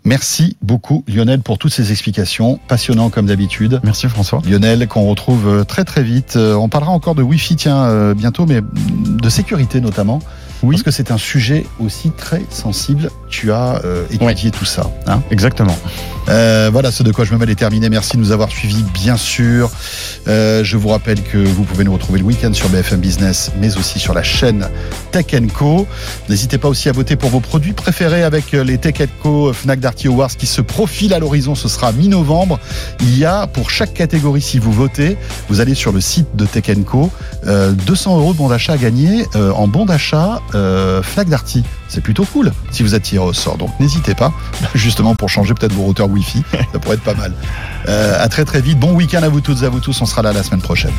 Merci 0.04 0.58
beaucoup 0.62 1.06
Lionel 1.08 1.40
pour 1.40 1.58
toutes 1.58 1.72
ces 1.72 1.92
explications, 1.92 2.60
passionnant 2.68 3.10
comme 3.10 3.28
d'habitude. 3.28 3.80
Merci 3.86 4.10
François. 4.10 4.42
Lionel, 4.46 4.90
qu'on 4.90 5.06
retrouve 5.08 5.48
euh, 5.48 5.64
très 5.64 5.86
très 5.86 6.04
vite. 6.04 6.36
On 6.36 6.68
parlera 6.68 6.92
encore 6.92 7.16
de 7.16 7.24
Wi-Fi, 7.24 7.56
tiens, 7.56 7.86
euh, 7.86 8.14
bientôt, 8.14 8.46
mais 8.46 8.60
de 8.62 9.30
sécurité 9.30 9.80
notamment. 9.80 10.20
Oui. 10.66 10.76
Parce 10.76 10.84
que 10.84 10.92
c'est 10.92 11.12
un 11.12 11.18
sujet 11.18 11.66
aussi 11.80 12.10
très 12.10 12.42
sensible. 12.50 13.12
Tu 13.30 13.52
as 13.52 13.82
euh, 13.86 14.06
étudié 14.10 14.50
tout 14.52 14.66
ça. 14.66 14.90
Hein 15.08 15.22
Exactement. 15.30 15.78
euh, 16.30 16.70
voilà, 16.72 16.92
ce 16.92 17.04
de 17.04 17.12
quoi 17.12 17.24
je 17.26 17.34
me 17.34 17.38
mêle 17.38 17.50
est 17.52 17.56
terminé. 17.56 17.90
Merci 17.90 18.18
de 18.18 18.22
nous 18.22 18.32
avoir 18.32 18.50
suivis, 18.50 18.84
bien 18.94 19.18
sûr. 19.18 19.70
Euh, 20.28 20.64
je 20.64 20.78
vous 20.78 20.90
rappelle 20.90 21.22
que 21.22 21.38
vous 21.38 21.64
pouvez 21.64 21.84
nous 21.84 21.94
retrouver 21.94 22.20
le 22.20 22.26
week-end 22.26 22.52
sur 22.54 22.70
BFM 22.70 23.00
Business, 23.00 23.52
mais 23.60 23.78
aussi 23.78 24.00
sur 24.00 24.14
la 24.14 24.24
chaîne 24.24 24.68
Tech 25.12 25.28
Co. 25.54 25.86
N'hésitez 26.30 26.58
pas 26.58 26.68
aussi 26.68 26.90
à 26.90 26.92
voter 26.94 27.16
pour 27.16 27.30
vos 27.30 27.42
produits 27.42 27.74
préférés 27.74 28.24
avec 28.24 28.52
les 28.54 28.78
Tech 28.78 28.96
Co 29.22 29.54
Fnac 29.54 29.80
Darty 29.80 30.08
Awards 30.08 30.36
qui 30.36 30.48
se 30.48 30.62
profilent 30.62 31.14
à 31.14 31.20
l'horizon. 31.20 31.54
Ce 31.54 31.68
sera 31.68 31.92
mi-novembre. 31.92 32.60
Il 33.02 33.18
y 33.18 33.26
a 33.26 33.46
pour 33.48 33.70
chaque 33.70 33.94
catégorie, 33.94 34.42
si 34.42 34.58
vous 34.58 34.72
votez, 34.72 35.18
vous 35.50 35.60
allez 35.62 35.76
sur 35.76 35.92
le 35.92 36.02
site 36.02 36.36
de 36.36 36.46
Tech 36.46 36.66
Co, 36.86 37.12
euh, 37.46 37.72
200 37.72 38.18
euros 38.18 38.34
de 38.34 38.38
bon 38.38 38.50
d'achat 38.50 38.74
à 38.74 38.78
gagner 38.78 39.26
en 39.36 39.68
bon 39.68 39.86
d'achat 39.86 40.42
euh, 40.56 41.04
Flag 41.04 41.30
Darty. 41.30 41.64
C'est 41.88 42.02
plutôt 42.02 42.26
cool 42.26 42.52
si 42.72 42.84
vous 42.84 42.96
êtes 42.96 43.04
tiré 43.04 43.24
au 43.24 43.34
sort. 43.34 43.58
Donc 43.58 43.72
n'hésitez 43.80 44.16
pas, 44.16 44.34
justement 44.76 45.16
pour 45.16 45.30
changer 45.30 45.54
peut-être 45.54 45.74
vos 45.74 45.84
routeurs 45.84 46.10
Wi-Fi, 46.10 46.44
ça 46.72 46.80
pourrait 46.80 46.96
être 46.96 47.04
pas 47.04 47.14
mal. 47.14 47.34
Euh, 47.88 48.24
à 48.24 48.28
très 48.30 48.46
très 48.46 48.62
vite. 48.62 48.80
Bon 48.80 48.94
week-end 48.94 49.24
à 49.24 49.30
vous 49.30 49.42
toutes 49.42 49.62
et 49.62 49.66
à 49.66 49.70
vous 49.70 49.80
tous. 49.80 50.02
On 50.02 50.06
sera 50.06 50.22
là 50.22 50.34
la 50.34 50.44
semaine 50.44 50.62
prochaine. 50.62 50.94